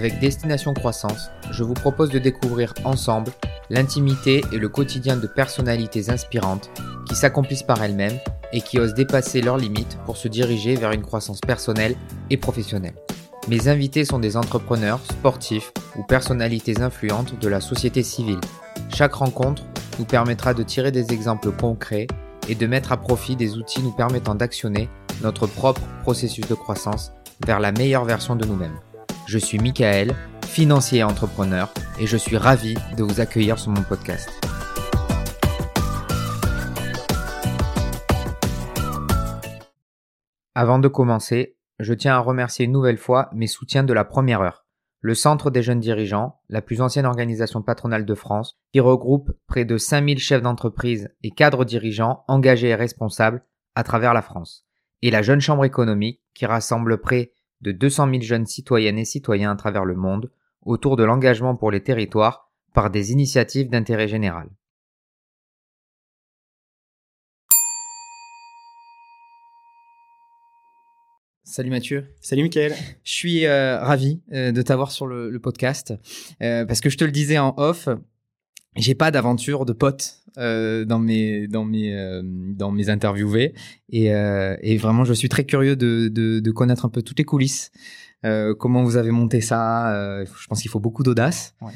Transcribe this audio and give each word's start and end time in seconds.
avec 0.00 0.18
Destination 0.18 0.72
Croissance, 0.72 1.30
je 1.50 1.62
vous 1.62 1.74
propose 1.74 2.08
de 2.08 2.18
découvrir 2.18 2.72
ensemble 2.84 3.32
l'intimité 3.68 4.42
et 4.50 4.56
le 4.56 4.70
quotidien 4.70 5.18
de 5.18 5.26
personnalités 5.26 6.08
inspirantes 6.08 6.70
qui 7.06 7.14
s'accomplissent 7.14 7.64
par 7.64 7.84
elles-mêmes 7.84 8.18
et 8.54 8.62
qui 8.62 8.78
osent 8.78 8.94
dépasser 8.94 9.42
leurs 9.42 9.58
limites 9.58 9.98
pour 10.06 10.16
se 10.16 10.26
diriger 10.26 10.74
vers 10.74 10.92
une 10.92 11.02
croissance 11.02 11.42
personnelle 11.42 11.96
et 12.30 12.38
professionnelle. 12.38 12.94
Mes 13.48 13.68
invités 13.68 14.06
sont 14.06 14.18
des 14.18 14.38
entrepreneurs, 14.38 15.00
sportifs 15.04 15.70
ou 15.98 16.02
personnalités 16.02 16.80
influentes 16.80 17.38
de 17.38 17.48
la 17.48 17.60
société 17.60 18.02
civile. 18.02 18.40
Chaque 18.94 19.12
rencontre 19.12 19.64
nous 19.98 20.06
permettra 20.06 20.54
de 20.54 20.62
tirer 20.62 20.92
des 20.92 21.12
exemples 21.12 21.52
concrets 21.52 22.06
et 22.48 22.54
de 22.54 22.66
mettre 22.66 22.92
à 22.92 22.96
profit 22.96 23.36
des 23.36 23.58
outils 23.58 23.82
nous 23.82 23.92
permettant 23.92 24.34
d'actionner 24.34 24.88
notre 25.20 25.46
propre 25.46 25.82
processus 26.04 26.48
de 26.48 26.54
croissance 26.54 27.12
vers 27.46 27.60
la 27.60 27.70
meilleure 27.70 28.06
version 28.06 28.34
de 28.34 28.46
nous-mêmes. 28.46 28.80
Je 29.32 29.38
suis 29.38 29.60
Michael, 29.60 30.12
financier 30.44 30.98
et 30.98 31.04
entrepreneur, 31.04 31.72
et 32.00 32.08
je 32.08 32.16
suis 32.16 32.36
ravi 32.36 32.74
de 32.96 33.04
vous 33.04 33.20
accueillir 33.20 33.60
sur 33.60 33.70
mon 33.70 33.84
podcast. 33.84 34.28
Avant 40.56 40.80
de 40.80 40.88
commencer, 40.88 41.56
je 41.78 41.94
tiens 41.94 42.16
à 42.16 42.18
remercier 42.18 42.64
une 42.64 42.72
nouvelle 42.72 42.98
fois 42.98 43.30
mes 43.32 43.46
soutiens 43.46 43.84
de 43.84 43.92
la 43.92 44.04
première 44.04 44.40
heure. 44.40 44.66
Le 45.00 45.14
Centre 45.14 45.52
des 45.52 45.62
jeunes 45.62 45.78
dirigeants, 45.78 46.40
la 46.48 46.60
plus 46.60 46.80
ancienne 46.80 47.06
organisation 47.06 47.62
patronale 47.62 48.04
de 48.04 48.14
France, 48.16 48.58
qui 48.72 48.80
regroupe 48.80 49.30
près 49.46 49.64
de 49.64 49.78
5000 49.78 50.18
chefs 50.18 50.42
d'entreprise 50.42 51.08
et 51.22 51.30
cadres 51.30 51.64
dirigeants 51.64 52.24
engagés 52.26 52.70
et 52.70 52.74
responsables 52.74 53.44
à 53.76 53.84
travers 53.84 54.12
la 54.12 54.22
France. 54.22 54.66
Et 55.02 55.12
la 55.12 55.22
Jeune 55.22 55.40
Chambre 55.40 55.64
économique, 55.64 56.20
qui 56.34 56.46
rassemble 56.46 57.00
près 57.00 57.30
de 57.62 57.72
200 57.72 58.10
000 58.10 58.22
jeunes 58.22 58.46
citoyennes 58.46 58.98
et 58.98 59.04
citoyens 59.04 59.52
à 59.52 59.56
travers 59.56 59.84
le 59.84 59.94
monde 59.94 60.30
autour 60.62 60.96
de 60.96 61.04
l'engagement 61.04 61.56
pour 61.56 61.70
les 61.70 61.82
territoires 61.82 62.50
par 62.74 62.90
des 62.90 63.12
initiatives 63.12 63.68
d'intérêt 63.68 64.08
général. 64.08 64.48
Salut 71.50 71.70
Mathieu. 71.70 72.06
Salut 72.20 72.44
Mickaël. 72.44 72.76
Je 73.02 73.12
suis 73.12 73.44
euh, 73.44 73.80
ravi 73.80 74.20
euh, 74.32 74.52
de 74.52 74.62
t'avoir 74.62 74.92
sur 74.92 75.08
le, 75.08 75.36
podcast 75.40 75.92
euh, 76.42 76.64
parce 76.64 76.80
que 76.80 76.90
je 76.90 76.96
te 76.96 77.02
le 77.02 77.10
disais 77.10 77.38
en 77.38 77.54
off, 77.56 77.88
j'ai 78.76 78.94
pas 78.94 79.10
d'aventure 79.10 79.64
de 79.64 79.72
potes 79.72 80.19
euh, 80.38 80.84
dans 80.84 80.98
mes 80.98 81.48
dans 81.48 81.64
mes 81.64 81.94
euh, 81.94 82.22
dans 82.24 82.70
mes 82.70 82.88
interviewés. 82.88 83.54
Et, 83.88 84.14
euh, 84.14 84.56
et 84.62 84.76
vraiment 84.76 85.04
je 85.04 85.12
suis 85.12 85.28
très 85.28 85.44
curieux 85.44 85.76
de, 85.76 86.08
de, 86.08 86.40
de 86.40 86.50
connaître 86.50 86.84
un 86.84 86.88
peu 86.88 87.02
toutes 87.02 87.18
les 87.18 87.24
coulisses. 87.24 87.70
Comment 88.58 88.82
vous 88.84 88.98
avez 88.98 89.10
monté 89.12 89.40
ça 89.40 90.24
je 90.24 90.46
pense 90.46 90.60
qu'il 90.60 90.70
faut 90.70 90.78
beaucoup 90.78 91.02
d'audace. 91.02 91.54
Ouais. 91.62 91.72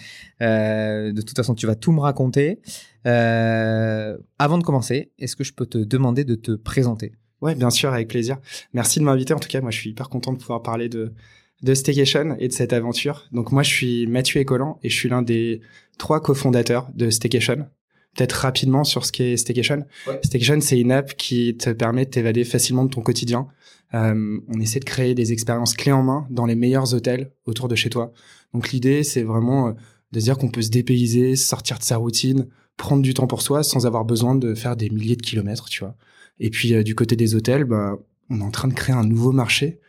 de 1.12 1.20
toute 1.22 1.36
façon 1.36 1.54
tu 1.54 1.66
vas 1.66 1.74
tout 1.74 1.90
me 1.92 2.00
raconter. 2.00 2.60
Avant 3.04 4.58
de 4.58 4.62
commencer 4.62 5.10
est-ce 5.18 5.36
que 5.36 5.44
je 5.44 5.54
peux 5.54 5.66
te 5.66 5.78
demander 5.78 6.24
de 6.24 6.34
te 6.34 6.52
présenter? 6.52 7.12
Ouais 7.40 7.54
bien 7.54 7.70
sûr 7.70 7.92
avec 7.92 8.08
plaisir. 8.08 8.38
Merci 8.74 8.98
de 8.98 9.04
m'inviter. 9.04 9.32
En 9.32 9.38
tout 9.38 9.48
cas 9.48 9.62
moi 9.62 9.70
je 9.70 9.78
suis 9.78 9.90
hyper 9.90 10.08
content 10.10 10.32
de 10.34 10.38
pouvoir 10.38 10.62
parler 10.62 10.88
de 10.90 11.14
de 11.62 11.72
Staycation 11.72 12.36
et 12.38 12.48
de 12.48 12.52
cette 12.52 12.72
aventure. 12.74 13.24
Donc 13.32 13.50
moi, 13.50 13.62
je 13.62 13.70
suis 13.70 14.06
Mathieu 14.06 14.40
Écolan 14.40 14.78
et 14.82 14.90
je 14.90 14.94
suis 14.94 15.08
l'un 15.08 15.22
des 15.22 15.62
trois 15.98 16.20
cofondateurs 16.20 16.88
de 16.94 17.08
Staycation. 17.08 17.66
Peut-être 18.14 18.32
rapidement 18.32 18.84
sur 18.84 19.04
ce 19.04 19.12
qu'est 19.12 19.36
Staycation. 19.36 19.84
Ouais. 20.06 20.20
Staycation, 20.22 20.60
c'est 20.60 20.78
une 20.78 20.92
app 20.92 21.16
qui 21.16 21.56
te 21.56 21.70
permet 21.70 22.04
de 22.04 22.10
t'évader 22.10 22.44
facilement 22.44 22.84
de 22.84 22.90
ton 22.90 23.02
quotidien. 23.02 23.48
Euh, 23.94 24.40
on 24.48 24.60
essaie 24.60 24.80
de 24.80 24.84
créer 24.84 25.14
des 25.14 25.32
expériences 25.32 25.74
clés 25.74 25.92
en 25.92 26.02
main 26.02 26.26
dans 26.30 26.46
les 26.46 26.54
meilleurs 26.54 26.94
hôtels 26.94 27.30
autour 27.46 27.68
de 27.68 27.74
chez 27.74 27.90
toi. 27.90 28.12
Donc 28.52 28.70
l'idée, 28.72 29.02
c'est 29.04 29.22
vraiment 29.22 29.68
euh, 29.68 29.72
de 30.12 30.20
dire 30.20 30.38
qu'on 30.38 30.48
peut 30.48 30.62
se 30.62 30.70
dépayser, 30.70 31.36
sortir 31.36 31.78
de 31.78 31.84
sa 31.84 31.96
routine, 31.96 32.48
prendre 32.76 33.02
du 33.02 33.14
temps 33.14 33.26
pour 33.26 33.42
soi 33.42 33.62
sans 33.62 33.86
avoir 33.86 34.04
besoin 34.04 34.34
de 34.34 34.54
faire 34.54 34.76
des 34.76 34.90
milliers 34.90 35.16
de 35.16 35.22
kilomètres, 35.22 35.68
tu 35.68 35.80
vois. 35.80 35.96
Et 36.40 36.50
puis 36.50 36.74
euh, 36.74 36.82
du 36.82 36.94
côté 36.94 37.14
des 37.16 37.34
hôtels, 37.34 37.64
bah, 37.64 37.96
on 38.30 38.40
est 38.40 38.44
en 38.44 38.50
train 38.50 38.68
de 38.68 38.74
créer 38.74 38.94
un 38.94 39.04
nouveau 39.04 39.32
marché 39.32 39.80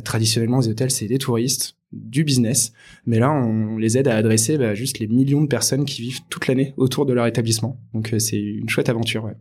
traditionnellement, 0.00 0.60
les 0.60 0.68
hôtels, 0.68 0.90
c'est 0.90 1.06
des 1.06 1.18
touristes, 1.18 1.76
du 1.92 2.24
business. 2.24 2.72
Mais 3.04 3.18
là, 3.18 3.30
on 3.32 3.76
les 3.76 3.98
aide 3.98 4.08
à 4.08 4.16
adresser 4.16 4.56
bah, 4.56 4.74
juste 4.74 4.98
les 4.98 5.08
millions 5.08 5.42
de 5.42 5.46
personnes 5.46 5.84
qui 5.84 6.02
vivent 6.02 6.20
toute 6.30 6.46
l'année 6.46 6.72
autour 6.76 7.06
de 7.06 7.12
leur 7.12 7.26
établissement. 7.26 7.78
Donc, 7.92 8.12
euh, 8.12 8.18
c'est 8.18 8.40
une 8.40 8.68
chouette 8.68 8.88
aventure. 8.88 9.24
Ouais. 9.24 9.36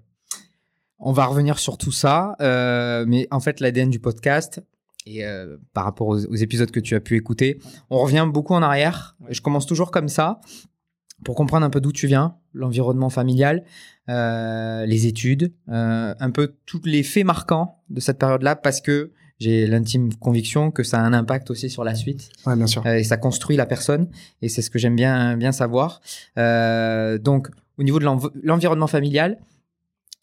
On 0.99 1.13
va 1.13 1.25
revenir 1.25 1.59
sur 1.59 1.77
tout 1.77 1.91
ça. 1.91 2.35
Euh, 2.41 3.05
mais 3.07 3.27
en 3.31 3.39
fait, 3.39 3.59
l'ADN 3.59 3.89
du 3.89 3.99
podcast, 3.99 4.61
et 5.05 5.25
euh, 5.25 5.57
par 5.73 5.85
rapport 5.85 6.07
aux, 6.07 6.25
aux, 6.25 6.35
épisodes 6.35 6.71
que 6.71 6.79
tu 6.79 6.95
as 6.95 6.99
pu 6.99 7.15
écouter, 7.15 7.59
on 7.89 7.99
revient 7.99 8.27
beaucoup 8.31 8.53
en 8.53 8.61
arrière. 8.61 9.15
Je 9.29 9.41
commence 9.41 9.65
toujours 9.65 9.91
comme 9.91 10.09
ça 10.09 10.41
pour 11.23 11.35
comprendre 11.35 11.65
un 11.65 11.69
peu 11.69 11.81
d'où 11.81 11.91
tu 11.91 12.07
viens, 12.07 12.35
l'environnement 12.53 13.09
familial, 13.09 13.63
euh, 14.09 14.85
les 14.85 15.07
études, 15.07 15.53
euh, 15.69 16.13
un 16.19 16.31
peu 16.31 16.55
tous 16.65 16.81
les 16.85 17.03
faits 17.03 17.25
marquants 17.25 17.81
de 17.89 17.99
cette 17.99 18.17
période-là, 18.17 18.55
parce 18.55 18.81
que 18.81 19.11
j'ai 19.41 19.65
l'intime 19.65 20.13
conviction 20.13 20.69
que 20.69 20.83
ça 20.83 20.99
a 20.99 21.01
un 21.01 21.13
impact 21.13 21.49
aussi 21.49 21.71
sur 21.71 21.83
la 21.83 21.95
suite. 21.95 22.29
Ouais, 22.45 22.55
bien 22.55 22.67
sûr. 22.67 22.85
Euh, 22.85 22.97
et 22.97 23.03
ça 23.03 23.17
construit 23.17 23.57
la 23.57 23.65
personne. 23.65 24.07
Et 24.43 24.49
c'est 24.49 24.61
ce 24.61 24.69
que 24.69 24.77
j'aime 24.77 24.95
bien, 24.95 25.35
bien 25.35 25.51
savoir. 25.51 25.99
Euh, 26.37 27.17
donc, 27.17 27.49
au 27.79 27.83
niveau 27.83 27.97
de 27.97 28.05
l'environnement 28.43 28.85
familial, 28.85 29.39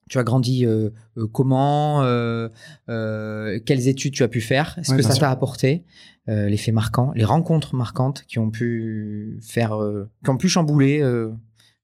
tu 0.09 0.19
as 0.19 0.23
grandi 0.23 0.65
euh, 0.65 0.91
euh 1.17 1.27
comment 1.27 2.05
euh, 2.05 2.49
Quelles 2.87 3.89
études 3.89 4.13
tu 4.13 4.23
as 4.23 4.29
pu 4.29 4.41
faire? 4.41 4.79
Est-ce 4.79 4.93
ouais, 4.93 4.99
que 4.99 5.03
ça 5.03 5.17
t'a 5.17 5.33
apporté 5.33 5.83
Les 6.29 6.57
faits 6.57 6.73
marquants, 6.73 7.11
les 7.17 7.25
rencontres 7.25 7.75
marquantes 7.75 8.23
qui 8.29 8.39
ont 8.39 8.51
pu 8.51 9.41
faire, 9.43 9.77
qui 10.23 10.31
ont 10.31 10.37
pu 10.37 10.49
chambouler 10.49 11.03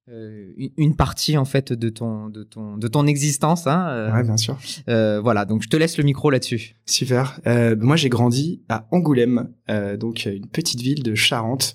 une 0.06 0.96
partie 0.96 1.38
en 1.38 1.46
fait 1.46 1.72
de 1.72 1.88
ton 1.88 2.28
de 2.28 2.42
ton 2.42 2.76
de 2.76 2.88
ton 2.88 3.06
existence 3.06 3.66
hein 3.66 3.86
euh, 3.88 4.12
ouais 4.12 4.22
bien 4.22 4.36
sûr. 4.36 4.58
Euh, 4.88 5.18
voilà 5.20 5.46
donc 5.46 5.62
je 5.62 5.68
te 5.68 5.76
laisse 5.78 5.96
le 5.96 6.04
micro 6.04 6.28
là-dessus. 6.28 6.76
Super. 6.84 7.40
Euh, 7.46 7.74
moi 7.78 7.96
j'ai 7.96 8.10
grandi 8.10 8.60
à 8.68 8.86
Angoulême 8.90 9.48
euh, 9.70 9.96
donc 9.96 10.26
une 10.26 10.46
petite 10.46 10.80
ville 10.82 11.02
de 11.02 11.14
Charente. 11.14 11.72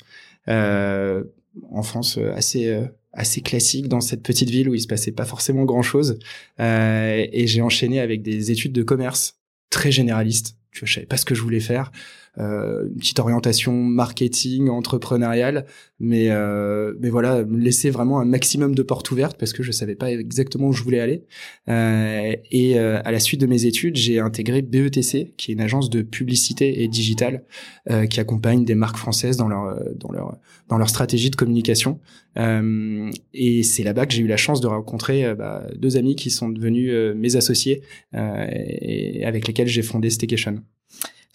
Enfance 1.71 2.17
assez 2.35 2.87
assez 3.13 3.41
classique 3.41 3.87
dans 3.87 4.01
cette 4.01 4.21
petite 4.23 4.49
ville 4.49 4.69
où 4.69 4.75
il 4.75 4.81
se 4.81 4.87
passait 4.87 5.11
pas 5.11 5.25
forcément 5.25 5.65
grand 5.65 5.81
chose 5.81 6.19
et 6.59 7.43
j'ai 7.47 7.61
enchaîné 7.61 7.99
avec 7.99 8.21
des 8.21 8.51
études 8.51 8.73
de 8.73 8.83
commerce 8.83 9.39
très 9.69 9.91
généralistes. 9.91 10.55
Je 10.71 10.85
savais 10.85 11.07
pas 11.07 11.17
ce 11.17 11.25
que 11.25 11.33
je 11.35 11.41
voulais 11.41 11.59
faire. 11.59 11.91
euh, 11.91 12.28
une 12.39 12.95
petite 12.97 13.19
orientation 13.19 13.73
marketing, 13.73 14.69
entrepreneuriale, 14.69 15.65
mais 15.99 16.29
euh, 16.29 16.93
mais 16.99 17.09
voilà, 17.09 17.43
me 17.43 17.57
laisser 17.57 17.89
vraiment 17.89 18.19
un 18.19 18.25
maximum 18.25 18.73
de 18.73 18.81
portes 18.81 19.11
ouvertes 19.11 19.37
parce 19.37 19.53
que 19.53 19.63
je 19.63 19.71
savais 19.71 19.95
pas 19.95 20.11
exactement 20.11 20.67
où 20.67 20.73
je 20.73 20.83
voulais 20.83 20.99
aller. 20.99 21.25
Euh, 21.69 22.35
et 22.51 22.79
euh, 22.79 23.01
à 23.03 23.11
la 23.11 23.19
suite 23.19 23.41
de 23.41 23.45
mes 23.45 23.65
études, 23.65 23.95
j'ai 23.95 24.19
intégré 24.19 24.61
BETC, 24.61 25.33
qui 25.37 25.51
est 25.51 25.53
une 25.53 25.61
agence 25.61 25.89
de 25.89 26.01
publicité 26.01 26.83
et 26.83 26.87
digitale 26.87 27.43
euh, 27.89 28.05
qui 28.05 28.19
accompagne 28.19 28.63
des 28.63 28.75
marques 28.75 28.97
françaises 28.97 29.37
dans 29.37 29.47
leur 29.47 29.77
dans 29.95 30.11
leur 30.11 30.37
dans 30.69 30.77
leur 30.77 30.89
stratégie 30.89 31.29
de 31.29 31.35
communication. 31.35 31.99
Euh, 32.37 33.09
et 33.33 33.63
c'est 33.63 33.83
là-bas 33.83 34.05
que 34.05 34.13
j'ai 34.13 34.21
eu 34.21 34.27
la 34.27 34.37
chance 34.37 34.61
de 34.61 34.67
rencontrer 34.67 35.35
bah, 35.35 35.67
deux 35.75 35.97
amis 35.97 36.15
qui 36.15 36.29
sont 36.29 36.49
devenus 36.49 36.93
mes 37.15 37.35
associés 37.35 37.81
et 38.13 39.25
avec 39.25 39.47
lesquels 39.47 39.67
j'ai 39.67 39.81
fondé 39.81 40.09
Staycation. 40.09 40.61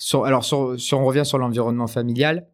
Sur, 0.05 0.27
alors, 0.27 0.45
sur, 0.45 0.79
si 0.79 0.93
on 0.93 1.03
revient 1.03 1.25
sur 1.25 1.39
l'environnement 1.39 1.87
familial, 1.87 2.47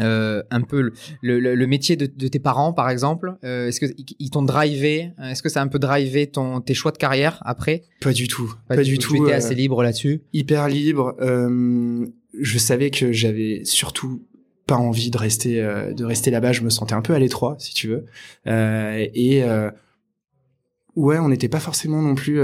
euh, 0.00 0.42
un 0.50 0.62
peu 0.62 0.80
le, 0.80 0.92
le, 1.20 1.54
le 1.54 1.66
métier 1.66 1.94
de, 1.94 2.06
de, 2.06 2.26
tes 2.26 2.38
parents, 2.38 2.72
par 2.72 2.88
exemple, 2.88 3.36
euh, 3.44 3.68
est-ce 3.68 3.80
qu'ils 3.80 4.30
t'ont 4.30 4.40
drivé 4.40 5.12
Est-ce 5.22 5.42
que 5.42 5.50
ça 5.50 5.60
a 5.60 5.62
un 5.62 5.68
peu 5.68 5.78
drivé 5.78 6.28
ton, 6.28 6.62
tes 6.62 6.72
choix 6.72 6.90
de 6.90 6.96
carrière 6.96 7.42
après? 7.44 7.82
Pas 8.00 8.14
du 8.14 8.28
tout. 8.28 8.54
Pas, 8.66 8.76
pas 8.76 8.82
du, 8.82 8.96
tout. 8.96 9.14
Tu 9.14 9.22
étais 9.22 9.32
euh, 9.32 9.36
assez 9.36 9.54
libre 9.54 9.82
là-dessus? 9.82 10.22
Hyper 10.32 10.68
libre. 10.68 11.16
Euh, 11.20 12.06
je 12.40 12.58
savais 12.58 12.88
que 12.88 13.12
j'avais 13.12 13.60
surtout 13.64 14.22
pas 14.66 14.76
envie 14.76 15.10
de 15.10 15.18
rester 15.18 15.60
euh, 15.60 15.92
de 15.92 16.06
rester 16.06 16.30
là-bas. 16.30 16.52
Je 16.52 16.62
me 16.62 16.70
sentais 16.70 16.94
un 16.94 17.02
peu 17.02 17.12
à 17.12 17.18
l'étroit, 17.18 17.56
si 17.58 17.74
tu 17.74 17.88
veux. 17.88 18.06
et 18.46 19.44
ouais, 20.96 21.18
on 21.18 21.28
n'était 21.28 21.50
pas 21.50 21.60
forcément 21.60 22.00
non 22.00 22.14
plus 22.14 22.40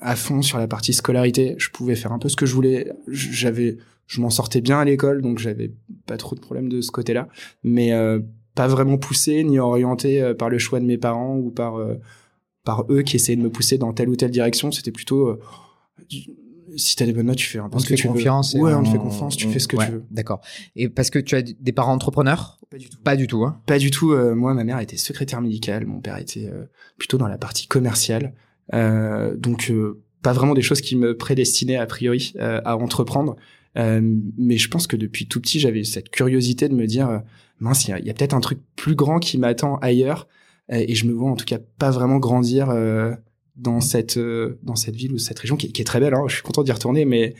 à 0.00 0.16
fond 0.16 0.42
sur 0.42 0.58
la 0.58 0.68
partie 0.68 0.92
scolarité. 0.92 1.54
Je 1.58 1.70
pouvais 1.70 1.94
faire 1.94 2.12
un 2.12 2.18
peu 2.18 2.28
ce 2.28 2.36
que 2.36 2.46
je 2.46 2.54
voulais. 2.54 2.92
J'avais, 3.08 3.78
je 4.06 4.20
m'en 4.20 4.30
sortais 4.30 4.60
bien 4.60 4.78
à 4.78 4.84
l'école, 4.84 5.22
donc 5.22 5.38
j'avais 5.38 5.72
pas 6.06 6.16
trop 6.16 6.34
de 6.34 6.40
problèmes 6.40 6.68
de 6.68 6.80
ce 6.80 6.90
côté-là. 6.90 7.28
Mais 7.62 7.92
euh, 7.92 8.20
pas 8.54 8.68
vraiment 8.68 8.98
poussé 8.98 9.44
ni 9.44 9.58
orienté 9.58 10.22
euh, 10.22 10.34
par 10.34 10.48
le 10.48 10.58
choix 10.58 10.80
de 10.80 10.86
mes 10.86 10.98
parents 10.98 11.36
ou 11.36 11.50
par 11.50 11.76
euh, 11.76 12.00
par 12.64 12.84
eux 12.90 13.02
qui 13.02 13.16
essayaient 13.16 13.36
de 13.36 13.42
me 13.42 13.50
pousser 13.50 13.78
dans 13.78 13.92
telle 13.92 14.08
ou 14.08 14.16
telle 14.16 14.30
direction. 14.30 14.70
C'était 14.70 14.92
plutôt 14.92 15.28
euh, 15.28 15.40
si 16.76 16.96
t'as 16.96 17.04
des 17.04 17.12
bonnes 17.12 17.26
notes, 17.26 17.36
tu 17.36 17.46
fais 17.46 17.58
un 17.58 17.68
peu 17.68 17.76
on 17.76 17.80
ce 17.80 17.86
que 17.86 17.94
tu 17.94 18.08
confiance 18.08 18.54
veux. 18.54 18.62
Ouais, 18.62 18.72
on, 18.72 18.80
on 18.80 18.82
te 18.82 18.88
fait 18.88 18.98
confiance, 18.98 19.36
tu 19.36 19.46
on, 19.46 19.50
fais 19.50 19.58
ce 19.58 19.68
que 19.68 19.76
ouais, 19.76 19.86
tu 19.86 19.92
veux. 19.92 20.04
D'accord. 20.10 20.40
Et 20.74 20.88
parce 20.88 21.10
que 21.10 21.18
tu 21.18 21.34
as 21.34 21.42
des 21.42 21.72
parents 21.72 21.92
entrepreneurs? 21.92 22.60
Pas 22.70 22.78
du 22.78 22.88
tout. 22.88 22.98
Pas 23.02 23.16
du 23.16 23.26
tout, 23.26 23.44
hein? 23.44 23.60
Pas 23.66 23.78
du 23.78 23.90
tout. 23.90 24.12
Euh, 24.12 24.34
moi, 24.34 24.54
ma 24.54 24.64
mère 24.64 24.78
était 24.78 24.96
secrétaire 24.96 25.42
médicale, 25.42 25.86
mon 25.86 26.00
père 26.00 26.16
était 26.16 26.46
euh, 26.46 26.64
plutôt 26.96 27.18
dans 27.18 27.28
la 27.28 27.36
partie 27.36 27.66
commerciale. 27.66 28.32
Euh, 28.74 29.34
donc, 29.36 29.72
pas 30.22 30.32
vraiment 30.32 30.54
des 30.54 30.62
choses 30.62 30.80
qui 30.80 30.96
me 30.96 31.16
prédestinaient 31.16 31.76
a 31.76 31.86
priori 31.86 32.34
à 32.38 32.76
entreprendre. 32.76 33.36
mais 33.74 34.56
je 34.56 34.68
pense 34.68 34.86
que 34.86 34.96
depuis 34.96 35.26
tout 35.26 35.40
petit, 35.40 35.60
j'avais 35.60 35.84
cette 35.84 36.10
curiosité 36.10 36.68
de 36.68 36.74
me 36.74 36.86
dire, 36.86 37.22
mince, 37.60 37.86
il 37.86 37.90
y 37.90 37.92
a, 37.92 37.96
a 37.96 38.14
peut-être 38.14 38.34
un 38.34 38.40
truc 38.40 38.58
plus 38.76 38.94
grand 38.94 39.18
qui 39.18 39.38
m'attend 39.38 39.76
ailleurs, 39.78 40.28
et 40.70 40.94
je 40.94 41.06
me 41.06 41.12
vois 41.12 41.30
en 41.30 41.36
tout 41.36 41.44
cas 41.44 41.58
pas 41.78 41.90
vraiment 41.90 42.18
grandir 42.18 42.72
dans 43.56 43.80
cette 43.80 44.18
dans 44.62 44.76
cette 44.76 44.96
ville 44.96 45.12
ou 45.12 45.18
cette 45.18 45.38
région 45.38 45.56
qui, 45.56 45.72
qui 45.72 45.82
est 45.82 45.84
très 45.84 46.00
belle. 46.00 46.14
Hein. 46.14 46.24
Je 46.28 46.34
suis 46.34 46.42
content 46.42 46.62
d'y 46.62 46.72
retourner, 46.72 47.04
mais 47.04 47.34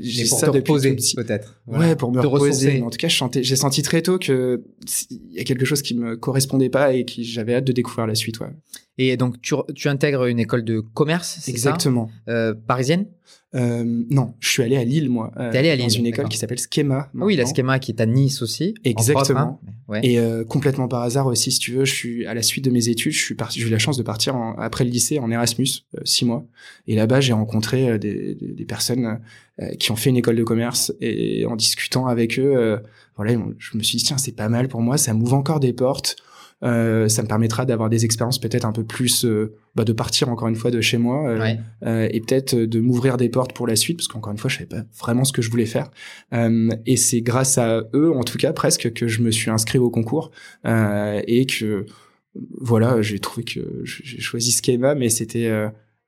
j'ai 0.00 0.26
ça 0.26 0.46
te 0.46 0.50
reposer 0.50 0.96
peut-être. 1.16 1.60
Ouais, 1.66 1.96
pour 1.96 2.12
me 2.12 2.20
reposer. 2.20 2.82
En 2.82 2.90
tout 2.90 2.98
cas, 2.98 3.08
j'ai 3.08 3.56
senti 3.56 3.82
très 3.82 4.02
tôt 4.02 4.18
que 4.18 4.62
il 5.10 5.32
y 5.32 5.40
a 5.40 5.44
quelque 5.44 5.64
chose 5.64 5.82
qui 5.82 5.94
me 5.94 6.16
correspondait 6.16 6.70
pas 6.70 6.94
et 6.94 7.04
qui 7.04 7.24
j'avais 7.24 7.54
hâte 7.54 7.64
de 7.64 7.72
découvrir 7.72 8.06
la 8.06 8.14
suite. 8.14 8.40
Ouais. 8.40 8.48
Et 8.98 9.16
donc 9.16 9.40
tu, 9.40 9.54
tu 9.74 9.88
intègres 9.88 10.26
une 10.26 10.40
école 10.40 10.64
de 10.64 10.80
commerce, 10.80 11.38
c'est 11.40 11.52
ça? 11.52 11.70
Exactement. 11.70 12.10
Euh, 12.28 12.54
parisienne? 12.54 13.06
Euh, 13.54 13.82
non, 14.10 14.34
je 14.40 14.48
suis 14.48 14.62
allé 14.62 14.76
à 14.76 14.84
Lille, 14.84 15.08
moi. 15.08 15.32
Euh, 15.38 15.50
T'es 15.50 15.58
allé 15.58 15.70
à 15.70 15.76
Lille 15.76 15.86
Dans 15.86 15.92
une 15.92 16.06
école 16.06 16.28
qui 16.28 16.36
s'appelle 16.36 16.58
Schema. 16.58 17.08
Ah 17.14 17.24
oui, 17.24 17.34
la 17.34 17.46
Schema 17.46 17.78
qui 17.78 17.92
est 17.92 18.00
à 18.00 18.06
Nice 18.06 18.42
aussi. 18.42 18.74
Exactement. 18.84 19.60
Hein. 19.88 20.00
Et 20.02 20.18
euh, 20.18 20.44
complètement 20.44 20.86
par 20.86 21.02
hasard 21.02 21.26
aussi, 21.26 21.50
si 21.50 21.58
tu 21.58 21.72
veux, 21.72 21.86
je 21.86 21.94
suis 21.94 22.26
à 22.26 22.34
la 22.34 22.42
suite 22.42 22.64
de 22.64 22.70
mes 22.70 22.90
études, 22.90 23.12
je 23.12 23.22
suis 23.22 23.34
parti, 23.34 23.60
j'ai 23.60 23.66
eu 23.66 23.70
la 23.70 23.78
chance 23.78 23.96
de 23.96 24.02
partir 24.02 24.36
après 24.58 24.84
le 24.84 24.90
lycée 24.90 25.18
en 25.18 25.30
Erasmus, 25.30 25.68
euh, 25.96 26.00
six 26.04 26.26
mois. 26.26 26.44
Et 26.86 26.94
là-bas, 26.94 27.20
j'ai 27.20 27.32
rencontré 27.32 27.98
des, 27.98 28.34
des, 28.34 28.52
des, 28.52 28.64
personnes 28.64 29.20
qui 29.78 29.90
ont 29.90 29.96
fait 29.96 30.10
une 30.10 30.16
école 30.16 30.36
de 30.36 30.44
commerce 30.44 30.92
et 31.00 31.44
en 31.46 31.56
discutant 31.56 32.06
avec 32.06 32.38
eux, 32.38 32.80
voilà, 33.16 33.32
je 33.58 33.76
me 33.76 33.82
suis 33.82 33.98
dit 33.98 34.04
tiens, 34.04 34.18
c'est 34.18 34.36
pas 34.36 34.48
mal 34.48 34.68
pour 34.68 34.82
moi, 34.82 34.98
ça 34.98 35.14
m'ouvre 35.14 35.34
encore 35.34 35.58
des 35.58 35.72
portes. 35.72 36.16
Euh, 36.64 37.08
ça 37.08 37.22
me 37.22 37.28
permettra 37.28 37.64
d'avoir 37.64 37.88
des 37.88 38.04
expériences 38.04 38.40
peut-être 38.40 38.64
un 38.64 38.72
peu 38.72 38.84
plus, 38.84 39.24
euh, 39.24 39.54
bah, 39.76 39.84
de 39.84 39.92
partir 39.92 40.28
encore 40.28 40.48
une 40.48 40.56
fois 40.56 40.72
de 40.72 40.80
chez 40.80 40.98
moi 40.98 41.28
euh, 41.28 41.54
euh 41.86 42.08
et 42.10 42.20
peut-être 42.20 42.56
de 42.56 42.80
m'ouvrir 42.80 43.16
des 43.16 43.28
portes 43.28 43.52
pour 43.52 43.66
la 43.66 43.76
suite, 43.76 43.98
parce 43.98 44.08
qu'encore 44.08 44.32
une 44.32 44.38
fois, 44.38 44.50
je 44.50 44.56
savais 44.56 44.68
pas 44.68 44.82
vraiment 44.98 45.24
ce 45.24 45.32
que 45.32 45.42
je 45.42 45.50
voulais 45.50 45.66
faire. 45.66 45.90
et 46.32 46.96
c'est 46.96 47.20
grâce 47.20 47.58
à 47.58 47.82
eux, 47.94 48.12
en 48.12 48.24
tout 48.24 48.38
cas 48.38 48.52
presque, 48.52 48.92
que 48.92 49.06
je 49.06 49.22
me 49.22 49.30
suis 49.30 49.50
inscrit 49.50 49.78
au 49.78 49.90
concours 49.90 50.30
et 50.64 51.46
que 51.46 51.86
voilà, 52.60 53.02
j'ai 53.02 53.18
trouvé 53.18 53.44
que 53.44 53.82
j'ai 53.84 54.20
choisi 54.20 54.52
Schema, 54.52 54.94
mais 54.94 55.08
c'était 55.08 55.50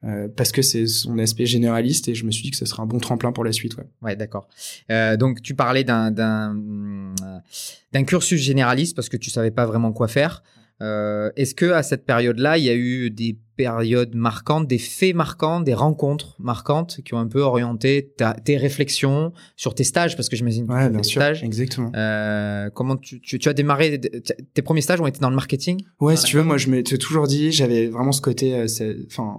euh, 0.02 0.28
parce 0.34 0.50
que 0.50 0.62
c'est 0.62 0.86
son 0.86 1.18
aspect 1.18 1.44
généraliste 1.44 2.08
et 2.08 2.14
je 2.14 2.24
me 2.24 2.30
suis 2.30 2.42
dit 2.42 2.50
que 2.50 2.56
ce 2.56 2.64
serait 2.64 2.82
un 2.82 2.86
bon 2.86 2.98
tremplin 2.98 3.32
pour 3.32 3.44
la 3.44 3.52
suite. 3.52 3.76
Ouais, 4.00 4.16
d'accord. 4.16 4.48
Euh, 4.90 5.16
donc 5.16 5.42
tu 5.42 5.54
parlais 5.54 5.84
d'un 5.84 6.10
d'un 6.10 8.04
cursus 8.04 8.40
généraliste 8.40 8.96
parce 8.96 9.08
que 9.08 9.16
tu 9.16 9.30
savais 9.30 9.50
pas 9.50 9.66
vraiment 9.66 9.92
quoi 9.92 10.08
faire. 10.08 10.42
Euh, 10.82 11.30
Est-ce 11.36 11.54
que 11.54 11.66
à 11.72 11.82
cette 11.82 12.06
période-là, 12.06 12.56
il 12.56 12.64
y 12.64 12.70
a 12.70 12.74
eu 12.74 13.10
des 13.10 13.36
périodes 13.60 14.14
marquantes, 14.14 14.66
des 14.66 14.78
faits 14.78 15.14
marquants, 15.14 15.60
des 15.60 15.74
rencontres 15.74 16.34
marquantes 16.38 17.02
qui 17.04 17.12
ont 17.12 17.18
un 17.18 17.26
peu 17.26 17.42
orienté 17.42 18.10
ta, 18.16 18.32
tes 18.32 18.56
réflexions 18.56 19.34
sur 19.54 19.74
tes 19.74 19.84
stages 19.84 20.16
Parce 20.16 20.30
que 20.30 20.36
j'imagine 20.36 20.64
ouais, 20.64 20.88
bien 20.88 21.02
sûr, 21.02 21.20
stages. 21.20 21.44
Exactement. 21.44 21.92
Euh, 21.94 22.70
comment 22.70 22.96
tu, 22.96 23.20
tu, 23.20 23.38
tu, 23.38 23.50
as 23.50 23.52
démarré 23.52 24.00
Tes 24.00 24.62
premiers 24.62 24.80
stages 24.80 24.98
ont 24.98 25.06
été 25.06 25.20
dans 25.20 25.28
le 25.28 25.36
marketing? 25.36 25.82
Ouais, 26.00 26.16
si 26.16 26.24
tu 26.24 26.36
veux, 26.36 26.42
moi 26.42 26.56
je 26.56 26.70
m'étais 26.70 26.96
toujours 26.96 27.26
dit, 27.26 27.52
j'avais 27.52 27.88
vraiment 27.88 28.12
ce 28.12 28.22
côté, 28.22 28.54
euh, 28.54 28.66
enfin, 29.08 29.36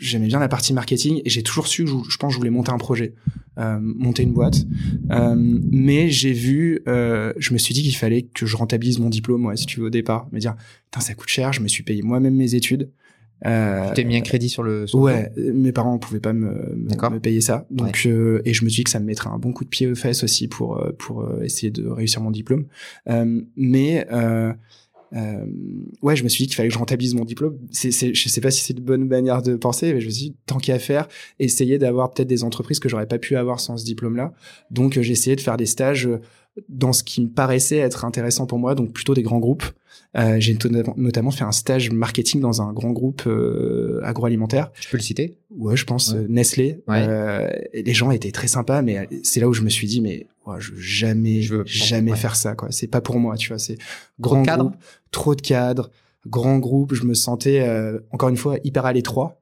j'aimais 0.00 0.26
bien 0.26 0.40
la 0.40 0.48
partie 0.48 0.72
marketing 0.72 1.22
et 1.24 1.30
j'ai 1.30 1.44
toujours 1.44 1.68
su 1.68 1.84
que 1.84 1.90
je, 1.90 1.94
je, 2.08 2.16
pense 2.16 2.30
que 2.30 2.34
je 2.34 2.38
voulais 2.38 2.50
monter 2.50 2.72
un 2.72 2.78
projet, 2.78 3.14
euh, 3.60 3.78
monter 3.80 4.24
une 4.24 4.32
boîte. 4.32 4.56
Mais 5.08 6.10
j'ai 6.10 6.32
vu, 6.32 6.82
je 6.84 7.52
me 7.52 7.58
suis 7.58 7.74
dit 7.74 7.84
qu'il 7.84 7.94
fallait 7.94 8.22
que 8.22 8.44
je 8.44 8.56
rentabilise 8.56 8.98
mon 8.98 9.08
diplôme, 9.08 9.46
ouais, 9.46 9.56
si 9.56 9.66
tu 9.66 9.78
veux, 9.78 9.86
au 9.86 9.90
départ. 9.90 10.26
Me 10.32 10.40
dire, 10.40 10.56
ça 10.98 11.14
coûte 11.14 11.28
cher, 11.28 11.52
je 11.52 11.60
me 11.60 11.68
suis 11.68 11.84
payé 11.84 12.02
moi-même 12.02 12.34
mes 12.34 12.56
études. 12.56 12.90
Euh, 13.46 13.88
tu 13.88 13.94
t'es 13.94 14.04
mis 14.04 14.16
un 14.16 14.20
crédit 14.20 14.48
sur 14.48 14.62
le. 14.62 14.86
ouais, 14.94 15.32
mes 15.36 15.72
parents 15.72 15.94
ne 15.94 15.98
pouvaient 15.98 16.20
pas 16.20 16.32
me, 16.32 16.74
me, 16.76 17.18
payer 17.18 17.40
ça, 17.40 17.66
donc 17.70 18.02
euh, 18.06 18.40
et 18.44 18.54
je 18.54 18.64
me 18.64 18.70
suis 18.70 18.80
dit 18.80 18.84
que 18.84 18.90
ça 18.90 19.00
me 19.00 19.06
mettrait 19.06 19.30
un 19.30 19.38
bon 19.38 19.52
coup 19.52 19.64
de 19.64 19.68
pied 19.68 19.90
aux 19.90 19.94
fesses 19.94 20.22
aussi 20.22 20.48
pour 20.48 20.78
euh, 20.78 20.92
pour 20.98 21.22
euh, 21.22 21.42
essayer 21.42 21.70
de 21.70 21.86
réussir 21.88 22.20
mon 22.20 22.30
diplôme. 22.30 22.66
mais 23.56 24.06
ouais, 26.02 26.16
je 26.16 26.24
me 26.24 26.28
suis 26.28 26.44
dit 26.44 26.48
qu'il 26.48 26.56
fallait 26.56 26.68
que 26.68 26.74
je 26.74 26.78
rentabilise 26.78 27.14
mon 27.14 27.24
diplôme. 27.24 27.58
C'est, 27.70 27.90
c'est, 27.90 28.14
je 28.14 28.28
sais 28.28 28.40
pas 28.40 28.50
si 28.50 28.62
c'est 28.62 28.78
une 28.78 28.84
bonne 28.84 29.06
manière 29.06 29.42
de 29.42 29.56
penser, 29.56 29.92
mais 29.92 30.00
je 30.00 30.06
me 30.06 30.10
suis 30.10 30.30
dit 30.30 30.36
tant 30.46 30.58
qu'à 30.58 30.78
faire, 30.78 31.08
essayer 31.38 31.78
d'avoir 31.78 32.12
peut-être 32.12 32.28
des 32.28 32.44
entreprises 32.44 32.78
que 32.78 32.88
j'aurais 32.88 33.06
pas 33.06 33.18
pu 33.18 33.36
avoir 33.36 33.60
sans 33.60 33.76
ce 33.76 33.84
diplôme-là. 33.84 34.32
Donc 34.70 34.98
j'ai 34.98 35.12
essayé 35.12 35.36
de 35.36 35.40
faire 35.40 35.56
des 35.56 35.66
stages 35.66 36.08
dans 36.68 36.92
ce 36.92 37.02
qui 37.02 37.22
me 37.22 37.28
paraissait 37.28 37.78
être 37.78 38.04
intéressant 38.04 38.46
pour 38.46 38.58
moi, 38.58 38.74
donc 38.74 38.92
plutôt 38.92 39.14
des 39.14 39.22
grands 39.22 39.38
groupes. 39.38 39.64
Euh, 40.16 40.36
j'ai 40.38 40.56
notamment 40.96 41.30
fait 41.30 41.44
un 41.44 41.52
stage 41.52 41.90
marketing 41.90 42.40
dans 42.40 42.60
un 42.60 42.72
grand 42.72 42.90
groupe 42.90 43.22
euh, 43.26 44.00
agroalimentaire. 44.04 44.70
Tu 44.78 44.90
peux 44.90 44.98
le 44.98 45.02
citer? 45.02 45.38
Ouais, 45.50 45.76
je 45.76 45.84
pense 45.86 46.12
euh, 46.14 46.26
Nestlé. 46.28 46.82
Euh, 46.90 47.48
les 47.72 47.94
gens 47.94 48.10
étaient 48.10 48.32
très 48.32 48.48
sympas, 48.48 48.82
mais 48.82 49.08
c'est 49.22 49.40
là 49.40 49.48
où 49.48 49.54
je 49.54 49.62
me 49.62 49.70
suis 49.70 49.86
dit, 49.86 50.02
mais 50.02 50.26
ouais, 50.46 50.56
je 50.58 50.72
veux 50.72 50.80
jamais, 50.80 51.40
je 51.40 51.56
veux 51.56 51.64
jamais 51.66 52.14
faire 52.14 52.36
ça. 52.36 52.54
quoi. 52.54 52.70
C'est 52.70 52.88
pas 52.88 53.00
pour 53.00 53.18
moi, 53.18 53.36
tu 53.36 53.48
vois. 53.48 53.58
C'est 53.58 53.78
grand 54.20 54.42
groupe, 54.42 54.76
trop 55.10 55.34
de 55.34 55.40
cadres, 55.40 55.90
grand 56.26 56.58
groupe. 56.58 56.92
Je 56.94 57.04
me 57.04 57.14
sentais 57.14 57.66
encore 58.10 58.28
une 58.28 58.36
fois 58.36 58.58
hyper 58.64 58.84
à 58.84 58.92
l'étroit. 58.92 59.38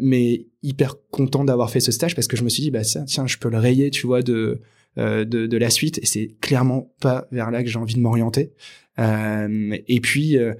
mais 0.00 0.46
hyper 0.62 0.94
content 1.10 1.44
d'avoir 1.44 1.70
fait 1.70 1.80
ce 1.80 1.92
stage 1.92 2.14
parce 2.14 2.26
que 2.26 2.36
je 2.36 2.44
me 2.44 2.48
suis 2.48 2.62
dit 2.62 2.70
bah 2.70 2.82
tiens, 2.82 3.04
tiens 3.04 3.26
je 3.26 3.38
peux 3.38 3.50
le 3.50 3.58
rayer 3.58 3.90
tu 3.90 4.06
vois 4.06 4.22
de 4.22 4.32
euh, 4.32 4.60
de, 4.96 5.24
de, 5.24 5.56
la 5.56 5.70
suite 5.70 5.98
et 5.98 6.06
c'est 6.06 6.36
clairement 6.40 6.92
pas 7.00 7.26
vers 7.32 7.50
là 7.50 7.62
que 7.62 7.68
j'ai 7.68 7.78
envie 7.78 7.94
de 7.94 8.00
m'orienter. 8.00 8.52
Euh, 8.98 9.76
et 9.88 10.00
puis, 10.00 10.36
euh, 10.36 10.54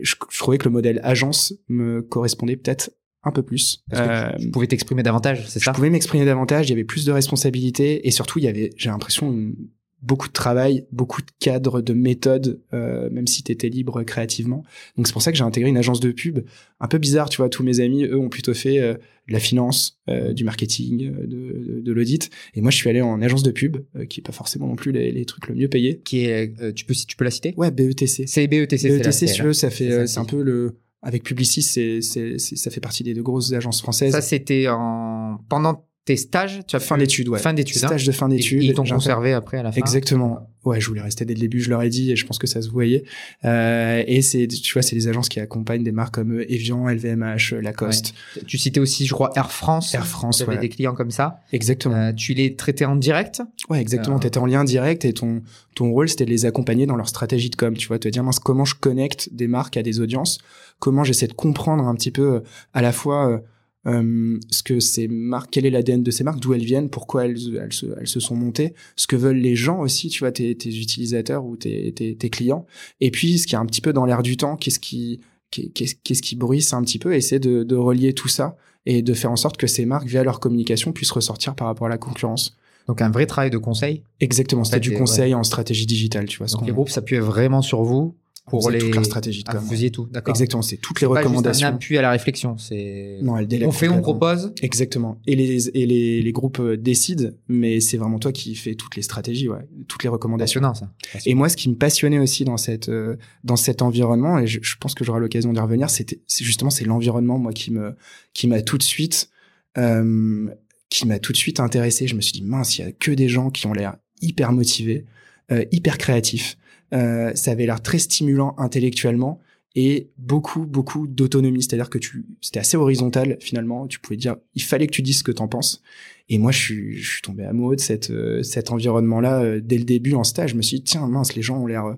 je, 0.00 0.14
je, 0.30 0.38
trouvais 0.38 0.58
que 0.58 0.64
le 0.64 0.70
modèle 0.70 1.00
agence 1.02 1.54
me 1.68 2.02
correspondait 2.02 2.56
peut-être 2.56 2.90
un 3.24 3.30
peu 3.30 3.42
plus. 3.42 3.84
Parce 3.90 4.34
que 4.36 4.42
tu 4.42 4.50
pouvais 4.50 4.66
t'exprimer 4.66 5.02
davantage, 5.02 5.46
c'est 5.48 5.60
ça? 5.60 5.70
Je 5.70 5.76
pouvais 5.76 5.90
m'exprimer 5.90 6.24
davantage, 6.24 6.66
il 6.66 6.70
y 6.70 6.72
avait 6.72 6.84
plus 6.84 7.04
de 7.04 7.12
responsabilités 7.12 8.06
et 8.06 8.10
surtout 8.10 8.38
il 8.40 8.44
y 8.44 8.48
avait, 8.48 8.70
j'ai 8.76 8.90
l'impression, 8.90 9.30
une 9.32 9.54
beaucoup 10.02 10.28
de 10.28 10.32
travail, 10.32 10.86
beaucoup 10.90 11.22
de 11.22 11.30
cadres, 11.38 11.80
de 11.80 11.92
méthodes, 11.92 12.60
euh, 12.74 13.08
même 13.10 13.26
si 13.26 13.42
tu 13.42 13.52
étais 13.52 13.68
libre 13.68 14.02
créativement. 14.02 14.64
Donc 14.96 15.06
c'est 15.06 15.12
pour 15.12 15.22
ça 15.22 15.30
que 15.30 15.38
j'ai 15.38 15.44
intégré 15.44 15.70
une 15.70 15.76
agence 15.76 16.00
de 16.00 16.10
pub. 16.10 16.40
Un 16.80 16.88
peu 16.88 16.98
bizarre, 16.98 17.30
tu 17.30 17.36
vois, 17.38 17.48
tous 17.48 17.62
mes 17.62 17.80
amis, 17.80 18.04
eux, 18.04 18.18
ont 18.18 18.28
plutôt 18.28 18.54
fait 18.54 18.80
euh, 18.80 18.94
de 19.28 19.32
la 19.32 19.38
finance, 19.38 20.00
euh, 20.08 20.32
du 20.32 20.44
marketing, 20.44 21.12
de, 21.12 21.26
de, 21.26 21.80
de 21.80 21.92
l'audit. 21.92 22.30
Et 22.54 22.60
moi, 22.60 22.70
je 22.70 22.76
suis 22.76 22.90
allé 22.90 23.00
en 23.00 23.22
agence 23.22 23.44
de 23.44 23.52
pub, 23.52 23.76
euh, 23.96 24.04
qui 24.04 24.20
est 24.20 24.24
pas 24.24 24.32
forcément 24.32 24.66
non 24.66 24.74
plus 24.74 24.90
les, 24.90 25.12
les 25.12 25.24
trucs 25.24 25.46
le 25.46 25.54
mieux 25.54 25.68
payés. 25.68 26.00
Qui 26.04 26.24
est, 26.24 26.60
euh, 26.60 26.72
tu 26.72 26.84
peux, 26.84 26.94
tu 26.94 27.16
peux 27.16 27.24
la 27.24 27.30
citer? 27.30 27.54
Ouais, 27.56 27.70
BETC. 27.70 28.24
C'est 28.26 28.46
BETC. 28.48 28.88
BETC, 28.88 29.12
si 29.28 29.34
tu 29.34 29.42
veux, 29.42 29.52
ça 29.52 29.70
fait, 29.70 30.06
c'est 30.08 30.18
un 30.18 30.24
peu 30.24 30.42
le, 30.42 30.78
avec 31.02 31.22
Publicis, 31.22 31.62
c'est, 31.62 32.00
c'est, 32.00 32.38
ça 32.38 32.70
fait 32.70 32.80
partie 32.80 33.04
des 33.04 33.14
deux 33.14 33.22
grosses 33.22 33.52
agences 33.52 33.80
françaises. 33.80 34.12
Ça, 34.12 34.20
c'était 34.20 34.66
en, 34.68 35.38
pendant 35.48 35.86
tes 36.04 36.16
stages, 36.16 36.60
tu 36.66 36.74
as 36.74 36.80
fin 36.80 36.98
d'études, 36.98 37.28
ouais. 37.28 37.38
Fin 37.38 37.54
d'études. 37.54 37.84
Hein. 37.84 37.88
Stage 37.88 38.04
de 38.04 38.12
fin 38.12 38.28
d'études. 38.28 38.64
Ils 38.64 38.74
t'ont 38.74 38.84
conservé 38.84 39.32
après 39.32 39.58
à 39.58 39.62
la 39.62 39.70
fin. 39.70 39.80
Exactement. 39.80 40.48
Ouais, 40.64 40.80
je 40.80 40.88
voulais 40.88 41.00
rester 41.00 41.24
dès 41.24 41.34
le 41.34 41.40
début, 41.40 41.60
je 41.60 41.70
leur 41.70 41.82
ai 41.82 41.88
dit, 41.88 42.12
et 42.12 42.16
je 42.16 42.24
pense 42.26 42.38
que 42.38 42.46
ça 42.46 42.62
se 42.62 42.68
voyait. 42.70 43.04
Euh, 43.44 44.02
et 44.06 44.22
c'est, 44.22 44.46
tu 44.46 44.72
vois, 44.72 44.82
c'est 44.82 44.94
des 44.94 45.08
agences 45.08 45.28
qui 45.28 45.40
accompagnent 45.40 45.82
des 45.82 45.92
marques 45.92 46.14
comme 46.14 46.40
Evian, 46.48 46.88
LVMH, 46.88 47.54
Lacoste. 47.60 48.14
Tu 48.46 48.58
citais 48.58 48.80
aussi, 48.80 49.06
je 49.06 49.12
crois, 49.12 49.32
Air 49.36 49.50
France. 49.50 49.94
Air 49.94 50.06
France, 50.06 50.38
tu 50.38 50.42
avais 50.44 50.58
des 50.58 50.68
clients 50.68 50.94
comme 50.94 51.10
ça. 51.10 51.40
Exactement. 51.52 51.96
Euh, 51.96 52.12
tu 52.12 52.34
les 52.34 52.54
traitais 52.56 52.84
en 52.84 52.96
direct? 52.96 53.42
Ouais, 53.68 53.80
exactement. 53.80 54.16
Euh... 54.16 54.20
Tu 54.20 54.26
étais 54.26 54.38
en 54.38 54.46
lien 54.46 54.64
direct 54.64 55.04
et 55.04 55.12
ton 55.12 55.42
ton 55.74 55.90
rôle 55.90 56.06
c'était 56.06 56.26
de 56.26 56.30
les 56.30 56.44
accompagner 56.44 56.84
dans 56.84 56.96
leur 56.96 57.08
stratégie 57.08 57.48
de 57.48 57.56
com. 57.56 57.74
Tu 57.76 57.88
vois, 57.88 57.98
te 57.98 58.08
dire 58.08 58.22
mince, 58.22 58.38
comment 58.38 58.64
je 58.64 58.74
connecte 58.74 59.30
des 59.32 59.46
marques 59.46 59.76
à 59.76 59.82
des 59.82 60.00
audiences, 60.00 60.38
comment 60.78 61.02
j'essaie 61.02 61.28
de 61.28 61.32
comprendre 61.32 61.86
un 61.86 61.94
petit 61.94 62.10
peu 62.10 62.34
euh, 62.34 62.40
à 62.74 62.82
la 62.82 62.92
fois 62.92 63.42
euh, 63.86 64.38
ce 64.50 64.62
que 64.62 64.80
ces 64.80 65.08
marques, 65.08 65.50
quel 65.50 65.66
est 65.66 65.70
l'ADN 65.70 66.02
de 66.02 66.10
ces 66.10 66.24
marques, 66.24 66.40
d'où 66.40 66.54
elles 66.54 66.64
viennent, 66.64 66.88
pourquoi 66.88 67.24
elles, 67.24 67.38
elles, 67.56 67.72
se, 67.72 67.86
elles 67.98 68.06
se 68.06 68.20
sont 68.20 68.36
montées, 68.36 68.74
ce 68.96 69.06
que 69.06 69.16
veulent 69.16 69.38
les 69.38 69.56
gens 69.56 69.80
aussi, 69.80 70.08
tu 70.08 70.20
vois, 70.20 70.32
tes, 70.32 70.54
tes 70.56 70.70
utilisateurs 70.70 71.44
ou 71.44 71.56
tes, 71.56 71.92
tes, 71.92 72.16
tes, 72.16 72.30
clients. 72.30 72.66
Et 73.00 73.10
puis, 73.10 73.38
ce 73.38 73.46
qui 73.46 73.54
est 73.54 73.58
un 73.58 73.66
petit 73.66 73.80
peu 73.80 73.92
dans 73.92 74.04
l'air 74.04 74.22
du 74.22 74.36
temps, 74.36 74.56
qu'est-ce 74.56 74.78
qui, 74.78 75.20
qu'est-ce, 75.50 75.94
qu'est-ce 76.02 76.22
qui 76.22 76.36
bruisse 76.36 76.72
un 76.72 76.82
petit 76.82 76.98
peu, 76.98 77.14
essayer 77.14 77.40
de, 77.40 77.64
de 77.64 77.76
relier 77.76 78.12
tout 78.12 78.28
ça 78.28 78.56
et 78.86 79.02
de 79.02 79.14
faire 79.14 79.30
en 79.30 79.36
sorte 79.36 79.56
que 79.56 79.66
ces 79.66 79.84
marques, 79.84 80.06
via 80.06 80.22
leur 80.22 80.40
communication, 80.40 80.92
puissent 80.92 81.12
ressortir 81.12 81.54
par 81.54 81.66
rapport 81.66 81.86
à 81.86 81.90
la 81.90 81.98
concurrence. 81.98 82.56
Donc 82.88 83.00
un 83.00 83.10
vrai 83.10 83.26
travail 83.26 83.50
de 83.50 83.58
conseil? 83.58 84.02
Exactement, 84.20 84.64
c'était 84.64 84.80
du 84.80 84.96
conseil 84.96 85.34
en 85.34 85.44
stratégie 85.44 85.86
digitale, 85.86 86.26
tu 86.26 86.38
vois. 86.38 86.48
Donc 86.48 86.66
les 86.66 86.72
groupes 86.72 86.88
s'appuyaient 86.88 87.20
vraiment 87.20 87.62
sur 87.62 87.82
vous 87.82 88.16
pour 88.48 88.70
les 88.70 88.78
toute 88.78 88.94
leur 88.94 89.04
stratégie 89.04 89.44
de 89.44 89.50
ah, 89.50 89.58
vous 89.58 89.70
faisiez 89.70 89.90
tout 89.90 90.06
d'accord. 90.10 90.32
Exactement 90.32 90.62
c'est 90.62 90.76
toutes 90.76 91.00
les 91.00 91.06
recommandations 91.06 91.68
un 91.68 91.74
appui 91.74 91.96
à 91.96 92.02
la 92.02 92.10
réflexion 92.10 92.58
c'est 92.58 93.18
non 93.22 93.38
elle 93.38 93.66
on 93.66 93.70
fait 93.70 93.88
on 93.88 94.00
propose 94.00 94.52
exactement. 94.62 95.20
Et 95.26 95.36
les 95.36 95.68
et 95.68 95.86
les, 95.86 96.22
les 96.22 96.32
groupes 96.32 96.58
euh, 96.58 96.76
décident 96.76 97.30
mais 97.48 97.80
c'est 97.80 97.96
vraiment 97.96 98.18
toi 98.18 98.32
qui 98.32 98.54
fais 98.56 98.74
toutes 98.74 98.96
les 98.96 99.02
stratégies 99.02 99.48
ouais. 99.48 99.60
Toutes 99.86 100.02
les 100.02 100.08
recommandations. 100.08 100.60
Ça. 100.74 100.92
Et 101.24 101.34
moi 101.34 101.48
ce 101.48 101.56
qui 101.56 101.68
me 101.68 101.76
passionnait 101.76 102.18
aussi 102.18 102.44
dans 102.44 102.56
cette 102.56 102.88
euh, 102.88 103.16
dans 103.44 103.56
cet 103.56 103.80
environnement 103.80 104.38
et 104.38 104.46
je, 104.46 104.58
je 104.60 104.76
pense 104.76 104.94
que 104.94 105.04
j'aurai 105.04 105.20
l'occasion 105.20 105.52
d'y 105.52 105.60
revenir 105.60 105.88
c'était 105.88 106.20
c'est 106.26 106.44
justement 106.44 106.70
c'est 106.70 106.84
l'environnement 106.84 107.38
moi 107.38 107.52
qui 107.52 107.70
me 107.70 107.94
qui 108.34 108.48
m'a 108.48 108.60
tout 108.62 108.78
de 108.78 108.82
suite 108.82 109.30
euh, 109.78 110.48
qui 110.90 111.06
m'a 111.06 111.18
tout 111.18 111.32
de 111.32 111.38
suite 111.38 111.60
intéressé. 111.60 112.06
Je 112.06 112.14
me 112.16 112.20
suis 112.20 112.32
dit 112.32 112.42
mince 112.42 112.76
il 112.78 112.84
y 112.84 112.84
a 112.84 112.92
que 112.92 113.12
des 113.12 113.28
gens 113.28 113.50
qui 113.50 113.66
ont 113.66 113.72
l'air 113.72 113.96
hyper 114.20 114.52
motivés 114.52 115.06
euh, 115.50 115.64
hyper 115.72 115.98
créatifs 115.98 116.56
euh, 116.92 117.32
ça 117.34 117.52
avait 117.52 117.66
l'air 117.66 117.80
très 117.80 117.98
stimulant 117.98 118.54
intellectuellement 118.58 119.40
et 119.74 120.10
beaucoup 120.18 120.66
beaucoup 120.66 121.06
d'autonomie. 121.06 121.62
C'est-à-dire 121.62 121.90
que 121.90 121.98
tu 121.98 122.26
c'était 122.40 122.60
assez 122.60 122.76
horizontal 122.76 123.38
finalement. 123.40 123.86
Tu 123.86 123.98
pouvais 123.98 124.16
dire 124.16 124.36
il 124.54 124.62
fallait 124.62 124.86
que 124.86 124.92
tu 124.92 125.02
dises 125.02 125.18
ce 125.18 125.24
que 125.24 125.32
t'en 125.32 125.48
penses. 125.48 125.82
Et 126.28 126.38
moi 126.38 126.52
je 126.52 126.58
suis 126.58 126.96
je 126.98 127.10
suis 127.12 127.22
tombé 127.22 127.44
amoureux 127.44 127.76
de 127.76 127.80
cette 127.80 128.10
euh, 128.10 128.42
cet 128.42 128.70
environnement 128.70 129.20
là 129.20 129.60
dès 129.60 129.78
le 129.78 129.84
début 129.84 130.14
en 130.14 130.24
stage. 130.24 130.50
Je 130.50 130.56
me 130.56 130.62
suis 130.62 130.78
dit 130.78 130.84
tiens 130.84 131.06
mince 131.06 131.34
les 131.34 131.42
gens 131.42 131.58
ont 131.58 131.66
l'air 131.66 131.96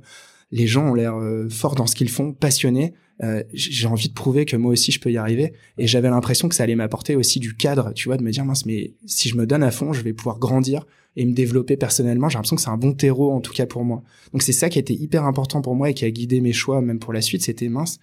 les 0.53 0.67
gens 0.67 0.91
ont 0.91 0.95
l'air 0.95 1.15
forts 1.51 1.75
dans 1.75 1.87
ce 1.87 1.97
qu'ils 1.97 2.11
font 2.11 2.33
passionnés. 2.33 2.95
Euh, 3.23 3.45
j'ai 3.53 3.87
envie 3.87 4.09
de 4.09 4.15
prouver 4.15 4.45
que 4.45 4.57
moi 4.57 4.73
aussi 4.73 4.91
je 4.91 5.01
peux 5.01 5.11
y 5.11 5.17
arriver. 5.17 5.53
Et 5.79 5.87
j'avais 5.87 6.11
l'impression 6.11 6.49
que 6.49 6.55
ça 6.55 6.65
allait 6.65 6.75
m'apporter 6.75 7.17
aussi 7.17 7.41
du 7.41 7.55
cadre 7.57 7.93
tu 7.93 8.09
vois 8.09 8.17
de 8.17 8.23
me 8.23 8.31
dire 8.31 8.45
mince 8.45 8.67
mais 8.67 8.95
si 9.07 9.29
je 9.29 9.37
me 9.37 9.47
donne 9.47 9.63
à 9.63 9.71
fond 9.71 9.93
je 9.93 10.03
vais 10.03 10.13
pouvoir 10.13 10.39
grandir 10.39 10.87
et 11.17 11.25
me 11.25 11.33
développer 11.33 11.77
personnellement 11.77 12.29
j'ai 12.29 12.37
l'impression 12.37 12.57
que 12.57 12.63
c'est 12.63 12.71
un 12.71 12.77
bon 12.77 12.93
terreau 12.93 13.33
en 13.33 13.41
tout 13.41 13.53
cas 13.53 13.67
pour 13.67 13.85
moi. 13.85 14.03
Donc 14.33 14.43
c'est 14.43 14.53
ça 14.53 14.69
qui 14.69 14.79
était 14.79 14.95
hyper 14.95 15.25
important 15.25 15.63
pour 15.63 15.75
moi 15.75 15.91
et 15.91 15.95
qui 15.95 16.05
a 16.05 16.11
guidé 16.11 16.41
mes 16.41 16.53
choix 16.53 16.81
même 16.81 16.99
pour 16.99 17.13
la 17.13 17.21
suite 17.21 17.43
c'était 17.43 17.69
mince. 17.69 17.99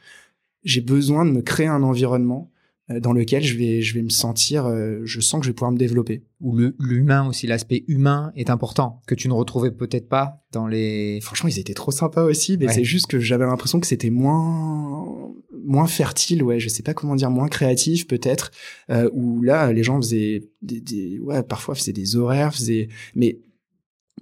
J'ai 0.63 0.81
besoin 0.81 1.25
de 1.25 1.31
me 1.31 1.41
créer 1.41 1.67
un 1.67 1.83
environnement 1.83 2.51
dans 2.99 3.13
lequel 3.13 3.43
je 3.43 3.57
vais, 3.57 3.81
je 3.81 3.93
vais 3.93 4.01
me 4.01 4.09
sentir, 4.09 4.65
euh, 4.65 4.99
je 5.03 5.19
sens 5.19 5.39
que 5.39 5.45
je 5.45 5.51
vais 5.51 5.53
pouvoir 5.53 5.71
me 5.71 5.77
développer. 5.77 6.23
Ou 6.41 6.57
l'humain 6.79 7.27
aussi, 7.27 7.47
l'aspect 7.47 7.83
humain 7.87 8.31
est 8.35 8.49
important, 8.49 9.01
que 9.07 9.15
tu 9.15 9.27
ne 9.27 9.33
retrouvais 9.33 9.71
peut-être 9.71 10.09
pas 10.09 10.43
dans 10.51 10.67
les... 10.67 11.19
Franchement, 11.21 11.49
ils 11.49 11.59
étaient 11.59 11.73
trop 11.73 11.91
sympas 11.91 12.23
aussi, 12.23 12.57
mais 12.57 12.67
c'est 12.67 12.83
juste 12.83 13.07
que 13.07 13.19
j'avais 13.19 13.45
l'impression 13.45 13.79
que 13.79 13.87
c'était 13.87 14.09
moins 14.09 15.31
moins 15.63 15.87
fertile, 15.87 16.43
ouais, 16.43 16.59
je 16.59 16.69
sais 16.69 16.81
pas 16.81 16.93
comment 16.95 17.15
dire, 17.15 17.29
moins 17.29 17.47
créatif 17.47 18.07
peut-être, 18.07 18.51
euh, 18.89 19.09
où 19.13 19.41
là, 19.43 19.71
les 19.71 19.83
gens 19.83 19.97
faisaient 20.01 20.49
des, 20.61 20.81
des, 20.81 21.19
ouais, 21.19 21.43
parfois 21.43 21.75
faisaient 21.75 21.93
des 21.93 22.15
horaires, 22.15 22.53
faisaient, 22.53 22.87
mais 23.15 23.39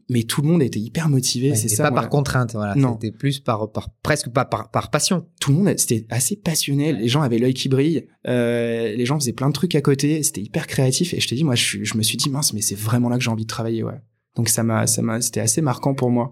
mais 0.09 0.23
tout 0.23 0.41
le 0.41 0.47
monde 0.47 0.63
était 0.63 0.79
hyper 0.79 1.07
motivé, 1.07 1.55
c'est 1.55 1.69
ça. 1.69 1.83
Pas 1.83 1.91
par 1.91 2.09
contrainte, 2.09 2.53
voilà. 2.53 2.73
C'était 2.73 3.11
plus 3.11 3.39
par, 3.39 3.71
par 3.71 3.89
presque 4.01 4.29
pas 4.29 4.43
par, 4.43 4.71
par 4.71 4.89
passion. 4.89 5.27
Tout 5.39 5.51
le 5.51 5.57
monde, 5.57 5.73
c'était 5.77 6.05
assez 6.09 6.35
passionné. 6.35 6.93
Les 6.93 7.07
gens 7.07 7.21
avaient 7.21 7.37
l'œil 7.37 7.53
qui 7.53 7.69
brille. 7.69 8.07
Euh, 8.27 8.95
les 8.95 9.05
gens 9.05 9.19
faisaient 9.19 9.33
plein 9.33 9.49
de 9.49 9.53
trucs 9.53 9.75
à 9.75 9.81
côté. 9.81 10.23
C'était 10.23 10.41
hyper 10.41 10.65
créatif. 10.65 11.13
Et 11.13 11.19
je 11.19 11.27
te 11.27 11.35
dis, 11.35 11.43
moi, 11.43 11.55
je, 11.55 11.83
je 11.83 11.97
me 11.97 12.01
suis 12.01 12.17
dit 12.17 12.29
mince, 12.29 12.53
mais 12.53 12.61
c'est 12.61 12.77
vraiment 12.77 13.09
là 13.09 13.17
que 13.17 13.23
j'ai 13.23 13.29
envie 13.29 13.43
de 13.43 13.49
travailler, 13.49 13.83
ouais. 13.83 14.01
Donc 14.35 14.49
ça 14.49 14.63
m'a, 14.63 14.87
ça 14.87 15.01
m'a, 15.01 15.21
c'était 15.21 15.41
assez 15.41 15.61
marquant 15.61 15.93
pour 15.93 16.09
moi. 16.09 16.31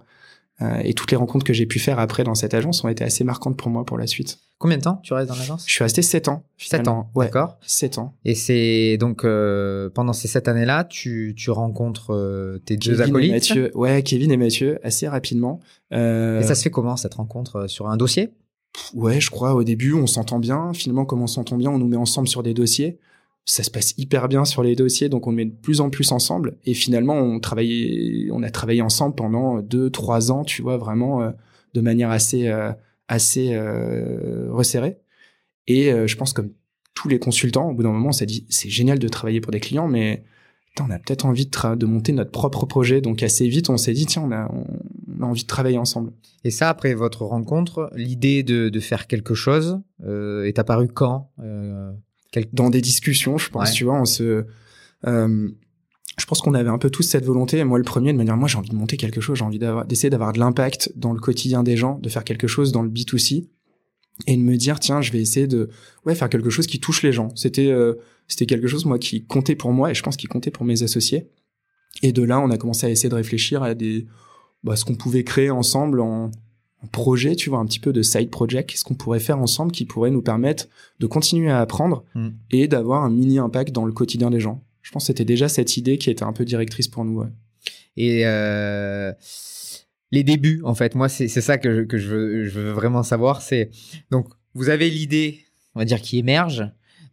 Euh, 0.61 0.81
et 0.83 0.93
toutes 0.93 1.11
les 1.11 1.17
rencontres 1.17 1.45
que 1.45 1.53
j'ai 1.53 1.67
pu 1.67 1.77
faire 1.77 1.99
après 1.99 2.23
dans 2.23 2.33
cette 2.33 2.55
agence 2.55 2.83
ont 2.83 2.87
été 2.87 3.03
assez 3.03 3.23
marquantes 3.23 3.57
pour 3.57 3.69
moi 3.69 3.85
pour 3.85 3.97
la 3.97 4.07
suite. 4.07 4.39
Combien 4.57 4.77
de 4.77 4.81
temps 4.81 4.99
tu 5.03 5.13
restes 5.13 5.29
dans 5.29 5.35
l'agence? 5.35 5.65
Je 5.67 5.73
suis 5.73 5.83
resté 5.83 6.01
7 6.01 6.29
ans. 6.29 6.43
7 6.57 6.87
ans, 6.87 7.11
ouais, 7.13 7.25
d'accord. 7.25 7.57
7 7.61 7.99
ans. 7.99 8.15
Et 8.25 8.33
c'est 8.33 8.97
donc 8.97 9.23
euh, 9.23 9.89
pendant 9.91 10.13
ces 10.13 10.27
7 10.27 10.47
années-là, 10.47 10.83
tu, 10.83 11.35
tu 11.37 11.51
rencontres 11.51 12.11
euh, 12.13 12.59
tes 12.65 12.75
deux 12.75 13.01
acolytes? 13.01 13.31
Mathieu, 13.31 13.71
Ouais, 13.75 14.01
Kevin 14.01 14.31
et 14.31 14.37
Mathieu, 14.37 14.79
assez 14.83 15.07
rapidement. 15.07 15.59
Euh... 15.93 16.39
Et 16.39 16.43
ça 16.43 16.55
se 16.55 16.63
fait 16.63 16.71
comment 16.71 16.97
cette 16.97 17.13
rencontre 17.13 17.67
Sur 17.67 17.87
un 17.87 17.97
dossier? 17.97 18.31
Ouais, 18.95 19.19
je 19.19 19.29
crois 19.29 19.53
au 19.53 19.63
début, 19.63 19.93
on 19.93 20.07
s'entend 20.07 20.39
bien. 20.39 20.73
Finalement, 20.73 21.05
comme 21.05 21.21
on 21.21 21.27
s'entend 21.27 21.57
bien, 21.57 21.69
on 21.69 21.77
nous 21.77 21.87
met 21.87 21.97
ensemble 21.97 22.27
sur 22.27 22.41
des 22.41 22.55
dossiers 22.55 22.97
ça 23.47 23.63
se 23.63 23.71
passe 23.71 23.93
hyper 23.97 24.27
bien 24.27 24.43
sur 24.43 24.61
les 24.61 24.75
dossiers, 24.75 25.07
donc 25.07 25.25
on 25.25 25.31
met 25.31 25.45
de 25.45 25.55
plus 25.55 25.79
en 25.79 25.89
plus 25.89 26.11
ensemble. 26.11 26.57
Et 26.65 26.73
finalement, 26.73 27.13
on 27.13 27.39
on 27.39 28.43
a 28.43 28.49
travaillé 28.51 28.81
ensemble 28.81 29.15
pendant 29.15 29.61
deux, 29.61 29.89
trois 29.89 30.31
ans, 30.33 30.43
tu 30.43 30.61
vois, 30.61 30.75
vraiment 30.75 31.21
euh, 31.21 31.31
de 31.73 31.79
manière 31.79 32.11
assez, 32.11 32.49
euh, 32.49 32.73
assez 33.07 33.53
euh, 33.53 34.49
resserrée. 34.51 34.97
Et 35.65 35.91
je 36.07 36.15
pense 36.15 36.31
comme 36.31 36.51
tous 36.93 37.09
les 37.09 37.19
consultants, 37.19 37.69
au 37.69 37.73
bout 37.73 37.83
d'un 37.83 37.91
moment, 37.91 38.09
on 38.09 38.13
s'est 38.13 38.25
dit, 38.25 38.45
c'est 38.49 38.69
génial 38.69 38.99
de 38.99 39.07
travailler 39.09 39.41
pour 39.41 39.51
des 39.51 39.59
clients, 39.59 39.87
mais 39.87 40.23
on 40.79 40.89
a 40.89 40.97
peut-être 40.97 41.25
envie 41.25 41.45
de, 41.45 41.75
de, 41.75 41.85
monter 41.85 42.13
notre 42.13 42.31
propre 42.31 42.65
projet. 42.65 43.01
Donc 43.01 43.21
assez 43.21 43.49
vite, 43.49 43.69
on 43.69 43.75
s'est 43.75 43.91
dit, 43.91 44.05
tiens, 44.05 44.23
on 44.23 44.31
a, 44.31 44.49
envie 45.25 45.41
de 45.41 45.47
travailler 45.47 45.77
ensemble. 45.77 46.13
Et 46.45 46.51
ça, 46.51 46.69
après 46.69 46.93
votre 46.93 47.25
rencontre, 47.25 47.91
l'idée 47.95 48.43
de, 48.43 48.79
faire 48.79 49.07
quelque 49.07 49.33
chose 49.33 49.81
est 50.05 50.57
apparue 50.57 50.87
quand 50.87 51.31
dans 52.53 52.69
des 52.69 52.81
discussions, 52.81 53.37
je 53.37 53.49
pense, 53.49 53.73
tu 53.73 53.83
vois, 53.83 53.99
on 53.99 54.05
se, 54.05 54.45
euh, 55.05 55.49
je 56.17 56.25
pense 56.25 56.41
qu'on 56.41 56.53
avait 56.53 56.69
un 56.69 56.77
peu 56.77 56.89
tous 56.89 57.03
cette 57.03 57.25
volonté, 57.25 57.63
moi 57.63 57.77
le 57.77 57.83
premier, 57.83 58.11
de 58.11 58.17
me 58.17 58.23
dire, 58.23 58.35
moi 58.37 58.47
j'ai 58.47 58.57
envie 58.57 58.69
de 58.69 58.75
monter 58.75 58.97
quelque 58.97 59.21
chose, 59.21 59.37
j'ai 59.37 59.45
envie 59.45 59.59
d'essayer 59.87 60.09
d'avoir 60.09 60.33
de 60.33 60.39
l'impact 60.39 60.91
dans 60.95 61.13
le 61.13 61.19
quotidien 61.19 61.63
des 61.63 61.77
gens, 61.77 61.99
de 61.99 62.09
faire 62.09 62.23
quelque 62.23 62.47
chose 62.47 62.71
dans 62.71 62.81
le 62.81 62.89
B2C, 62.89 63.47
et 64.25 64.35
de 64.35 64.41
me 64.41 64.57
dire, 64.57 64.79
tiens, 64.79 65.01
je 65.01 65.11
vais 65.11 65.21
essayer 65.21 65.47
de 65.47 65.69
ouais, 66.05 66.15
faire 66.15 66.29
quelque 66.29 66.49
chose 66.49 66.65
qui 66.65 66.79
touche 66.79 67.03
les 67.03 67.11
gens. 67.11 67.29
C'était 67.35 67.69
euh, 67.69 67.93
c'était 68.27 68.47
quelque 68.47 68.67
chose, 68.67 68.85
moi, 68.85 68.99
qui 68.99 69.25
comptait 69.25 69.55
pour 69.55 69.71
moi, 69.71 69.91
et 69.91 69.93
je 69.93 70.03
pense 70.03 70.17
qu'il 70.17 70.27
comptait 70.27 70.51
pour 70.51 70.65
mes 70.65 70.83
associés. 70.83 71.29
Et 72.03 72.11
de 72.11 72.23
là, 72.23 72.39
on 72.39 72.49
a 72.49 72.57
commencé 72.57 72.85
à 72.85 72.89
essayer 72.89 73.09
de 73.09 73.15
réfléchir 73.15 73.63
à 73.63 73.73
des, 73.73 74.05
bah, 74.63 74.75
ce 74.75 74.85
qu'on 74.85 74.95
pouvait 74.95 75.23
créer 75.23 75.49
ensemble 75.49 76.01
en, 76.01 76.31
projet, 76.87 77.35
tu 77.35 77.49
vois, 77.49 77.59
un 77.59 77.65
petit 77.65 77.79
peu 77.79 77.93
de 77.93 78.01
side 78.01 78.29
project, 78.29 78.69
qu'est-ce 78.69 78.83
qu'on 78.83 78.95
pourrait 78.95 79.19
faire 79.19 79.39
ensemble 79.39 79.71
qui 79.71 79.85
pourrait 79.85 80.11
nous 80.11 80.21
permettre 80.21 80.67
de 80.99 81.07
continuer 81.07 81.49
à 81.49 81.59
apprendre 81.59 82.03
mm. 82.15 82.29
et 82.51 82.67
d'avoir 82.67 83.03
un 83.03 83.09
mini 83.09 83.39
impact 83.39 83.71
dans 83.71 83.85
le 83.85 83.91
quotidien 83.91 84.29
des 84.29 84.39
gens. 84.39 84.63
Je 84.81 84.91
pense 84.91 85.03
que 85.03 85.07
c'était 85.07 85.25
déjà 85.25 85.49
cette 85.49 85.77
idée 85.77 85.97
qui 85.97 86.09
était 86.09 86.23
un 86.23 86.33
peu 86.33 86.45
directrice 86.45 86.87
pour 86.87 87.03
nous. 87.03 87.19
Ouais. 87.19 87.27
Et 87.97 88.21
euh, 88.25 89.11
les 90.11 90.23
débuts, 90.23 90.61
en 90.63 90.75
fait, 90.75 90.95
moi, 90.95 91.09
c'est 91.09 91.27
ça 91.27 91.57
que, 91.57 91.75
je, 91.75 91.81
que 91.81 91.97
je, 91.97 92.07
veux, 92.07 92.45
je 92.45 92.59
veux 92.59 92.71
vraiment 92.71 93.03
savoir. 93.03 93.41
C'est 93.41 93.71
donc 94.11 94.27
vous 94.53 94.69
avez 94.69 94.89
l'idée, 94.89 95.45
on 95.75 95.79
va 95.79 95.85
dire, 95.85 96.01
qui 96.01 96.17
émerge. 96.17 96.63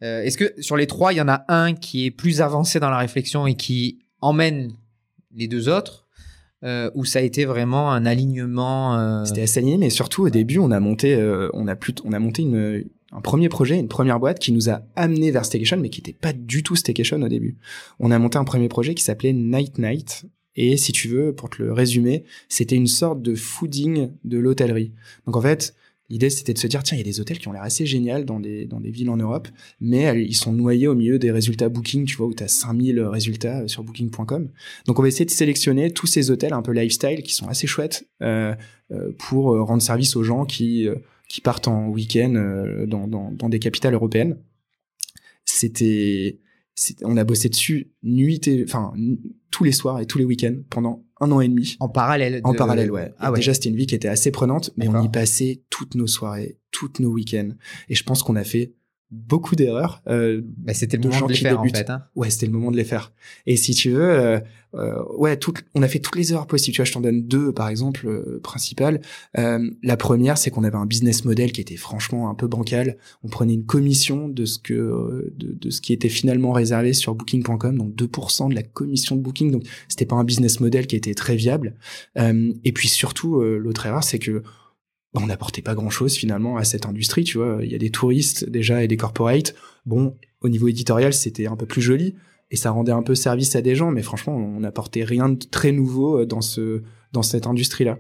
Euh, 0.03 0.23
Est-ce 0.23 0.39
que 0.39 0.55
sur 0.63 0.77
les 0.77 0.87
trois, 0.87 1.13
il 1.13 1.17
y 1.17 1.21
en 1.21 1.29
a 1.29 1.45
un 1.49 1.75
qui 1.75 2.07
est 2.07 2.11
plus 2.11 2.41
avancé 2.41 2.81
dans 2.81 2.91
la 2.91 2.99
réflexion 2.99 3.47
et 3.47 3.55
qui 3.55 4.01
emmène 4.21 4.73
les 5.35 5.49
deux 5.49 5.69
autres? 5.69 6.04
Euh, 6.65 6.91
où 6.95 7.05
ça 7.05 7.19
a 7.19 7.23
été 7.23 7.45
vraiment 7.45 7.93
un 7.93 8.07
alignement. 8.07 8.99
Euh... 8.99 9.25
C'était 9.25 9.43
assez 9.43 9.59
aligné, 9.59 9.77
mais 9.77 9.91
surtout 9.91 10.23
au 10.23 10.31
début, 10.31 10.59
on 10.59 10.71
a 10.71 10.81
monté, 10.81 11.15
euh, 11.15 11.51
on 11.53 11.69
a 11.69 11.77
plus, 11.77 11.95
on 12.05 12.13
a 12.13 12.19
monté 12.19 12.43
une, 12.43 12.85
un 13.13 13.21
premier 13.21 13.49
projet, 13.49 13.79
une 13.79 13.89
première 13.89 14.19
boîte 14.19 14.39
qui 14.39 14.53
nous 14.53 14.71
a 14.71 14.83
amené 14.97 15.31
vers 15.31 15.45
Staycation, 15.45 15.77
mais 15.77 15.91
qui 15.91 16.01
n'était 16.01 16.19
pas 16.19 16.33
du 16.33 16.63
tout 16.63 16.75
Staycation 16.75 17.21
au 17.23 17.29
début. 17.29 17.57
On 18.01 18.11
a 18.11 18.19
monté 18.19 18.39
un 18.39 18.45
premier 18.45 18.69
projet 18.69 18.95
qui 18.95 19.05
s'appelait 19.05 19.33
Night 19.33 19.79
Night. 19.79 20.25
Et 20.57 20.77
si 20.77 20.93
tu 20.93 21.09
veux, 21.09 21.35
pour 21.35 21.51
te 21.51 21.63
le 21.63 21.73
résumer, 21.73 22.25
c'était 22.49 22.77
une 22.77 22.87
sorte 22.87 23.21
de 23.21 23.35
fooding 23.35 24.11
de 24.23 24.39
l'hôtellerie. 24.39 24.93
Donc 25.27 25.37
en 25.37 25.41
fait, 25.41 25.75
L'idée, 26.15 26.31
c'était 26.31 26.53
de 26.53 26.59
se 26.59 26.69
dire, 26.69 26.85
tiens, 26.85 26.97
il 26.97 27.01
y 27.01 27.03
a 27.03 27.05
des 27.05 27.19
hôtels 27.19 27.41
qui 27.41 27.49
ont 27.49 27.53
l'air 27.53 27.65
assez 27.65 27.87
génial 27.87 28.25
dans 28.25 28.39
des, 28.39 28.67
dans 28.67 28.79
des 28.79 28.93
villes 28.93 29.11
en 29.11 29.17
Europe, 29.17 29.49
mais 29.81 30.23
ils 30.23 30.37
sont 30.37 30.53
noyés 30.53 30.87
au 30.87 30.95
milieu 30.95 31.19
des 31.19 31.33
résultats 31.33 31.69
Booking, 31.69 32.05
tu 32.05 32.15
vois, 32.15 32.29
où 32.29 32.35
tu 32.35 32.45
as 32.45 32.47
5000 32.47 33.01
résultats 33.01 33.63
euh, 33.63 33.67
sur 33.67 33.83
booking.com. 33.83 34.49
Donc, 34.87 34.97
on 34.97 35.03
va 35.03 35.09
essayer 35.09 35.25
de 35.25 35.33
sélectionner 35.33 35.91
tous 35.91 36.07
ces 36.07 36.31
hôtels 36.31 36.53
un 36.53 36.63
peu 36.63 36.71
lifestyle 36.71 37.25
qui 37.25 37.35
sont 37.35 37.49
assez 37.49 37.67
chouettes 37.67 38.09
euh, 38.23 38.55
euh 38.93 39.11
pour 39.19 39.55
euh, 39.55 39.65
rendre 39.65 39.83
service 39.83 40.15
aux 40.15 40.23
gens 40.23 40.45
qui, 40.45 40.87
qui 41.29 41.41
partent 41.41 41.67
en 41.67 41.89
week-end 41.89 42.85
dans, 42.87 43.09
dans, 43.09 43.33
dans 43.33 43.49
des 43.49 43.59
capitales 43.59 43.95
européennes. 43.95 44.37
C'était 45.45 46.39
on 47.03 47.17
a 47.17 47.25
bossé 47.25 47.49
dessus 47.49 47.91
nuit 48.05 48.41
et 48.47 48.65
enfin 48.65 48.93
tous 49.55 49.63
les 49.63 49.71
soirs 49.71 50.01
et 50.01 50.07
tous 50.07 50.19
les 50.19 50.25
week-ends 50.25 50.57
pendant 50.69 51.05
un 51.21 51.31
an 51.31 51.41
et 51.41 51.47
demi. 51.47 51.77
En 51.79 51.89
parallèle. 51.89 52.41
En 52.43 52.55
parallèle, 52.55 52.91
ouais. 52.91 53.15
Ah 53.21 53.31
ouais. 53.31 53.39
Déjà, 53.39 53.55
c'était 53.55 53.69
une 53.69 53.77
vie 53.77 53.87
qui 53.87 53.95
était 53.95 54.09
assez 54.09 54.33
prenante, 54.33 54.73
mais 54.77 54.89
on 54.89 55.01
y 55.01 55.09
passait 55.09 55.63
toutes 55.71 55.95
nos 55.95 56.09
soirées, 56.09 56.59
toutes 56.73 56.99
nos 56.99 57.11
week-ends. 57.11 57.51
Et 57.89 57.95
je 57.95 58.03
pense 58.03 58.25
qu'on 58.25 58.35
a 58.35 58.43
fait 58.43 58.75
beaucoup 59.11 59.57
d'erreurs. 59.57 60.03
Euh, 60.09 60.43
bah, 60.45 60.75
c'était 60.75 60.97
le 60.97 61.09
moment 61.09 61.27
de 61.27 61.33
les 61.33 61.39
faire 61.39 61.61
en 61.61 61.65
fait. 61.65 61.91
Hein. 61.91 62.05
Ouais, 62.15 62.31
c'était 62.31 62.47
le 62.47 62.53
moment 62.53 62.71
de 62.71 62.77
les 62.77 62.85
faire. 62.85 63.13
Et 63.47 63.57
si 63.57 63.75
tu 63.75 63.91
veux, 63.91 64.11
euh, 64.11 64.41
euh, 64.75 65.03
ouais, 65.17 65.37
tout, 65.37 65.55
on 65.75 65.83
a 65.83 65.89
fait 65.89 66.01
toutes 66.01 66.17
les 66.17 66.33
erreurs 66.33 66.47
possibles. 66.47 66.75
Tu 66.75 66.81
vois, 66.81 66.85
je 66.85 66.93
t'en 66.93 67.01
donne 67.01 67.27
deux 67.27 67.53
par 67.53 67.69
exemple 67.69 68.07
euh, 68.07 68.41
principales. 68.43 69.01
Euh, 69.39 69.71
la 69.83 69.97
première, 69.97 70.39
c'est 70.39 70.51
qu'on 70.51 70.65
avait 70.65 70.77
un 70.77 70.87
business 70.87 71.25
model 71.25 71.53
qui 71.53 71.61
était 71.61 71.77
franchement 71.77 72.29
un 72.29 72.35
peu 72.35 72.47
bancal. 72.47 72.97
On 73.23 73.29
prenait 73.29 73.55
une 73.55 73.67
commission 73.67 74.29
de 74.29 74.45
ce 74.45 74.59
que 74.59 75.33
de, 75.37 75.53
de 75.53 75.71
ce 75.71 75.81
qui 75.81 75.93
était 75.93 76.09
finalement 76.09 76.53
réservé 76.53 76.93
sur 76.93 77.15
Booking.com, 77.15 77.79
donc 77.79 77.95
2% 77.95 78.51
de 78.51 78.55
la 78.55 78.63
commission 78.63 79.17
de 79.17 79.21
Booking. 79.21 79.51
Donc 79.51 79.65
c'était 79.89 80.07
pas 80.07 80.17
un 80.17 80.25
business 80.25 80.61
model 80.61 80.87
qui 80.87 80.97
était 80.97 81.15
très 81.15 81.37
viable. 81.37 81.75
et 82.17 82.73
puis 82.73 82.89
surtout, 82.89 83.41
l'autre 83.41 83.87
erreur, 83.87 84.05
c'est 84.05 84.19
que 84.19 84.43
on 85.23 85.27
n'apportait 85.27 85.63
pas 85.63 85.75
grand-chose 85.75 86.15
finalement 86.15 86.57
à 86.57 86.65
cette 86.65 86.87
industrie, 86.87 87.25
tu 87.25 87.39
vois. 87.39 87.59
Il 87.63 87.71
y 87.71 87.75
a 87.75 87.79
des 87.79 87.91
touristes 87.91 88.49
déjà 88.49 88.83
et 88.83 88.89
des 88.89 88.97
corporates. 88.97 89.55
Bon, 89.87 90.17
au 90.41 90.49
niveau 90.49 90.69
éditorial, 90.69 91.13
c'était 91.13 91.47
un 91.47 91.57
peu 91.57 91.67
plus 91.67 91.83
joli 91.83 92.15
et 92.51 92.57
ça 92.57 92.71
rendait 92.71 92.93
un 92.93 93.03
peu 93.03 93.15
service 93.15 93.57
à 93.57 93.63
des 93.63 93.75
gens, 93.75 93.91
mais 93.91 94.03
franchement, 94.03 94.37
on 94.37 94.61
n'apportait 94.61 95.05
rien 95.05 95.29
de 95.29 95.45
très 95.45 95.73
nouveau 95.73 96.21
euh, 96.21 96.27
dans 96.27 96.41
ce 96.41 96.83
dans 97.13 97.23
cette 97.23 97.47
industrie-là. 97.47 97.99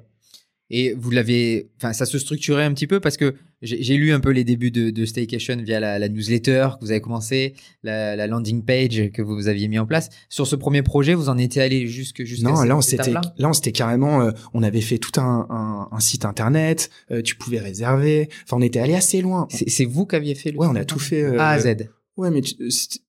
Et 0.70 0.94
vous 0.94 1.10
l'avez, 1.10 1.68
enfin, 1.76 1.92
ça 1.92 2.06
se 2.06 2.18
structurait 2.18 2.64
un 2.64 2.72
petit 2.72 2.86
peu 2.86 2.98
parce 2.98 3.16
que 3.16 3.34
j'ai 3.62 3.96
lu 3.96 4.12
un 4.12 4.20
peu 4.20 4.30
les 4.30 4.44
débuts 4.44 4.70
de, 4.70 4.90
de 4.90 5.04
Staycation 5.04 5.56
via 5.56 5.80
la, 5.80 5.98
la, 5.98 6.08
newsletter 6.08 6.68
que 6.74 6.84
vous 6.84 6.90
avez 6.90 7.00
commencé, 7.00 7.54
la, 7.82 8.16
la, 8.16 8.26
landing 8.26 8.62
page 8.62 9.10
que 9.12 9.22
vous 9.22 9.48
aviez 9.48 9.68
mis 9.68 9.78
en 9.78 9.86
place. 9.86 10.10
Sur 10.28 10.46
ce 10.46 10.56
premier 10.56 10.82
projet, 10.82 11.14
vous 11.14 11.28
en 11.28 11.38
étiez 11.38 11.62
allé 11.62 11.86
jusque 11.86 12.24
jusqu'à 12.24 12.50
Non, 12.50 12.62
là 12.62 12.76
on 12.76 12.80
s'était 12.80 13.12
là 13.12 13.22
on 13.38 13.52
s'était 13.52 13.72
carrément, 13.72 14.22
euh, 14.22 14.30
on 14.52 14.62
avait 14.62 14.80
fait 14.80 14.98
tout 14.98 15.18
un, 15.20 15.46
un, 15.48 15.88
un 15.90 16.00
site 16.00 16.24
internet, 16.24 16.90
euh, 17.10 17.22
tu 17.22 17.36
pouvais 17.36 17.58
réserver. 17.58 18.28
Enfin, 18.44 18.56
on 18.58 18.62
était 18.62 18.80
allé 18.80 18.94
assez 18.94 19.20
loin. 19.20 19.48
C'est 19.50 19.84
vous 19.84 20.06
qui 20.06 20.16
aviez 20.16 20.34
fait 20.34 20.50
le 20.50 20.58
Ouais, 20.58 20.66
on 20.68 20.76
a 20.76 20.84
tout 20.84 20.98
fait 20.98 21.22
euh, 21.22 21.38
A 21.38 21.50
à 21.50 21.58
Z. 21.58 21.88
Ouais, 22.16 22.30
mais 22.30 22.42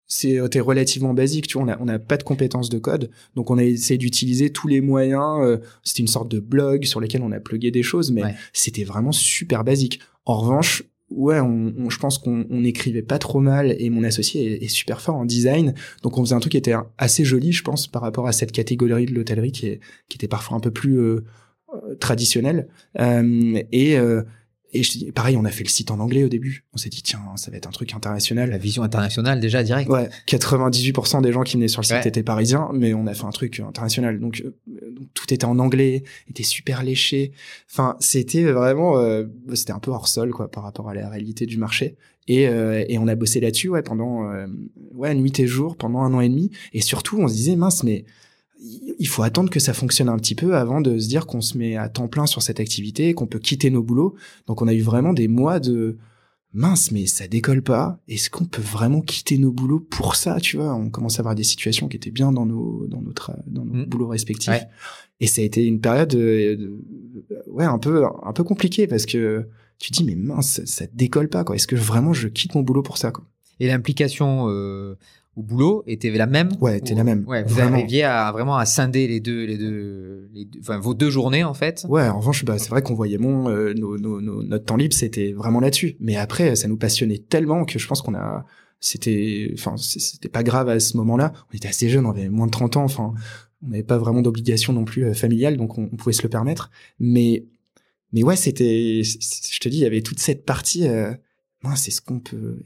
c'était 0.08 0.60
relativement 0.60 1.14
basique, 1.14 1.48
tu 1.48 1.58
vois, 1.58 1.68
on 1.68 1.70
a, 1.70 1.78
on 1.80 1.88
a 1.88 2.00
pas 2.00 2.18
de 2.18 2.24
compétences 2.24 2.70
de 2.70 2.80
code, 2.80 3.12
donc 3.36 3.52
on 3.52 3.58
a 3.60 3.64
essayé 3.64 4.00
d'utiliser 4.00 4.52
tous 4.52 4.68
les 4.68 4.82
moyens, 4.82 5.42
euh, 5.42 5.58
c'était 5.84 6.02
une 6.02 6.08
sorte 6.08 6.30
de 6.30 6.40
blog 6.40 6.86
sur 6.86 7.00
lequel 7.00 7.22
on 7.22 7.32
a 7.32 7.40
plugué 7.40 7.70
des 7.70 7.84
choses, 7.84 8.12
mais 8.12 8.24
c'était 8.52 8.84
vraiment 8.84 9.12
super 9.12 9.64
basique. 9.64 10.00
En 10.26 10.40
revanche, 10.40 10.84
ouais, 11.12 11.40
on, 11.40 11.90
je 11.90 12.00
pense 12.00 12.18
qu'on 12.18 12.46
on 12.50 12.64
écrivait 12.64 13.04
pas 13.04 13.20
trop 13.20 13.40
mal 13.40 13.76
et 13.78 13.92
mon 13.92 14.04
associé 14.04 14.64
est, 14.64 14.68
super 14.68 15.02
fort 15.02 15.16
en 15.16 15.26
design, 15.26 15.76
donc 16.02 16.18
on 16.18 16.24
faisait 16.24 16.36
un 16.36 16.40
truc 16.40 16.52
qui 16.52 16.58
était 16.58 16.76
assez 16.98 17.26
joli, 17.26 17.52
je 17.52 17.64
pense, 17.64 17.88
par 17.88 18.02
rapport 18.02 18.28
à 18.28 18.32
cette 18.32 18.52
catégorie 18.52 19.06
de 19.06 19.14
l'hôtellerie 19.14 19.52
qui, 19.52 19.68
est, 19.68 19.80
qui 20.10 20.18
était 20.18 20.28
parfois 20.28 20.58
un 20.58 20.62
peu 20.62 20.72
plus 20.72 21.00
euh, 21.00 21.24
euh 21.74 21.96
traditionnelle. 22.00 22.68
Euh, 23.00 23.62
et 23.72 23.98
euh, 24.80 25.08
et 25.08 25.12
pareil, 25.12 25.38
on 25.38 25.46
a 25.46 25.52
fait 25.52 25.64
le 25.64 25.70
site 25.70 25.92
en 25.92 26.00
anglais 26.00 26.24
au 26.24 26.30
début. 26.30 26.66
On 26.74 26.78
s'est 26.78 26.90
dit, 26.90 27.02
tiens, 27.02 27.22
ça 27.36 27.52
va 27.52 27.58
être 27.58 27.68
un 27.68 27.72
truc 27.72 27.94
international. 27.94 28.50
La 28.50 28.58
vision 28.58 28.84
internationale, 28.84 29.40
déjà, 29.40 29.64
direct. 29.64 29.90
Ouais. 29.90 30.10
98% 30.28 31.22
des 31.22 31.32
gens 31.32 31.44
qui 31.44 31.58
venaient 31.58 31.68
sur 31.68 31.82
le 31.82 31.86
site 31.86 32.06
étaient 32.06 32.24
parisiens, 32.24 32.70
mais 32.74 32.94
on 32.94 33.08
a 33.08 33.14
fait 33.14 33.26
un 33.26 33.32
truc 33.32 33.60
international. 33.60 34.20
Donc, 34.20 34.44
euh, 34.46 34.92
donc 34.92 35.08
tout 35.14 35.34
était 35.34 35.46
en 35.46 35.60
anglais, 35.60 36.04
était 36.30 36.44
super 36.44 36.84
léché. 36.84 37.32
Enfin, 37.72 37.96
c'était 38.00 38.44
vraiment, 38.44 38.98
euh, 38.98 39.26
c'était 39.54 39.74
un 39.74 39.80
peu 39.80 39.92
hors 39.92 40.08
sol, 40.08 40.32
quoi, 40.32 40.50
par 40.50 40.64
rapport 40.64 40.90
à 40.90 40.94
la 40.94 41.10
réalité 41.10 41.46
du 41.46 41.58
marché. 41.58 41.96
Et, 42.28 42.48
euh, 42.48 42.84
et 42.88 42.98
on 42.98 43.08
a 43.08 43.16
bossé 43.16 43.40
là-dessus, 43.40 43.70
ouais, 43.70 43.84
pendant, 43.84 44.28
ouais, 44.94 45.14
nuit 45.14 45.40
et 45.40 45.48
jour, 45.48 45.76
pendant 45.76 46.00
un 46.00 46.14
an 46.14 46.22
et 46.22 46.30
demi. 46.30 46.52
Et 46.74 46.82
surtout, 46.82 47.20
on 47.20 47.28
se 47.28 47.34
disait, 47.34 47.56
mince, 47.56 47.84
mais 47.84 48.06
il 48.60 49.08
faut 49.08 49.24
attendre 49.24 49.50
que 49.50 49.60
ça 49.60 49.74
fonctionne 49.74 50.10
un 50.10 50.18
petit 50.18 50.36
peu 50.36 50.56
avant 50.56 50.82
de 50.82 50.98
se 50.98 51.08
dire 51.08 51.26
qu'on 51.26 51.42
se 51.42 51.58
met 51.58 51.76
à 51.76 51.90
temps 51.90 52.08
plein 52.08 52.26
sur 52.26 52.42
cette 52.42 52.60
activité, 52.60 53.14
qu'on 53.14 53.28
peut 53.28 53.40
quitter 53.40 53.70
nos 53.70 53.84
boulots. 53.84 54.16
Donc 54.48 54.62
on 54.62 54.68
a 54.68 54.74
eu 54.74 54.82
vraiment 54.82 55.14
des 55.14 55.28
mois 55.28 55.60
de 55.60 55.98
mince, 56.54 56.92
mais 56.92 57.06
ça 57.06 57.28
décolle 57.28 57.62
pas. 57.62 58.00
Est-ce 58.08 58.30
qu'on 58.30 58.46
peut 58.46 58.62
vraiment 58.62 59.02
quitter 59.02 59.38
nos 59.38 59.52
boulots 59.52 59.82
pour 59.82 60.16
ça, 60.16 60.40
tu 60.40 60.58
vois? 60.58 60.74
On 60.74 60.90
commence 60.90 61.20
à 61.20 61.22
avoir 61.22 61.36
des 61.36 61.44
situations 61.44 61.88
qui 61.88 61.98
étaient 61.98 62.12
bien 62.12 62.32
dans 62.32 62.46
nos 62.46 62.88
dans 62.88 63.02
notre 63.02 63.34
dans 63.46 63.66
nos 63.66 63.74
mmh. 63.74 63.86
boulots 63.86 64.08
respectifs. 64.08 64.64
Et 65.20 65.28
ça 65.28 65.42
a 65.42 65.46
été 65.46 65.66
une 65.66 65.80
période 65.80 66.10
de, 66.10 66.80
ouais 67.48 67.66
un 67.66 67.78
peu 67.78 68.06
un 68.24 68.34
peu 68.34 68.44
compliquée 68.44 68.88
parce 68.88 69.06
que 69.06 69.48
tu 69.80 69.92
dis 69.92 70.06
mais 70.06 70.16
mince, 70.16 70.64
ça, 70.66 70.86
décolle 70.94 71.30
pas 71.30 71.44
quoi. 71.44 71.56
Est-ce 71.56 71.68
que 71.68 71.76
vraiment 71.76 72.14
je 72.14 72.30
quitte 72.30 72.56
mon 72.56 72.62
boulot 72.62 72.84
pour 72.84 72.98
ça 72.98 73.12
quoi? 73.12 73.26
Et 73.60 73.68
l'implication 73.68 74.48
euh, 74.50 74.96
au 75.36 75.44
boulot 75.44 75.84
était 75.86 76.10
la 76.12 76.28
même 76.28 76.50
Ouais, 76.62 76.78
était 76.78 76.96
la 76.96 77.04
même. 77.04 77.26
Ouais, 77.28 77.44
vous 77.44 77.60
arriviez 77.60 78.04
à 78.04 78.32
vraiment 78.32 78.56
à 78.56 78.66
scinder 78.66 79.08
les 79.08 79.20
deux, 79.20 79.46
les 79.46 79.58
deux, 79.58 80.30
les 80.34 80.48
enfin 80.60 80.78
vos 80.78 80.94
deux 80.94 81.10
journées 81.10 81.44
en 81.44 81.54
fait. 81.54 81.86
Ouais, 81.90 82.08
en 82.08 82.20
revanche, 82.20 82.46
bah, 82.46 82.58
c'est 82.58 82.70
vrai 82.70 82.82
qu'on 82.82 82.94
voyait 82.94 83.18
mon, 83.18 83.50
euh, 83.50 83.74
nos, 83.74 83.98
nos, 83.98 84.22
notre 84.22 84.66
temps 84.66 84.78
libre, 84.78 84.94
c'était 84.94 85.34
vraiment 85.34 85.60
là-dessus. 85.60 85.98
Mais 86.00 86.16
après, 86.16 86.56
ça 86.56 86.68
nous 86.68 86.78
passionnait 86.78 87.18
tellement 87.18 87.66
que 87.66 87.80
je 87.80 87.88
pense 87.88 88.02
qu'on 88.02 88.16
a, 88.16 88.46
c'était, 88.80 89.52
enfin, 89.54 89.76
c'était 89.78 90.30
pas 90.30 90.44
grave 90.44 90.70
à 90.70 90.80
ce 90.80 90.96
moment-là. 90.98 91.34
On 91.52 91.58
était 91.58 91.68
assez 91.68 91.90
jeunes, 91.90 92.06
on 92.06 92.12
avait 92.12 92.30
moins 92.30 92.46
de 92.46 92.52
30 92.52 92.78
ans, 92.78 92.84
enfin, 92.84 93.14
on 93.62 93.70
n'avait 93.70 93.84
pas 93.84 93.98
vraiment 93.98 94.22
d'obligation 94.22 94.72
non 94.74 94.86
plus 94.86 95.06
euh, 95.06 95.14
familiale, 95.14 95.58
donc 95.58 95.78
on, 95.78 95.88
pouvait 95.88 96.14
se 96.14 96.24
le 96.24 96.30
permettre. 96.30 96.72
Mais, 97.00 97.46
mais 98.14 98.24
ouais, 98.24 98.36
c'était, 98.38 99.02
je 99.04 99.60
te 99.60 99.68
dis, 99.68 99.78
il 99.78 99.82
y 99.82 99.86
avait 99.86 100.02
toute 100.02 100.20
cette 100.20 100.46
partie. 100.46 100.88
Euh, 100.88 101.14
c'est 101.76 101.92
ce 101.92 102.02
qu'on 102.02 102.20
peut. 102.20 102.60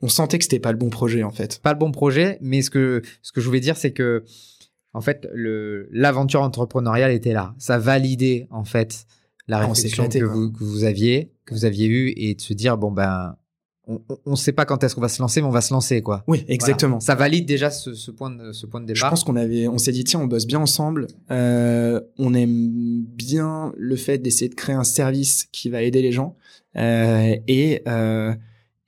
On 0.00 0.08
sentait 0.08 0.38
que 0.38 0.44
c'était 0.44 0.60
pas 0.60 0.72
le 0.72 0.78
bon 0.78 0.90
projet 0.90 1.22
en 1.22 1.30
fait. 1.30 1.60
Pas 1.60 1.72
le 1.72 1.78
bon 1.78 1.92
projet, 1.92 2.38
mais 2.40 2.62
ce 2.62 2.70
que 2.70 3.02
ce 3.22 3.32
que 3.32 3.40
je 3.40 3.46
voulais 3.46 3.60
dire, 3.60 3.76
c'est 3.76 3.92
que 3.92 4.24
en 4.92 5.00
fait, 5.00 5.28
le 5.34 5.88
l'aventure 5.92 6.42
entrepreneuriale 6.42 7.12
était 7.12 7.32
là. 7.32 7.54
Ça 7.58 7.78
validait 7.78 8.46
en 8.50 8.64
fait 8.64 9.06
la 9.48 9.58
ah, 9.58 9.66
réflexion 9.66 10.08
que, 10.08 10.24
vous, 10.24 10.50
que 10.50 10.64
vous 10.64 10.84
aviez, 10.84 11.32
que 11.44 11.54
vous 11.54 11.64
aviez 11.64 11.86
eue, 11.86 12.14
et 12.16 12.34
de 12.34 12.40
se 12.40 12.54
dire 12.54 12.78
bon 12.78 12.90
ben 12.90 13.36
on 13.86 14.30
ne 14.30 14.36
sait 14.36 14.52
pas 14.52 14.64
quand 14.64 14.82
est-ce 14.82 14.94
qu'on 14.94 15.00
va 15.00 15.08
se 15.08 15.20
lancer, 15.20 15.42
mais 15.42 15.46
on 15.46 15.50
va 15.50 15.60
se 15.60 15.72
lancer, 15.72 16.00
quoi. 16.00 16.24
Oui, 16.26 16.44
exactement. 16.48 17.00
Ça 17.00 17.14
valide 17.14 17.46
déjà 17.46 17.70
ce, 17.70 17.92
ce, 17.92 18.10
point 18.10 18.30
de, 18.30 18.52
ce 18.52 18.66
point 18.66 18.80
de 18.80 18.86
départ. 18.86 19.08
Je 19.08 19.10
pense 19.10 19.24
qu'on 19.24 19.36
avait, 19.36 19.68
on 19.68 19.76
s'est 19.76 19.92
dit 19.92 20.04
tiens, 20.04 20.20
on 20.20 20.26
bosse 20.26 20.46
bien 20.46 20.60
ensemble. 20.60 21.06
Euh, 21.30 22.00
on 22.18 22.32
aime 22.32 23.04
bien 23.04 23.72
le 23.76 23.96
fait 23.96 24.18
d'essayer 24.18 24.48
de 24.48 24.54
créer 24.54 24.74
un 24.74 24.84
service 24.84 25.46
qui 25.52 25.68
va 25.68 25.82
aider 25.82 26.00
les 26.00 26.12
gens. 26.12 26.36
Euh, 26.76 27.36
et 27.46 27.82
euh, 27.86 28.34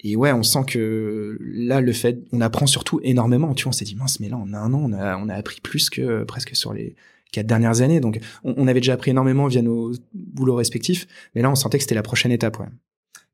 et 0.01 0.15
ouais, 0.15 0.33
on 0.33 0.43
sent 0.43 0.65
que 0.69 1.39
là, 1.41 1.81
le 1.81 1.93
fait, 1.93 2.19
on 2.33 2.41
apprend 2.41 2.67
surtout 2.67 3.01
énormément. 3.03 3.55
Tu 3.55 3.65
vois, 3.65 3.71
on 3.71 3.73
s'est 3.73 3.85
dit 3.85 3.97
mince, 3.97 4.21
mais 4.21 4.29
là, 4.29 4.37
en 4.37 4.53
un 4.53 4.73
an, 4.73 4.81
on 4.85 4.93
a, 4.93 5.17
on 5.17 5.29
a 5.29 5.35
appris 5.35 5.61
plus 5.61 5.91
que 5.91 6.23
presque 6.25 6.55
sur 6.55 6.73
les 6.73 6.95
quatre 7.33 7.47
dernières 7.47 7.81
années. 7.81 8.01
Donc, 8.01 8.21
on, 8.45 8.55
on 8.57 8.69
avait 8.69 8.81
déjà 8.81 8.93
appris 8.93 9.11
énormément 9.11 9.47
via 9.47 9.63
nos 9.63 9.93
boulots 10.15 10.55
respectifs, 10.55 11.07
mais 11.35 11.43
là, 11.43 11.51
on 11.51 11.55
sentait 11.55 11.79
que 11.79 11.83
c'était 11.85 11.95
la 11.95 12.03
prochaine 12.03 12.31
étape. 12.31 12.59
Ouais. 12.61 12.67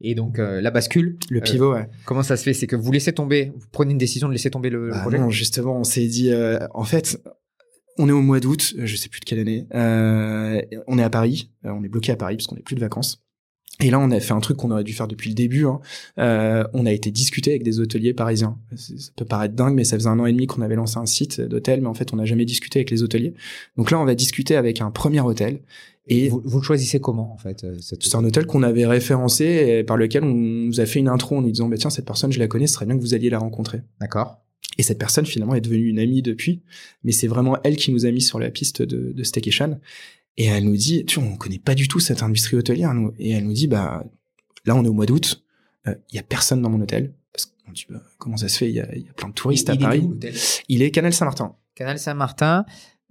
Et 0.00 0.14
donc 0.14 0.38
euh, 0.38 0.60
la 0.60 0.70
bascule, 0.70 1.16
le 1.30 1.40
pivot. 1.40 1.74
ouais. 1.74 1.88
Comment 2.06 2.22
ça 2.22 2.36
se 2.36 2.42
fait? 2.42 2.54
C'est 2.54 2.66
que 2.66 2.74
vous 2.76 2.90
laissez 2.90 3.12
tomber, 3.12 3.52
vous 3.54 3.66
prenez 3.70 3.92
une 3.92 3.98
décision 3.98 4.28
de 4.28 4.32
laisser 4.32 4.50
tomber 4.50 4.70
le, 4.70 4.90
bah 4.90 5.00
projet? 5.00 5.18
Non, 5.18 5.30
justement, 5.30 5.78
on 5.78 5.84
s'est 5.84 6.06
dit, 6.06 6.32
en 6.74 6.84
fait, 6.84 7.22
on 7.98 8.08
est 8.08 8.12
au 8.12 8.22
mois 8.22 8.40
d'août, 8.40 8.74
je 8.78 8.96
sais 8.96 9.08
plus 9.08 9.20
de 9.20 9.24
quelle 9.24 9.40
année. 9.40 9.66
on 9.72 10.98
est 10.98 11.02
à 11.02 11.10
Paris, 11.10 11.50
on 11.64 11.84
est 11.84 11.88
bloqué 11.88 12.12
à 12.12 12.16
Paris 12.16 12.36
parce 12.36 12.46
qu'on 12.46 12.56
n'est 12.56 12.62
plus 12.62 12.76
de 12.76 12.80
vacances. 12.80 13.22
Et 13.82 13.90
là, 13.90 13.98
on 13.98 14.10
a 14.12 14.20
fait 14.20 14.32
un 14.32 14.40
truc 14.40 14.56
qu'on 14.56 14.70
aurait 14.70 14.84
dû 14.84 14.92
faire 14.92 15.08
depuis 15.08 15.28
le 15.28 15.34
début. 15.34 15.66
Hein. 15.66 15.80
Euh, 16.18 16.64
on 16.72 16.86
a 16.86 16.92
été 16.92 17.10
discuté 17.10 17.50
avec 17.50 17.64
des 17.64 17.80
hôteliers 17.80 18.14
parisiens. 18.14 18.56
Ça 18.76 19.10
peut 19.16 19.24
paraître 19.24 19.54
dingue, 19.54 19.74
mais 19.74 19.84
ça 19.84 19.96
faisait 19.96 20.08
un 20.08 20.18
an 20.20 20.26
et 20.26 20.32
demi 20.32 20.46
qu'on 20.46 20.62
avait 20.62 20.76
lancé 20.76 20.98
un 20.98 21.06
site 21.06 21.40
d'hôtel, 21.40 21.80
mais 21.80 21.88
en 21.88 21.94
fait, 21.94 22.12
on 22.12 22.16
n'a 22.16 22.24
jamais 22.24 22.44
discuté 22.44 22.78
avec 22.78 22.90
les 22.90 23.02
hôteliers. 23.02 23.34
Donc 23.76 23.90
là, 23.90 23.98
on 23.98 24.04
va 24.04 24.14
discuter 24.14 24.54
avec 24.54 24.80
un 24.80 24.92
premier 24.92 25.20
hôtel. 25.20 25.60
Et 26.06 26.28
vous, 26.28 26.42
vous 26.44 26.58
le 26.58 26.64
choisissez 26.64 27.00
comment 27.00 27.32
en 27.32 27.38
fait 27.38 27.62
euh, 27.62 27.76
C'est 27.80 28.14
un 28.16 28.24
hôtel 28.24 28.46
qu'on 28.46 28.64
avait 28.64 28.86
référencé 28.86 29.44
et 29.44 29.84
par 29.84 29.96
lequel 29.96 30.24
on 30.24 30.34
nous 30.34 30.80
a 30.80 30.86
fait 30.86 30.98
une 30.98 31.08
intro 31.08 31.36
en 31.36 31.42
nous 31.42 31.50
disant 31.52 31.68
bah 31.68 31.76
tiens 31.76 31.90
cette 31.90 32.06
personne 32.06 32.32
je 32.32 32.40
la 32.40 32.48
connais, 32.48 32.66
ce 32.66 32.74
serait 32.74 32.86
bien 32.86 32.96
que 32.96 33.00
vous 33.00 33.14
alliez 33.14 33.30
la 33.30 33.38
rencontrer. 33.38 33.82
D'accord. 34.00 34.42
Et 34.78 34.82
cette 34.82 34.98
personne 34.98 35.26
finalement 35.26 35.54
est 35.54 35.60
devenue 35.60 35.88
une 35.88 36.00
amie 36.00 36.22
depuis, 36.22 36.62
mais 37.04 37.12
c'est 37.12 37.28
vraiment 37.28 37.56
elle 37.62 37.76
qui 37.76 37.92
nous 37.92 38.04
a 38.04 38.10
mis 38.10 38.20
sur 38.20 38.40
la 38.40 38.50
piste 38.50 38.82
de, 38.82 39.12
de 39.12 39.22
Staycation. 39.22 39.78
Et 40.36 40.46
elle 40.46 40.64
nous 40.64 40.76
dit, 40.76 41.04
tu 41.04 41.20
vois, 41.20 41.28
on 41.28 41.36
connaît 41.36 41.58
pas 41.58 41.74
du 41.74 41.88
tout 41.88 42.00
cette 42.00 42.22
industrie 42.22 42.56
hôtelière, 42.56 42.94
nous. 42.94 43.12
Et 43.18 43.32
elle 43.32 43.44
nous 43.44 43.52
dit, 43.52 43.66
bah, 43.66 44.04
là, 44.64 44.74
on 44.74 44.84
est 44.84 44.88
au 44.88 44.92
mois 44.92 45.06
d'août, 45.06 45.44
il 45.86 45.90
euh, 45.90 45.94
y 46.12 46.18
a 46.18 46.22
personne 46.22 46.62
dans 46.62 46.70
mon 46.70 46.80
hôtel. 46.80 47.12
Parce 47.32 47.46
qu'on 47.46 47.72
dit, 47.72 47.86
bah, 47.90 48.02
comment 48.18 48.36
ça 48.36 48.48
se 48.48 48.58
fait? 48.58 48.68
Il 48.68 48.74
y 48.74 48.80
a, 48.80 48.96
y 48.96 49.08
a, 49.08 49.12
plein 49.12 49.28
de 49.28 49.34
touristes 49.34 49.68
à 49.68 49.76
Paris. 49.76 50.08
il 50.68 50.82
est 50.82 50.90
Canal 50.90 51.12
Saint-Martin. 51.12 51.54
Canal 51.74 51.98
Saint-Martin. 51.98 52.64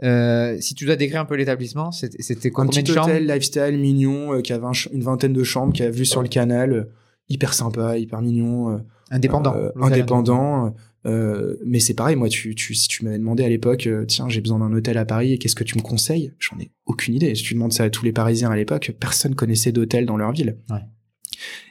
Euh, 0.03 0.57
si 0.59 0.73
tu 0.73 0.85
dois 0.85 0.95
décrire 0.95 1.21
un 1.21 1.25
peu 1.25 1.35
l'établissement, 1.35 1.91
c'était 1.91 2.49
quoi 2.49 2.63
Un 2.63 2.67
petit 2.67 2.91
hôtel 2.91 3.27
lifestyle 3.27 3.77
mignon 3.77 4.33
euh, 4.33 4.41
qui 4.41 4.51
avait 4.51 4.65
une 4.91 5.03
vingtaine 5.03 5.33
de 5.33 5.43
chambres, 5.43 5.73
qui 5.73 5.83
a 5.83 5.91
vu 5.91 6.05
sur 6.05 6.23
le 6.23 6.27
canal, 6.27 6.73
euh, 6.73 6.83
hyper 7.29 7.53
sympa, 7.53 7.97
hyper 7.97 8.21
mignon. 8.21 8.83
indépendant. 9.11 9.55
indépendant. 9.79 10.73
Euh, 11.05 11.57
mais 11.65 11.79
c'est 11.79 11.93
pareil, 11.93 12.15
moi, 12.15 12.29
tu, 12.29 12.53
tu, 12.55 12.75
si 12.75 12.87
tu 12.87 13.03
m'avais 13.03 13.17
demandé 13.17 13.43
à 13.43 13.49
l'époque, 13.49 13.87
euh, 13.87 14.05
tiens, 14.05 14.29
j'ai 14.29 14.41
besoin 14.41 14.59
d'un 14.59 14.71
hôtel 14.73 14.97
à 14.97 15.05
Paris, 15.05 15.39
qu'est-ce 15.39 15.55
que 15.55 15.63
tu 15.63 15.77
me 15.77 15.81
conseilles? 15.81 16.33
J'en 16.39 16.59
ai 16.59 16.71
aucune 16.85 17.15
idée. 17.15 17.33
Si 17.35 17.43
tu 17.43 17.53
demandes 17.53 17.73
ça 17.73 17.85
à 17.85 17.89
tous 17.89 18.05
les 18.05 18.11
Parisiens 18.11 18.51
à 18.51 18.55
l'époque, 18.55 18.93
personne 18.99 19.35
connaissait 19.35 19.71
d'hôtel 19.71 20.05
dans 20.05 20.17
leur 20.17 20.31
ville. 20.31 20.57
Ouais. 20.69 20.81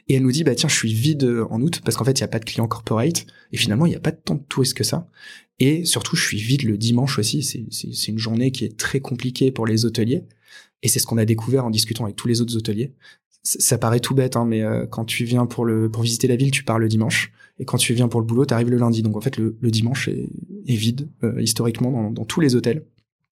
Et 0.09 0.15
elle 0.15 0.23
nous 0.23 0.31
dit, 0.31 0.43
bah 0.43 0.55
tiens, 0.55 0.67
je 0.67 0.75
suis 0.75 0.93
vide 0.93 1.23
euh, 1.23 1.45
en 1.49 1.61
août 1.61 1.81
parce 1.85 1.95
qu'en 1.95 2.03
fait, 2.03 2.19
il 2.19 2.21
y 2.21 2.25
a 2.25 2.27
pas 2.27 2.39
de 2.39 2.45
clients 2.45 2.67
corporate 2.67 3.25
et 3.51 3.57
finalement, 3.57 3.85
il 3.85 3.93
y 3.93 3.95
a 3.95 3.99
pas 3.99 4.11
de 4.11 4.19
tant 4.23 4.35
de 4.35 4.43
touristes 4.49 4.73
que 4.73 4.83
ça. 4.83 5.07
Et 5.59 5.85
surtout, 5.85 6.15
je 6.15 6.25
suis 6.25 6.37
vide 6.37 6.63
le 6.63 6.77
dimanche 6.77 7.19
aussi. 7.19 7.43
C'est 7.43 8.07
une 8.07 8.17
journée 8.17 8.51
qui 8.51 8.65
est 8.65 8.77
très 8.77 8.99
compliquée 8.99 9.51
pour 9.51 9.67
les 9.67 9.85
hôteliers. 9.85 10.23
Et 10.81 10.87
c'est 10.87 10.97
ce 10.97 11.05
qu'on 11.05 11.19
a 11.19 11.25
découvert 11.25 11.65
en 11.65 11.69
discutant 11.69 12.05
avec 12.05 12.15
tous 12.15 12.27
les 12.27 12.41
autres 12.41 12.57
hôteliers. 12.57 12.93
Ça 13.43 13.77
paraît 13.77 13.99
tout 13.99 14.15
bête, 14.15 14.35
hein, 14.35 14.45
mais 14.45 14.63
quand 14.89 15.05
tu 15.05 15.23
viens 15.23 15.45
pour 15.45 15.65
le 15.65 15.89
pour 15.89 16.01
visiter 16.01 16.27
la 16.27 16.35
ville, 16.35 16.49
tu 16.49 16.63
pars 16.63 16.79
le 16.79 16.87
dimanche. 16.87 17.31
Et 17.59 17.65
quand 17.65 17.77
tu 17.77 17.93
viens 17.93 18.07
pour 18.07 18.21
le 18.21 18.25
boulot, 18.25 18.45
tu 18.45 18.53
arrives 18.53 18.69
le 18.69 18.77
lundi. 18.77 19.01
Donc 19.01 19.15
en 19.15 19.21
fait, 19.21 19.37
le, 19.37 19.55
dimanche 19.61 20.07
est, 20.07 20.29
vide 20.65 21.09
euh, 21.23 21.41
historiquement 21.41 22.11
dans, 22.11 22.25
tous 22.25 22.39
les 22.39 22.55
hôtels. 22.55 22.85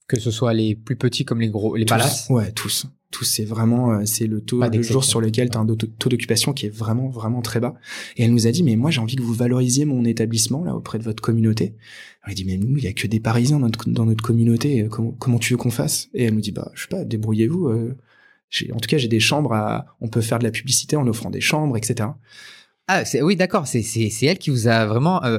Que 0.08 0.20
ce 0.20 0.32
soit 0.32 0.54
les 0.54 0.76
plus 0.76 0.96
petits 0.96 1.26
comme 1.26 1.40
les 1.40 1.50
gros, 1.50 1.76
les 1.76 1.86
palaces? 1.86 2.28
Ouais, 2.30 2.52
tous. 2.52 2.88
Tous, 3.12 3.24
c'est 3.24 3.46
vraiment, 3.46 3.92
euh, 3.92 4.02
c'est 4.06 4.28
le 4.28 4.42
taux 4.42 4.68
de 4.68 4.82
jour 4.82 5.04
sur 5.04 5.20
lequel 5.20 5.50
tu 5.50 5.58
as 5.58 5.62
un 5.62 5.66
taux 5.66 6.10
d'occupation 6.10 6.54
qui 6.54 6.68
est 6.68 6.76
vraiment, 6.76 7.10
vraiment 7.10 7.42
très 7.42 7.60
bas. 7.60 7.76
Et 8.18 8.24
elle 8.24 8.32
nous 8.32 8.46
a 8.46 8.52
dit, 8.52 8.62
mais 8.62 8.76
moi, 8.76 8.92
j'ai 8.92 9.02
envie 9.02 9.16
que 9.16 9.22
vous 9.24 9.34
valorisiez 9.34 9.86
mon 9.86 10.06
établissement, 10.06 10.64
là, 10.64 10.76
auprès 10.76 11.00
de 11.00 11.04
votre 11.04 11.22
communauté. 11.22 11.76
Elle 12.26 12.32
a 12.32 12.36
dit, 12.36 12.46
mais 12.46 12.58
nous, 12.58 12.78
il 12.78 12.84
y 12.84 12.88
a 12.88 12.94
que 12.94 13.08
des 13.08 13.20
Parisiens 13.20 13.60
dans 13.60 13.66
notre, 13.68 13.90
dans 13.90 14.06
notre 14.06 14.24
communauté. 14.24 14.88
Comment, 14.90 15.12
comment 15.12 15.40
tu 15.40 15.54
veux 15.54 15.58
qu'on 15.58 15.72
fasse? 15.72 16.10
Et 16.14 16.26
elle 16.26 16.36
nous 16.36 16.42
dit, 16.42 16.52
bah, 16.52 16.72
je 16.76 16.84
sais 16.84 16.88
pas, 16.88 17.04
débrouillez-vous. 17.04 17.68
Euh, 17.68 17.98
en 18.74 18.80
tout 18.80 18.88
cas, 18.88 18.98
j'ai 18.98 19.08
des 19.08 19.20
chambres 19.20 19.54
à, 19.54 19.86
on 20.02 20.08
peut 20.08 20.22
faire 20.22 20.40
de 20.40 20.44
la 20.44 20.52
publicité 20.52 20.96
en 20.96 21.08
offrant 21.08 21.30
des 21.30 21.42
chambres, 21.42 21.78
etc. 21.78 22.10
Ah, 22.92 23.04
oui, 23.22 23.36
d'accord. 23.36 23.68
C'est 23.68 24.26
elle 24.26 24.40
qui 24.40 24.50
vous 24.50 24.68
a 24.68 24.88
vraiment 24.88 25.24
euh, 25.24 25.38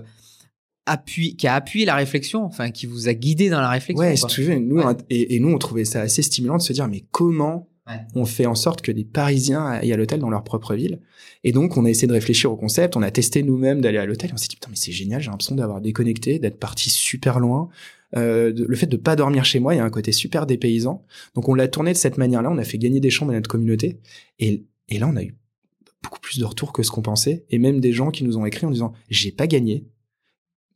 appuyé, 0.86 1.34
qui 1.34 1.48
a 1.48 1.54
appuyé 1.54 1.84
la 1.84 1.96
réflexion, 1.96 2.44
enfin, 2.44 2.70
qui 2.70 2.86
vous 2.86 3.08
a 3.08 3.12
guidé 3.12 3.50
dans 3.50 3.60
la 3.60 3.70
réflexion. 3.70 4.06
Ouais, 4.06 4.14
veux, 4.38 4.58
nous, 4.60 4.80
et, 5.10 5.40
nous, 5.40 5.50
on 5.50 5.58
trouvait 5.58 5.84
ça 5.84 6.02
assez 6.02 6.22
stimulant 6.22 6.58
de 6.58 6.62
se 6.62 6.72
dire, 6.72 6.86
mais 6.86 7.04
comment 7.10 7.68
on 8.14 8.24
fait 8.24 8.46
en 8.46 8.54
sorte 8.54 8.82
que 8.82 8.92
des 8.92 9.04
Parisiens 9.04 9.66
aillent 9.66 9.92
à 9.92 9.96
l'hôtel 9.96 10.20
dans 10.20 10.30
leur 10.30 10.44
propre 10.44 10.76
ville? 10.76 11.00
Et 11.42 11.50
donc, 11.50 11.76
on 11.76 11.84
a 11.84 11.90
essayé 11.90 12.06
de 12.06 12.12
réfléchir 12.12 12.52
au 12.52 12.56
concept. 12.56 12.96
On 12.96 13.02
a 13.02 13.10
testé 13.10 13.42
nous-mêmes 13.42 13.80
d'aller 13.80 13.98
à 13.98 14.06
l'hôtel. 14.06 14.30
On 14.32 14.36
s'est 14.36 14.46
dit, 14.46 14.54
putain, 14.54 14.68
mais 14.70 14.76
c'est 14.76 14.92
génial. 14.92 15.20
J'ai 15.20 15.30
l'impression 15.30 15.56
d'avoir 15.56 15.80
déconnecté, 15.80 16.38
d'être 16.38 16.60
parti 16.60 16.88
super 16.88 17.40
loin. 17.40 17.68
Euh, 18.16 18.52
le 18.56 18.76
fait 18.76 18.86
de 18.86 18.96
pas 18.96 19.16
dormir 19.16 19.44
chez 19.44 19.58
moi, 19.58 19.74
il 19.74 19.78
y 19.78 19.80
a 19.80 19.84
un 19.84 19.90
côté 19.90 20.12
super 20.12 20.46
dépaysant. 20.46 21.04
Donc, 21.34 21.48
on 21.48 21.54
l'a 21.54 21.66
tourné 21.66 21.92
de 21.92 21.98
cette 21.98 22.16
manière-là. 22.16 22.48
On 22.52 22.58
a 22.58 22.64
fait 22.64 22.78
gagner 22.78 23.00
des 23.00 23.10
chambres 23.10 23.32
à 23.32 23.34
notre 23.34 23.50
communauté. 23.50 23.98
Et, 24.38 24.66
et 24.88 25.00
là, 25.00 25.08
on 25.08 25.16
a 25.16 25.24
eu 25.24 25.34
beaucoup 26.02 26.20
plus 26.20 26.38
de 26.38 26.44
retours 26.44 26.72
que 26.72 26.82
ce 26.82 26.90
qu'on 26.90 27.02
pensait, 27.02 27.44
et 27.50 27.58
même 27.58 27.80
des 27.80 27.92
gens 27.92 28.10
qui 28.10 28.24
nous 28.24 28.36
ont 28.36 28.46
écrit 28.46 28.66
en 28.66 28.70
disant 28.70 28.92
j'ai 29.08 29.32
pas 29.32 29.46
gagné, 29.46 29.84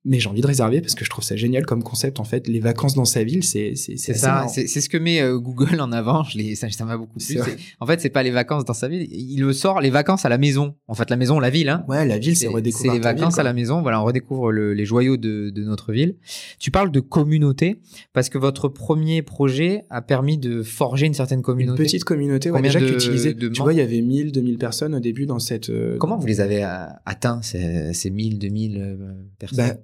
mais 0.07 0.21
j'ai 0.21 0.29
envie 0.29 0.43
de 0.43 0.47
réserver 0.47 0.83
parce 0.83 0.95
que 0.95 1.05
je 1.05 1.09
trouve 1.09 1.25
ça 1.25 1.35
génial 1.35 1.64
comme 1.64 1.83
concept. 1.83 2.21
En 2.21 2.25
fait, 2.25 2.47
les 2.47 2.61
vacances 2.61 2.95
dans 2.95 3.07
sa 3.07 3.25
ville, 3.25 3.43
c'est 3.43 3.75
c'est 3.75 3.97
c'est 3.97 4.12
ça. 4.12 4.47
C'est 4.49 4.67
ce 4.67 4.88
que 4.88 4.99
met 4.99 5.23
euh, 5.23 5.38
Google 5.38 5.81
en 5.81 5.93
avant. 5.93 6.25
Je 6.25 6.37
l'ai, 6.37 6.55
ça, 6.55 6.69
m'a 6.85 6.99
beaucoup 6.99 7.19
plu. 7.19 7.38
En 7.81 7.87
fait, 7.87 8.01
c'est 8.01 8.11
pas 8.11 8.23
les 8.23 8.31
vacances 8.31 8.67
dans 8.67 8.75
sa 8.75 8.88
ville. 8.88 9.09
Il 9.11 9.40
le 9.40 9.53
sort 9.55 9.81
les 9.81 9.90
vacances 9.90 10.27
à 10.27 10.29
la 10.29 10.37
maison. 10.37 10.75
En 10.88 10.95
fait, 10.95 11.09
la 11.09 11.17
maison, 11.17 11.40
la 11.40 11.49
ville. 11.49 11.71
Hein. 11.71 11.85
Ouais, 11.88 12.05
la 12.05 12.19
ville, 12.19 12.37
c'est 12.37 12.49
redécouvrir. 12.49 12.93
C'est 12.93 12.99
les 12.99 13.03
vacances 13.03 13.38
à 13.38 13.43
la 13.43 13.55
maison. 13.55 13.81
Voilà, 13.81 14.03
on 14.03 14.05
redécouvre 14.05 14.53
le, 14.53 14.75
les 14.75 14.85
joyaux 14.85 15.17
de, 15.17 15.49
de 15.49 15.64
notre 15.64 15.93
ville. 15.93 16.17
Tu 16.59 16.71
parles 16.71 16.90
de 16.90 17.01
communauté 17.01 17.81
parce 18.12 18.29
que 18.29 18.37
votre 18.37 18.69
premier 18.69 19.23
projet 19.23 19.85
a 19.88 20.03
permis 20.03 20.37
de 20.37 20.62
forger 20.62 21.07
une 21.07 21.14
certaine 21.14 21.40
communauté. 21.40 21.83
Une 21.83 21.87
petite 21.87 22.05
communauté. 22.05 22.51
Ouais, 22.51 22.61
déjà 22.61 22.81
utilisait. 22.81 23.35
Tu 23.35 23.62
vois, 23.62 23.73
il 23.73 23.79
y 23.79 23.83
avait 23.83 24.03
1000, 24.03 24.33
2000 24.33 24.59
personnes 24.59 24.95
au 24.95 25.01
début 25.01 25.25
dans 25.25 25.38
cette. 25.38 25.71
Euh, 25.71 25.97
Comment 25.99 26.19
vous 26.19 26.27
les 26.27 26.43
avez 26.43 26.62
euh, 26.62 26.87
atteints 27.07 27.40
ces, 27.40 27.95
ces 27.95 28.11
1000, 28.11 28.38
2000 28.38 28.97
personnes 29.38 29.69
bah, 29.69 29.75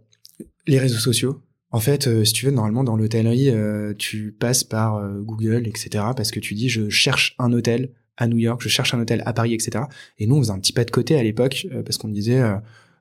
les 0.66 0.78
réseaux 0.78 0.98
sociaux. 0.98 1.42
En 1.72 1.80
fait, 1.80 2.08
euh, 2.08 2.24
si 2.24 2.32
tu 2.32 2.46
veux, 2.46 2.52
normalement 2.52 2.82
dans 2.82 2.96
l'hôtellerie, 2.96 3.50
euh, 3.50 3.94
tu 3.96 4.32
passes 4.32 4.64
par 4.64 4.96
euh, 4.96 5.20
Google, 5.20 5.68
etc. 5.68 6.04
Parce 6.16 6.30
que 6.30 6.40
tu 6.40 6.54
dis, 6.54 6.68
je 6.68 6.88
cherche 6.88 7.36
un 7.38 7.52
hôtel 7.52 7.90
à 8.16 8.26
New 8.26 8.38
York, 8.38 8.60
je 8.62 8.68
cherche 8.68 8.92
un 8.92 9.00
hôtel 9.00 9.22
à 9.24 9.32
Paris, 9.32 9.54
etc. 9.54 9.84
Et 10.18 10.26
nous, 10.26 10.36
on 10.36 10.40
faisait 10.40 10.52
un 10.52 10.58
petit 10.58 10.72
pas 10.72 10.84
de 10.84 10.90
côté 10.90 11.16
à 11.16 11.22
l'époque 11.22 11.66
parce 11.84 11.96
qu'on 11.96 12.08
disait, 12.08 12.42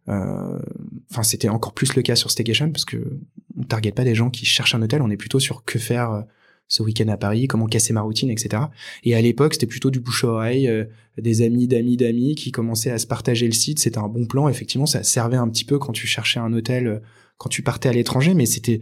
enfin, 0.07 1.23
c'était 1.23 1.49
encore 1.49 1.73
plus 1.73 1.93
le 1.95 2.01
cas 2.03 2.15
sur 2.15 2.31
Staycation 2.31 2.71
parce 2.71 2.85
que 2.85 3.19
on 3.57 3.63
target 3.63 3.91
pas 3.91 4.05
des 4.05 4.15
gens 4.15 4.29
qui 4.29 4.45
cherchent 4.45 4.75
un 4.75 4.81
hôtel, 4.81 5.01
on 5.01 5.09
est 5.09 5.17
plutôt 5.17 5.41
sur 5.41 5.65
que 5.65 5.77
faire 5.77 6.23
ce 6.69 6.83
week-end 6.83 7.09
à 7.09 7.17
Paris, 7.17 7.47
comment 7.47 7.65
casser 7.65 7.91
ma 7.91 7.99
routine, 7.99 8.29
etc. 8.29 8.63
Et 9.03 9.13
à 9.13 9.21
l'époque, 9.21 9.55
c'était 9.55 9.67
plutôt 9.67 9.91
du 9.91 9.99
bouche 9.99 10.23
à 10.23 10.27
oreille, 10.27 10.87
des 11.17 11.41
amis 11.41 11.67
d'amis 11.67 11.97
d'amis 11.97 12.35
qui 12.35 12.53
commençaient 12.53 12.91
à 12.91 12.97
se 12.97 13.07
partager 13.07 13.45
le 13.45 13.51
site. 13.51 13.79
C'était 13.79 13.97
un 13.97 14.07
bon 14.07 14.25
plan. 14.25 14.47
Effectivement, 14.47 14.85
ça 14.85 15.03
servait 15.03 15.35
un 15.35 15.49
petit 15.49 15.65
peu 15.65 15.79
quand 15.79 15.91
tu 15.91 16.07
cherchais 16.07 16.39
un 16.39 16.53
hôtel 16.53 17.01
quand 17.39 17.49
tu 17.49 17.63
partais 17.63 17.89
à 17.89 17.93
l'étranger, 17.93 18.35
mais 18.35 18.45
c'était 18.45 18.81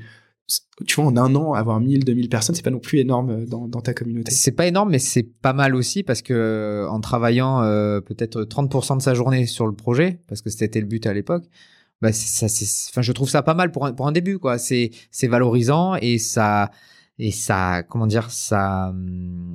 tu 0.85 0.95
vois, 0.95 1.05
en 1.05 1.17
un 1.17 1.35
an, 1.35 1.53
avoir 1.53 1.79
1000, 1.79 2.05
2000 2.05 2.29
personnes, 2.29 2.55
c'est 2.55 2.63
pas 2.63 2.69
non 2.69 2.79
plus 2.79 2.99
énorme 2.99 3.29
euh, 3.31 3.45
dans, 3.45 3.81
ta 3.81 3.93
communauté. 3.93 4.31
C'est 4.31 4.51
pas 4.51 4.67
énorme, 4.67 4.91
mais 4.91 4.99
c'est 4.99 5.23
pas 5.23 5.53
mal 5.53 5.75
aussi 5.75 6.03
parce 6.03 6.21
que 6.21 6.33
euh, 6.33 6.89
en 6.89 7.01
travaillant 7.01 7.61
euh, 7.61 7.99
peut-être 7.99 8.43
30% 8.43 8.97
de 8.97 9.01
sa 9.01 9.13
journée 9.13 9.45
sur 9.45 9.67
le 9.67 9.73
projet, 9.73 10.21
parce 10.27 10.41
que 10.41 10.49
c'était 10.49 10.79
le 10.79 10.85
but 10.85 11.05
à 11.05 11.13
l'époque, 11.13 11.43
bah 12.01 12.13
ça, 12.13 12.45
enfin, 12.45 13.01
je 13.01 13.11
trouve 13.11 13.29
ça 13.29 13.41
pas 13.41 13.55
mal 13.55 13.71
pour 13.71 13.85
un, 13.85 13.93
pour 13.93 14.07
un 14.07 14.11
début, 14.11 14.39
quoi. 14.39 14.57
C'est, 14.57 14.91
c'est 15.11 15.27
valorisant 15.27 15.95
et 15.95 16.17
ça, 16.17 16.71
et 17.17 17.31
ça, 17.31 17.83
comment 17.83 18.07
dire, 18.07 18.31
ça, 18.31 18.89
hum, 18.89 19.53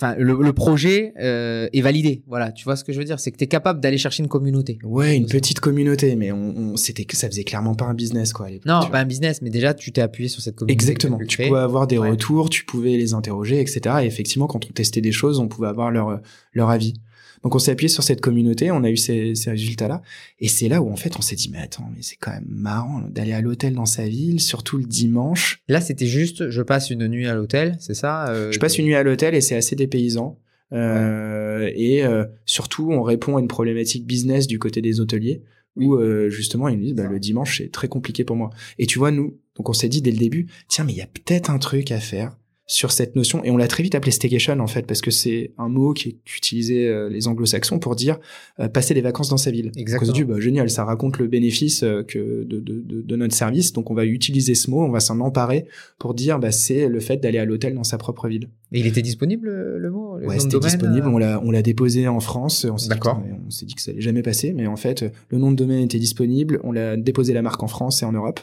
enfin 0.00 0.14
le, 0.18 0.52
projet 0.52 1.12
euh, 1.20 1.68
est 1.72 1.80
validé. 1.80 2.22
Voilà 2.26 2.52
tu 2.52 2.64
vois 2.64 2.76
ce 2.76 2.84
que 2.84 2.92
je 2.92 2.98
veux 2.98 3.04
dire? 3.04 3.20
C'est 3.20 3.30
que 3.30 3.36
tu 3.36 3.44
es 3.44 3.48
capable 3.48 3.80
d'aller 3.80 3.98
chercher 3.98 4.22
une 4.22 4.28
communauté. 4.28 4.78
Ouais 4.84 5.16
une 5.16 5.26
petite 5.26 5.60
communauté 5.60 6.16
mais 6.16 6.32
on, 6.32 6.76
c'était 6.76 7.04
que 7.04 7.16
ça 7.16 7.28
faisait 7.28 7.44
clairement 7.44 7.74
pas 7.74 7.86
un 7.86 7.94
business 7.94 8.32
quoi 8.32 8.48
non 8.64 8.80
pas 8.90 9.00
un 9.00 9.04
business 9.04 9.42
mais 9.42 9.50
déjà 9.50 9.74
tu 9.74 9.92
t'es 9.92 10.00
appuyé 10.00 10.28
sur 10.28 10.40
cette 10.40 10.56
communauté 10.56 10.72
exactement. 10.72 11.18
tu 11.26 11.42
pouvais 11.42 11.58
avoir 11.58 11.86
des 11.86 11.98
retours 11.98 12.50
tu 12.50 12.64
pouvais 12.64 12.96
les 12.96 13.14
interroger 13.14 13.60
etc 13.60 13.96
et 14.02 14.06
effectivement 14.06 14.46
quand 14.46 14.64
on 14.64 14.72
testait 14.72 15.00
des 15.00 15.12
choses 15.12 15.38
on 15.38 15.48
pouvait 15.48 15.68
avoir 15.68 15.90
leur 15.90 16.20
leur 16.52 16.70
avis 16.70 16.94
donc 17.42 17.54
on 17.54 17.58
s'est 17.58 17.70
appuyé 17.70 17.88
sur 17.88 18.02
cette 18.02 18.20
communauté, 18.20 18.70
on 18.70 18.84
a 18.84 18.90
eu 18.90 18.96
ces, 18.96 19.34
résultats-là, 19.46 20.02
et 20.40 20.48
c'est 20.48 20.68
là 20.68 20.82
où 20.82 20.90
en 20.90 20.96
fait 20.96 21.16
on 21.16 21.22
s'est 21.22 21.36
dit 21.36 21.50
mais 21.52 21.58
attends, 21.58 21.90
mais 21.94 22.02
c'est 22.02 22.16
quand 22.16 22.32
même 22.32 22.48
marrant 22.48 23.00
d'aller 23.00 23.32
à 23.32 23.40
l'hôtel 23.40 23.74
dans 23.74 23.86
sa 23.86 24.06
ville, 24.06 24.40
surtout 24.40 24.78
le 24.78 24.84
dimanche. 24.84 25.62
Là 25.68 25.80
c'était 25.80 26.06
juste, 26.06 26.50
je 26.50 26.62
passe 26.62 26.90
une 26.90 27.06
nuit 27.08 27.26
à 27.26 27.34
l'hôtel, 27.34 27.76
c'est 27.80 27.94
ça 27.94 28.28
euh, 28.28 28.52
Je 28.52 28.58
passe 28.58 28.78
une 28.78 28.86
nuit 28.86 28.94
à 28.94 29.02
l'hôtel 29.02 29.34
et 29.34 29.40
c'est 29.40 29.56
assez 29.56 29.76
dépaysant. 29.76 30.38
Euh, 30.72 31.70
Et 31.74 32.04
euh, 32.04 32.24
surtout 32.44 32.90
on 32.92 33.02
répond 33.02 33.36
à 33.36 33.40
une 33.40 33.48
problématique 33.48 34.06
business 34.06 34.46
du 34.46 34.58
côté 34.58 34.82
des 34.82 35.00
hôteliers 35.00 35.42
où 35.76 35.94
euh, 35.94 36.28
justement 36.28 36.68
ils 36.68 36.76
nous 36.76 36.84
disent 36.84 36.94
bah, 36.94 37.06
le 37.06 37.18
dimanche 37.18 37.58
c'est 37.58 37.72
très 37.72 37.88
compliqué 37.88 38.24
pour 38.24 38.36
moi. 38.36 38.50
Et 38.78 38.86
tu 38.86 38.98
vois 38.98 39.10
nous, 39.10 39.38
donc 39.56 39.68
on 39.68 39.72
s'est 39.72 39.88
dit 39.88 40.02
dès 40.02 40.10
le 40.10 40.18
début, 40.18 40.46
tiens 40.68 40.84
mais 40.84 40.92
il 40.92 40.98
y 40.98 41.02
a 41.02 41.06
peut-être 41.06 41.50
un 41.50 41.58
truc 41.58 41.90
à 41.92 42.00
faire 42.00 42.36
sur 42.70 42.92
cette 42.92 43.16
notion 43.16 43.42
et 43.44 43.50
on 43.50 43.56
l'a 43.56 43.66
très 43.66 43.82
vite 43.82 43.94
appelé 43.94 44.12
staycation 44.12 44.60
en 44.60 44.66
fait 44.66 44.86
parce 44.86 45.00
que 45.00 45.10
c'est 45.10 45.52
un 45.56 45.70
mot 45.70 45.94
qui 45.94 46.10
est 46.10 46.16
utilisé 46.36 46.86
euh, 46.86 47.08
les 47.08 47.26
anglo-saxons 47.26 47.78
pour 47.78 47.96
dire 47.96 48.18
euh, 48.60 48.68
passer 48.68 48.92
des 48.92 49.00
vacances 49.00 49.30
dans 49.30 49.38
sa 49.38 49.50
ville. 49.50 49.72
Exactement. 49.74 50.12
dit 50.12 50.24
bah, 50.24 50.38
génial, 50.38 50.68
ça 50.68 50.84
raconte 50.84 51.18
le 51.18 51.28
bénéfice 51.28 51.82
euh, 51.82 52.02
que 52.02 52.44
de, 52.44 52.60
de, 52.60 52.82
de, 52.84 53.16
notre 53.16 53.34
service, 53.34 53.72
donc 53.72 53.90
on 53.90 53.94
va 53.94 54.04
utiliser 54.04 54.54
ce 54.54 54.70
mot, 54.70 54.84
on 54.84 54.90
va 54.90 55.00
s'en 55.00 55.18
emparer 55.20 55.64
pour 55.98 56.12
dire 56.12 56.38
bah, 56.38 56.52
c'est 56.52 56.88
le 56.88 57.00
fait 57.00 57.16
d'aller 57.16 57.38
à 57.38 57.46
l'hôtel 57.46 57.74
dans 57.74 57.84
sa 57.84 57.96
propre 57.96 58.28
ville. 58.28 58.50
Et 58.72 58.80
il 58.80 58.86
était 58.86 59.00
disponible 59.00 59.48
le 59.48 59.90
mot 59.90 60.18
Ouais, 60.18 60.38
c'était 60.38 60.60
disponible. 60.60 61.08
On 61.08 61.16
l'a 61.16 61.40
on 61.42 61.50
l'a 61.50 61.62
déposé 61.62 62.06
en 62.06 62.20
France. 62.20 62.66
On 62.70 62.76
s'est 62.76 62.90
dit, 62.90 63.00
on 63.02 63.50
s'est 63.50 63.64
dit 63.64 63.76
que 63.76 63.80
ça 63.80 63.92
allait 63.92 64.02
jamais 64.02 64.22
passer, 64.22 64.52
mais 64.52 64.66
en 64.66 64.76
fait 64.76 65.06
le 65.30 65.38
nom 65.38 65.50
de 65.50 65.56
domaine 65.56 65.84
était 65.84 65.98
disponible. 65.98 66.60
On 66.64 66.72
l'a 66.72 66.98
déposé 66.98 67.32
la 67.32 67.40
marque 67.40 67.62
en 67.62 67.68
France 67.68 68.02
et 68.02 68.04
en 68.04 68.12
Europe. 68.12 68.40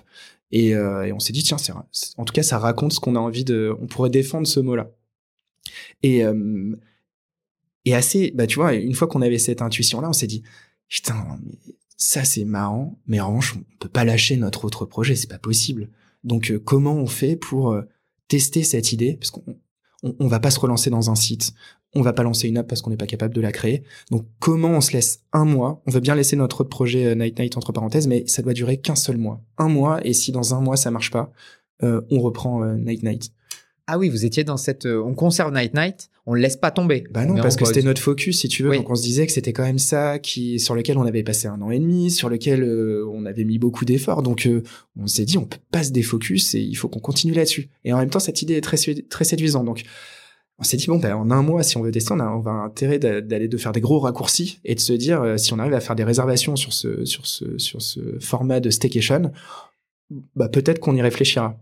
Et, 0.56 0.74
euh, 0.74 1.04
et 1.04 1.12
on 1.12 1.20
s'est 1.20 1.34
dit, 1.34 1.44
tiens, 1.44 1.58
en 2.16 2.24
tout 2.24 2.32
cas, 2.32 2.42
ça 2.42 2.58
raconte 2.58 2.94
ce 2.94 3.02
qu'on 3.02 3.18
a 3.18 3.20
envie 3.20 3.44
de. 3.44 3.76
On 3.82 3.88
pourrait 3.88 4.10
défendre 4.10 4.48
ce 4.48 4.62
mot-là. 4.62 4.90
Et, 6.02 6.24
euh, 6.24 6.74
assez, 7.92 8.32
bah, 8.34 8.48
tu 8.48 8.56
vois, 8.56 8.74
une 8.74 8.96
fois 8.96 9.10
qu'on 9.10 9.22
avait 9.22 9.38
cette 9.38 9.62
intuition-là, 9.62 10.08
on 10.08 10.14
s'est 10.14 10.28
dit, 10.28 10.44
putain, 10.88 11.42
ça 11.98 12.24
c'est 12.24 12.46
marrant, 12.46 12.98
mais 13.06 13.20
en 13.20 13.28
revanche, 13.28 13.58
on 13.58 13.66
peut 13.80 13.90
pas 13.90 14.06
lâcher 14.06 14.38
notre 14.38 14.64
autre 14.64 14.86
projet, 14.86 15.18
c'est 15.18 15.30
pas 15.30 15.40
possible. 15.40 15.90
Donc, 16.24 16.50
euh, 16.52 16.58
comment 16.58 16.96
on 16.96 17.06
fait 17.06 17.36
pour 17.36 17.78
tester 18.30 18.64
cette 18.64 18.94
idée? 18.94 19.18
Parce 19.18 19.32
qu'on 19.32 19.44
on, 20.04 20.16
on, 20.20 20.28
va 20.28 20.40
pas 20.40 20.52
se 20.52 20.60
relancer 20.62 20.90
dans 20.90 21.12
un 21.12 21.16
site, 21.16 21.54
on 21.96 22.02
va 22.02 22.14
pas 22.14 22.24
lancer 22.24 22.48
une 22.48 22.58
app 22.58 22.68
parce 22.68 22.82
qu'on 22.82 22.90
n'est 22.90 22.98
pas 22.98 23.08
capable 23.08 23.34
de 23.34 23.42
la 23.42 23.52
créer. 23.52 23.84
Donc 24.12 24.26
comment 24.40 24.70
on 24.70 24.82
se 24.82 24.92
laisse 24.92 25.22
un 25.34 25.46
mois? 25.46 25.82
On 25.88 25.92
veut 25.92 26.02
bien 26.02 26.16
laisser 26.16 26.36
notre 26.36 26.62
autre 26.62 26.70
projet 26.70 27.06
euh, 27.06 27.16
Night 27.16 27.40
Night 27.40 27.58
entre 27.58 27.72
parenthèses, 27.72 28.08
mais 28.08 28.26
ça 28.28 28.42
doit 28.42 28.54
durer 28.54 28.78
qu'un 28.78 28.96
seul 28.96 29.18
mois. 29.18 29.42
Un 29.58 29.70
mois, 29.70 30.06
et 30.06 30.14
si 30.14 30.32
dans 30.32 30.54
un 30.54 30.62
mois 30.62 30.76
ça 30.76 30.92
marche 30.92 31.10
pas, 31.10 31.32
euh, 31.84 32.02
on 32.12 32.20
reprend 32.20 32.64
euh, 32.64 32.76
Night 32.76 33.04
Night. 33.04 33.32
Ah 33.88 33.98
oui, 34.00 34.10
vous 34.10 34.26
étiez 34.26 34.44
dans 34.44 34.58
cette. 34.58 34.88
on 34.88 35.14
conserve 35.14 35.54
Night 35.54 35.76
Night, 35.76 36.10
on 36.26 36.34
le 36.34 36.42
laisse 36.42 36.58
pas 36.58 36.72
tomber. 36.72 37.04
Bah 37.12 37.24
non, 37.24 37.36
parce 37.36 37.56
que 37.56 37.66
c'était 37.66 37.84
notre 37.84 38.02
focus, 38.02 38.40
si 38.40 38.48
tu 38.48 38.64
veux. 38.64 38.76
Donc 38.76 38.90
on 38.90 38.96
se 38.96 39.04
disait 39.04 39.28
que 39.28 39.32
c'était 39.32 39.54
quand 39.54 39.64
même 39.64 39.78
ça 39.78 40.18
qui 40.18 40.60
sur 40.60 40.74
lequel 40.74 40.98
on 40.98 41.06
avait 41.06 41.22
passé 41.22 41.48
un 41.48 41.62
an 41.62 41.70
et 41.70 41.78
demi, 41.78 42.10
sur 42.10 42.28
lequel 42.28 42.64
on 42.64 43.28
avait 43.28 43.44
mis 43.44 43.60
beaucoup 43.60 43.86
d'efforts. 43.86 44.24
Donc 44.24 44.50
on 45.00 45.06
s'est 45.06 45.26
dit 45.26 45.38
on 45.38 45.46
peut 45.46 45.60
pas 45.70 45.84
se 45.84 45.92
défocus 45.92 46.56
et 46.56 46.62
il 46.62 46.74
faut 46.74 46.90
qu'on 46.90 47.00
continue 47.00 47.34
là-dessus. 47.34 47.70
Et 47.84 47.94
en 47.94 48.00
même 48.00 48.10
temps, 48.10 48.20
cette 48.20 48.42
idée 48.42 48.56
est 48.56 48.62
très 48.62 48.78
très 49.08 49.24
séduisante. 49.24 49.66
Donc 49.66 49.84
on 50.58 50.64
s'est 50.64 50.78
dit 50.78 50.88
bon 50.88 50.98
ben 50.98 51.14
en 51.16 51.32
un 51.32 51.42
mois 51.42 51.64
si 51.64 51.78
on 51.78 51.82
veut 51.82 51.92
tester 51.92 52.14
on 52.14 52.20
a 52.20 52.28
on 52.28 52.40
va 52.40 52.52
intérêt 52.52 53.00
d'aller 53.00 53.48
de 53.48 53.58
faire 53.58 53.72
des 53.72 53.82
gros 53.82 54.00
raccourcis 54.00 54.60
et 54.64 54.76
de 54.76 54.80
se 54.80 54.94
dire 54.94 55.22
euh, 55.22 55.38
si 55.38 55.54
on 55.54 55.60
arrive 55.60 55.74
à 55.74 55.82
faire 55.82 55.96
des 55.96 56.04
réservations 56.04 56.56
sur 56.56 56.74
ce 56.74 57.04
sur 57.06 57.28
ce 57.28 57.58
sur 57.58 57.82
ce 57.82 58.00
format 58.20 58.60
de 58.60 58.70
staycation 58.70 59.32
bah 60.36 60.50
peut-être 60.50 60.80
qu'on 60.80 60.96
y 60.96 61.02
réfléchira. 61.02 61.58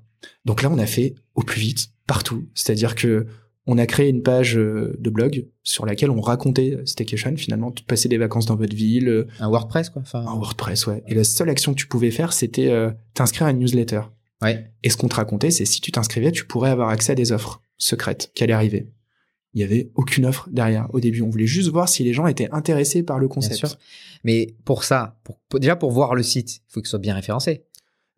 Donc 0.45 0.61
là 0.61 0.69
on 0.71 0.77
a 0.77 0.85
fait 0.85 1.15
au 1.35 1.43
plus 1.43 1.61
vite 1.61 1.89
partout. 2.07 2.45
C'est-à-dire 2.53 2.95
que 2.95 3.25
on 3.65 3.77
a 3.77 3.85
créé 3.85 4.09
une 4.09 4.21
page 4.21 4.57
euh, 4.57 4.93
de 4.99 5.09
blog 5.09 5.47
sur 5.63 5.85
laquelle 5.85 6.11
on 6.11 6.19
racontait 6.19 6.79
staycation 6.83 7.37
finalement 7.37 7.73
passer 7.87 8.09
des 8.09 8.17
vacances 8.17 8.45
dans 8.45 8.57
votre 8.57 8.75
ville 8.75 9.07
euh, 9.07 9.27
un 9.39 9.47
WordPress 9.47 9.89
quoi 9.89 10.01
enfin. 10.01 10.19
un 10.19 10.35
WordPress 10.35 10.85
ouais. 10.87 11.01
Et 11.07 11.15
la 11.15 11.23
seule 11.23 11.49
action 11.49 11.73
que 11.73 11.79
tu 11.79 11.87
pouvais 11.87 12.11
faire 12.11 12.33
c'était 12.33 12.69
t'inscrire 13.13 13.47
à 13.47 13.51
une 13.51 13.59
newsletter 13.59 14.01
ouais 14.43 14.71
et 14.83 14.89
ce 14.89 14.97
qu'on 14.97 15.07
te 15.07 15.15
racontait 15.15 15.51
c'est 15.51 15.65
si 15.65 15.81
tu 15.81 15.91
t'inscrivais 15.91 16.31
tu 16.31 16.45
pourrais 16.45 16.69
avoir 16.69 16.89
accès 16.89 17.13
à 17.13 17.15
des 17.15 17.31
offres 17.31 17.61
secrète 17.77 18.31
qui 18.33 18.43
allait 18.43 18.53
arriver. 18.53 18.87
Il 19.53 19.61
y 19.61 19.63
avait 19.63 19.91
aucune 19.95 20.25
offre 20.25 20.49
derrière 20.51 20.87
au 20.93 20.99
début. 20.99 21.21
On 21.21 21.29
voulait 21.29 21.45
juste 21.45 21.69
voir 21.69 21.87
si 21.87 22.03
les 22.03 22.13
gens 22.13 22.25
étaient 22.25 22.49
intéressés 22.51 23.03
par 23.03 23.19
le 23.19 23.27
concept. 23.27 23.77
Mais 24.23 24.55
pour 24.65 24.83
ça, 24.83 25.19
pour, 25.23 25.59
déjà 25.59 25.75
pour 25.75 25.91
voir 25.91 26.15
le 26.15 26.23
site, 26.23 26.57
il 26.57 26.61
faut 26.69 26.81
qu'il 26.81 26.87
soit 26.87 26.99
bien 26.99 27.13
référencé. 27.13 27.63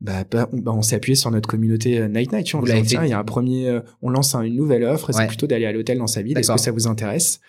Bah, 0.02 0.24
bah, 0.30 0.50
bah 0.52 0.74
on, 0.74 0.82
s'est 0.82 0.96
appuyé 0.96 1.16
sur 1.16 1.32
notre 1.32 1.48
communauté 1.48 2.00
euh, 2.00 2.08
Night 2.08 2.32
Night. 2.32 2.46
Tu 2.46 2.58
vois, 2.58 2.70
il 2.70 3.10
y 3.10 3.14
a 3.14 3.20
un 3.20 3.24
premier, 3.24 3.70
euh, 3.70 3.80
on 4.02 4.10
lance 4.10 4.36
une 4.36 4.56
nouvelle 4.56 4.84
offre. 4.84 5.12
C'est 5.12 5.28
plutôt 5.28 5.48
d'aller 5.48 5.66
à 5.66 5.72
l'hôtel 5.72 5.98
dans 5.98 6.08
sa 6.08 6.22
ville. 6.22 6.38
Est-ce 6.38 6.52
que 6.52 6.60
ça 6.60 6.72
vous 6.72 6.88
intéresse? 6.88 7.40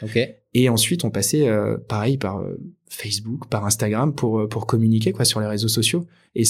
Et 0.55 0.69
ensuite, 0.69 1.05
on 1.05 1.11
passait 1.11 1.49
euh, 1.49 1.77
pareil 1.77 2.19
par 2.19 2.43
Facebook, 2.89 3.47
par 3.49 3.67
Instagram 3.67 4.15
pour 4.15 4.49
pour 4.49 4.67
communiquer 4.67 5.13
quoi 5.13 5.25
sur 5.25 5.41
les 5.41 5.47
réseaux 5.47 5.69
sociaux. 5.69 6.07
Et 6.35 6.45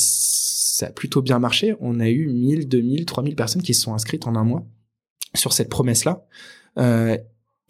ça 0.76 0.88
a 0.88 0.90
plutôt 0.90 1.22
bien 1.22 1.38
marché. 1.38 1.74
On 1.80 2.00
a 2.00 2.08
eu 2.10 2.28
1000, 2.28 2.68
2000, 2.68 3.06
3000 3.06 3.34
personnes 3.34 3.62
qui 3.62 3.72
se 3.72 3.80
sont 3.80 3.94
inscrites 3.94 4.26
en 4.26 4.36
un 4.36 4.44
mois 4.44 4.66
sur 5.34 5.54
cette 5.54 5.70
promesse-là. 5.70 6.26
Euh, 6.78 7.16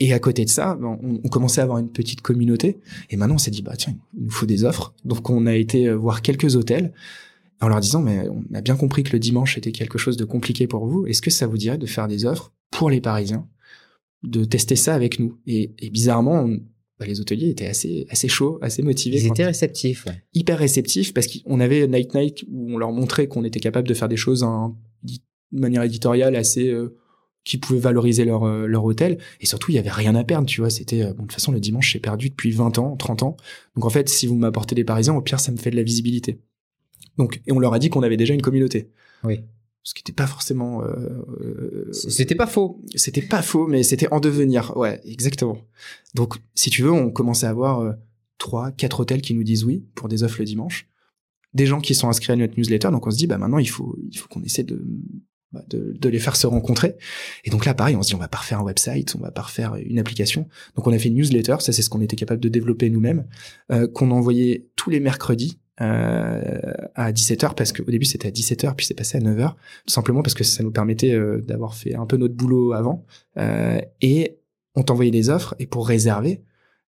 et 0.00 0.12
à 0.12 0.18
côté 0.18 0.44
de 0.44 0.50
ça, 0.50 0.74
ben, 0.74 0.98
on, 1.00 1.20
on, 1.22 1.28
commençait 1.28 1.60
à 1.60 1.64
avoir 1.64 1.78
une 1.78 1.92
petite 1.92 2.20
communauté. 2.20 2.80
Et 3.10 3.16
maintenant, 3.16 3.36
on 3.36 3.38
s'est 3.38 3.52
dit, 3.52 3.62
bah 3.62 3.76
tiens, 3.76 3.94
il 4.16 4.24
nous 4.24 4.30
faut 4.30 4.44
des 4.44 4.64
offres. 4.64 4.92
Donc, 5.04 5.30
on 5.30 5.46
a 5.46 5.54
été 5.54 5.86
euh, 5.88 5.94
voir 5.94 6.20
quelques 6.20 6.56
hôtels 6.56 6.92
en 7.60 7.68
leur 7.68 7.78
disant, 7.78 8.02
mais 8.02 8.28
on 8.28 8.42
a 8.54 8.60
bien 8.60 8.74
compris 8.74 9.04
que 9.04 9.12
le 9.12 9.20
dimanche 9.20 9.56
était 9.56 9.72
quelque 9.72 9.98
chose 9.98 10.16
de 10.16 10.24
compliqué 10.24 10.66
pour 10.66 10.86
vous. 10.86 11.06
Est-ce 11.06 11.22
que 11.22 11.30
ça 11.30 11.46
vous 11.46 11.58
dirait 11.58 11.78
de 11.78 11.86
faire 11.86 12.08
des 12.08 12.24
offres 12.24 12.52
pour 12.72 12.90
les 12.90 13.00
Parisiens, 13.00 13.46
de 14.24 14.44
tester 14.44 14.74
ça 14.74 14.96
avec 14.96 15.20
nous? 15.20 15.38
Et, 15.46 15.72
et, 15.78 15.90
bizarrement, 15.90 16.48
bah, 16.98 17.06
les 17.06 17.20
hôteliers 17.20 17.50
étaient 17.50 17.66
assez 17.66 18.06
assez 18.10 18.28
chauds, 18.28 18.58
assez 18.62 18.82
motivés. 18.82 19.18
Ils 19.18 19.26
étaient 19.26 19.44
réceptifs. 19.44 20.06
Ouais. 20.06 20.22
Hyper 20.34 20.58
réceptifs 20.58 21.12
parce 21.12 21.26
qu'on 21.26 21.60
avait 21.60 21.86
Night 21.86 22.14
Night 22.14 22.44
où 22.48 22.74
on 22.74 22.78
leur 22.78 22.92
montrait 22.92 23.28
qu'on 23.28 23.44
était 23.44 23.60
capable 23.60 23.86
de 23.86 23.94
faire 23.94 24.08
des 24.08 24.16
choses 24.16 24.42
en, 24.42 24.78
de 25.04 25.60
manière 25.60 25.82
éditoriale 25.82 26.36
assez 26.36 26.68
euh, 26.68 26.96
qui 27.44 27.58
pouvaient 27.58 27.78
valoriser 27.78 28.24
leur 28.24 28.44
euh, 28.44 28.66
leur 28.66 28.84
hôtel 28.84 29.18
et 29.40 29.46
surtout 29.46 29.70
il 29.70 29.74
y 29.74 29.78
avait 29.78 29.90
rien 29.90 30.14
à 30.14 30.24
perdre 30.24 30.46
tu 30.46 30.60
vois 30.60 30.70
c'était 30.70 31.04
bon 31.04 31.10
de 31.10 31.16
toute 31.18 31.32
façon 31.32 31.52
le 31.52 31.60
dimanche 31.60 31.92
j'ai 31.92 32.00
perdu 32.00 32.30
depuis 32.30 32.50
20 32.50 32.78
ans 32.78 32.96
30 32.96 33.22
ans 33.22 33.36
donc 33.76 33.84
en 33.84 33.90
fait 33.90 34.08
si 34.08 34.26
vous 34.26 34.34
m'apportez 34.34 34.74
des 34.74 34.84
parisiens 34.84 35.14
au 35.14 35.20
pire 35.20 35.38
ça 35.38 35.52
me 35.52 35.56
fait 35.56 35.70
de 35.70 35.76
la 35.76 35.84
visibilité 35.84 36.40
donc 37.18 37.40
et 37.46 37.52
on 37.52 37.60
leur 37.60 37.72
a 37.72 37.78
dit 37.78 37.88
qu'on 37.88 38.02
avait 38.02 38.16
déjà 38.16 38.34
une 38.34 38.42
communauté 38.42 38.90
oui 39.22 39.40
ce 39.86 39.94
qui 39.94 40.00
n'était 40.00 40.12
pas 40.12 40.26
forcément 40.26 40.82
euh, 40.82 41.88
c'était 41.92 42.34
pas 42.34 42.48
faux 42.48 42.82
c'était 42.96 43.22
pas 43.22 43.40
faux 43.40 43.68
mais 43.68 43.84
c'était 43.84 44.12
en 44.12 44.18
devenir 44.18 44.76
ouais 44.76 45.00
exactement 45.04 45.58
donc 46.14 46.34
si 46.54 46.70
tu 46.70 46.82
veux 46.82 46.90
on 46.90 47.10
commençait 47.10 47.46
à 47.46 47.50
avoir 47.50 47.94
trois 48.38 48.72
quatre 48.72 49.00
hôtels 49.00 49.22
qui 49.22 49.34
nous 49.34 49.44
disent 49.44 49.64
oui 49.64 49.86
pour 49.94 50.08
des 50.08 50.24
offres 50.24 50.40
le 50.40 50.44
dimanche 50.44 50.88
des 51.56 51.66
gens 51.66 51.80
qui 51.80 51.94
sont 51.94 52.08
inscrits 52.08 52.32
à 52.32 52.36
notre 52.36 52.56
newsletter. 52.58 52.90
Donc 52.90 53.06
on 53.06 53.10
se 53.10 53.16
dit, 53.16 53.26
bah 53.26 53.38
maintenant 53.38 53.58
il 53.58 53.68
faut, 53.68 53.98
il 54.10 54.16
faut 54.16 54.28
qu'on 54.28 54.42
essaie 54.42 54.62
de, 54.62 54.86
bah, 55.52 55.64
de, 55.68 55.96
de, 55.98 56.08
les 56.08 56.18
faire 56.18 56.36
se 56.36 56.46
rencontrer. 56.46 56.96
Et 57.44 57.50
donc 57.50 57.64
là, 57.64 57.74
pareil, 57.74 57.96
on 57.96 58.02
se 58.02 58.08
dit, 58.08 58.14
on 58.14 58.18
va 58.18 58.28
pas 58.28 58.38
refaire 58.38 58.60
un 58.60 58.64
website, 58.64 59.16
on 59.16 59.20
va 59.20 59.30
pas 59.30 59.42
refaire 59.42 59.74
une 59.76 59.98
application. 59.98 60.48
Donc 60.76 60.86
on 60.86 60.92
a 60.92 60.98
fait 60.98 61.08
une 61.08 61.14
newsletter, 61.14 61.56
ça 61.60 61.72
c'est 61.72 61.82
ce 61.82 61.88
qu'on 61.88 62.02
était 62.02 62.16
capable 62.16 62.40
de 62.40 62.50
développer 62.50 62.90
nous-mêmes, 62.90 63.26
euh, 63.72 63.88
qu'on 63.88 64.10
envoyait 64.10 64.68
tous 64.76 64.90
les 64.90 65.00
mercredis. 65.00 65.58
Euh, 65.82 66.60
à 66.94 67.12
17h 67.12 67.54
parce 67.54 67.70
qu'au 67.70 67.84
début 67.84 68.06
c'était 68.06 68.28
à 68.28 68.30
17h 68.30 68.74
puis 68.76 68.86
c'est 68.86 68.94
passé 68.94 69.18
à 69.18 69.20
9h 69.20 69.50
tout 69.50 69.92
simplement 69.92 70.22
parce 70.22 70.32
que 70.32 70.42
ça 70.42 70.62
nous 70.62 70.70
permettait 70.70 71.12
euh, 71.12 71.42
d'avoir 71.42 71.74
fait 71.74 71.94
un 71.94 72.06
peu 72.06 72.16
notre 72.16 72.32
boulot 72.32 72.72
avant 72.72 73.04
euh, 73.36 73.78
et 74.00 74.38
on 74.74 74.82
t'envoyait 74.82 75.10
des 75.10 75.28
offres 75.28 75.54
et 75.58 75.66
pour 75.66 75.86
réserver 75.86 76.40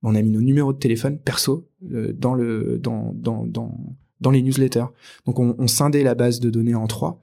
on 0.04 0.16
a 0.16 0.22
mis 0.22 0.30
nos 0.30 0.42
numéros 0.42 0.74
de 0.74 0.78
téléphone 0.78 1.18
perso 1.18 1.68
euh, 1.92 2.14
dans 2.14 2.34
le 2.34 2.80
dans 2.82 3.12
dans 3.14 3.46
dans 3.46 3.78
dans 4.20 4.32
les 4.32 4.42
newsletters. 4.42 4.86
Donc 5.26 5.40
on, 5.40 5.56
on 5.58 5.68
scindait 5.68 6.04
la 6.04 6.16
base 6.16 6.40
de 6.40 6.50
données 6.50 6.76
en 6.76 6.88
trois. 6.88 7.20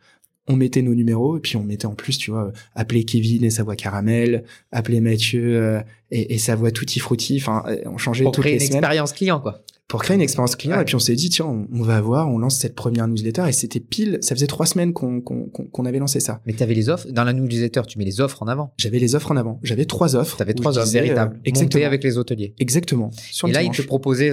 On 0.47 0.57
mettait 0.57 0.83
nos 0.83 0.95
numéros 0.95 1.39
et 1.39 1.41
puis 1.41 1.57
on 1.57 1.65
mettait 1.65 1.87
en 1.87 1.95
plus, 1.95 2.19
tu 2.19 2.31
vois, 2.31 2.53
appeler 2.75 3.05
Kevin 3.05 3.43
et 3.45 3.51
sa 3.51 3.63
voix 3.63 3.77
caramel, 3.77 4.45
appeler 4.73 5.01
Mathieu 5.01 5.57
euh, 5.57 5.81
et, 6.11 6.35
et, 6.35 6.39
sa 6.39 6.55
voix 6.55 6.71
tutti 6.71 7.01
frutti. 7.01 7.39
Enfin, 7.41 7.65
on 7.87 7.97
changeait 7.97 8.25
pour 8.25 8.33
toutes 8.33 8.45
créer 8.45 8.59
les 8.59 8.65
une 8.65 8.69
semaines 8.69 8.85
expérience 8.85 9.15
client, 9.15 9.41
quoi. 9.41 9.63
Pour 9.87 10.03
créer 10.03 10.15
une 10.15 10.23
expérience 10.23 10.57
client. 10.57 10.77
Ouais. 10.77 10.83
Et 10.83 10.85
puis 10.87 10.95
on 10.95 10.99
s'est 10.99 11.15
dit, 11.15 11.29
tiens, 11.29 11.47
on, 11.47 11.67
on 11.73 11.83
va 11.83 12.01
voir, 12.01 12.29
on 12.29 12.39
lance 12.39 12.59
cette 12.59 12.75
première 12.75 13.07
newsletter. 13.07 13.45
Et 13.49 13.53
c'était 13.53 13.81
pile, 13.81 14.19
ça 14.23 14.35
faisait 14.35 14.47
trois 14.47 14.67
semaines 14.67 14.93
qu'on 14.93 15.21
qu'on 15.21 15.45
qu'on- 15.47 15.65
qu'on 15.67 15.85
avait 15.85 15.99
lancé 15.99 16.21
ça. 16.21 16.41
Mais 16.47 16.53
tu 16.55 16.63
avais 16.63 16.75
les 16.75 16.89
offres 16.89 17.07
dans 17.11 17.25
la 17.25 17.33
newsletter, 17.33 17.83
tu 17.87 17.99
mets 17.99 18.05
les 18.05 18.21
offres 18.21 18.43
en 18.43 18.47
avant. 18.49 18.73
J'avais 18.79 18.99
les 18.99 19.15
offres 19.15 19.31
en 19.31 19.37
avant. 19.37 19.61
J'avais 19.63 19.85
trois 19.85 20.17
offres. 20.17 20.37
Tu 20.37 20.43
avais 20.43 20.53
où 20.53 20.57
trois 20.63 20.79
offres 20.79 20.87
disais, 20.87 21.01
euh, 21.01 21.03
véritables, 21.03 21.41
exactement. 21.45 21.85
avec 21.87 22.03
les 22.03 22.17
hôteliers. 22.19 22.55
Exactement. 22.59 23.11
Sur 23.31 23.49
Et 23.49 23.53
là, 23.53 23.63
ils 23.63 23.71
te 23.71 23.83
proposaient 23.83 24.33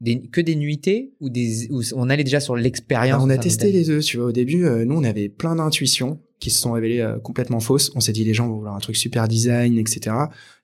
des, 0.00 0.22
que 0.22 0.40
des 0.40 0.54
nuitées 0.56 1.12
ou 1.20 1.28
des 1.28 1.68
ou 1.70 1.82
on 1.94 2.08
allait 2.08 2.24
déjà 2.24 2.40
sur 2.40 2.56
l'expérience. 2.56 3.14
Alors, 3.16 3.26
on 3.26 3.30
a 3.30 3.36
testé 3.38 3.72
les 3.72 3.84
deux, 3.84 4.00
tu 4.00 4.16
vois. 4.16 4.26
Au 4.26 4.32
début, 4.32 4.64
euh, 4.64 4.84
nous, 4.84 4.96
on 4.96 5.04
avait 5.04 5.28
plein 5.28 5.56
d'intuitions 5.56 6.20
qui 6.40 6.50
se 6.50 6.60
sont 6.60 6.72
révélées 6.72 7.00
euh, 7.00 7.18
complètement 7.18 7.60
fausses. 7.60 7.90
On 7.94 8.00
s'est 8.00 8.12
dit, 8.12 8.24
les 8.24 8.34
gens 8.34 8.48
vont 8.48 8.56
vouloir 8.56 8.74
un 8.74 8.80
truc 8.80 8.96
super 8.96 9.28
design, 9.28 9.78
etc. 9.78 10.14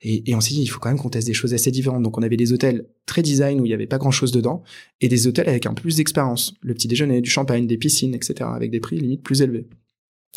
Et, 0.03 0.35
on 0.35 0.41
s'est 0.41 0.55
dit, 0.55 0.63
il 0.63 0.67
faut 0.67 0.79
quand 0.79 0.89
même 0.89 0.99
qu'on 0.99 1.11
teste 1.11 1.27
des 1.27 1.35
choses 1.35 1.55
assez 1.55 1.71
différentes. 1.71 2.03
Donc, 2.03 2.17
on 2.19 2.23
avait 2.23 2.37
des 2.37 2.53
hôtels 2.53 2.87
très 3.07 3.23
design 3.23 3.61
où 3.61 3.67
il 3.67 3.71
y 3.71 3.75
avait 3.75 3.87
pas 3.87 3.99
grand 3.99 4.11
chose 4.11 4.33
dedans 4.33 4.63
et 5.01 5.09
des 5.09 5.27
hôtels 5.27 5.49
avec 5.49 5.67
un 5.67 5.75
peu 5.75 5.83
plus 5.83 5.97
d'expérience. 5.97 6.55
Le 6.63 6.75
petit 6.75 6.89
déjeuner, 6.89 7.21
du 7.21 7.31
champagne, 7.31 7.67
des 7.67 7.79
piscines, 7.79 8.15
etc. 8.15 8.51
avec 8.55 8.71
des 8.71 8.81
prix 8.81 8.99
limite 8.99 9.23
plus 9.23 9.43
élevés. 9.43 9.67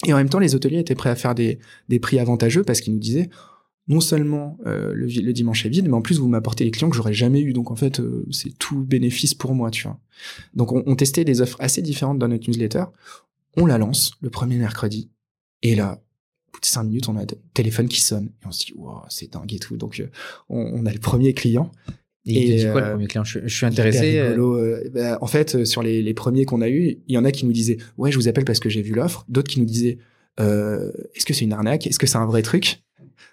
Et 0.06 0.14
en 0.14 0.18
même 0.18 0.30
temps, 0.30 0.40
les 0.40 0.56
hôteliers 0.56 0.80
étaient 0.80 0.96
prêts 0.96 1.10
à 1.10 1.16
faire 1.16 1.36
des, 1.36 1.60
prix 2.02 2.20
avantageux 2.20 2.64
parce 2.64 2.82
qu'ils 2.82 2.94
nous 2.94 3.00
disaient, 3.00 3.30
non 3.88 4.00
seulement 4.00 4.58
euh, 4.66 4.92
le, 4.94 5.34
dimanche 5.34 5.66
est 5.66 5.70
vide, 5.70 5.88
mais 5.88 5.96
en 5.96 6.02
plus 6.02 6.20
vous 6.20 6.28
m'apportez 6.28 6.66
des 6.66 6.72
clients 6.72 6.90
que 6.90 6.96
j'aurais 6.96 7.14
jamais 7.14 7.42
eu. 7.42 7.54
Donc 7.54 7.72
en 7.72 7.76
fait, 7.76 8.00
euh, 8.00 8.26
c'est 8.32 8.58
tout 8.58 8.84
bénéfice 8.84 9.34
pour 9.34 9.56
moi, 9.56 9.72
tu 9.72 9.84
vois. 9.84 10.00
Donc 10.54 10.72
on, 10.72 10.84
on 10.86 10.96
testait 10.96 11.24
des 11.24 11.42
offres 11.42 11.58
assez 11.60 11.82
différentes 11.82 12.20
dans 12.20 12.28
notre 12.28 12.50
newsletter. 12.50 12.84
On 13.56 13.66
la 13.66 13.80
lance 13.80 14.12
le 14.22 14.30
premier 14.30 14.58
mercredi, 14.58 15.10
et 15.62 15.76
là, 15.76 16.02
au 16.48 16.52
bout 16.54 16.60
de 16.62 16.66
cinq 16.66 16.84
minutes, 16.84 17.10
on 17.10 17.18
a 17.18 17.22
le 17.22 17.28
téléphone 17.54 17.88
qui 17.88 18.02
sonne 18.02 18.30
et 18.44 18.48
on 18.48 18.52
se 18.52 18.66
dit, 18.66 18.74
wow, 18.76 19.02
c'est 19.10 19.32
dingue 19.32 19.54
et 19.54 19.60
tout. 19.60 19.78
Donc 19.78 20.00
euh, 20.00 20.10
on, 20.50 20.60
on 20.60 20.86
a 20.86 20.94
le 20.94 21.00
premier 21.00 21.34
client. 21.34 21.72
Et 22.26 22.44
Et, 22.44 22.56
dit 22.58 22.64
quoi 22.72 22.82
euh, 22.82 22.86
le 22.86 22.92
premier 22.92 23.08
client? 23.08 23.24
Je, 23.24 23.40
je 23.44 23.56
suis 23.56 23.66
intéressé. 23.66 24.20
euh, 24.20 24.30
rigolo, 24.32 24.56
euh, 24.58 24.90
bah, 24.94 25.18
en 25.22 25.28
fait, 25.28 25.56
euh, 25.56 25.66
sur 25.66 25.82
les, 25.82 26.02
les 26.02 26.14
premiers 26.14 26.44
qu'on 26.46 26.62
a 26.62 26.68
eu, 26.70 26.98
il 27.08 27.14
y 27.16 27.18
en 27.18 27.24
a 27.24 27.32
qui 27.32 27.46
nous 27.46 27.54
disaient, 27.54 27.78
ouais, 27.98 28.12
je 28.12 28.18
vous 28.18 28.28
appelle 28.28 28.44
parce 28.44 28.60
que 28.60 28.70
j'ai 28.70 28.82
vu 28.82 28.94
l'offre. 28.94 29.26
D'autres 29.30 29.50
qui 29.50 29.60
nous 29.62 29.66
disaient, 29.66 29.98
euh, 30.40 30.92
est-ce 31.16 31.26
que 31.26 31.34
c'est 31.34 31.46
une 31.46 31.54
arnaque? 31.54 31.88
Est-ce 31.88 32.00
que 32.00 32.06
c'est 32.08 32.18
un 32.18 32.26
vrai 32.26 32.42
truc? 32.42 32.82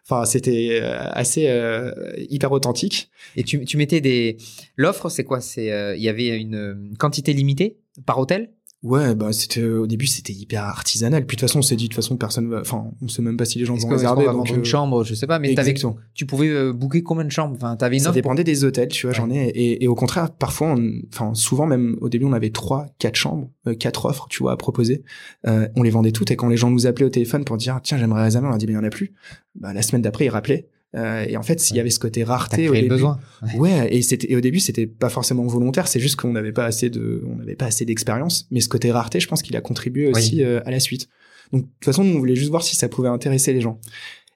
Enfin, 0.06 0.26
c'était 0.26 0.80
euh, 0.82 1.08
assez 1.12 1.48
euh, 1.48 1.92
hyper 2.28 2.52
authentique. 2.52 3.10
Et 3.37 3.42
tu, 3.42 3.64
tu 3.64 3.76
mettais 3.78 4.00
des. 4.00 4.37
L'offre, 4.76 5.08
c'est 5.08 5.24
quoi? 5.24 5.40
C'est 5.40 5.72
euh, 5.72 5.96
il 5.96 6.02
y 6.02 6.08
avait 6.08 6.38
une 6.38 6.54
euh, 6.54 6.74
quantité 6.98 7.32
limitée 7.32 7.78
par 8.06 8.18
hôtel? 8.18 8.52
Ouais, 8.85 9.14
bah 9.14 9.33
c'était 9.33 9.62
euh, 9.62 9.81
au 9.81 9.87
début 9.87 10.07
c'était 10.07 10.35
hyper 10.35 10.62
artisanal. 10.62 11.25
Puis 11.27 11.37
de 11.37 11.40
toute 11.40 11.49
façon, 11.49 11.61
on 11.61 11.62
s'est 11.62 11.75
dit 11.75 11.85
de 11.85 11.88
toute 11.88 11.97
façon 11.97 12.18
personne 12.18 12.51
va. 12.51 12.61
Enfin, 12.61 12.90
on 13.01 13.09
sait 13.09 13.23
même 13.23 13.38
pas 13.38 13.47
si 13.47 13.59
les 13.59 13.64
gens 13.64 13.75
vont 13.77 13.88
réserver. 13.88 14.27
donc, 14.27 14.51
une 14.51 14.61
euh, 14.61 14.64
chambre 14.64 15.03
Je 15.05 15.14
sais 15.14 15.27
pas, 15.27 15.38
mais 15.38 15.55
t'avais- 15.55 15.73
tu 16.12 16.27
pouvais 16.27 16.49
euh, 16.51 16.73
booker 16.75 17.03
combien 17.03 17.25
de 17.25 17.31
chambres? 17.33 17.55
Enfin, 17.57 17.77
t'avais 17.77 17.97
une 17.97 18.03
Ça 18.03 18.12
dépendait 18.12 18.44
des 18.44 18.62
hôtels, 18.62 18.88
tu 18.88 19.07
vois, 19.07 19.14
j'en 19.14 19.31
ai. 19.31 19.49
Et, 19.49 19.83
et 19.85 19.88
au 19.88 19.94
contraire, 19.94 20.31
parfois, 20.31 20.75
on- 20.77 20.92
enfin, 21.12 21.33
souvent 21.35 21.64
même 21.66 21.97
au 22.03 22.11
début, 22.11 22.27
on 22.27 22.35
avait 22.35 22.51
trois, 22.51 22.87
quatre 22.99 23.16
chambres, 23.16 23.49
euh, 23.66 23.75
quatre 23.75 24.05
offres, 24.05 24.27
tu 24.29 24.40
vois, 24.42 24.53
à 24.53 24.57
proposer. 24.59 25.03
On 25.47 25.83
les 25.83 25.90
vendait 25.90 26.12
toutes. 26.12 26.31
Et 26.31 26.37
quand 26.37 26.49
les 26.49 26.59
gens 26.59 26.70
nous 26.70 26.87
appelaient 26.87 27.07
au 27.07 27.11
téléphone 27.11 27.44
pour 27.44 27.57
dire, 27.57 27.81
tiens, 27.83 27.97
j'aimerais 27.97 28.23
réserver, 28.25 28.47
on 28.47 28.51
leur 28.51 28.59
dit, 28.59 28.66
mais 28.66 28.73
il 28.73 28.77
y 28.77 28.79
en 28.79 28.85
a 28.85 28.90
plus. 28.90 29.14
Bah, 29.55 29.73
la 29.73 29.81
semaine 29.81 30.03
d'après, 30.03 30.27
ils 30.27 30.31
rappelaient. 30.31 30.68
Euh, 30.94 31.24
et 31.28 31.37
en 31.37 31.42
fait, 31.42 31.61
s'il 31.61 31.76
y 31.76 31.80
avait 31.80 31.90
ce 31.90 31.98
côté 31.98 32.22
rareté 32.22 32.68
au 32.68 32.72
début. 32.72 32.88
besoin. 32.88 33.18
Ouais, 33.57 33.94
et 33.94 34.02
c'était 34.02 34.30
et 34.30 34.37
au 34.37 34.40
début 34.40 34.61
c'était 34.61 34.87
pas 34.87 35.09
forcément 35.09 35.44
volontaire, 35.46 35.88
c'est 35.88 36.00
juste 36.00 36.16
qu'on 36.16 36.33
n'avait 36.33 36.52
pas 36.52 36.64
assez 36.64 36.88
de 36.88 37.22
on 37.26 37.37
n'avait 37.37 37.57
pas 37.57 37.66
assez 37.66 37.85
d'expérience, 37.85 38.46
mais 38.50 38.61
ce 38.61 38.68
côté 38.68 38.92
rareté, 38.92 39.20
je 39.20 39.26
pense 39.26 39.42
qu'il 39.42 39.57
a 39.57 39.61
contribué 39.61 40.07
aussi 40.09 40.42
euh, 40.42 40.61
à 40.64 40.70
la 40.70 40.80
suite. 40.80 41.09
Donc 41.52 41.62
de 41.62 41.66
toute 41.66 41.85
façon, 41.85 42.04
nous 42.04 42.14
on 42.14 42.18
voulait 42.18 42.37
juste 42.37 42.50
voir 42.50 42.62
si 42.62 42.76
ça 42.76 42.88
pouvait 42.88 43.09
intéresser 43.09 43.52
les 43.52 43.61
gens. 43.61 43.80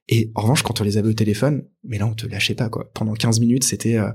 Et 0.09 0.33
en 0.35 0.43
revanche, 0.43 0.63
quand 0.63 0.81
on 0.81 0.85
les 0.85 0.97
avait 0.97 1.09
au 1.09 1.15
téléphone, 1.15 1.65
mais 1.85 1.99
là 1.99 2.07
on 2.07 2.15
te 2.15 2.27
lâchait 2.27 2.55
pas 2.55 2.69
quoi. 2.69 2.91
Pendant 2.93 3.15
15 3.15 3.41
minutes, 3.41 3.65
c'était 3.65 3.97
euh, 3.97 4.11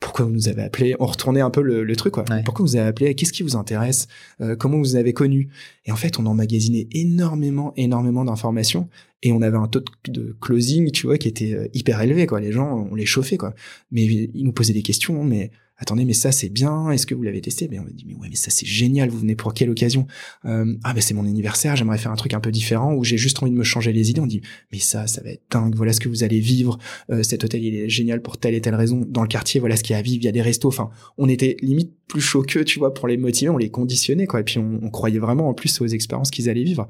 pourquoi 0.00 0.24
vous 0.26 0.30
nous 0.32 0.48
avez 0.48 0.62
appelé 0.62 0.94
On 1.00 1.06
retournait 1.06 1.40
un 1.40 1.50
peu 1.50 1.60
le, 1.62 1.82
le 1.84 1.96
truc 1.96 2.14
quoi. 2.14 2.24
Ouais. 2.30 2.42
Pourquoi 2.44 2.64
vous 2.64 2.76
avez 2.76 2.86
appelé 2.86 3.14
Qu'est-ce 3.14 3.32
qui 3.32 3.42
vous 3.42 3.56
intéresse 3.56 4.06
Euh, 4.40 4.54
Comment 4.56 4.78
vous 4.78 4.94
avez 4.96 5.12
connu? 5.12 5.48
Et 5.86 5.92
en 5.92 5.96
fait, 5.96 6.18
on 6.18 6.26
emmagasinait 6.26 6.86
énormément, 6.92 7.72
énormément 7.76 8.24
d'informations 8.24 8.88
et 9.22 9.32
on 9.32 9.42
avait 9.42 9.56
un 9.56 9.66
taux 9.66 9.80
de- 10.04 10.12
de 10.12 10.36
closing, 10.40 10.90
tu 10.92 11.06
vois, 11.06 11.18
qui 11.18 11.26
était 11.28 11.52
euh, 11.54 11.66
hyper 11.74 12.00
élevé 12.00 12.26
quoi. 12.26 12.40
Les 12.40 12.52
gens, 12.52 12.88
on 12.90 12.94
les 12.94 13.06
chauffait 13.06 13.36
quoi. 13.36 13.54
Mais 13.90 14.04
ils 14.04 14.44
nous 14.44 14.52
posaient 14.52 14.72
des 14.72 14.82
questions, 14.82 15.24
mais 15.24 15.50
attendez, 15.78 16.04
mais 16.04 16.12
ça 16.12 16.32
c'est 16.32 16.48
bien, 16.48 16.90
est-ce 16.90 17.06
que 17.06 17.14
vous 17.14 17.22
l'avez 17.22 17.40
testé? 17.40 17.68
Mais 17.68 17.78
on 17.78 17.86
a 17.86 17.90
dit, 17.90 18.04
mais 18.06 18.14
ouais, 18.14 18.28
mais 18.28 18.36
ça 18.36 18.50
c'est 18.50 18.66
génial, 18.66 19.08
vous 19.08 19.18
venez 19.18 19.36
pour 19.36 19.54
quelle 19.54 19.70
occasion? 19.70 20.06
Euh, 20.44 20.74
Ah 20.84 20.92
ben 20.92 21.00
c'est 21.00 21.14
mon 21.14 21.24
anniversaire, 21.24 21.76
j'aimerais 21.76 21.98
faire 21.98 22.12
un 22.12 22.16
truc 22.16 22.34
un 22.34 22.40
peu 22.40 22.50
différent, 22.50 22.94
ou 22.94 23.04
j'ai 23.04 23.16
juste 23.16 23.42
envie 23.42 23.52
de 23.52 23.56
me 23.56 23.64
changer 23.64 23.92
les 23.92 24.10
idées. 24.10 24.20
On 24.20 24.26
dit, 24.26 24.42
mais 24.72 24.78
ça, 24.78 25.06
ça 25.06 25.22
va 25.22 25.30
être 25.30 25.42
dingue, 25.50 25.74
voilà 25.74 25.92
ce 25.92 26.00
que 26.00 26.08
vous 26.08 26.24
allez 26.24 26.40
vivre, 26.40 26.78
Euh, 27.10 27.22
cet 27.22 27.44
hôtel 27.44 27.62
il 27.64 27.74
est 27.74 27.88
génial 27.88 28.20
pour 28.22 28.38
telle 28.38 28.54
et 28.54 28.60
telle 28.60 28.74
raison, 28.74 29.04
dans 29.08 29.22
le 29.22 29.28
quartier, 29.28 29.60
voilà 29.60 29.76
ce 29.76 29.82
qu'il 29.82 29.94
y 29.94 29.96
a 29.96 29.98
à 29.98 30.02
vivre, 30.02 30.18
il 30.22 30.24
y 30.24 30.28
a 30.28 30.32
des 30.32 30.42
restos, 30.42 30.68
enfin, 30.68 30.90
on 31.16 31.28
était 31.28 31.56
limite 31.62 31.92
plus 32.08 32.20
chaud 32.20 32.42
qu'eux, 32.42 32.64
tu 32.64 32.78
vois, 32.78 32.92
pour 32.94 33.06
les 33.06 33.16
motiver, 33.16 33.50
on 33.50 33.58
les 33.58 33.70
conditionnait, 33.70 34.26
quoi, 34.26 34.40
et 34.40 34.44
puis 34.44 34.58
on, 34.58 34.80
on 34.82 34.90
croyait 34.90 35.18
vraiment 35.18 35.48
en 35.48 35.54
plus 35.54 35.80
aux 35.80 35.86
expériences 35.86 36.30
qu'ils 36.30 36.48
allaient 36.48 36.64
vivre. 36.64 36.88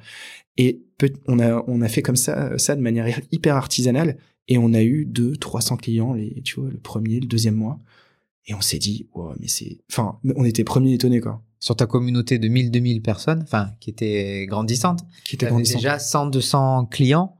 Et 0.56 0.80
on 1.26 1.38
a, 1.38 1.64
on 1.68 1.82
a 1.82 1.88
fait 1.88 2.02
comme 2.02 2.16
ça, 2.16 2.56
ça 2.58 2.74
de 2.74 2.80
manière 2.80 3.20
hyper 3.32 3.56
artisanale, 3.56 4.16
et 4.48 4.58
on 4.58 4.72
a 4.72 4.82
eu 4.82 5.04
deux, 5.06 5.36
300 5.36 5.76
clients, 5.76 6.14
les, 6.14 6.40
tu 6.42 6.60
vois, 6.60 6.70
le 6.70 6.78
premier, 6.78 7.20
le 7.20 7.26
deuxième 7.26 7.54
mois. 7.54 7.80
Et 8.48 8.54
on 8.54 8.60
s'est 8.60 8.78
dit, 8.78 9.06
wow, 9.14 9.34
mais 9.38 9.46
c'est, 9.46 9.78
enfin, 9.90 10.18
on 10.36 10.44
était 10.44 10.64
premiers 10.64 10.94
étonnés, 10.94 11.20
quoi. 11.20 11.42
Sur 11.60 11.76
ta 11.76 11.86
communauté 11.86 12.38
de 12.38 12.48
1000-2000 12.48 13.02
personnes, 13.02 13.42
enfin, 13.42 13.70
qui 13.80 13.90
était 13.90 14.46
grandissante, 14.46 15.00
Qui 15.24 15.34
était 15.36 15.46
t'avais 15.46 15.50
grandissant. 15.52 15.78
déjà 15.78 15.96
100-200 15.98 16.88
clients, 16.88 17.36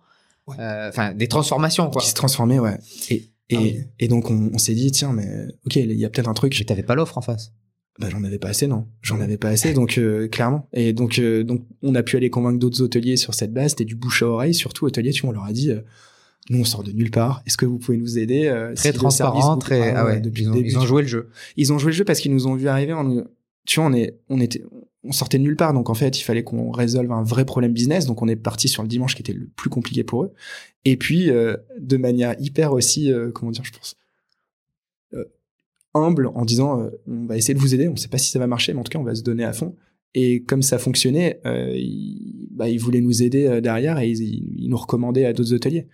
Ouais. 0.47 0.57
euh, 0.61 0.89
enfin, 0.89 1.13
des 1.15 1.29
transformations, 1.29 1.91
quoi. 1.91 2.01
Qui 2.03 2.09
se 2.09 2.15
transformait, 2.15 2.59
ouais. 2.59 2.79
Et, 3.11 3.15
et, 3.51 3.57
Ah 3.57 3.61
oui. 3.61 3.79
et 3.99 4.09
donc, 4.09 4.31
on, 4.31 4.51
on 4.55 4.59
s'est 4.59 4.75
dit, 4.75 4.91
tiens, 4.93 5.13
mais, 5.13 5.47
ok, 5.67 5.77
il 5.77 5.93
y 5.93 6.05
a 6.05 6.11
peut-être 6.11 6.29
un 6.29 6.35
truc. 6.35 6.55
Mais 6.59 6.65
t'avais 6.65 6.83
pas 6.83 6.95
l'offre 6.95 7.17
en 7.19 7.23
face. 7.23 7.53
Bah, 7.99 8.09
j'en 8.11 8.23
avais 8.25 8.39
pas 8.39 8.49
assez, 8.49 8.67
non. 8.67 8.87
J'en 9.03 9.21
avais 9.21 9.39
pas 9.39 9.49
assez, 9.49 9.73
donc, 9.73 9.99
euh, 9.99 10.29
clairement. 10.29 10.69
Et 10.73 10.93
donc, 10.93 11.19
euh, 11.19 11.43
donc, 11.43 11.65
on 11.83 11.95
a 11.95 12.03
pu 12.03 12.17
aller 12.17 12.31
convaincre 12.31 12.59
d'autres 12.59 12.81
hôteliers 12.83 13.17
sur 13.17 13.35
cette 13.35 13.53
base. 13.53 13.71
C'était 13.71 13.85
du 13.85 13.95
bouche 13.97 14.23
à 14.23 14.27
oreille, 14.27 14.55
surtout 14.55 14.85
hôteliers, 14.87 15.11
tu 15.13 15.23
vois, 15.23 15.31
on 15.31 15.33
leur 15.33 15.45
a 15.45 15.53
dit, 15.53 15.71
euh, 15.71 15.81
nous, 16.51 16.61
on 16.61 16.65
sort 16.65 16.83
de 16.83 16.93
nulle 16.93 17.11
part. 17.11 17.43
Est-ce 17.47 17.57
que 17.57 17.67
vous 17.67 17.79
pouvez 17.79 17.99
nous 17.99 18.19
aider? 18.19 18.47
euh, 18.47 18.75
Très 18.75 18.93
si 18.93 18.97
transparent, 18.99 19.55
vous- 19.55 19.61
très. 19.61 19.91
Ah 19.95 20.05
ouais, 20.07 20.21
depuis 20.21 20.43
ils, 20.43 20.47
le 20.47 20.51
ont, 20.53 20.55
début, 20.55 20.69
ils 20.71 20.79
ont 20.79 20.81
tu 20.83 20.87
joué 20.87 21.03
le 21.03 21.09
jeu. 21.09 21.29
ils 21.57 21.73
ont 21.73 21.79
joué 21.79 21.91
le 21.93 21.97
jeu 21.97 22.05
parce 22.05 22.21
qu'ils 22.21 22.33
nous 22.33 22.47
ont 22.47 22.55
vu 22.55 22.69
arriver 22.69 22.93
en 22.93 23.05
nous- 23.05 23.25
tu 23.67 23.81
vois 23.81 23.89
on 23.89 23.93
est 23.93 24.17
on 24.31 24.41
était 24.41 24.63
on 25.05 25.13
sortait 25.13 25.37
de 25.39 25.43
nulle 25.43 25.57
part 25.57 25.75
donc 25.75 25.91
en 25.91 25.95
fait 25.95 26.19
il 26.19 26.23
fallait 26.23 26.43
qu'on 26.43 26.71
résolve 26.71 27.13
un 27.13 27.23
vrai 27.23 27.45
problème 27.45 27.73
business 27.73 28.07
donc 28.07 28.23
on 28.23 28.29
est 28.29 28.35
parti 28.37 28.67
sur 28.67 28.83
le 28.83 28.89
dimanche 28.89 29.15
qui 29.15 29.21
était 29.23 29.35
le 29.35 29.47
plus 29.57 29.69
compliqué 29.69 30.05
pour 30.05 30.25
eux 30.25 30.33
et 30.87 30.97
puis 30.97 31.31
euh, 31.31 31.55
de 31.79 31.97
manière 31.99 32.35
hyper 32.41 32.73
aussi 32.73 33.13
euh, 33.13 33.31
comment 33.31 33.51
dire 33.53 33.65
je 33.65 33.73
pense 33.73 33.97
euh, 35.15 35.25
humble 35.95 36.29
en 36.35 36.45
disant 36.47 36.81
euh, 36.81 36.91
on 37.07 37.27
va 37.27 37.37
essayer 37.37 37.53
de 37.55 37.59
vous 37.61 37.75
aider 37.75 37.89
on 37.89 37.97
sait 37.97 38.09
pas 38.09 38.19
si 38.19 38.31
ça 38.31 38.39
va 38.39 38.47
marcher 38.47 38.73
mais 38.73 38.81
en 38.81 38.85
tout 38.85 38.91
cas 38.91 38.99
on 38.99 39.05
va 39.05 39.15
se 39.15 39.23
donner 39.23 39.45
à 39.45 39.53
fond 39.53 39.77
et 40.15 40.43
comme 40.45 40.63
ça 40.63 40.79
fonctionnait 40.79 41.41
euh, 41.47 41.73
ils, 41.77 42.49
bah, 42.51 42.69
ils 42.71 42.79
voulaient 42.81 43.01
nous 43.03 43.23
aider 43.23 43.47
euh, 43.47 43.61
derrière 43.61 43.99
et 43.99 44.09
ils, 44.09 44.23
ils 44.63 44.69
nous 44.71 44.77
recommandaient 44.79 45.27
à 45.27 45.33
d'autres 45.35 45.53
hôteliers 45.53 45.87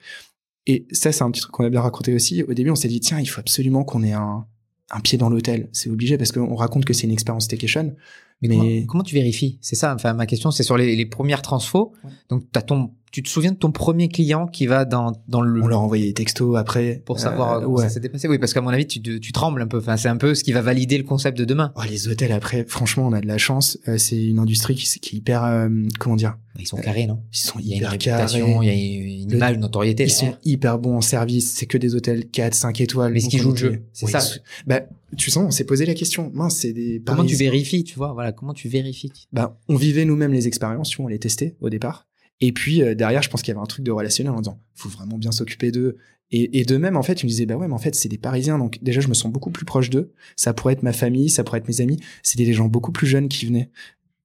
et 0.67 0.87
ça 0.93 1.13
c'est 1.13 1.23
un 1.23 1.31
petit 1.31 1.41
truc 1.43 1.53
qu'on 1.53 1.65
a 1.65 1.71
bien 1.71 1.81
raconté 1.81 2.15
aussi 2.15 2.43
au 2.43 2.55
début 2.55 2.71
on 2.71 2.75
s'est 2.75 2.89
dit 2.89 3.01
tiens 3.01 3.21
il 3.21 3.27
faut 3.27 3.41
absolument 3.41 3.85
qu'on 3.85 4.03
ait 4.03 4.13
un 4.13 4.47
un 4.91 5.01
pied 5.01 5.17
dans 5.19 5.31
l'hôtel. 5.31 5.69
C'est 5.73 5.89
obligé 5.91 6.19
parce 6.19 6.31
qu'on 6.31 6.55
raconte 6.55 6.85
que 6.85 6.93
c'est 6.93 7.07
une 7.07 7.13
expérience 7.13 7.45
staycation. 7.45 7.97
Mais, 8.43 8.49
Mais- 8.49 8.57
Comment, 8.59 8.87
comment 8.87 9.03
tu 9.03 9.15
vérifies? 9.15 9.59
C'est 9.63 9.77
ça. 9.77 9.95
Enfin, 9.95 10.13
ma 10.13 10.27
question, 10.27 10.51
c'est 10.51 10.63
sur 10.63 10.77
les, 10.77 10.95
les 10.95 11.07
premières 11.07 11.41
transfos. 11.43 11.93
Ouais. 12.05 12.11
Donc, 12.29 12.45
t'as 12.53 12.61
ton 12.63 12.91
tu 13.13 13.23
te 13.23 13.29
souviens 13.29 13.53
de 13.53 13.57
ton 13.57 13.71
premier 13.71 14.09
client 14.09 14.47
qui 14.49 14.67
va 14.67 14.85
dans, 14.85 15.13
dans 15.29 15.41
le... 15.41 15.63
On 15.63 15.69
leur 15.69 15.81
envoyait 15.81 16.07
des 16.07 16.15
textos 16.15 16.57
après. 16.57 17.01
Pour 17.05 17.21
savoir 17.21 17.53
Euh, 17.53 17.61
comment 17.63 17.77
ouais. 17.77 17.85
ça 17.85 17.91
s'était 17.91 18.09
passé. 18.09 18.27
Oui, 18.27 18.39
parce 18.39 18.53
qu'à 18.53 18.61
mon 18.61 18.71
avis, 18.71 18.87
tu, 18.87 19.01
tu 19.01 19.33
trembles 19.33 19.63
un 19.63 19.69
peu. 19.69 19.79
Enfin, 19.79 19.97
c'est 19.97 20.09
un 20.09 20.17
peu 20.17 20.35
ce 20.35 20.43
qui 20.43 20.51
va 20.53 20.63
valider 20.63 20.99
le 20.99 21.05
concept 21.05 21.39
de 21.39 21.45
demain. 21.45 21.73
Oh, 21.77 21.83
les 21.89 22.09
hôtels 22.09 22.33
après, 22.33 22.65
franchement, 22.67 23.07
on 23.07 23.13
a 23.13 23.21
de 23.21 23.27
la 23.29 23.39
chance. 23.39 23.79
Euh, 23.87 23.99
c'est 23.99 24.21
une 24.21 24.39
industrie 24.41 24.75
qui, 24.75 24.87
qui 24.99 25.17
est 25.17 25.19
hyper, 25.19 25.45
euh, 25.45 25.69
comment 26.01 26.17
dire, 26.17 26.37
Ils 26.59 26.67
sont 26.67 26.77
carrés, 26.77 27.07
non? 27.07 27.21
Ils 27.33 27.37
sont 27.39 27.59
Il 27.61 27.69
y 27.69 27.75
a 27.75 27.77
une 27.77 27.87
réputation, 27.87 28.63
il 28.63 28.67
y 28.67 28.71
a 28.71 28.75
une 28.75 29.31
image, 29.31 29.55
une 29.55 29.61
notoriété. 29.61 30.05
Ils 30.05 30.11
sont 30.11 30.35
hyper 30.45 30.79
bons 30.81 30.97
en 30.97 31.01
service. 31.01 31.53
C'est 31.55 31.67
que 31.67 31.79
des 31.79 31.95
hôtels 31.95 32.27
4, 32.29 32.53
5 32.55 32.81
étoiles. 32.81 33.13
Mais 33.13 33.21
qu'ils 33.21 33.41
on 33.41 33.43
jouent 33.45 33.51
le 33.53 33.57
jeu 33.57 33.83
C'est 33.93 34.07
Oui, 34.07 34.13
ça. 34.13 34.21
Bah, 34.67 34.81
tu 35.17 35.31
sens, 35.31 35.45
on 35.47 35.51
s'est 35.53 35.65
posé 35.65 35.87
la 35.87 35.95
question. 35.95 36.33
Mince, 36.35 36.57
c'est 36.57 36.73
des 36.73 37.01
Comment 37.07 37.25
tu 37.25 37.37
vérifies, 37.37 37.85
tu 37.85 37.95
vois? 37.95 38.13
Voilà, 38.13 38.33
comment 38.33 38.55
tu 38.55 38.69
vérifies? 38.69 39.13
Bah, 39.33 39.57
on 39.69 39.77
vivait 39.77 40.05
nous-mêmes 40.05 40.33
les 40.33 40.49
expériences, 40.49 40.89
tu 40.89 40.97
vois, 40.97 41.07
on 41.07 41.09
les 41.09 41.21
testait 41.21 41.55
au 41.61 41.71
départ. 41.71 42.09
Et 42.41 42.53
puis 42.53 42.83
euh, 42.83 42.95
derrière, 42.95 43.23
je 43.23 43.31
pense 43.31 43.43
qu'il 43.43 43.53
y 43.53 43.57
avait 43.57 43.63
un 43.63 43.67
truc 43.67 43.85
de 43.85 43.91
relationnel 43.91 44.33
en 44.33 44.41
disant, 44.41 44.61
faut 44.75 44.89
vraiment 44.89 45.19
bien 45.19 45.33
s'occuper 45.33 45.71
d'eux. 45.71 45.97
Et, 46.31 46.61
et 46.61 46.65
de 46.65 46.77
même, 46.77 46.97
en 46.97 47.03
fait, 47.03 47.23
ils 47.23 47.27
me 47.27 47.29
disaient, 47.29 47.47
bah 47.47 47.57
ouais, 47.57 47.69
mais 47.69 47.75
en 47.75 47.79
fait, 47.79 47.95
c'est 47.95 48.09
des 48.09 48.19
Parisiens, 48.19 48.59
donc 48.59 48.79
déjà, 48.83 49.01
je 49.01 49.09
me 49.09 49.15
sens 49.15 49.31
beaucoup 49.31 49.51
plus 49.51 49.65
proche 49.65 49.91
d'eux. 49.91 50.13
Ça 50.37 50.53
pourrait 50.53 50.73
être 50.73 50.83
ma 50.83 50.93
famille, 50.93 51.31
ça 51.31 51.45
pourrait 51.45 51.59
être 51.59 51.69
mes 51.69 51.81
amis. 51.81 52.01
C'était 52.23 52.45
des 52.45 52.55
gens 52.55 52.67
beaucoup 52.67 52.93
plus 52.93 53.07
jeunes 53.07 53.29
qui 53.29 53.47
venaient. 53.47 53.71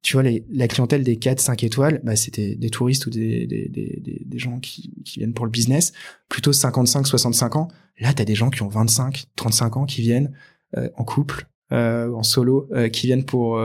Tu 0.01 0.13
vois, 0.13 0.23
les, 0.23 0.45
la 0.49 0.67
clientèle 0.69 1.03
des 1.03 1.17
4, 1.17 1.39
5 1.41 1.63
étoiles, 1.63 1.99
bah, 2.03 2.15
c'était 2.15 2.55
des 2.55 2.69
touristes 2.69 3.05
ou 3.05 3.09
des, 3.09 3.45
des, 3.45 4.39
gens 4.39 4.59
qui, 4.59 4.93
qui 5.03 5.19
viennent 5.19 5.33
pour 5.33 5.45
le 5.45 5.51
business, 5.51 5.91
plutôt 6.29 6.53
55, 6.53 7.05
65 7.05 7.57
ans. 7.57 7.67
Là, 7.99 8.13
t'as 8.13 8.23
des 8.23 8.35
gens 8.35 8.49
qui 8.49 8.63
ont 8.63 8.69
25, 8.69 9.25
35 9.35 9.77
ans 9.77 9.85
qui 9.85 10.01
viennent 10.01 10.31
euh, 10.77 10.89
en 10.95 11.03
couple, 11.03 11.47
euh, 11.73 12.11
en 12.13 12.23
solo, 12.23 12.69
qui 12.93 13.07
viennent 13.07 13.25
pour... 13.25 13.61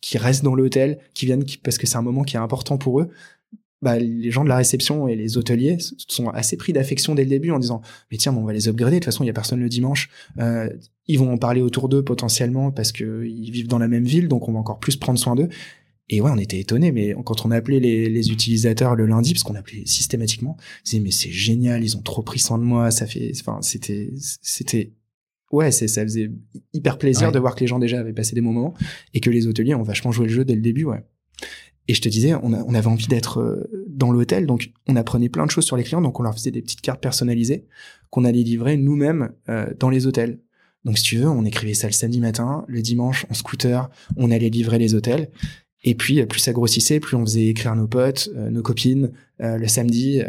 qui 0.00 0.16
restent 0.16 0.44
dans 0.44 0.54
l'hôtel, 0.54 0.98
qui 1.12 1.26
viennent 1.26 1.44
parce 1.62 1.76
que 1.76 1.86
c'est 1.86 1.98
un 1.98 2.02
moment 2.02 2.22
qui 2.22 2.36
est 2.36 2.40
important 2.40 2.78
pour 2.78 3.00
eux. 3.00 3.10
Bah, 3.82 3.98
les 3.98 4.30
gens 4.30 4.44
de 4.44 4.50
la 4.50 4.56
réception 4.58 5.08
et 5.08 5.16
les 5.16 5.38
hôteliers 5.38 5.78
sont 6.06 6.28
assez 6.28 6.58
pris 6.58 6.74
d'affection 6.74 7.14
dès 7.14 7.24
le 7.24 7.30
début 7.30 7.50
en 7.50 7.58
disant 7.58 7.80
mais 8.10 8.18
tiens 8.18 8.30
mais 8.32 8.38
on 8.38 8.44
va 8.44 8.52
les 8.52 8.68
upgrader 8.68 8.96
de 8.96 9.00
toute 9.00 9.06
façon 9.06 9.24
il 9.24 9.28
y 9.28 9.30
a 9.30 9.32
personne 9.32 9.58
le 9.60 9.70
dimanche. 9.70 10.10
Euh, 10.38 10.68
ils 11.06 11.18
vont 11.18 11.32
en 11.32 11.38
parler 11.38 11.62
autour 11.62 11.88
d'eux 11.88 12.04
potentiellement 12.04 12.70
parce 12.72 12.92
que 12.92 13.24
ils 13.26 13.50
vivent 13.50 13.68
dans 13.68 13.78
la 13.78 13.88
même 13.88 14.04
ville 14.04 14.28
donc 14.28 14.48
on 14.48 14.52
va 14.52 14.58
encore 14.58 14.80
plus 14.80 14.96
prendre 14.96 15.18
soin 15.18 15.34
d'eux. 15.34 15.48
Et 16.10 16.20
ouais 16.20 16.30
on 16.30 16.36
était 16.36 16.60
étonnés 16.60 16.92
mais 16.92 17.14
quand 17.24 17.46
on 17.46 17.50
appelait 17.52 17.80
les, 17.80 18.10
les 18.10 18.30
utilisateurs 18.30 18.96
le 18.96 19.06
lundi 19.06 19.32
parce 19.32 19.44
qu'on 19.44 19.54
appelait 19.54 19.86
systématiquement 19.86 20.58
ils 20.84 20.84
disaient 20.90 21.00
mais 21.00 21.10
c'est 21.10 21.30
génial 21.30 21.82
ils 21.82 21.96
ont 21.96 22.02
trop 22.02 22.22
pris 22.22 22.38
soin 22.38 22.58
de 22.58 22.64
moi 22.64 22.90
ça 22.90 23.06
fait 23.06 23.32
enfin 23.40 23.60
c'était 23.62 24.10
c'était 24.42 24.92
ouais 25.52 25.70
c'est 25.72 25.88
ça 25.88 26.02
faisait 26.02 26.30
hyper 26.74 26.98
plaisir 26.98 27.28
Ouais. 27.28 27.32
de 27.32 27.38
voir 27.38 27.54
que 27.54 27.60
les 27.60 27.66
gens 27.66 27.78
déjà 27.78 28.00
avaient 28.00 28.12
passé 28.12 28.34
des 28.34 28.40
moments 28.42 28.74
et 29.14 29.20
que 29.20 29.30
les 29.30 29.46
hôteliers 29.46 29.74
ont 29.74 29.82
vachement 29.84 30.12
joué 30.12 30.26
le 30.26 30.32
jeu 30.32 30.44
dès 30.44 30.54
le 30.54 30.60
début 30.60 30.84
ouais 30.84 31.02
et 31.88 31.94
je 31.94 32.00
te 32.00 32.08
disais, 32.08 32.34
on, 32.34 32.52
a- 32.52 32.62
on 32.66 32.74
avait 32.74 32.86
envie 32.86 33.06
d'être 33.08 33.40
euh, 33.40 33.86
dans 33.88 34.12
l'hôtel, 34.12 34.46
donc 34.46 34.70
on 34.88 34.96
apprenait 34.96 35.28
plein 35.28 35.46
de 35.46 35.50
choses 35.50 35.64
sur 35.64 35.76
les 35.76 35.82
clients, 35.84 36.00
donc 36.02 36.20
on 36.20 36.22
leur 36.22 36.34
faisait 36.34 36.50
des 36.50 36.62
petites 36.62 36.80
cartes 36.82 37.00
personnalisées 37.02 37.64
qu'on 38.10 38.24
allait 38.24 38.42
livrer 38.42 38.76
nous-mêmes 38.76 39.30
euh, 39.48 39.66
dans 39.78 39.90
les 39.90 40.06
hôtels. 40.06 40.38
Donc 40.84 40.98
si 40.98 41.04
tu 41.04 41.16
veux, 41.16 41.28
on 41.28 41.44
écrivait 41.44 41.74
ça 41.74 41.86
le 41.88 41.92
samedi 41.92 42.20
matin, 42.20 42.64
le 42.68 42.80
dimanche 42.82 43.26
en 43.30 43.34
scooter, 43.34 43.90
on 44.16 44.30
allait 44.30 44.48
livrer 44.50 44.78
les 44.78 44.94
hôtels. 44.94 45.30
Et 45.82 45.94
puis 45.94 46.20
euh, 46.20 46.26
plus 46.26 46.40
ça 46.40 46.52
grossissait, 46.52 47.00
plus 47.00 47.16
on 47.16 47.24
faisait 47.24 47.46
écrire 47.46 47.74
nos 47.74 47.86
potes, 47.88 48.30
euh, 48.36 48.50
nos 48.50 48.62
copines 48.62 49.10
euh, 49.42 49.56
le 49.56 49.66
samedi, 49.66 50.20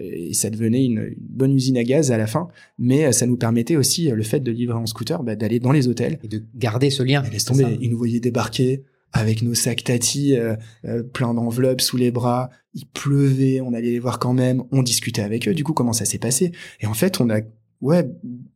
et 0.00 0.34
ça 0.34 0.50
devenait 0.50 0.84
une, 0.84 0.98
une 0.98 1.16
bonne 1.30 1.54
usine 1.54 1.78
à 1.78 1.84
gaz 1.84 2.10
à 2.12 2.18
la 2.18 2.26
fin. 2.26 2.48
Mais 2.78 3.10
ça 3.12 3.26
nous 3.26 3.36
permettait 3.38 3.76
aussi 3.76 4.10
le 4.10 4.22
fait 4.22 4.40
de 4.40 4.50
livrer 4.52 4.76
en 4.76 4.84
scooter, 4.86 5.22
bah, 5.22 5.36
d'aller 5.36 5.58
dans 5.60 5.72
les 5.72 5.88
hôtels 5.88 6.18
Et 6.22 6.28
de 6.28 6.42
garder 6.54 6.90
ce 6.90 7.02
lien. 7.02 7.22
mais 7.22 7.30
laisse 7.30 7.46
tomber, 7.46 7.78
ils 7.80 7.90
nous 7.90 7.96
voyaient 7.98 8.20
débarquer 8.20 8.84
avec 9.12 9.42
nos 9.42 9.54
sacs 9.54 9.84
tati, 9.84 10.36
euh, 10.36 10.56
euh, 10.84 11.02
plein 11.02 11.34
d'enveloppes 11.34 11.80
sous 11.80 11.96
les 11.96 12.10
bras. 12.10 12.50
Il 12.74 12.86
pleuvait, 12.86 13.60
on 13.60 13.72
allait 13.72 13.90
les 13.90 13.98
voir 13.98 14.18
quand 14.18 14.32
même. 14.32 14.62
On 14.70 14.82
discutait 14.82 15.22
avec 15.22 15.48
eux. 15.48 15.54
Du 15.54 15.64
coup, 15.64 15.72
comment 15.72 15.92
ça 15.92 16.04
s'est 16.04 16.18
passé? 16.18 16.52
Et 16.80 16.86
en 16.86 16.94
fait, 16.94 17.20
on 17.20 17.30
a, 17.30 17.40
ouais, 17.80 18.08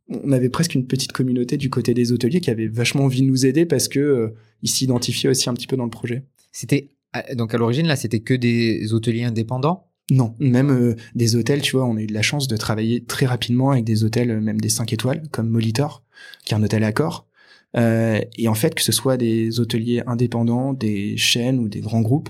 on 0.09 0.31
avait 0.31 0.49
presque 0.49 0.75
une 0.75 0.85
petite 0.85 1.11
communauté 1.11 1.57
du 1.57 1.69
côté 1.69 1.93
des 1.93 2.11
hôteliers 2.11 2.41
qui 2.41 2.49
avait 2.49 2.67
vachement 2.67 3.05
envie 3.05 3.21
de 3.21 3.27
nous 3.27 3.45
aider 3.45 3.65
parce 3.65 3.87
que 3.87 3.99
euh, 3.99 4.35
ils 4.61 4.69
s'identifiaient 4.69 5.29
aussi 5.29 5.49
un 5.49 5.53
petit 5.53 5.67
peu 5.67 5.75
dans 5.75 5.85
le 5.85 5.89
projet. 5.89 6.23
C'était 6.51 6.89
ah, 7.13 7.35
donc 7.35 7.53
à 7.53 7.57
l'origine 7.57 7.87
là, 7.87 7.95
c'était 7.95 8.21
que 8.21 8.33
des 8.33 8.93
hôteliers 8.93 9.23
indépendants? 9.23 9.87
Non, 10.11 10.35
même 10.39 10.69
euh, 10.71 10.95
des 11.15 11.35
hôtels, 11.35 11.61
tu 11.61 11.77
vois, 11.77 11.85
on 11.85 11.95
a 11.95 12.01
eu 12.01 12.07
de 12.07 12.13
la 12.13 12.21
chance 12.21 12.47
de 12.47 12.57
travailler 12.57 13.05
très 13.05 13.25
rapidement 13.25 13.71
avec 13.71 13.85
des 13.85 14.03
hôtels, 14.03 14.31
euh, 14.31 14.41
même 14.41 14.59
des 14.59 14.69
5 14.69 14.91
étoiles, 14.91 15.23
comme 15.31 15.47
Molitor, 15.47 16.03
qui 16.43 16.53
est 16.53 16.57
un 16.57 16.63
hôtel 16.63 16.83
Accor. 16.83 17.27
Euh, 17.75 18.21
et 18.37 18.47
en 18.47 18.53
fait, 18.53 18.75
que 18.75 18.81
ce 18.83 18.91
soit 18.91 19.17
des 19.17 19.59
hôteliers 19.59 20.03
indépendants, 20.05 20.73
des 20.73 21.17
chaînes 21.17 21.59
ou 21.59 21.67
des 21.67 21.81
grands 21.81 22.01
groupes, 22.01 22.29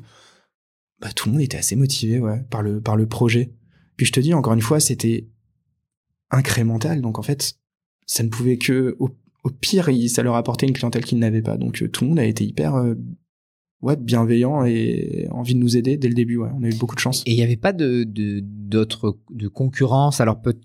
bah, 1.02 1.10
tout 1.14 1.28
le 1.28 1.34
monde 1.34 1.42
était 1.42 1.58
assez 1.58 1.76
motivé 1.76 2.20
ouais, 2.20 2.42
par, 2.50 2.62
le, 2.62 2.80
par 2.80 2.96
le 2.96 3.08
projet. 3.08 3.52
Puis 3.98 4.06
je 4.06 4.12
te 4.12 4.20
dis, 4.20 4.34
encore 4.34 4.54
une 4.54 4.62
fois, 4.62 4.80
c'était 4.80 5.28
incrémental. 6.32 7.02
Donc 7.02 7.20
en 7.20 7.24
fait, 7.24 7.56
ça 8.06 8.24
ne 8.24 8.30
pouvait 8.30 8.58
que, 8.58 8.96
au, 9.00 9.10
pire, 9.60 9.90
ça 10.08 10.24
leur 10.24 10.36
apportait 10.36 10.66
une 10.66 10.74
clientèle 10.74 11.04
qu'ils 11.04 11.20
n'avaient 11.20 11.42
pas. 11.42 11.58
Donc 11.58 11.82
euh, 11.82 11.90
tout 11.90 12.06
le 12.06 12.10
monde 12.10 12.20
a 12.20 12.26
été 12.26 12.46
hyper 12.46 12.76
euh, 12.76 12.96
ouais, 13.82 13.98
bienveillant 13.98 14.64
et 14.64 15.28
envie 15.32 15.56
de 15.56 15.60
nous 15.60 15.76
aider 15.76 15.98
dès 15.98 16.08
le 16.08 16.14
début. 16.16 16.38
Ouais. 16.38 16.50
On 16.58 16.64
a 16.64 16.70
eu 16.70 16.76
beaucoup 16.76 16.96
de 16.96 17.02
chance. 17.02 17.22
Et 17.26 17.32
il 17.32 17.36
n'y 17.36 17.44
avait 17.44 17.58
pas 17.58 17.74
de 17.74 18.06
de- 18.06 18.42
d'autres 18.42 19.20
de 19.30 19.48
concurrence, 19.50 20.22
alors 20.22 20.42
peut 20.42 20.58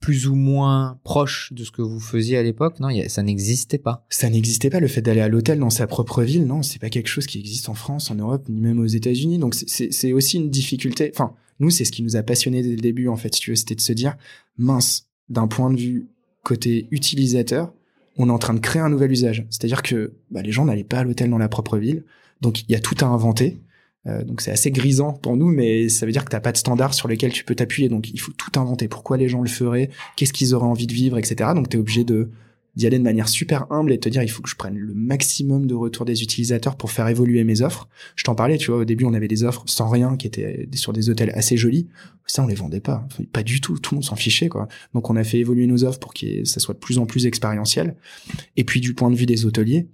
plus 0.00 0.28
ou 0.28 0.34
moins 0.34 0.98
proche 1.04 1.52
de 1.52 1.64
ce 1.64 1.70
que 1.70 1.82
vous 1.82 2.00
faisiez 2.00 2.36
à 2.36 2.42
l'époque. 2.42 2.80
Non, 2.80 2.88
ça 3.08 3.22
n'existait 3.22 3.78
pas. 3.78 4.04
Ça 4.08 4.28
n'existait 4.28 4.70
pas 4.70 4.80
le 4.80 4.88
fait 4.88 5.02
d'aller 5.02 5.20
à 5.20 5.28
l'hôtel 5.28 5.58
dans 5.58 5.70
sa 5.70 5.86
propre 5.86 6.22
ville, 6.22 6.46
non, 6.46 6.62
c'est 6.62 6.78
pas 6.78 6.90
quelque 6.90 7.08
chose 7.08 7.26
qui 7.26 7.38
existe 7.38 7.68
en 7.68 7.74
France, 7.74 8.10
en 8.10 8.14
Europe, 8.14 8.48
ni 8.48 8.60
même 8.60 8.78
aux 8.78 8.86
États-Unis. 8.86 9.38
Donc 9.38 9.54
c'est 9.54 10.12
aussi 10.12 10.36
une 10.36 10.50
difficulté. 10.50 11.10
Enfin, 11.12 11.34
nous, 11.60 11.70
c'est 11.70 11.84
ce 11.84 11.92
qui 11.92 12.02
nous 12.02 12.16
a 12.16 12.22
passionné 12.22 12.62
dès 12.62 12.70
le 12.70 12.76
début, 12.76 13.08
en 13.08 13.16
fait, 13.16 13.34
si 13.34 13.40
tu 13.40 13.50
veux, 13.50 13.56
c'était 13.56 13.74
de 13.74 13.80
se 13.80 13.92
dire, 13.92 14.16
mince, 14.58 15.08
d'un 15.28 15.48
point 15.48 15.72
de 15.72 15.78
vue 15.78 16.08
côté 16.42 16.86
utilisateur, 16.90 17.72
on 18.16 18.28
est 18.28 18.32
en 18.32 18.38
train 18.38 18.54
de 18.54 18.60
créer 18.60 18.82
un 18.82 18.88
nouvel 18.88 19.10
usage. 19.10 19.46
C'est-à-dire 19.50 19.82
que 19.82 20.14
bah, 20.30 20.42
les 20.42 20.52
gens 20.52 20.64
n'allaient 20.64 20.84
pas 20.84 20.98
à 20.98 21.04
l'hôtel 21.04 21.30
dans 21.30 21.38
la 21.38 21.48
propre 21.48 21.78
ville, 21.78 22.04
donc 22.40 22.62
il 22.62 22.72
y 22.72 22.74
a 22.74 22.80
tout 22.80 22.96
à 23.00 23.06
inventer. 23.06 23.60
Euh, 24.06 24.24
donc 24.24 24.40
c'est 24.40 24.50
assez 24.50 24.70
grisant 24.70 25.12
pour 25.12 25.36
nous, 25.36 25.48
mais 25.48 25.88
ça 25.88 26.06
veut 26.06 26.12
dire 26.12 26.24
que 26.24 26.30
t'as 26.30 26.40
pas 26.40 26.52
de 26.52 26.56
standard 26.56 26.94
sur 26.94 27.08
lequel 27.08 27.32
tu 27.32 27.44
peux 27.44 27.54
t'appuyer. 27.54 27.88
Donc 27.88 28.10
il 28.10 28.20
faut 28.20 28.32
tout 28.32 28.58
inventer. 28.58 28.88
Pourquoi 28.88 29.16
les 29.16 29.28
gens 29.28 29.42
le 29.42 29.48
feraient? 29.48 29.90
Qu'est-ce 30.16 30.32
qu'ils 30.32 30.54
auraient 30.54 30.66
envie 30.66 30.86
de 30.86 30.92
vivre, 30.92 31.18
etc. 31.18 31.50
Donc 31.54 31.68
t'es 31.68 31.78
obligé 31.78 32.04
de 32.04 32.30
d'y 32.76 32.86
aller 32.86 32.98
de 32.98 33.02
manière 33.02 33.28
super 33.28 33.72
humble 33.72 33.90
et 33.90 33.96
de 33.96 34.02
te 34.02 34.08
dire 34.10 34.22
il 34.22 34.28
faut 34.28 34.42
que 34.42 34.50
je 34.50 34.54
prenne 34.54 34.76
le 34.76 34.92
maximum 34.92 35.66
de 35.66 35.74
retours 35.74 36.04
des 36.04 36.22
utilisateurs 36.22 36.76
pour 36.76 36.90
faire 36.90 37.08
évoluer 37.08 37.42
mes 37.42 37.62
offres. 37.62 37.88
Je 38.16 38.24
t'en 38.24 38.34
parlais, 38.34 38.58
tu 38.58 38.70
vois, 38.70 38.80
au 38.80 38.84
début 38.84 39.06
on 39.06 39.14
avait 39.14 39.28
des 39.28 39.44
offres 39.44 39.64
sans 39.66 39.88
rien 39.88 40.16
qui 40.18 40.26
étaient 40.26 40.68
sur 40.74 40.92
des 40.92 41.08
hôtels 41.08 41.30
assez 41.34 41.56
jolis. 41.56 41.88
Ça 42.26 42.44
on 42.44 42.46
les 42.46 42.54
vendait 42.54 42.80
pas, 42.80 43.08
pas 43.32 43.42
du 43.42 43.62
tout, 43.62 43.78
tout 43.78 43.94
le 43.94 43.96
monde 43.96 44.04
s'en 44.04 44.16
fichait 44.16 44.50
quoi. 44.50 44.68
Donc 44.92 45.08
on 45.08 45.16
a 45.16 45.24
fait 45.24 45.38
évoluer 45.38 45.66
nos 45.66 45.84
offres 45.84 45.98
pour 45.98 46.12
que 46.12 46.44
ça 46.44 46.60
soit 46.60 46.74
de 46.74 46.78
plus 46.78 46.98
en 46.98 47.06
plus 47.06 47.24
expérientiel. 47.24 47.96
Et 48.58 48.64
puis 48.64 48.80
du 48.82 48.92
point 48.92 49.10
de 49.10 49.16
vue 49.16 49.26
des 49.26 49.46
hôteliers, 49.46 49.88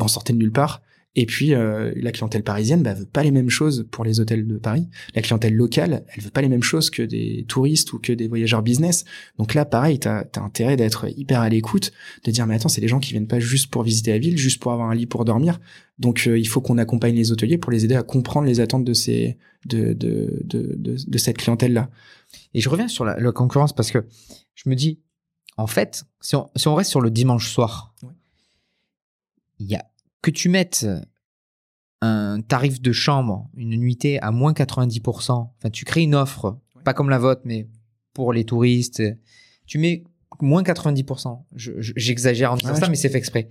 on 0.00 0.08
sortait 0.08 0.32
de 0.32 0.38
nulle 0.38 0.52
part. 0.52 0.82
Et 1.14 1.26
puis 1.26 1.52
euh, 1.52 1.92
la 1.96 2.10
clientèle 2.10 2.42
parisienne 2.42 2.82
bah, 2.82 2.94
veut 2.94 3.04
pas 3.04 3.22
les 3.22 3.30
mêmes 3.30 3.50
choses 3.50 3.86
pour 3.90 4.02
les 4.02 4.18
hôtels 4.18 4.46
de 4.46 4.56
Paris. 4.56 4.88
La 5.14 5.20
clientèle 5.20 5.54
locale, 5.54 6.04
elle 6.08 6.22
veut 6.22 6.30
pas 6.30 6.40
les 6.40 6.48
mêmes 6.48 6.62
choses 6.62 6.88
que 6.88 7.02
des 7.02 7.44
touristes 7.48 7.92
ou 7.92 7.98
que 7.98 8.14
des 8.14 8.28
voyageurs 8.28 8.62
business. 8.62 9.04
Donc 9.38 9.52
là, 9.52 9.66
pareil, 9.66 9.98
t'as 9.98 10.24
as 10.34 10.40
intérêt 10.40 10.76
d'être 10.76 11.06
hyper 11.18 11.40
à 11.40 11.50
l'écoute, 11.50 11.92
de 12.24 12.30
dire 12.30 12.46
mais 12.46 12.54
attends, 12.54 12.70
c'est 12.70 12.80
des 12.80 12.88
gens 12.88 12.98
qui 12.98 13.10
viennent 13.10 13.26
pas 13.26 13.40
juste 13.40 13.70
pour 13.70 13.82
visiter 13.82 14.10
la 14.12 14.18
ville, 14.18 14.38
juste 14.38 14.58
pour 14.62 14.72
avoir 14.72 14.88
un 14.88 14.94
lit 14.94 15.04
pour 15.04 15.26
dormir. 15.26 15.60
Donc 15.98 16.26
euh, 16.26 16.38
il 16.38 16.48
faut 16.48 16.62
qu'on 16.62 16.78
accompagne 16.78 17.14
les 17.14 17.30
hôteliers 17.30 17.58
pour 17.58 17.70
les 17.72 17.84
aider 17.84 17.94
à 17.94 18.02
comprendre 18.02 18.46
les 18.46 18.60
attentes 18.60 18.84
de 18.84 18.94
ces 18.94 19.36
de 19.66 19.92
de 19.92 20.40
de, 20.44 20.74
de, 20.78 20.96
de 21.06 21.18
cette 21.18 21.36
clientèle 21.36 21.74
là. 21.74 21.90
Et 22.54 22.62
je 22.62 22.70
reviens 22.70 22.88
sur 22.88 23.04
la, 23.04 23.20
la 23.20 23.32
concurrence 23.32 23.74
parce 23.74 23.90
que 23.90 24.06
je 24.54 24.70
me 24.70 24.74
dis, 24.74 24.98
en 25.58 25.66
fait, 25.66 26.04
si 26.22 26.36
on, 26.36 26.48
si 26.56 26.68
on 26.68 26.74
reste 26.74 26.90
sur 26.90 27.02
le 27.02 27.10
dimanche 27.10 27.50
soir, 27.52 27.92
Ouais. 28.02 28.08
il 29.60 29.66
y 29.66 29.74
a 29.76 29.84
que 30.22 30.30
tu 30.30 30.48
mettes 30.48 30.86
un 32.00 32.40
tarif 32.40 32.80
de 32.80 32.92
chambre, 32.92 33.48
une 33.56 33.76
nuitée 33.76 34.20
à 34.20 34.30
moins 34.32 34.52
90%. 34.52 35.30
Enfin, 35.32 35.70
tu 35.70 35.84
crées 35.84 36.02
une 36.02 36.14
offre, 36.14 36.58
Ouais. 36.74 36.82
pas 36.82 36.94
comme 36.94 37.10
la 37.10 37.18
vôtre, 37.18 37.42
mais 37.44 37.68
pour 38.12 38.32
les 38.32 38.44
touristes. 38.44 39.02
Tu 39.66 39.78
mets 39.78 40.04
moins 40.40 40.62
90%. 40.64 41.46
Je- 41.54 41.72
je- 41.78 41.92
J'exagère 41.96 42.52
en 42.52 42.56
disant 42.56 42.70
Ouais, 42.74 42.80
ça, 42.80 42.86
je- 42.86 42.90
mais 42.90 42.96
c'est 42.96 43.08
fait 43.08 43.18
exprès. 43.18 43.48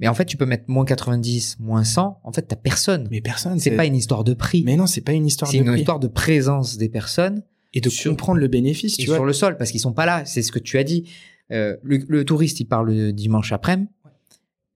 Mais 0.00 0.08
en 0.08 0.14
fait, 0.14 0.24
tu 0.24 0.36
peux 0.36 0.46
mettre 0.46 0.64
moins 0.68 0.84
90, 0.84 1.56
moins 1.60 1.84
100. 1.84 2.20
En 2.24 2.32
fait, 2.32 2.42
t'as 2.42 2.56
personne. 2.56 3.06
Mais 3.10 3.20
personne. 3.20 3.58
C'est 3.60 3.70
pas 3.76 3.84
une 3.84 3.94
histoire 3.94 4.24
de 4.24 4.34
prix. 4.34 4.62
Mais 4.64 4.76
non, 4.76 4.86
c'est 4.86 5.02
pas 5.02 5.12
une 5.12 5.26
histoire 5.26 5.50
C'est 5.50 5.58
de 5.58 5.62
une 5.62 5.70
prix. 5.70 5.80
histoire 5.80 6.00
de 6.00 6.08
présence 6.08 6.76
des 6.78 6.88
personnes 6.88 7.42
et 7.74 7.80
de 7.80 7.88
sur- 7.90 8.10
comprendre 8.10 8.40
le 8.40 8.48
bénéfice. 8.48 8.94
et 8.98 9.02
Tu 9.02 9.06
vois, 9.06 9.16
sur 9.16 9.24
le 9.24 9.32
sol 9.32 9.56
parce 9.56 9.70
qu'ils 9.70 9.80
sont 9.80 9.92
pas 9.92 10.06
là. 10.06 10.24
C'est 10.24 10.42
ce 10.42 10.50
que 10.50 10.58
tu 10.58 10.78
as 10.78 10.84
dit. 10.84 11.08
Euh, 11.52 11.76
le, 11.84 11.98
le 12.08 12.24
touriste, 12.24 12.58
il 12.60 12.64
part 12.64 12.82
le 12.82 13.12
dimanche 13.12 13.52
après-midi. 13.52 13.90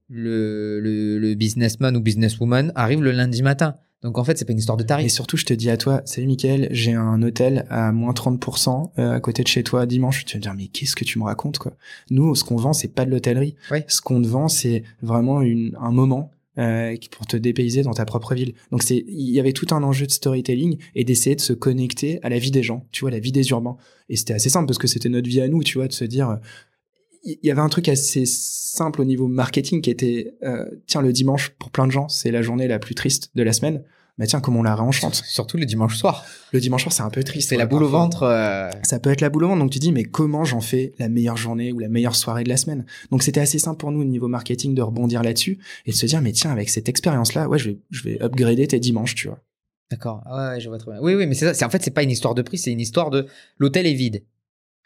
Le, 0.08 0.80
le, 0.80 1.18
le 1.18 1.34
businessman 1.34 1.96
ou 1.96 2.00
businesswoman 2.00 2.72
arrive 2.74 3.02
le 3.02 3.12
lundi 3.12 3.42
matin. 3.42 3.76
Donc 4.02 4.16
en 4.16 4.24
fait, 4.24 4.38
c'est 4.38 4.44
pas 4.44 4.52
une 4.52 4.58
histoire 4.58 4.76
de 4.78 4.84
Et 4.84 4.86
tarif. 4.86 5.10
surtout, 5.12 5.36
je 5.36 5.44
te 5.44 5.52
dis 5.52 5.70
à 5.70 5.76
toi, 5.76 6.02
salut 6.04 6.28
Mickaël, 6.28 6.68
j'ai 6.70 6.92
un 6.92 7.20
hôtel 7.22 7.66
à 7.68 7.90
moins 7.90 8.12
30% 8.12 8.92
euh, 8.98 9.12
à 9.12 9.20
côté 9.20 9.42
de 9.42 9.48
chez 9.48 9.64
toi 9.64 9.86
dimanche. 9.86 10.24
Tu 10.24 10.34
vas 10.34 10.38
me 10.38 10.42
dire, 10.42 10.54
mais 10.54 10.68
qu'est-ce 10.68 10.94
que 10.94 11.04
tu 11.04 11.18
me 11.18 11.24
racontes, 11.24 11.58
quoi? 11.58 11.72
Nous, 12.10 12.34
ce 12.36 12.44
qu'on 12.44 12.56
vend, 12.56 12.72
c'est 12.72 12.94
pas 12.94 13.04
de 13.04 13.10
l'hôtellerie. 13.10 13.56
Ouais. 13.70 13.84
Ce 13.88 14.00
qu'on 14.00 14.22
te 14.22 14.28
vend, 14.28 14.48
c'est 14.48 14.84
vraiment 15.02 15.42
une, 15.42 15.76
un 15.80 15.90
moment 15.90 16.30
euh, 16.58 16.96
pour 17.10 17.26
te 17.26 17.36
dépayser 17.36 17.82
dans 17.82 17.92
ta 17.94 18.04
propre 18.04 18.34
ville. 18.34 18.54
Donc 18.70 18.84
c'est, 18.84 19.04
il 19.08 19.30
y 19.30 19.40
avait 19.40 19.52
tout 19.52 19.66
un 19.74 19.82
enjeu 19.82 20.06
de 20.06 20.12
storytelling 20.12 20.78
et 20.94 21.02
d'essayer 21.04 21.34
de 21.34 21.40
se 21.40 21.52
connecter 21.52 22.20
à 22.22 22.28
la 22.28 22.38
vie 22.38 22.52
des 22.52 22.62
gens, 22.62 22.86
tu 22.92 23.00
vois, 23.00 23.10
la 23.10 23.18
vie 23.18 23.32
des 23.32 23.48
urbains. 23.50 23.76
Et 24.08 24.16
c'était 24.16 24.34
assez 24.34 24.48
simple 24.48 24.66
parce 24.66 24.78
que 24.78 24.86
c'était 24.86 25.08
notre 25.08 25.28
vie 25.28 25.40
à 25.40 25.48
nous, 25.48 25.62
tu 25.64 25.78
vois, 25.78 25.88
de 25.88 25.92
se 25.92 26.04
dire, 26.04 26.38
il 27.24 27.38
y 27.42 27.50
avait 27.50 27.60
un 27.60 27.68
truc 27.68 27.88
assez 27.88 28.24
simple 28.26 29.00
au 29.00 29.04
niveau 29.04 29.28
marketing 29.28 29.80
qui 29.80 29.90
était, 29.90 30.34
euh, 30.42 30.64
tiens, 30.86 31.02
le 31.02 31.12
dimanche 31.12 31.50
pour 31.58 31.70
plein 31.70 31.86
de 31.86 31.92
gens, 31.92 32.08
c'est 32.08 32.30
la 32.30 32.42
journée 32.42 32.68
la 32.68 32.78
plus 32.78 32.94
triste 32.94 33.30
de 33.34 33.42
la 33.42 33.52
semaine 33.52 33.82
bah 34.18 34.26
tiens, 34.26 34.40
comme 34.40 34.56
on 34.56 34.64
la 34.64 34.74
réenchante? 34.74 35.14
Surtout 35.14 35.58
le 35.58 35.64
dimanche 35.64 35.96
soir. 35.96 36.26
Le 36.52 36.58
dimanche 36.58 36.82
soir, 36.82 36.92
c'est 36.92 37.02
un 37.02 37.10
peu 37.10 37.22
triste. 37.22 37.50
C'est 37.50 37.56
la 37.56 37.66
boule 37.66 37.84
au 37.84 37.88
ventre. 37.88 38.24
Euh. 38.24 38.68
Ça 38.82 38.98
peut 38.98 39.10
être 39.10 39.20
la 39.20 39.30
boule 39.30 39.44
au 39.44 39.48
ventre. 39.48 39.60
Donc 39.60 39.70
tu 39.70 39.78
dis, 39.78 39.92
mais 39.92 40.02
comment 40.02 40.44
j'en 40.44 40.60
fais 40.60 40.92
la 40.98 41.08
meilleure 41.08 41.36
journée 41.36 41.72
ou 41.72 41.78
la 41.78 41.88
meilleure 41.88 42.16
soirée 42.16 42.42
de 42.42 42.48
la 42.48 42.56
semaine? 42.56 42.84
Donc 43.12 43.22
c'était 43.22 43.40
assez 43.40 43.60
simple 43.60 43.78
pour 43.78 43.92
nous 43.92 44.00
au 44.00 44.04
niveau 44.04 44.26
marketing 44.26 44.74
de 44.74 44.82
rebondir 44.82 45.22
là-dessus 45.22 45.58
et 45.86 45.92
de 45.92 45.96
se 45.96 46.04
dire, 46.06 46.20
mais 46.20 46.32
tiens, 46.32 46.50
avec 46.50 46.68
cette 46.68 46.88
expérience-là, 46.88 47.48
ouais, 47.48 47.60
je 47.60 47.70
vais, 47.70 47.78
je 47.90 48.02
vais 48.02 48.20
upgrader 48.20 48.66
tes 48.66 48.80
dimanches, 48.80 49.14
tu 49.14 49.28
vois. 49.28 49.38
D'accord. 49.88 50.22
Ah 50.26 50.50
ouais, 50.50 50.60
je 50.60 50.68
vois 50.68 50.78
très 50.78 50.90
bien. 50.90 51.00
Oui, 51.00 51.14
oui, 51.14 51.26
mais 51.26 51.34
c'est 51.34 51.46
ça. 51.46 51.54
C'est 51.54 51.64
en 51.64 51.70
fait, 51.70 51.82
c'est 51.82 51.92
pas 51.92 52.02
une 52.02 52.10
histoire 52.10 52.34
de 52.34 52.42
prix, 52.42 52.58
c'est 52.58 52.72
une 52.72 52.80
histoire 52.80 53.10
de 53.10 53.26
l'hôtel 53.58 53.86
est 53.86 53.94
vide. 53.94 54.24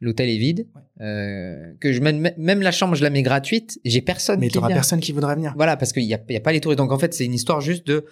L'hôtel 0.03 0.29
est 0.29 0.37
vide. 0.37 0.67
Euh, 1.01 1.73
que 1.81 1.93
je 1.93 2.01
mène, 2.01 2.35
même 2.37 2.61
la 2.61 2.73
chambre, 2.73 2.97
je 2.97 3.05
la 3.05 3.11
mets 3.11 3.23
gratuite. 3.23 3.81
J'ai 3.85 4.03
personne. 4.03 4.41
Mais 4.41 4.49
tu 4.49 4.61
personne 4.61 5.01
qui 5.01 5.13
voudra 5.13 5.35
venir. 5.37 5.55
Voilà, 5.57 5.77
parce 5.77 5.93
qu'il 5.93 6.03
y 6.03 6.13
a, 6.13 6.21
y 6.29 6.37
a 6.37 6.41
pas 6.41 6.53
les 6.53 6.61
touristes. 6.61 6.79
Donc 6.79 6.91
en 6.91 6.99
fait, 6.99 7.15
c'est 7.15 7.25
une 7.25 7.35
histoire 7.35 7.61
juste 7.61 7.87
de 7.87 8.05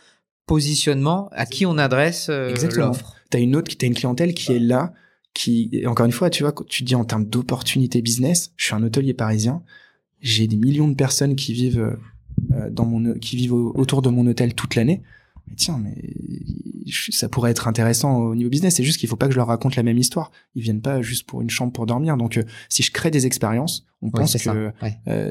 positionnement 0.47 1.29
à 1.33 1.47
qui 1.47 1.67
on 1.67 1.79
adresse 1.79 2.29
euh, 2.31 2.55
l'offre. 2.77 3.17
Tu 3.31 3.37
as 3.37 3.41
une 3.41 3.57
autre, 3.57 3.73
as 3.83 3.87
une 3.87 3.95
clientèle 3.95 4.35
qui 4.35 4.53
est 4.53 4.61
là, 4.61 4.93
qui, 5.35 5.83
encore 5.85 6.07
une 6.07 6.13
fois, 6.13 6.31
tu 6.31 6.45
vois, 6.45 6.55
tu 6.69 6.85
dis 6.85 6.95
en 6.95 7.05
termes 7.05 7.25
d'opportunités 7.25 8.03
business, 8.03 8.53
je 8.57 8.67
suis 8.67 8.75
un 8.75 8.83
hôtelier 8.83 9.15
parisien, 9.15 9.63
j'ai 10.21 10.47
des 10.47 10.57
millions 10.57 10.89
de 10.89 10.95
personnes 10.95 11.35
qui 11.35 11.53
vivent 11.53 11.97
euh, 12.53 12.71
dans 12.71 12.85
mon, 12.85 13.15
qui 13.15 13.37
vivent 13.37 13.55
autour 13.55 14.03
de 14.03 14.11
mon 14.11 14.27
hôtel 14.27 14.55
toute 14.55 14.77
l'année. 14.77 15.03
Mais 15.51 15.57
tiens, 15.57 15.79
mais 15.83 15.97
ça 17.11 17.29
pourrait 17.29 17.51
être 17.51 17.69
intéressant 17.69 18.17
au 18.17 18.35
niveau 18.35 18.49
business. 18.49 18.77
C'est 18.77 18.85
juste 18.85 18.99
qu'il 18.99 19.09
faut 19.09 19.17
pas 19.17 19.27
que 19.27 19.33
je 19.33 19.37
leur 19.37 19.49
raconte 19.49 19.77
la 19.77 19.83
même 19.83 19.99
histoire. 19.99 20.31
Ils 20.55 20.63
viennent 20.63 20.81
pas 20.81 21.03
juste 21.03 21.27
pour 21.27 21.43
une 21.43 21.51
chambre 21.51 21.73
pour 21.73 21.87
dormir. 21.87 22.17
Donc, 22.17 22.39
euh, 22.39 22.45
si 22.69 22.83
je 22.83 22.91
crée 22.93 23.11
des 23.11 23.27
expériences, 23.27 23.87
on 24.01 24.11
pense 24.11 24.37
que 24.37 24.73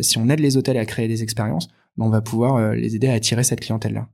si 0.01 0.17
on 0.17 0.29
aide 0.29 0.39
les 0.39 0.57
hôtels 0.57 0.77
à 0.77 0.85
créer 0.85 1.07
des 1.07 1.23
expériences, 1.23 1.69
ben, 1.97 2.05
on 2.05 2.09
va 2.09 2.21
pouvoir 2.21 2.73
les 2.73 2.95
aider 2.95 3.07
à 3.07 3.13
attirer 3.13 3.43
cette 3.43 3.61
clientèle-là. 3.61 4.07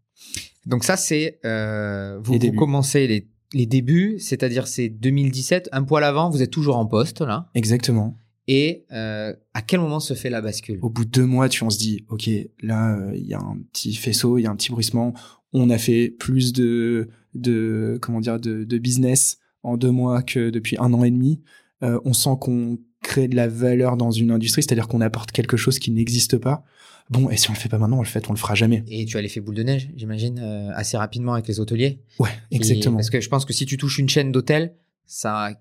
Donc 0.66 0.84
ça, 0.84 0.98
c'est 0.98 1.40
euh, 1.46 2.20
vous, 2.24 2.38
vous 2.40 2.52
commencez 2.54 3.08
les, 3.08 3.28
les 3.54 3.66
débuts, 3.66 4.18
c'est-à-dire 4.20 4.68
c'est 4.68 4.90
2017, 4.90 5.70
un 5.72 5.84
poil 5.84 6.04
avant, 6.04 6.30
vous 6.30 6.42
êtes 6.42 6.52
toujours 6.52 6.78
en 6.78 6.86
poste 6.86 7.22
là. 7.22 7.50
Exactement. 7.56 8.18
Et 8.48 8.86
euh, 8.92 9.34
à 9.56 9.62
quel 9.64 9.80
moment 9.80 10.00
se 10.00 10.14
fait 10.14 10.30
la 10.30 10.42
bascule? 10.42 10.80
Au 10.84 10.90
bout 10.90 11.06
de 11.06 11.10
deux 11.10 11.26
mois, 11.26 11.50
tu 11.50 11.64
on 11.64 11.72
se 11.72 11.80
dit, 11.80 12.06
ok, 12.10 12.30
là 12.62 12.96
euh, 12.96 13.12
il 13.16 13.26
y 13.26 13.34
a 13.34 13.40
un 13.40 13.58
petit 13.74 13.96
faisceau, 13.96 14.38
il 14.38 14.44
y 14.44 14.48
a 14.48 14.52
un 14.52 14.56
petit 14.56 14.72
bruissement. 14.72 15.14
On 15.58 15.70
a 15.70 15.78
fait 15.78 16.10
plus 16.10 16.54
de 16.54 17.08
de 17.34 17.98
comment 18.02 18.20
dire 18.20 18.40
de, 18.40 18.64
de 18.64 18.78
business 18.78 19.40
en 19.64 19.78
deux 19.78 19.92
mois 19.92 20.22
que 20.22 20.50
depuis 20.50 20.78
un 20.80 20.94
an 20.94 21.04
et 21.04 21.12
demi. 21.12 21.42
Euh, 21.84 22.00
on 22.06 22.14
sent 22.14 22.38
qu'on 22.40 22.78
crée 23.02 23.28
de 23.28 23.36
la 23.36 23.48
valeur 23.48 23.98
dans 23.98 24.12
une 24.12 24.32
industrie, 24.32 24.64
c'est-à-dire 24.64 24.88
qu'on 24.88 25.02
apporte 25.02 25.32
quelque 25.32 25.58
chose 25.58 25.80
qui 25.80 25.92
n'existe 25.92 26.38
pas. 26.38 26.64
Bon, 27.10 27.30
et 27.30 27.38
si 27.38 27.50
on 27.50 27.54
le 27.54 27.60
fait 27.60 27.70
pas 27.70 27.78
maintenant, 27.78 28.00
on 28.00 28.02
le 28.02 28.08
fait, 28.08 28.30
on 28.30 28.34
le 28.34 28.40
fera 28.40 28.56
jamais. 28.56 28.84
Et 28.88 29.06
tu 29.06 29.18
as 29.18 29.22
l'effet 29.22 29.40
boule 29.40 29.56
de 29.56 29.64
neige, 29.64 29.90
j'imagine, 29.96 30.40
euh, 30.40 30.72
assez 30.74 30.98
rapidement 30.98 31.34
avec 31.34 31.48
les 31.48 31.60
hôteliers. 31.60 32.02
Ouais, 32.20 32.30
exactement. 32.52 32.98
parce 32.98 33.10
que 33.10 33.22
je 33.22 33.30
pense 33.30 33.46
que 33.46 33.54
si 33.54 33.66
tu 33.66 33.78
touches 33.78 34.00
une 34.00 34.10
chaîne 34.10 34.32
d'hôtels, 34.32 34.74
ça, 35.06 35.52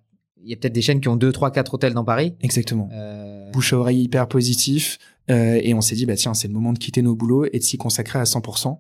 il 0.42 0.48
y 0.48 0.54
a 0.54 0.56
peut-être 0.56 0.72
des 0.72 0.80
chaînes 0.80 1.00
qui 1.00 1.08
ont 1.08 1.16
deux, 1.16 1.32
trois, 1.32 1.50
quatre 1.50 1.74
hôtels 1.74 1.92
dans 1.92 2.04
Paris. 2.04 2.34
Exactement. 2.40 2.88
Euh... 2.92 3.50
Bouche 3.50 3.74
à 3.74 3.78
oreille 3.78 4.02
hyper 4.02 4.26
positif. 4.28 4.98
Euh, 5.30 5.60
et 5.62 5.74
on 5.74 5.80
s'est 5.80 5.96
dit, 5.96 6.06
bah 6.06 6.16
tiens, 6.16 6.34
c'est 6.34 6.48
le 6.48 6.54
moment 6.54 6.72
de 6.72 6.78
quitter 6.78 7.02
nos 7.02 7.14
boulots 7.14 7.46
et 7.52 7.58
de 7.58 7.64
s'y 7.64 7.76
consacrer 7.76 8.18
à 8.18 8.24
100%. 8.24 8.78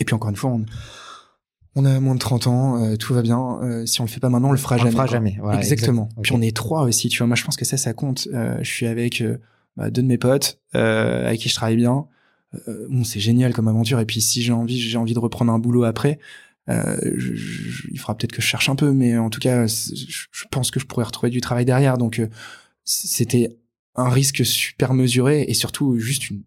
Et 0.00 0.04
puis 0.04 0.14
encore 0.14 0.30
une 0.30 0.36
fois, 0.36 0.50
on, 0.50 0.64
on 1.76 1.84
a 1.84 2.00
moins 2.00 2.14
de 2.14 2.20
30 2.20 2.46
ans, 2.46 2.82
euh, 2.82 2.96
tout 2.96 3.12
va 3.12 3.20
bien. 3.20 3.58
Euh, 3.62 3.84
si 3.84 4.00
on 4.00 4.04
le 4.04 4.08
fait 4.08 4.18
pas 4.18 4.30
maintenant, 4.30 4.48
on 4.48 4.52
le 4.52 4.58
fera 4.58 4.76
on 4.76 4.78
jamais. 4.78 4.90
Le 4.90 4.96
fera 4.96 5.06
jamais. 5.06 5.38
exactement. 5.58 6.08
Puis 6.22 6.32
on 6.32 6.40
est 6.40 6.56
trois 6.56 6.82
aussi, 6.82 7.10
tu 7.10 7.18
vois. 7.18 7.26
Moi, 7.26 7.36
je 7.36 7.44
pense 7.44 7.56
que 7.56 7.66
ça, 7.66 7.76
ça 7.76 7.92
compte. 7.92 8.28
Euh, 8.32 8.56
je 8.62 8.70
suis 8.70 8.86
avec 8.86 9.22
bah, 9.76 9.90
deux 9.90 10.02
de 10.02 10.06
mes 10.06 10.16
potes 10.16 10.58
avec 10.72 11.40
qui 11.40 11.50
je 11.50 11.54
travaille 11.54 11.76
bien. 11.76 12.06
bon, 12.88 13.04
c'est 13.04 13.20
génial 13.20 13.52
comme 13.52 13.68
aventure. 13.68 14.00
Et 14.00 14.06
puis 14.06 14.22
si 14.22 14.42
j'ai 14.42 14.52
envie, 14.52 14.80
j'ai 14.80 14.96
envie 14.96 15.12
de 15.12 15.18
reprendre 15.18 15.52
un 15.52 15.58
boulot 15.58 15.84
après. 15.84 16.18
Je, 16.66 17.32
il 17.92 17.98
faudra 17.98 18.16
peut-être 18.16 18.32
que 18.32 18.40
je 18.40 18.46
cherche 18.46 18.70
un 18.70 18.76
peu, 18.76 18.90
mais 18.92 19.18
en 19.18 19.28
tout 19.28 19.40
cas, 19.40 19.66
je, 19.66 20.44
pense 20.50 20.70
que 20.70 20.80
je 20.80 20.86
pourrais 20.86 21.04
retrouver 21.04 21.30
du 21.30 21.42
travail 21.42 21.66
derrière. 21.66 21.98
Donc, 21.98 22.22
c'était 22.84 23.54
un 23.96 24.08
risque 24.08 24.44
super 24.44 24.94
mesuré 24.94 25.42
et 25.48 25.54
surtout 25.54 25.98
juste 25.98 26.30
une, 26.30 26.42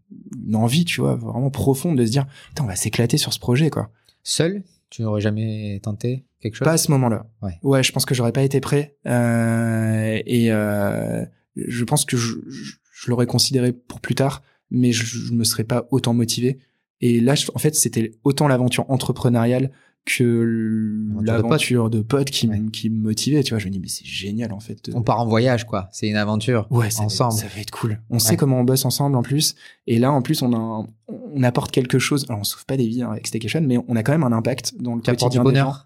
une, 0.47 0.55
envie, 0.55 0.85
tu 0.85 1.01
vois, 1.01 1.15
vraiment 1.15 1.49
profonde 1.49 1.97
de 1.97 2.05
se 2.05 2.11
dire, 2.11 2.25
on 2.59 2.65
va 2.65 2.75
s'éclater 2.75 3.17
sur 3.17 3.33
ce 3.33 3.39
projet, 3.39 3.69
quoi. 3.69 3.91
Seul 4.23 4.63
tu 4.89 5.03
n'aurais 5.03 5.21
jamais 5.21 5.79
tenté 5.83 6.25
quelque 6.41 6.55
chose? 6.55 6.65
Pas 6.65 6.73
à 6.73 6.77
ce 6.77 6.91
moment-là. 6.91 7.27
Ouais. 7.41 7.59
ouais, 7.63 7.83
je 7.83 7.91
pense 7.91 8.05
que 8.05 8.15
j'aurais 8.15 8.31
pas 8.31 8.43
été 8.43 8.59
prêt. 8.59 8.97
Euh, 9.05 10.19
et 10.25 10.51
euh, 10.51 11.25
je 11.55 11.83
pense 11.83 12.05
que 12.05 12.17
je, 12.17 12.33
je, 12.47 13.09
l'aurais 13.09 13.27
considéré 13.27 13.71
pour 13.71 14.01
plus 14.01 14.15
tard, 14.15 14.41
mais 14.71 14.91
je, 14.91 15.05
je 15.05 15.33
me 15.33 15.43
serais 15.43 15.63
pas 15.63 15.87
autant 15.91 16.13
motivé. 16.13 16.59
Et 17.01 17.21
là, 17.21 17.35
en 17.53 17.59
fait, 17.59 17.75
c'était 17.75 18.11
autant 18.23 18.47
l'aventure 18.47 18.89
entrepreneuriale 18.89 19.71
que 20.17 21.21
l'aventure 21.21 21.89
de 21.89 22.01
potes 22.01 22.29
qui, 22.29 22.49
qui 22.71 22.89
me 22.89 23.01
motivait, 23.01 23.43
tu 23.43 23.53
vois. 23.53 23.59
Je 23.59 23.67
me 23.67 23.71
dis, 23.71 23.79
mais 23.79 23.87
c'est 23.87 24.05
génial, 24.05 24.51
en 24.51 24.59
fait. 24.59 24.89
On 24.93 25.01
part 25.01 25.19
en 25.19 25.27
voyage, 25.27 25.65
quoi. 25.65 25.87
C'est 25.91 26.07
une 26.07 26.15
aventure. 26.15 26.67
Ouais, 26.71 26.87
ensemble. 26.99 27.33
ça 27.33 27.47
va 27.47 27.61
être 27.61 27.71
cool. 27.71 28.01
On 28.09 28.19
sait 28.19 28.35
comment 28.35 28.59
on 28.59 28.63
bosse 28.63 28.85
ensemble, 28.85 29.15
en 29.15 29.21
plus. 29.21 29.55
Et 29.87 29.99
là, 29.99 30.11
en 30.11 30.21
plus, 30.21 30.41
on 30.41 30.53
a 30.53 30.85
on 31.07 31.43
apporte 31.43 31.71
quelque 31.71 31.99
chose. 31.99 32.25
Alors, 32.29 32.41
on 32.41 32.43
sauve 32.43 32.65
pas 32.65 32.77
des 32.77 32.87
vies 32.87 33.03
hein, 33.03 33.11
avec 33.11 33.27
Staycation, 33.27 33.61
mais 33.61 33.77
on 33.87 33.95
a 33.95 34.03
quand 34.03 34.11
même 34.11 34.23
un 34.23 34.31
impact 34.31 34.73
dans 34.79 34.95
le 34.95 35.01
quotidien 35.01 35.29
du 35.29 35.39
bonheur. 35.39 35.85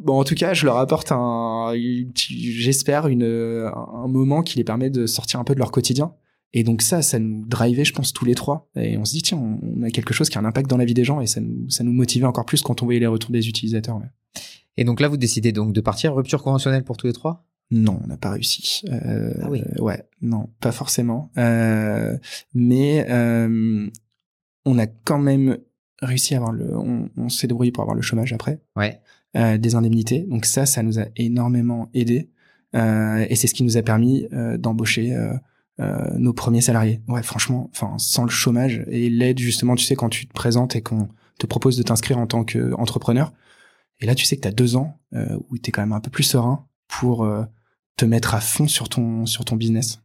Bon, 0.00 0.20
en 0.20 0.24
tout 0.24 0.34
cas, 0.34 0.54
je 0.54 0.64
leur 0.64 0.76
apporte 0.76 1.10
un, 1.10 1.72
j'espère, 2.14 3.08
une, 3.08 3.24
un 3.24 4.06
moment 4.06 4.42
qui 4.42 4.58
les 4.58 4.64
permet 4.64 4.90
de 4.90 5.06
sortir 5.06 5.40
un 5.40 5.44
peu 5.44 5.54
de 5.54 5.58
leur 5.58 5.72
quotidien 5.72 6.12
et 6.52 6.64
donc 6.64 6.82
ça, 6.82 7.02
ça 7.02 7.18
nous 7.18 7.44
drivait, 7.46 7.84
je 7.84 7.92
pense, 7.92 8.12
tous 8.12 8.24
les 8.24 8.34
trois. 8.34 8.70
Et 8.76 8.96
on 8.96 9.04
se 9.04 9.12
dit, 9.12 9.22
tiens, 9.22 9.38
on 9.38 9.82
a 9.82 9.90
quelque 9.90 10.14
chose 10.14 10.28
qui 10.28 10.38
a 10.38 10.40
un 10.40 10.44
impact 10.44 10.68
dans 10.68 10.78
la 10.78 10.84
vie 10.84 10.94
des 10.94 11.04
gens 11.04 11.20
et 11.20 11.26
ça 11.26 11.40
nous, 11.40 11.68
ça 11.68 11.84
nous 11.84 11.92
motivait 11.92 12.26
encore 12.26 12.46
plus 12.46 12.62
quand 12.62 12.82
on 12.82 12.86
voyait 12.86 13.00
les 13.00 13.06
retours 13.06 13.30
des 13.30 13.48
utilisateurs. 13.48 14.00
Et 14.76 14.84
donc 14.84 15.00
là, 15.00 15.08
vous 15.08 15.16
décidez 15.16 15.52
donc 15.52 15.72
de 15.72 15.80
partir 15.80 16.14
rupture 16.14 16.42
conventionnelle 16.42 16.84
pour 16.84 16.96
tous 16.96 17.06
les 17.06 17.12
trois? 17.12 17.44
Non, 17.70 18.00
on 18.02 18.06
n'a 18.06 18.16
pas 18.16 18.30
réussi. 18.30 18.82
Euh, 18.88 19.34
ah 19.42 19.50
oui. 19.50 19.62
ouais, 19.78 20.02
non, 20.22 20.48
pas 20.60 20.72
forcément. 20.72 21.30
Euh, 21.36 22.16
mais 22.54 23.04
euh, 23.10 23.90
on 24.64 24.78
a 24.78 24.86
quand 24.86 25.18
même 25.18 25.58
réussi 26.00 26.34
à 26.34 26.38
avoir 26.38 26.52
le, 26.52 26.74
on, 26.78 27.10
on 27.16 27.28
s'est 27.28 27.46
débrouillé 27.46 27.72
pour 27.72 27.82
avoir 27.82 27.94
le 27.94 28.00
chômage 28.00 28.32
après. 28.32 28.62
Ouais. 28.74 29.00
Euh, 29.36 29.58
des 29.58 29.74
indemnités. 29.74 30.20
Donc 30.20 30.46
ça, 30.46 30.64
ça 30.64 30.82
nous 30.82 30.98
a 30.98 31.04
énormément 31.16 31.90
aidé. 31.92 32.30
Euh, 32.74 33.26
et 33.28 33.34
c'est 33.34 33.48
ce 33.48 33.54
qui 33.54 33.64
nous 33.64 33.76
a 33.76 33.82
permis 33.82 34.26
d'embaucher 34.58 35.14
euh, 35.14 35.34
nos 35.78 36.32
premiers 36.32 36.60
salariés. 36.60 37.00
Ouais, 37.06 37.22
franchement, 37.22 37.70
enfin, 37.72 37.94
sans 37.98 38.24
le 38.24 38.30
chômage 38.30 38.84
et 38.88 39.08
l'aide 39.10 39.38
justement, 39.38 39.76
tu 39.76 39.84
sais, 39.84 39.94
quand 39.94 40.08
tu 40.08 40.26
te 40.26 40.32
présentes 40.32 40.74
et 40.74 40.82
qu'on 40.82 41.08
te 41.38 41.46
propose 41.46 41.76
de 41.76 41.82
t'inscrire 41.84 42.18
en 42.18 42.26
tant 42.26 42.44
qu'entrepreneur, 42.44 43.32
et 44.00 44.06
là, 44.06 44.14
tu 44.14 44.24
sais 44.24 44.36
que 44.36 44.42
tu 44.42 44.48
as 44.48 44.52
deux 44.52 44.76
ans 44.76 44.98
euh, 45.14 45.38
où 45.48 45.58
tu 45.58 45.68
es 45.68 45.72
quand 45.72 45.82
même 45.82 45.92
un 45.92 46.00
peu 46.00 46.10
plus 46.10 46.24
serein 46.24 46.66
pour 46.88 47.24
euh, 47.24 47.44
te 47.96 48.04
mettre 48.04 48.34
à 48.34 48.40
fond 48.40 48.66
sur 48.66 48.88
ton 48.88 49.24
sur 49.26 49.44
ton 49.44 49.56
business. 49.56 50.00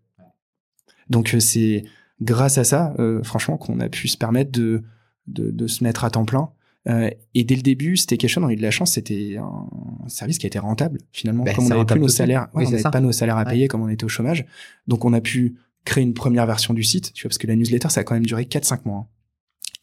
Donc 1.10 1.36
c'est 1.40 1.84
grâce 2.22 2.58
à 2.58 2.64
ça, 2.64 2.96
franchement, 3.24 3.58
qu'on 3.58 3.80
a 3.80 3.90
pu 3.90 4.08
se 4.08 4.18
permettre 4.18 4.52
de, 4.52 4.84
de, 5.28 5.52
de 5.52 5.68
se 5.68 5.84
mettre 5.84 6.06
à 6.06 6.10
temps 6.10 6.26
plein 6.26 6.50
euh, 6.90 7.10
et 7.34 7.44
dès 7.44 7.56
le 7.56 7.62
début, 7.62 7.96
Staycation, 7.96 8.44
on 8.44 8.48
a 8.48 8.54
eu 8.54 8.58
de 8.58 8.62
la 8.62 8.72
chance, 8.72 8.92
c'était 8.94 9.38
un 9.38 10.08
service 10.08 10.38
qui 10.38 10.46
a 10.46 10.48
été 10.48 10.60
rentable 10.60 11.00
finalement. 11.12 11.44
Ben, 11.44 11.56
comme 11.56 11.66
on 11.66 11.70
n'avait 11.70 11.86
plus 11.86 12.00
nos 12.00 12.08
salaires, 12.08 12.48
on 12.54 12.62
n'avait 12.62 12.82
pas 12.82 13.00
nos 13.00 13.12
salaires 13.12 13.38
à 13.38 13.46
payer 13.46 13.68
comme 13.68 13.82
on 13.82 13.90
était 13.90 14.04
au 14.04 14.10
chômage, 14.10 14.46
donc 14.88 15.06
on 15.06 15.14
a 15.14 15.22
pu 15.22 15.56
créer 15.86 16.04
une 16.04 16.14
première 16.14 16.46
version 16.46 16.74
du 16.74 16.84
site, 16.84 17.14
tu 17.14 17.24
vois, 17.24 17.30
parce 17.30 17.38
que 17.38 17.48
la 17.48 17.56
newsletter, 17.56 17.90
ça 17.90 18.02
a 18.02 18.04
quand 18.04 18.14
même 18.14 18.26
duré 18.26 18.44
4-5 18.44 18.82
mois. 18.86 19.00
Hein. 19.00 19.08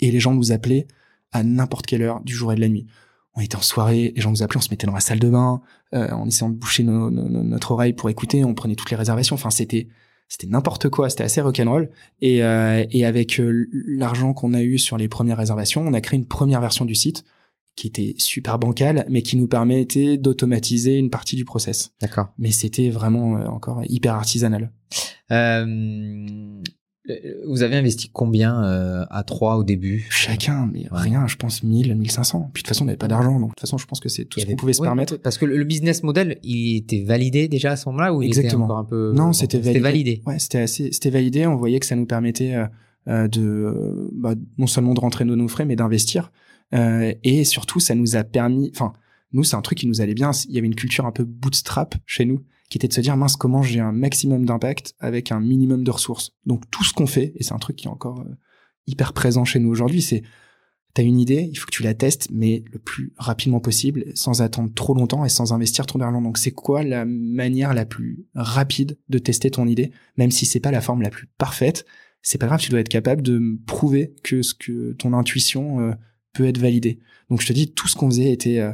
Et 0.01 0.11
les 0.11 0.20
gens 0.20 0.34
nous 0.34 0.53
appelaient 0.53 0.86
à 1.32 1.42
n'importe 1.42 1.86
quelle 1.86 2.03
heure 2.03 2.20
du 2.22 2.34
jour 2.34 2.53
et 2.53 2.57
de 2.57 2.61
la 2.61 2.68
nuit. 2.68 2.86
On 3.34 3.40
était 3.40 3.57
en 3.57 3.62
soirée, 3.62 4.12
les 4.16 4.20
gens 4.20 4.30
nous 4.30 4.42
appelaient, 4.42 4.59
on 4.59 4.62
se 4.62 4.70
mettait 4.70 4.86
dans 4.86 4.94
la 4.94 5.01
salle 5.01 5.18
de 5.18 5.28
bain, 5.28 5.61
euh, 5.94 6.11
en 6.11 6.26
essayant 6.26 6.51
de 6.51 6.57
boucher 6.57 6.82
notre 6.84 7.72
oreille 7.72 7.92
pour 7.92 8.09
écouter, 8.11 8.44
on 8.44 8.55
prenait 8.55 8.74
toutes 8.74 8.90
les 8.90 8.96
réservations. 8.96 9.34
Enfin, 9.34 9.51
c'était 9.51 9.88
c'était 10.31 10.47
n'importe 10.47 10.89
quoi, 10.89 11.11
c'était 11.11 11.24
assez 11.24 11.43
rock'n'roll. 11.43 11.91
Et, 12.22 12.43
euh, 12.43 12.85
et 12.91 13.05
avec 13.05 13.39
euh, 13.41 13.68
l'argent 13.87 14.33
qu'on 14.33 14.55
a 14.55 14.62
eu 14.62 14.78
sur 14.78 14.97
les 14.97 15.09
premières 15.09 15.37
réservations, 15.37 15.83
on 15.83 15.93
a 15.93 16.01
créé 16.01 16.18
une 16.18 16.26
première 16.26 16.61
version 16.61 16.87
du 16.87 16.95
site 16.95 17.24
qui 17.74 17.89
était 17.89 18.14
super 18.18 18.59
bancale, 18.59 19.07
mais 19.09 19.22
qui 19.22 19.37
nous 19.37 19.49
permettait 19.49 20.18
d'automatiser 20.18 20.99
une 20.99 21.11
partie 21.11 21.35
du 21.35 21.45
process. 21.45 21.93
D'accord. 22.01 22.28
Mais 22.39 22.51
c'était 22.53 22.91
vraiment 22.91 23.39
euh, 23.39 23.47
encore 23.47 23.83
hyper 23.89 24.14
artisanal. 24.14 24.72
Euh, 25.33 26.62
vous 27.47 27.63
avez 27.63 27.77
investi 27.77 28.11
combien 28.13 28.65
euh, 28.65 29.05
à 29.11 29.23
trois 29.23 29.57
au 29.57 29.65
début? 29.65 30.07
Chacun, 30.11 30.69
mais 30.73 30.87
rien, 30.91 31.27
je 31.27 31.37
pense 31.37 31.63
1000, 31.63 31.95
1500. 31.95 32.51
Puis 32.53 32.63
de 32.63 32.67
toute 32.67 32.69
façon, 32.69 32.85
on 32.85 32.87
n'avait 32.87 32.97
pas 32.97 33.09
d'argent, 33.09 33.39
donc 33.39 33.51
de 33.51 33.55
toute 33.55 33.61
façon, 33.61 33.79
je 33.79 33.87
pense 33.87 34.01
que 34.01 34.09
c'est 34.09 34.25
tout 34.25 34.41
ce 34.41 34.47
qu'on 34.47 34.57
pouvait 34.57 34.73
se 34.73 34.83
permettre. 34.83 35.17
Parce 35.17 35.39
que 35.39 35.45
le 35.47 35.65
business 35.65 36.03
model, 36.03 36.39
il 36.43 36.77
était 36.77 37.03
validé 37.03 37.49
déjà 37.49 37.73
à 37.73 37.77
ce 37.77 37.89
moment-là 37.89 38.15
ou 38.15 38.23
il 38.23 38.27
Exactement. 38.27 38.65
était 38.65 38.73
encore 38.73 38.79
un 38.79 38.85
peu 38.85 39.13
Non, 39.15 39.33
c'était 39.33 39.59
validé. 39.59 39.81
validé? 39.81 40.23
Ouais, 40.27 40.39
c'était 40.39 40.59
assez, 40.61 40.91
c'était 40.93 41.11
validé. 41.11 41.47
On 41.47 41.57
voyait 41.57 41.81
que 41.81 41.87
ça 41.87 41.97
nous 41.97 42.07
permettait 42.07 42.55
euh, 43.09 43.29
de 43.29 44.09
bah, 44.13 44.35
non 44.59 44.67
seulement 44.67 44.95
de 44.95 45.01
rentrer 45.01 45.25
nos 45.25 45.49
frais, 45.49 45.65
mais 45.65 45.77
d'investir. 45.77 46.31
et 46.73 47.45
surtout, 47.45 47.81
ça 47.81 47.95
nous 47.95 48.17
a 48.17 48.25
permis, 48.25 48.71
enfin, 48.75 48.93
nous, 49.33 49.45
c'est 49.45 49.57
un 49.57 49.63
truc 49.63 49.79
qui 49.79 49.87
nous 49.87 50.01
allait 50.01 50.15
bien. 50.15 50.33
Il 50.49 50.55
y 50.55 50.59
avait 50.59 50.67
une 50.67 50.75
culture 50.75 51.07
un 51.07 51.13
peu 51.13 51.25
bootstrap 51.25 51.95
chez 52.07 52.25
nous, 52.25 52.43
qui 52.71 52.79
était 52.79 52.89
de 52.89 52.93
se 52.93 53.01
dire, 53.01 53.16
mince, 53.16 53.37
comment 53.37 53.62
j'ai 53.62 53.81
un 53.81 53.93
maximum 53.93 54.47
d'impact 54.47 54.95
avec 55.01 55.33
un 55.33 55.41
minimum 55.41 55.83
de 55.83 55.91
ressources. 55.91 56.33
Donc, 56.47 56.71
tout 56.71 56.85
ce 56.85 56.95
qu'on 56.95 57.09
fait, 57.09 57.33
et 57.35 57.43
c'est 57.43 57.53
un 57.53 57.59
truc 57.59 57.77
qui 57.77 57.89
est 57.89 57.91
encore 57.91 58.21
euh, 58.21 58.37
hyper 58.87 59.12
présent 59.12 59.45
chez 59.45 59.59
nous 59.59 59.68
aujourd'hui, 59.68 60.01
c'est, 60.01 60.23
t'as 60.95 61.03
une 61.03 61.18
idée, 61.18 61.49
il 61.51 61.57
faut 61.57 61.66
que 61.66 61.73
tu 61.73 61.83
la 61.83 61.95
testes, 61.95 62.29
mais 62.31 62.64
le 62.73 62.79
plus 62.79 63.12
rapidement 63.16 63.59
possible, 63.59 64.05
sans 64.14 64.41
attendre 64.41 64.73
trop 64.73 64.95
longtemps 64.95 65.25
et 65.25 65.29
sans 65.29 65.53
investir 65.53 65.85
trop 65.85 65.99
d'argent. 65.99 66.23
Donc, 66.23 66.39
c'est 66.39 66.53
quoi 66.53 66.85
la 66.85 67.05
manière 67.05 67.75
la 67.75 67.85
plus 67.85 68.25
rapide 68.37 68.97
de 69.09 69.18
tester 69.18 69.51
ton 69.51 69.66
idée, 69.66 69.91
même 70.16 70.31
si 70.31 70.47
c'est 70.47 70.61
pas 70.61 70.71
la 70.71 70.81
forme 70.81 71.03
la 71.03 71.11
plus 71.11 71.27
parfaite? 71.39 71.85
C'est 72.23 72.39
pas 72.39 72.47
grave, 72.47 72.61
tu 72.61 72.71
dois 72.71 72.81
être 72.81 72.89
capable 72.89 73.23
de 73.23 73.59
prouver 73.66 74.14
que 74.23 74.43
ce 74.43 74.55
que 74.55 74.93
ton 74.93 75.12
intuition 75.12 75.81
euh, 75.81 75.93
peut 76.35 76.47
être 76.47 76.59
validée. 76.59 77.01
Donc, 77.31 77.41
je 77.41 77.49
te 77.49 77.53
dis, 77.53 77.73
tout 77.73 77.89
ce 77.89 77.97
qu'on 77.97 78.11
faisait 78.11 78.31
était 78.31 78.61
euh, 78.61 78.73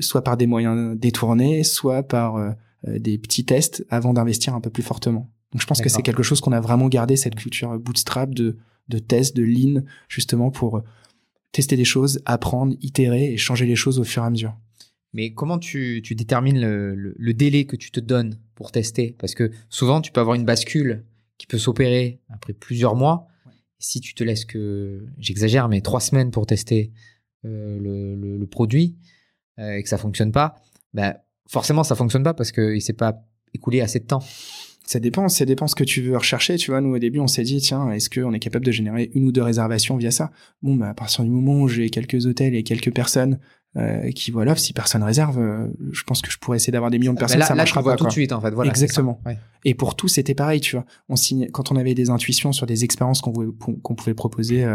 soit 0.00 0.24
par 0.24 0.36
des 0.36 0.48
moyens 0.48 0.98
détournés, 0.98 1.62
soit 1.62 2.02
par 2.02 2.56
des 2.86 3.18
petits 3.18 3.44
tests 3.44 3.84
avant 3.90 4.12
d'investir 4.12 4.54
un 4.54 4.60
peu 4.60 4.70
plus 4.70 4.82
fortement. 4.82 5.30
Donc 5.52 5.60
je 5.60 5.66
pense 5.66 5.80
que 5.80 5.88
c'est 5.88 6.02
quelque 6.02 6.22
chose 6.22 6.40
qu'on 6.40 6.52
a 6.52 6.60
vraiment 6.60 6.88
gardé 6.88 7.16
cette 7.16 7.34
culture 7.34 7.78
bootstrap 7.78 8.34
de 8.34 8.56
de 8.90 8.98
tests, 8.98 9.34
de 9.34 9.42
lean, 9.42 9.82
justement 10.08 10.50
pour 10.50 10.78
euh, 10.78 10.84
tester 11.52 11.76
des 11.76 11.84
choses, 11.84 12.20
apprendre, 12.26 12.76
itérer 12.82 13.32
et 13.32 13.36
changer 13.38 13.64
les 13.64 13.76
choses 13.76 13.98
au 13.98 14.04
fur 14.04 14.22
et 14.22 14.26
à 14.26 14.30
mesure. 14.30 14.56
Mais 15.12 15.32
comment 15.32 15.58
tu, 15.58 16.02
tu 16.04 16.14
détermines 16.14 16.60
le, 16.60 16.94
le, 16.94 17.34
délai 17.34 17.64
que 17.64 17.76
tu 17.76 17.90
te 17.90 17.98
donnes 17.98 18.38
pour 18.54 18.70
tester? 18.70 19.16
Parce 19.18 19.34
que 19.34 19.50
souvent, 19.68 20.00
tu 20.00 20.12
peux 20.12 20.20
avoir 20.20 20.36
une 20.36 20.44
bascule 20.44 21.04
qui 21.38 21.46
peut 21.46 21.58
s'opérer 21.58 22.20
après 22.28 22.52
plusieurs 22.52 22.94
mois. 22.94 23.26
Si 23.78 24.00
tu 24.00 24.14
te 24.14 24.22
laisses 24.22 24.44
que, 24.44 25.06
j'exagère, 25.18 25.68
mais 25.68 25.80
trois 25.80 26.00
semaines 26.00 26.30
pour 26.30 26.46
tester 26.46 26.92
le, 27.42 27.78
le, 28.14 28.36
le, 28.36 28.46
produit, 28.46 28.98
euh, 29.58 29.72
et 29.72 29.82
que 29.82 29.88
ça 29.88 29.98
fonctionne 29.98 30.30
pas, 30.30 30.56
ben 30.92 31.16
forcément 31.50 31.84
ça 31.84 31.94
fonctionne 31.94 32.22
pas 32.22 32.34
parce 32.34 32.52
qu'il 32.52 32.80
s'est 32.80 32.92
pas 32.92 33.24
écoulé 33.52 33.80
assez 33.80 33.98
de 33.98 34.06
temps. 34.06 34.22
Ça 34.86 34.98
dépend, 34.98 35.28
ça 35.28 35.44
dépend 35.44 35.68
ce 35.68 35.76
que 35.76 35.84
tu 35.84 36.02
veux 36.02 36.16
rechercher. 36.16 36.56
Tu 36.56 36.72
vois, 36.72 36.80
nous 36.80 36.92
au 36.92 36.98
début, 36.98 37.20
on 37.20 37.28
s'est 37.28 37.44
dit, 37.44 37.60
tiens, 37.60 37.92
est-ce 37.92 38.10
qu'on 38.10 38.32
est 38.32 38.40
capable 38.40 38.64
de 38.64 38.72
générer 38.72 39.10
une 39.14 39.24
ou 39.28 39.30
deux 39.30 39.42
réservations 39.42 39.96
via 39.96 40.10
ça? 40.10 40.32
Bon, 40.62 40.74
bah, 40.74 40.88
à 40.88 40.94
partir 40.94 41.22
du 41.22 41.30
moment 41.30 41.60
où 41.60 41.68
j'ai 41.68 41.90
quelques 41.90 42.26
hôtels 42.26 42.56
et 42.56 42.64
quelques 42.64 42.92
personnes 42.92 43.38
euh, 43.76 44.10
qui 44.10 44.32
voilà, 44.32 44.56
si 44.56 44.72
personne 44.72 45.04
réserve, 45.04 45.38
euh, 45.38 45.68
je 45.92 46.02
pense 46.02 46.22
que 46.22 46.30
je 46.32 46.38
pourrais 46.38 46.56
essayer 46.56 46.72
d'avoir 46.72 46.90
des 46.90 46.98
millions 46.98 47.12
de 47.12 47.18
ah, 47.18 47.20
personnes. 47.20 47.38
là, 47.38 47.46
ça 47.46 47.54
marchera 47.54 47.84
pas 47.84 47.94
tout 47.94 48.06
de 48.06 48.10
suite, 48.10 48.32
en 48.32 48.40
fait. 48.40 48.50
Voilà, 48.50 48.68
Exactement. 48.68 49.20
Et 49.64 49.74
pour 49.74 49.94
tout, 49.94 50.08
c'était 50.08 50.34
pareil, 50.34 50.60
tu 50.60 50.74
vois. 50.74 50.84
On 51.08 51.14
signe 51.14 51.48
quand 51.52 51.70
on 51.70 51.76
avait 51.76 51.94
des 51.94 52.10
intuitions 52.10 52.50
sur 52.50 52.66
des 52.66 52.82
expériences 52.82 53.20
qu'on 53.20 53.32
pouvait, 53.32 53.52
qu'on 53.82 53.94
pouvait 53.94 54.14
proposer 54.14 54.66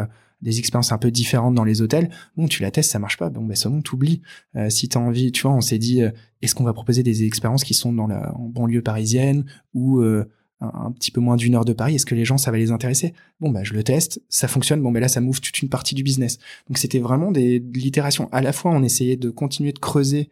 des 0.41 0.59
expériences 0.59 0.91
un 0.91 0.97
peu 0.97 1.11
différentes 1.11 1.55
dans 1.55 1.63
les 1.63 1.81
hôtels. 1.81 2.09
Bon, 2.35 2.47
tu 2.47 2.61
la 2.61 2.71
testes, 2.71 2.91
ça 2.91 2.99
marche 2.99 3.17
pas. 3.17 3.29
Bon, 3.29 3.43
ben, 3.43 3.55
bon, 3.65 3.81
t'oublies. 3.81 4.21
Euh, 4.55 4.69
si 4.69 4.89
t'as 4.89 4.99
envie, 4.99 5.31
tu 5.31 5.43
vois, 5.43 5.53
on 5.53 5.61
s'est 5.61 5.77
dit, 5.77 6.01
euh, 6.01 6.11
est-ce 6.41 6.55
qu'on 6.55 6.63
va 6.63 6.73
proposer 6.73 7.03
des 7.03 7.23
expériences 7.23 7.63
qui 7.63 7.73
sont 7.73 7.93
dans 7.93 8.07
la 8.07 8.33
en 8.35 8.49
banlieue 8.49 8.81
parisienne 8.81 9.45
ou 9.73 10.01
euh, 10.01 10.25
un, 10.61 10.91
petit 10.91 11.11
peu 11.11 11.21
moins 11.21 11.35
d'une 11.35 11.55
heure 11.55 11.65
de 11.65 11.73
Paris? 11.73 11.95
Est-ce 11.95 12.05
que 12.05 12.15
les 12.15 12.25
gens, 12.25 12.37
ça 12.37 12.51
va 12.51 12.57
les 12.57 12.71
intéresser? 12.71 13.13
Bon, 13.39 13.49
bah, 13.49 13.63
je 13.63 13.73
le 13.73 13.83
teste, 13.83 14.21
ça 14.29 14.47
fonctionne. 14.47 14.81
Bon, 14.81 14.91
ben 14.91 14.99
là, 14.99 15.07
ça 15.07 15.21
m'ouvre 15.21 15.41
toute 15.41 15.59
une 15.59 15.69
partie 15.69 15.95
du 15.95 16.03
business. 16.03 16.37
Donc, 16.67 16.77
c'était 16.77 16.99
vraiment 16.99 17.31
des 17.31 17.59
l'itération. 17.73 18.29
À 18.31 18.41
la 18.41 18.53
fois, 18.53 18.71
on 18.71 18.83
essayait 18.83 19.17
de 19.17 19.29
continuer 19.29 19.71
de 19.71 19.79
creuser 19.79 20.29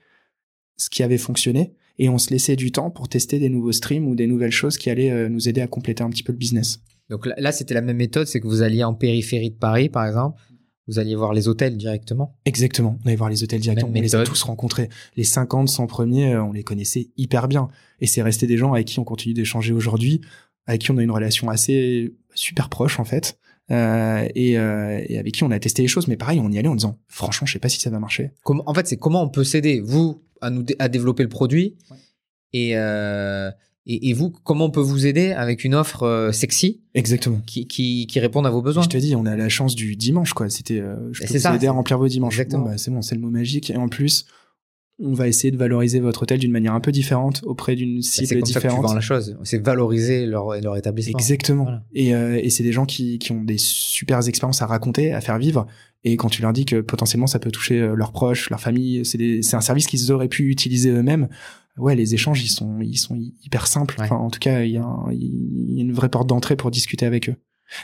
ce 0.78 0.90
qui 0.90 1.04
avait 1.04 1.18
fonctionné 1.18 1.74
et 2.00 2.10
on 2.10 2.18
se 2.18 2.30
laissait 2.32 2.56
du 2.56 2.72
temps 2.72 2.90
pour 2.90 3.08
tester 3.08 3.40
des 3.40 3.50
nouveaux 3.50 3.72
streams 3.72 4.08
ou 4.08 4.16
des 4.16 4.28
nouvelles 4.28 4.52
choses 4.52 4.78
qui 4.78 4.90
allaient 4.90 5.30
nous 5.30 5.48
aider 5.48 5.62
à 5.62 5.68
compléter 5.68 6.04
un 6.04 6.10
petit 6.10 6.24
peu 6.24 6.32
le 6.32 6.38
business. 6.38 6.80
Donc 7.10 7.28
là, 7.38 7.52
c'était 7.52 7.74
la 7.74 7.82
même 7.82 7.98
méthode, 7.98 8.28
c'est 8.28 8.40
que 8.40 8.48
vous 8.48 8.62
alliez 8.62 8.84
en 8.84 8.94
périphérie 8.94 9.52
de 9.52 9.56
Paris, 9.56 9.90
par 9.90 10.06
exemple, 10.06 10.42
vous 10.88 11.00
alliez 11.00 11.16
voir 11.16 11.34
les 11.34 11.48
hôtels 11.48 11.78
directement 11.78 12.38
Exactement, 12.46 12.98
on 13.04 13.08
allait 13.08 13.16
voir 13.16 13.30
les 13.30 13.44
hôtels 13.44 13.62
directement. 13.62 13.92
on 13.96 14.02
les 14.02 14.16
a 14.16 14.24
tous 14.24 14.44
rencontrés. 14.44 14.90
Les 15.16 15.24
50, 15.24 15.70
100 15.70 15.88
premiers, 15.88 16.34
euh, 16.34 16.44
on 16.44 16.52
les 16.52 16.64
connaissait 16.64 17.10
hyper 17.18 17.48
bien. 17.48 17.70
Et 18.02 18.08
c'est 18.08 18.22
resté 18.22 18.48
des 18.48 18.58
gens 18.58 18.74
avec 18.74 18.88
qui 18.88 19.00
on 19.00 19.04
continue 19.04 19.34
d'échanger 19.34 19.74
aujourd'hui, 19.74 20.22
avec 20.66 20.82
qui 20.82 20.92
on 20.92 20.98
a 20.98 21.04
une 21.04 21.12
relation 21.12 21.50
assez 21.50 22.14
super 22.34 22.70
proche 22.70 23.00
en 23.00 23.06
fait. 23.06 23.38
Euh, 23.72 24.28
et, 24.36 24.58
euh, 24.58 25.02
et, 25.08 25.18
avec 25.18 25.34
qui 25.34 25.44
on 25.44 25.52
a 25.52 25.60
testé 25.60 25.82
les 25.82 25.88
choses, 25.88 26.08
mais 26.08 26.18
pareil, 26.18 26.40
on 26.40 26.52
y 26.52 26.58
allait 26.58 26.68
en 26.68 26.76
disant, 26.76 27.00
franchement, 27.08 27.48
je 27.48 27.54
sais 27.54 27.60
pas 27.60 27.70
si 27.70 27.80
ça 27.80 27.90
va 27.90 28.00
marcher. 28.00 28.32
En 28.46 28.74
fait, 28.74 28.88
c'est 28.88 28.98
comment 28.98 29.24
on 29.24 29.30
peut 29.30 29.44
s'aider, 29.44 29.80
vous, 29.80 30.22
à 30.42 30.50
nous 30.50 30.66
à 30.80 30.90
développer 30.90 31.24
le 31.24 31.30
produit, 31.30 31.78
et, 32.52 32.72
euh, 32.76 33.50
et, 33.86 34.10
et, 34.10 34.14
vous, 34.14 34.32
comment 34.32 34.66
on 34.66 34.72
peut 34.72 34.82
vous 34.82 35.08
aider 35.08 35.32
avec 35.32 35.64
une 35.64 35.76
offre 35.76 36.30
sexy 36.34 36.82
Exactement. 36.94 37.42
Qui, 37.46 37.68
qui, 37.68 38.06
qui 38.08 38.20
réponde 38.20 38.46
à 38.46 38.50
vos 38.50 38.62
besoins? 38.62 38.84
Je 38.84 38.90
te 38.90 38.98
dis, 38.98 39.16
on 39.16 39.26
a 39.26 39.36
la 39.36 39.50
chance 39.50 39.76
du 39.76 39.96
dimanche, 39.96 40.34
quoi. 40.34 40.50
C'était, 40.50 40.82
je 41.12 41.26
peux 41.26 41.38
vous 41.38 41.56
aider 41.56 41.68
à 41.68 41.72
remplir 41.72 41.98
vos 41.98 42.08
dimanches. 42.08 42.34
Exactement. 42.34 42.66
bah, 42.66 42.78
c'est 42.78 42.92
bon, 42.92 43.02
c'est 43.02 43.16
le 43.16 43.22
mot 43.22 43.30
magique. 43.30 43.70
Et 43.70 43.78
en 43.78 43.88
plus, 43.88 44.26
on 45.00 45.14
va 45.14 45.28
essayer 45.28 45.52
de 45.52 45.58
valoriser 45.58 46.00
votre 46.00 46.24
hôtel 46.24 46.40
d'une 46.40 46.52
manière 46.52 46.74
un 46.74 46.80
peu 46.80 46.92
différente 46.92 47.42
auprès 47.46 47.76
d'une 47.76 47.98
bah, 47.98 48.02
cible 48.04 48.42
différente. 48.42 48.46
C'est 48.46 48.54
comme 48.54 48.62
ça 48.62 48.82
que 48.82 48.90
tu 48.90 48.96
la 48.96 49.02
chose. 49.02 49.38
C'est 49.44 49.64
valoriser 49.64 50.26
leur, 50.26 50.60
leur 50.62 50.78
établissement. 50.78 51.18
Exactement. 51.18 51.80
Et, 51.94 52.14
euh, 52.14 52.40
et 52.42 52.50
c'est 52.50 52.64
des 52.64 52.72
gens 52.72 52.86
qui, 52.86 53.20
qui 53.20 53.32
ont 53.32 53.44
des 53.44 53.58
super 53.58 54.26
expériences 54.28 54.62
à 54.62 54.68
raconter, 54.68 55.14
à 55.14 55.22
faire 55.22 55.40
vivre. 55.40 55.66
Et 56.04 56.18
quand 56.18 56.30
tu 56.30 56.42
leur 56.42 56.54
dis 56.54 56.66
que 56.66 56.82
potentiellement 56.82 57.28
ça 57.28 57.40
peut 57.40 57.52
toucher 57.52 57.80
euh, 57.80 57.96
leurs 57.96 58.12
proches, 58.12 58.50
leur 58.50 58.60
famille, 58.60 59.04
c'est 59.06 59.56
un 59.56 59.62
service 59.62 59.88
qu'ils 59.88 60.12
auraient 60.12 60.28
pu 60.28 60.50
utiliser 60.50 60.90
eux-mêmes 60.90 61.28
ouais, 61.78 61.96
les 61.96 62.14
échanges, 62.14 62.44
ils 62.44 62.50
sont, 62.50 62.80
ils 62.82 62.98
sont 62.98 63.20
hyper 63.44 63.68
simples. 63.68 63.96
Enfin, 64.00 64.16
en 64.16 64.30
tout 64.30 64.40
cas, 64.40 64.64
il 64.64 64.72
y, 64.72 64.78
a 64.78 64.86
y 65.12 65.80
a 65.80 65.82
une 65.82 65.94
vraie 65.94 66.10
porte 66.10 66.28
d'entrée 66.28 66.56
pour 66.56 66.72
discuter 66.72 67.06
avec 67.06 67.30
eux. 67.30 67.36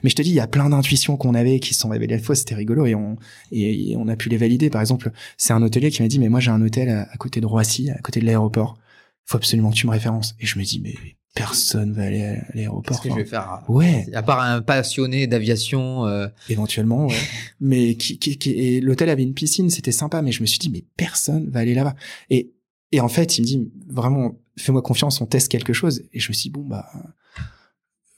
Mais 0.04 0.10
je 0.10 0.16
te 0.16 0.22
dis, 0.22 0.30
il 0.30 0.36
y 0.36 0.40
a 0.40 0.48
plein 0.48 0.70
d'intuitions 0.70 1.18
qu'on 1.18 1.34
avait 1.34 1.60
qui 1.60 1.74
se 1.74 1.82
sont 1.82 1.90
révélées 1.90 2.16
à 2.16 2.18
la 2.18 2.24
fois, 2.24 2.36
c'était 2.36 2.56
rigolo 2.56 2.86
et 2.86 2.96
on, 2.96 3.18
et, 3.52 3.96
on 3.98 4.08
a 4.08 4.16
pu 4.16 4.30
les 4.30 4.38
valider. 4.38 4.70
Par 4.70 4.82
exemple, 4.82 5.12
c'est 5.38 5.54
un 5.54 5.62
hôtelier 5.62 5.92
qui 5.92 6.02
m'a 6.02 6.08
dit, 6.08 6.20
mais 6.20 6.30
moi 6.30 6.40
j'ai 6.40 6.52
un 6.52 6.62
hôtel 6.62 6.90
à, 6.90 7.18
côté 7.18 7.42
de 7.42 7.46
Roissy, 7.46 7.90
à 7.90 8.00
côté 8.00 8.20
de 8.20 8.26
l'aéroport. 8.26 8.78
Faut 9.26 9.38
absolument 9.38 9.70
que 9.72 9.76
tu 9.76 9.86
me 9.86 9.92
références. 9.92 10.36
Et 10.40 10.46
je 10.46 10.58
me 10.58 10.64
dis, 10.64 10.80
mais 10.84 10.96
personne 11.36 11.94
va 11.94 12.04
aller 12.04 12.24
à 12.24 12.46
l'aéroport. 12.54 13.02
Qu'est-ce 13.02 13.02
que 13.02 13.10
je 13.10 13.24
vais 13.24 13.30
faire 13.30 13.64
Ouais. 13.68 14.08
À 14.14 14.24
part 14.24 14.42
un 14.42 14.62
passionné 14.62 15.28
d'aviation. 15.28 16.06
Euh... 16.08 16.28
Éventuellement, 16.50 17.08
ouais. 17.08 17.16
mais 17.60 17.96
qui, 17.96 18.18
qui, 18.18 18.38
qui 18.38 18.52
et 18.52 18.82
l'hôtel 18.82 19.10
avait 19.10 19.24
une 19.24 19.34
piscine, 19.36 19.70
c'était 19.70 19.92
sympa, 19.92 20.22
mais 20.22 20.32
je 20.32 20.42
me 20.42 20.48
suis 20.48 20.60
dit, 20.60 20.70
mais 20.70 20.84
personne 20.98 21.50
va 21.50 21.60
aller 21.60 21.76
là-bas. 21.76 21.96
Et 22.30 22.54
et 22.92 23.02
en 23.02 23.08
fait, 23.08 23.38
il 23.38 23.42
me 23.42 23.46
dit 23.46 23.72
vraiment, 23.88 24.40
fais-moi 24.58 24.82
confiance, 24.82 25.22
on 25.22 25.26
teste 25.26 25.50
quelque 25.50 25.74
chose. 25.74 26.04
Et 26.14 26.20
je 26.20 26.30
me 26.30 26.34
suis 26.34 26.50
dit, 26.50 26.50
bon, 26.50 26.64
bah, 26.66 26.90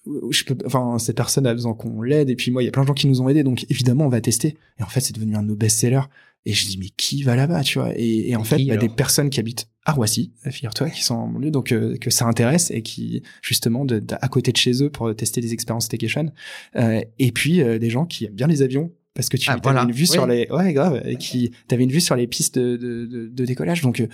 je 0.05 0.43
peux, 0.43 0.57
enfin, 0.65 0.97
cette 0.99 1.15
personne 1.15 1.45
a 1.45 1.53
besoin 1.53 1.73
qu'on 1.73 2.01
l'aide. 2.01 2.29
Et 2.29 2.35
puis 2.35 2.51
moi, 2.51 2.63
il 2.63 2.65
y 2.65 2.69
a 2.69 2.71
plein 2.71 2.83
de 2.83 2.87
gens 2.87 2.93
qui 2.93 3.07
nous 3.07 3.21
ont 3.21 3.29
aidés. 3.29 3.43
Donc 3.43 3.65
évidemment, 3.69 4.05
on 4.05 4.09
va 4.09 4.21
tester. 4.21 4.57
Et 4.79 4.83
en 4.83 4.87
fait, 4.87 5.01
c'est 5.01 5.13
devenu 5.13 5.35
un 5.35 5.43
de 5.43 5.47
nos 5.47 5.55
best-sellers. 5.55 6.07
Et 6.45 6.53
je 6.53 6.65
dis, 6.65 6.77
mais 6.79 6.89
qui 6.97 7.21
va 7.21 7.35
là-bas, 7.35 7.61
tu 7.61 7.77
vois? 7.77 7.91
Et, 7.95 8.35
en 8.35 8.43
fait, 8.43 8.57
bah, 8.65 8.75
des 8.75 8.89
personnes 8.89 9.29
qui 9.29 9.39
habitent 9.39 9.67
à 9.85 9.91
Roissy, 9.91 10.31
figure-toi, 10.49 10.89
qui 10.89 11.03
sont 11.03 11.13
en 11.13 11.37
lieu, 11.37 11.51
donc 11.51 11.71
euh, 11.71 11.97
que 11.97 12.09
ça 12.09 12.25
intéresse 12.25 12.71
et 12.71 12.81
qui, 12.81 13.21
justement, 13.43 13.85
de, 13.85 14.01
à 14.09 14.27
côté 14.27 14.51
de 14.51 14.57
chez 14.57 14.83
eux 14.83 14.89
pour 14.89 15.15
tester 15.15 15.39
des 15.39 15.53
expériences 15.53 15.85
staycation. 15.85 16.31
Euh, 16.77 17.01
et 17.19 17.31
puis, 17.31 17.61
euh, 17.61 17.77
des 17.77 17.91
gens 17.91 18.05
qui 18.05 18.25
aiment 18.25 18.33
bien 18.33 18.47
les 18.47 18.63
avions 18.63 18.91
parce 19.13 19.29
que 19.29 19.37
tu 19.37 19.51
ah, 19.51 19.59
avais 19.63 19.79
une 19.81 19.91
vue 19.91 20.07
sur 20.07 20.25
les 20.25 20.47
ouais 20.51 20.71
grave 20.71 21.01
et 21.05 21.17
qui 21.17 21.51
t'avais 21.67 21.83
une 21.83 21.91
vue 21.91 21.99
sur 21.99 22.15
les 22.15 22.27
pistes 22.27 22.57
de, 22.57 22.77
de, 22.77 23.27
de 23.27 23.45
décollage 23.45 23.81
donc 23.81 24.07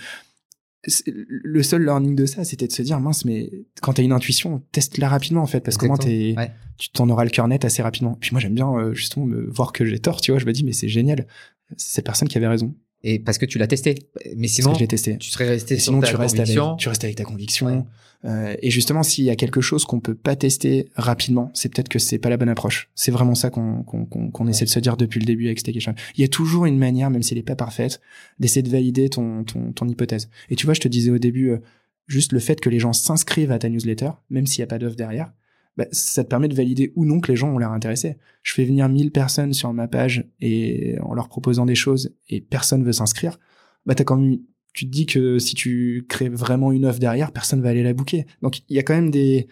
le 1.07 1.63
seul 1.63 1.84
learning 1.84 2.15
de 2.15 2.25
ça, 2.25 2.43
c'était 2.43 2.67
de 2.67 2.71
se 2.71 2.82
dire, 2.82 2.99
mince, 2.99 3.25
mais 3.25 3.51
quand 3.82 3.93
t'as 3.93 4.03
une 4.03 4.11
intuition, 4.11 4.63
teste-la 4.71 5.09
rapidement, 5.09 5.41
en 5.41 5.47
fait, 5.47 5.59
parce 5.59 5.78
que 5.78 5.86
comment 5.86 5.97
t'es, 5.97 6.36
tu 6.78 6.89
t'en 6.89 7.09
auras 7.09 7.23
le 7.23 7.30
cœur 7.30 7.47
net 7.47 7.65
assez 7.65 7.82
rapidement. 7.82 8.17
Puis 8.19 8.32
moi, 8.32 8.39
j'aime 8.39 8.53
bien, 8.53 8.71
euh, 8.71 8.93
justement, 8.93 9.25
me 9.25 9.49
voir 9.49 9.73
que 9.73 9.86
j'ai 9.86 9.99
tort, 9.99 10.21
tu 10.21 10.32
vois, 10.32 10.39
je 10.39 10.45
me 10.45 10.53
dis, 10.53 10.63
mais 10.63 10.73
c'est 10.73 10.88
génial. 10.88 11.28
C'est 11.75 11.95
cette 11.95 12.05
personne 12.05 12.28
qui 12.28 12.38
avait 12.38 12.47
raison. 12.47 12.73
Et 13.03 13.19
parce 13.19 13.38
que 13.38 13.45
tu 13.45 13.57
l'as 13.57 13.67
testé. 13.67 13.95
Mais 14.36 14.47
sinon, 14.47 14.73
je 14.73 14.86
testé. 14.86 15.17
tu 15.17 15.30
serais 15.30 15.47
resté 15.47 15.78
sinon, 15.78 16.01
sur 16.01 16.09
tu 16.09 16.15
restes 16.15 16.39
Avec, 16.39 16.57
tu 16.78 16.89
restes 16.89 17.03
avec 17.03 17.15
ta 17.15 17.23
conviction. 17.23 17.86
Euh, 18.28 18.55
et 18.61 18.69
justement, 18.69 19.03
s'il 19.03 19.23
y 19.23 19.30
a 19.30 19.36
quelque 19.36 19.61
chose 19.61 19.86
qu'on 19.86 19.99
peut 19.99 20.15
pas 20.15 20.36
tester 20.36 20.89
rapidement, 20.95 21.49
c'est 21.53 21.73
peut-être 21.73 21.88
que 21.88 21.99
c'est 21.99 22.17
pas 22.17 22.30
la 22.30 22.38
bonne 22.38 22.49
approche. 22.49 22.89
C'est 22.93 23.11
vraiment 23.11 23.36
ça 23.36 23.49
qu'on 23.49 23.84
qu'on 23.84 24.47
essaie 24.47 24.65
de 24.65 24.69
se 24.69 24.80
dire 24.80 24.97
depuis 24.97 25.19
le 25.19 25.25
début 25.25 25.45
avec 25.45 25.59
Staycation. 25.59 25.95
Il 26.15 26.21
y 26.21 26.23
a 26.23 26.28
toujours 26.28 26.65
une 26.65 26.78
manière, 26.78 27.09
même 27.09 27.23
si 27.23 27.34
elle 27.34 27.39
est 27.39 27.43
pas 27.43 27.55
parfaite, 27.55 28.01
d'essayer 28.39 28.63
de 28.63 28.69
valider 28.69 29.09
ton, 29.09 29.43
ton, 29.43 29.71
ton 29.71 29.88
hypothèse. 29.88 30.30
Et 30.49 30.55
tu 30.55 30.65
vois, 30.65 30.73
je 30.73 30.82
te 30.82 30.88
disais 30.88 31.11
au 31.11 31.19
début, 31.19 31.51
euh, 31.51 31.59
juste 32.07 32.34
le 32.34 32.39
fait 32.39 32.59
que 32.59 32.69
les 32.69 32.80
gens 32.80 32.93
s'inscrivent 32.93 33.51
à 33.51 33.59
ta 33.59 33.69
newsletter, 33.69 34.11
même 34.30 34.45
s'il 34.45 34.59
y 34.59 34.63
a 34.63 34.67
pas 34.67 34.80
d'offre 34.80 34.95
derrière, 34.95 35.32
bah, 35.78 35.86
ça 35.91 36.23
te 36.23 36.30
permet 36.30 36.47
de 36.47 36.55
valider 36.55 36.91
ou 36.95 37.05
non 37.05 37.21
que 37.21 37.32
les 37.32 37.38
gens 37.38 37.49
ont 37.49 37.59
l'air 37.59 37.71
intéressés. 37.71 38.17
Je 38.41 38.53
fais 38.53 38.65
venir 38.65 38.89
1000 38.89 39.11
personnes 39.11 39.53
sur 39.53 39.71
ma 39.73 39.88
page 39.88 40.28
et 40.41 40.97
en 41.01 41.13
leur 41.13 41.30
proposant 41.30 41.65
des 41.65 41.75
choses 41.75 42.15
et 42.30 42.41
personne 42.41 42.84
veut 42.84 42.93
s'inscrire. 42.93 43.39
Bah, 43.86 43.95
t'as 43.95 44.03
quand 44.03 44.17
même 44.17 44.39
tu 44.78 44.86
te 44.86 44.91
dis 44.91 45.07
que 45.07 45.39
si 45.39 45.55
tu 45.55 46.05
crées 46.07 46.30
vraiment 46.30 46.71
une 46.71 46.86
offre 46.86 46.99
derrière, 46.99 47.32
personne 47.32 47.63
va 47.63 47.69
aller 47.69 47.82
la 47.82 47.93
booker. 47.93 48.28
Donc 48.43 48.59
il 48.69 48.75
y 48.75 48.80
a 48.80 48.84
quand 48.84 48.93
même 48.93 49.09
des 49.09 49.47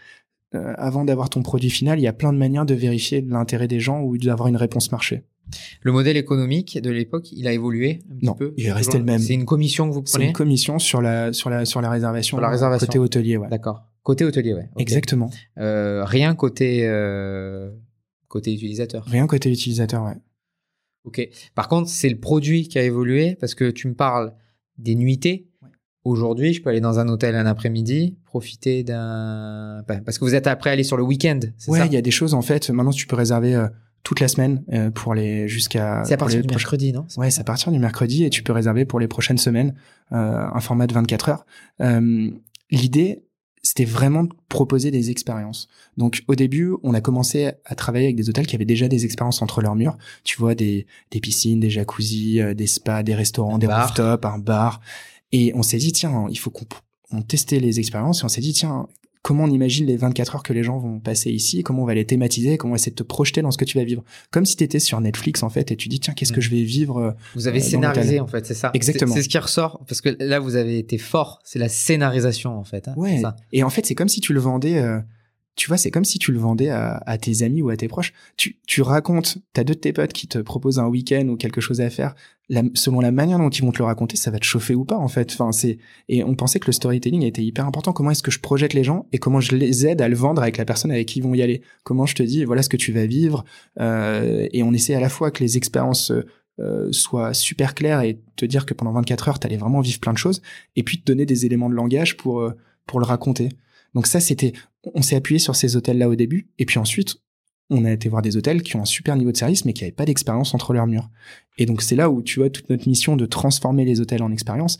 euh, 0.53 0.75
avant 0.77 1.03
d'avoir 1.03 1.31
ton 1.31 1.41
produit 1.41 1.71
final, 1.71 1.97
il 1.99 2.03
y 2.03 2.07
a 2.07 2.13
plein 2.13 2.31
de 2.31 2.37
manières 2.37 2.63
de 2.63 2.75
vérifier 2.75 3.21
l'intérêt 3.21 3.67
des 3.67 3.79
gens 3.79 4.03
ou 4.03 4.19
d'avoir 4.19 4.47
une 4.49 4.55
réponse 4.55 4.91
marché. 4.91 5.23
Le 5.81 5.91
modèle 5.91 6.15
économique 6.15 6.79
de 6.79 6.91
l'époque, 6.91 7.31
il 7.31 7.47
a 7.47 7.53
évolué 7.53 8.01
un 8.11 8.15
petit 8.17 8.25
non, 8.27 8.33
peu? 8.35 8.53
il 8.55 8.67
est 8.67 8.71
resté 8.71 8.99
le 8.99 9.03
même. 9.03 9.17
C'est 9.17 9.33
une 9.33 9.45
commission 9.45 9.89
que 9.89 9.95
vous 9.95 10.03
prenez? 10.03 10.25
C'est 10.25 10.27
une 10.27 10.33
commission 10.33 10.77
sur 10.77 11.01
la 11.01 11.33
sur 11.33 11.49
la 11.49 11.65
sur 11.65 11.81
la 11.81 11.89
réservation. 11.89 12.37
Sur 12.37 12.41
la 12.41 12.49
réservation. 12.49 12.85
Côté 12.85 12.99
hôtelier, 12.99 13.37
ouais. 13.37 13.49
D'accord. 13.49 13.83
Côté 14.03 14.25
hôtelier, 14.25 14.53
ouais. 14.53 14.69
Exactement. 14.77 15.31
Euh, 15.57 16.05
rien 16.05 16.35
côté 16.35 16.81
euh, 16.83 17.71
côté 18.27 18.53
utilisateur. 18.53 19.03
Rien 19.05 19.25
côté 19.25 19.51
utilisateur, 19.51 20.03
ouais. 20.03 20.17
Ok. 21.03 21.27
Par 21.55 21.67
contre, 21.67 21.89
c'est 21.89 22.09
le 22.09 22.19
produit 22.19 22.67
qui 22.67 22.77
a 22.77 22.83
évolué 22.83 23.35
parce 23.39 23.55
que 23.55 23.71
tu 23.71 23.87
me 23.87 23.95
parles 23.95 24.31
des 24.77 24.95
nuitées. 24.95 25.47
Aujourd'hui, 26.03 26.53
je 26.53 26.61
peux 26.61 26.69
aller 26.69 26.81
dans 26.81 26.99
un 26.99 27.07
hôtel 27.07 27.35
un 27.35 27.47
après-midi, 27.47 28.15
profiter 28.25 28.83
d'un. 28.83 29.83
Bah, 29.87 29.95
parce 30.05 30.19
que 30.19 30.25
vous 30.25 30.35
êtes 30.35 30.45
après 30.45 30.69
aller 30.69 30.83
sur 30.83 30.97
le 30.97 31.03
week-end. 31.03 31.39
Ouais, 31.67 31.87
il 31.87 31.93
y 31.93 31.97
a 31.97 32.01
des 32.01 32.11
choses 32.11 32.35
en 32.35 32.43
fait. 32.43 32.69
Maintenant, 32.69 32.91
tu 32.91 33.07
peux 33.07 33.15
réserver 33.15 33.55
euh, 33.55 33.67
toute 34.03 34.19
la 34.19 34.27
semaine 34.27 34.63
euh, 34.71 34.91
pour 34.91 35.15
les 35.15 35.47
jusqu'à. 35.47 36.03
C'est 36.05 36.13
à 36.13 36.17
partir 36.17 36.41
du 36.41 36.47
mercredi, 36.47 36.93
non? 36.93 37.07
Ouais, 37.17 37.31
c'est 37.31 37.41
à 37.41 37.43
partir 37.43 37.71
du 37.71 37.79
mercredi 37.79 38.23
et 38.23 38.29
tu 38.29 38.43
peux 38.43 38.53
réserver 38.53 38.85
pour 38.85 38.99
les 38.99 39.07
prochaines 39.07 39.39
semaines 39.39 39.73
euh, 40.11 40.45
un 40.53 40.59
format 40.59 40.85
de 40.85 40.93
24 40.93 41.29
heures. 41.29 41.45
L'idée, 42.71 43.24
c'était 43.65 43.85
vraiment 43.85 44.23
de 44.23 44.29
proposer 44.47 44.91
des 44.91 45.09
expériences. 45.09 45.67
Donc 45.97 46.23
au 46.27 46.35
début, 46.35 46.73
on 46.83 46.93
a 46.93 47.01
commencé 47.01 47.51
à 47.65 47.73
travailler 47.73 48.05
avec 48.05 48.15
des 48.15 48.29
hôtels 48.29 48.45
qui 48.45 48.55
avaient 48.55 48.63
déjà 48.63 48.87
des 48.87 49.05
expériences 49.05 49.41
entre 49.41 49.61
leurs 49.61 49.75
murs. 49.75 49.97
Tu 50.23 50.37
vois 50.37 50.53
des, 50.53 50.85
des 51.09 51.19
piscines, 51.19 51.59
des 51.59 51.71
jacuzzis, 51.71 52.41
euh, 52.41 52.53
des 52.53 52.67
spas, 52.67 53.01
des 53.01 53.15
restaurants, 53.15 53.57
des 53.57 53.67
rooftops, 53.67 54.23
un 54.23 54.37
bar. 54.37 54.81
Et 55.31 55.51
on 55.55 55.63
s'est 55.63 55.77
dit 55.77 55.91
tiens, 55.91 56.27
il 56.29 56.37
faut 56.37 56.51
qu'on 56.51 57.21
testait 57.23 57.59
les 57.59 57.79
expériences 57.79 58.21
et 58.21 58.25
on 58.25 58.29
s'est 58.29 58.41
dit 58.41 58.53
tiens, 58.53 58.87
comment 59.25 59.45
on 59.45 59.49
imagine 59.49 59.87
les 59.87 59.97
24 59.97 60.35
heures 60.35 60.43
que 60.43 60.53
les 60.53 60.61
gens 60.61 60.77
vont 60.77 60.99
passer 60.99 61.31
ici, 61.31 61.63
comment 61.63 61.81
on 61.81 61.85
va 61.85 61.95
les 61.95 62.05
thématiser, 62.05 62.57
comment 62.57 62.73
on 62.73 62.75
va 62.75 62.75
essayer 62.75 62.91
de 62.91 62.95
te 62.95 63.01
projeter 63.01 63.41
dans 63.41 63.49
ce 63.49 63.57
que 63.57 63.65
tu 63.65 63.75
vas 63.75 63.83
vivre. 63.83 64.03
Comme 64.29 64.45
si 64.45 64.55
tu 64.55 64.63
étais 64.63 64.77
sur 64.77 65.01
Netflix 65.01 65.41
en 65.41 65.49
fait 65.49 65.71
et 65.71 65.75
tu 65.75 65.89
dis 65.89 65.99
tiens 65.99 66.13
qu'est-ce 66.13 66.31
que 66.31 66.37
mm. 66.37 66.43
je 66.43 66.49
vais 66.51 66.61
vivre. 66.61 66.97
Euh, 66.99 67.11
vous 67.33 67.47
avez 67.47 67.59
scénarisé 67.59 68.19
en 68.19 68.27
fait, 68.27 68.45
c'est 68.45 68.53
ça. 68.53 68.69
Exactement. 68.75 69.15
C'est 69.15 69.23
ce 69.23 69.29
qui 69.29 69.39
ressort 69.39 69.83
parce 69.87 70.01
que 70.01 70.15
là 70.19 70.39
vous 70.39 70.57
avez 70.57 70.77
été 70.77 70.99
fort, 70.99 71.39
c'est 71.43 71.57
la 71.57 71.69
scénarisation 71.69 72.55
en 72.55 72.63
fait. 72.63 72.87
Hein, 72.87 72.93
ouais. 72.97 73.23
Et 73.51 73.63
en 73.63 73.71
fait 73.71 73.87
c'est 73.87 73.95
comme 73.95 74.09
si 74.09 74.21
tu 74.21 74.31
le 74.31 74.39
vendais. 74.39 74.77
Euh, 74.77 74.99
tu 75.55 75.67
vois, 75.67 75.77
c'est 75.77 75.91
comme 75.91 76.03
si 76.05 76.19
tu 76.19 76.31
le 76.31 76.39
vendais 76.39 76.69
à, 76.69 77.17
tes 77.17 77.43
amis 77.43 77.61
ou 77.61 77.69
à 77.69 77.77
tes 77.77 77.87
proches. 77.87 78.13
Tu, 78.35 78.57
tu 78.67 78.81
racontes, 78.81 79.37
t'as 79.53 79.63
deux 79.63 79.73
de 79.73 79.79
tes 79.79 79.93
potes 79.93 80.11
qui 80.11 80.27
te 80.27 80.37
proposent 80.39 80.79
un 80.79 80.87
week-end 80.87 81.27
ou 81.29 81.37
quelque 81.37 81.61
chose 81.61 81.79
à 81.79 81.89
faire. 81.89 82.13
selon 82.73 82.99
la 82.99 83.11
manière 83.11 83.37
dont 83.37 83.49
ils 83.49 83.61
vont 83.61 83.71
te 83.71 83.77
le 83.77 83.85
raconter, 83.85 84.17
ça 84.17 84.31
va 84.31 84.39
te 84.39 84.45
chauffer 84.45 84.75
ou 84.75 84.83
pas, 84.83 84.97
en 84.97 85.07
fait. 85.07 85.31
Enfin, 85.31 85.53
c'est, 85.53 85.77
et 86.09 86.23
on 86.23 86.35
pensait 86.35 86.59
que 86.59 86.67
le 86.67 86.73
storytelling 86.73 87.23
était 87.23 87.43
hyper 87.43 87.65
important. 87.65 87.93
Comment 87.93 88.11
est-ce 88.11 88.23
que 88.23 88.31
je 88.31 88.39
projette 88.39 88.73
les 88.73 88.83
gens 88.83 89.07
et 89.13 89.17
comment 89.17 89.39
je 89.39 89.55
les 89.55 89.87
aide 89.87 90.01
à 90.01 90.09
le 90.09 90.15
vendre 90.15 90.41
avec 90.41 90.57
la 90.57 90.65
personne 90.65 90.91
avec 90.91 91.07
qui 91.07 91.19
ils 91.19 91.23
vont 91.23 91.33
y 91.33 91.41
aller? 91.41 91.61
Comment 91.83 92.05
je 92.05 92.15
te 92.15 92.23
dis, 92.23 92.43
voilà 92.43 92.61
ce 92.61 92.69
que 92.69 92.77
tu 92.77 92.91
vas 92.91 93.05
vivre, 93.05 93.45
euh, 93.79 94.47
et 94.51 94.61
on 94.61 94.73
essaie 94.73 94.93
à 94.93 94.99
la 94.99 95.09
fois 95.09 95.31
que 95.31 95.41
les 95.41 95.55
expériences 95.55 96.11
euh, 96.59 96.89
soient 96.91 97.33
super 97.33 97.75
claires 97.75 97.99
et 97.99 98.21
te 98.37 98.45
dire 98.45 98.65
que 98.65 98.73
pendant 98.73 98.93
24 98.93 99.27
heures, 99.27 99.39
t'allais 99.39 99.57
vraiment 99.57 99.81
vivre 99.81 99.99
plein 99.99 100.13
de 100.13 100.17
choses, 100.17 100.41
et 100.75 100.83
puis 100.83 100.99
te 100.99 101.05
donner 101.05 101.25
des 101.25 101.45
éléments 101.45 101.69
de 101.69 101.75
langage 101.75 102.15
pour, 102.15 102.39
euh, 102.39 102.55
pour 102.85 102.99
le 102.99 103.05
raconter. 103.05 103.49
Donc 103.93 104.07
ça, 104.07 104.19
c'était, 104.19 104.53
on 104.93 105.01
s'est 105.01 105.15
appuyé 105.15 105.39
sur 105.39 105.55
ces 105.55 105.75
hôtels-là 105.75 106.09
au 106.09 106.15
début, 106.15 106.49
et 106.59 106.65
puis 106.65 106.79
ensuite, 106.79 107.17
on 107.69 107.85
a 107.85 107.91
été 107.91 108.09
voir 108.09 108.21
des 108.21 108.37
hôtels 108.37 108.61
qui 108.61 108.75
ont 108.75 108.81
un 108.81 108.85
super 108.85 109.15
niveau 109.15 109.31
de 109.31 109.37
service, 109.37 109.65
mais 109.65 109.73
qui 109.73 109.83
n'avaient 109.83 109.91
pas 109.91 110.05
d'expérience 110.05 110.53
entre 110.53 110.73
leurs 110.73 110.87
murs. 110.87 111.09
Et 111.57 111.65
donc 111.65 111.81
c'est 111.81 111.95
là 111.95 112.09
où 112.09 112.21
tu 112.21 112.39
vois 112.39 112.49
toute 112.49 112.69
notre 112.69 112.87
mission 112.87 113.15
de 113.15 113.25
transformer 113.25 113.85
les 113.85 114.01
hôtels 114.01 114.21
en 114.21 114.31
expérience, 114.31 114.77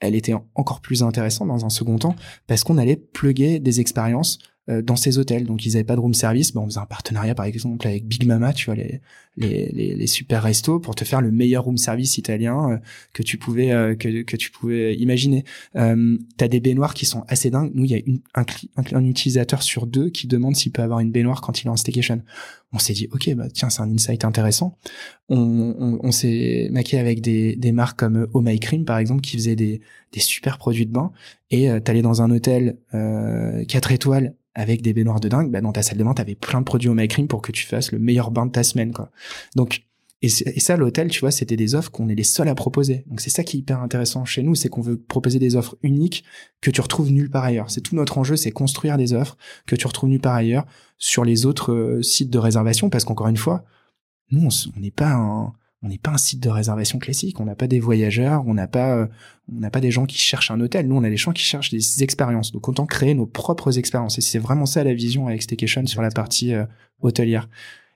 elle 0.00 0.14
était 0.14 0.34
encore 0.54 0.80
plus 0.80 1.02
intéressante 1.02 1.48
dans 1.48 1.64
un 1.64 1.70
second 1.70 1.98
temps, 1.98 2.14
parce 2.46 2.62
qu'on 2.62 2.78
allait 2.78 2.96
pluguer 2.96 3.58
des 3.58 3.80
expériences 3.80 4.38
dans 4.68 4.96
ces 4.96 5.18
hôtels. 5.18 5.46
Donc 5.46 5.64
ils 5.64 5.76
avaient 5.76 5.84
pas 5.84 5.96
de 5.96 6.00
room 6.00 6.14
service, 6.14 6.52
bon, 6.52 6.62
on 6.62 6.66
faisait 6.66 6.80
un 6.80 6.86
partenariat 6.86 7.34
par 7.34 7.46
exemple 7.46 7.86
avec 7.86 8.06
Big 8.06 8.26
Mama, 8.26 8.52
tu 8.52 8.66
vois 8.66 8.74
les 8.74 9.00
les, 9.38 9.70
les, 9.72 9.94
les 9.94 10.06
super 10.06 10.42
restos 10.42 10.80
pour 10.80 10.94
te 10.94 11.04
faire 11.04 11.20
le 11.20 11.30
meilleur 11.30 11.64
room 11.64 11.76
service 11.76 12.18
italien 12.18 12.70
euh, 12.70 12.78
que 13.12 13.22
tu 13.22 13.38
pouvais 13.38 13.70
euh, 13.70 13.94
que, 13.94 14.22
que 14.22 14.36
tu 14.36 14.50
pouvais 14.50 14.96
imaginer. 14.96 15.44
Euh, 15.76 16.18
T'as 16.36 16.48
des 16.48 16.60
baignoires 16.60 16.94
qui 16.94 17.06
sont 17.06 17.24
assez 17.28 17.50
dingues. 17.50 17.70
Nous 17.74 17.84
il 17.84 17.90
y 17.90 17.94
a 17.94 18.00
une, 18.04 18.20
un, 18.34 18.44
un, 18.76 19.04
utilisateur 19.04 19.62
sur 19.62 19.86
deux 19.86 20.10
qui 20.10 20.26
demande 20.26 20.56
s'il 20.56 20.72
peut 20.72 20.82
avoir 20.82 21.00
une 21.00 21.12
baignoire 21.12 21.40
quand 21.40 21.62
il 21.62 21.66
est 21.66 21.70
en 21.70 21.76
staycation. 21.76 22.22
On 22.72 22.78
s'est 22.78 22.92
dit 22.92 23.08
ok 23.12 23.34
bah 23.34 23.48
tiens 23.52 23.70
c'est 23.70 23.82
un 23.82 23.92
insight 23.92 24.24
intéressant. 24.24 24.76
On, 25.28 25.98
on, 26.02 26.10
s'est 26.10 26.68
maqué 26.72 26.98
avec 26.98 27.20
des, 27.20 27.54
des 27.56 27.72
marques 27.72 27.98
comme 27.98 28.26
Oh 28.32 28.40
My 28.40 28.58
Cream 28.58 28.84
par 28.84 28.98
exemple 28.98 29.20
qui 29.20 29.36
faisaient 29.36 29.56
des 29.56 29.80
des 30.12 30.20
super 30.20 30.58
produits 30.58 30.86
de 30.86 30.92
bain 30.92 31.12
et 31.50 31.70
euh, 31.70 31.80
t'allais 31.80 32.02
dans 32.02 32.22
un 32.22 32.30
hôtel 32.30 32.78
euh, 32.94 33.64
4 33.66 33.92
étoiles 33.92 34.34
avec 34.58 34.82
des 34.82 34.92
baignoires 34.92 35.20
de 35.20 35.28
dingue, 35.28 35.52
bah 35.52 35.60
dans 35.60 35.70
ta 35.70 35.82
salle 35.82 35.98
de 35.98 36.04
bain, 36.04 36.14
t'avais 36.14 36.34
plein 36.34 36.58
de 36.58 36.64
produits 36.64 36.88
au 36.88 36.96
Cream 37.06 37.28
pour 37.28 37.42
que 37.42 37.52
tu 37.52 37.64
fasses 37.64 37.92
le 37.92 38.00
meilleur 38.00 38.32
bain 38.32 38.44
de 38.44 38.50
ta 38.50 38.64
semaine, 38.64 38.92
quoi. 38.92 39.12
Donc, 39.54 39.84
et, 40.20 40.28
ça, 40.28 40.76
l'hôtel, 40.76 41.10
tu 41.10 41.20
vois, 41.20 41.30
c'était 41.30 41.54
des 41.54 41.76
offres 41.76 41.92
qu'on 41.92 42.08
est 42.08 42.16
les 42.16 42.24
seuls 42.24 42.48
à 42.48 42.56
proposer. 42.56 43.04
Donc 43.06 43.20
c'est 43.20 43.30
ça 43.30 43.44
qui 43.44 43.56
est 43.56 43.60
hyper 43.60 43.80
intéressant 43.80 44.24
chez 44.24 44.42
nous, 44.42 44.56
c'est 44.56 44.68
qu'on 44.68 44.80
veut 44.80 44.98
proposer 44.98 45.38
des 45.38 45.54
offres 45.54 45.76
uniques 45.84 46.24
que 46.60 46.72
tu 46.72 46.80
retrouves 46.80 47.12
nulle 47.12 47.30
part 47.30 47.44
ailleurs. 47.44 47.70
C'est 47.70 47.82
tout 47.82 47.94
notre 47.94 48.18
enjeu, 48.18 48.34
c'est 48.34 48.50
construire 48.50 48.96
des 48.96 49.12
offres 49.12 49.36
que 49.64 49.76
tu 49.76 49.86
retrouves 49.86 50.10
nulle 50.10 50.20
part 50.20 50.34
ailleurs 50.34 50.66
sur 50.96 51.24
les 51.24 51.46
autres 51.46 51.72
euh, 51.72 52.02
sites 52.02 52.30
de 52.30 52.38
réservation, 52.38 52.90
parce 52.90 53.04
qu'encore 53.04 53.28
une 53.28 53.36
fois, 53.36 53.64
nous, 54.32 54.44
on 54.44 54.80
n'est 54.80 54.90
pas 54.90 55.12
un, 55.12 55.52
on 55.82 55.88
n'est 55.88 55.98
pas 55.98 56.10
un 56.10 56.18
site 56.18 56.40
de 56.40 56.48
réservation 56.48 56.98
classique. 56.98 57.38
On 57.40 57.44
n'a 57.44 57.54
pas 57.54 57.68
des 57.68 57.78
voyageurs, 57.78 58.44
on 58.46 58.54
n'a 58.54 58.66
pas, 58.66 58.96
euh, 58.96 59.06
on 59.52 59.60
n'a 59.60 59.70
pas 59.70 59.80
des 59.80 59.90
gens 59.90 60.06
qui 60.06 60.18
cherchent 60.18 60.50
un 60.50 60.60
hôtel. 60.60 60.88
Nous, 60.88 60.96
on 60.96 61.04
a 61.04 61.10
des 61.10 61.16
gens 61.16 61.32
qui 61.32 61.44
cherchent 61.44 61.70
des 61.70 62.02
expériences. 62.02 62.50
Donc, 62.50 62.68
autant 62.68 62.86
créer 62.86 63.14
nos 63.14 63.26
propres 63.26 63.78
expériences. 63.78 64.18
Et 64.18 64.20
c'est 64.20 64.40
vraiment 64.40 64.66
ça 64.66 64.82
la 64.82 64.94
vision 64.94 65.28
avec 65.28 65.42
Staycation 65.42 65.86
sur 65.86 66.02
la 66.02 66.10
partie 66.10 66.52
euh, 66.52 66.64
hôtelière. 67.00 67.48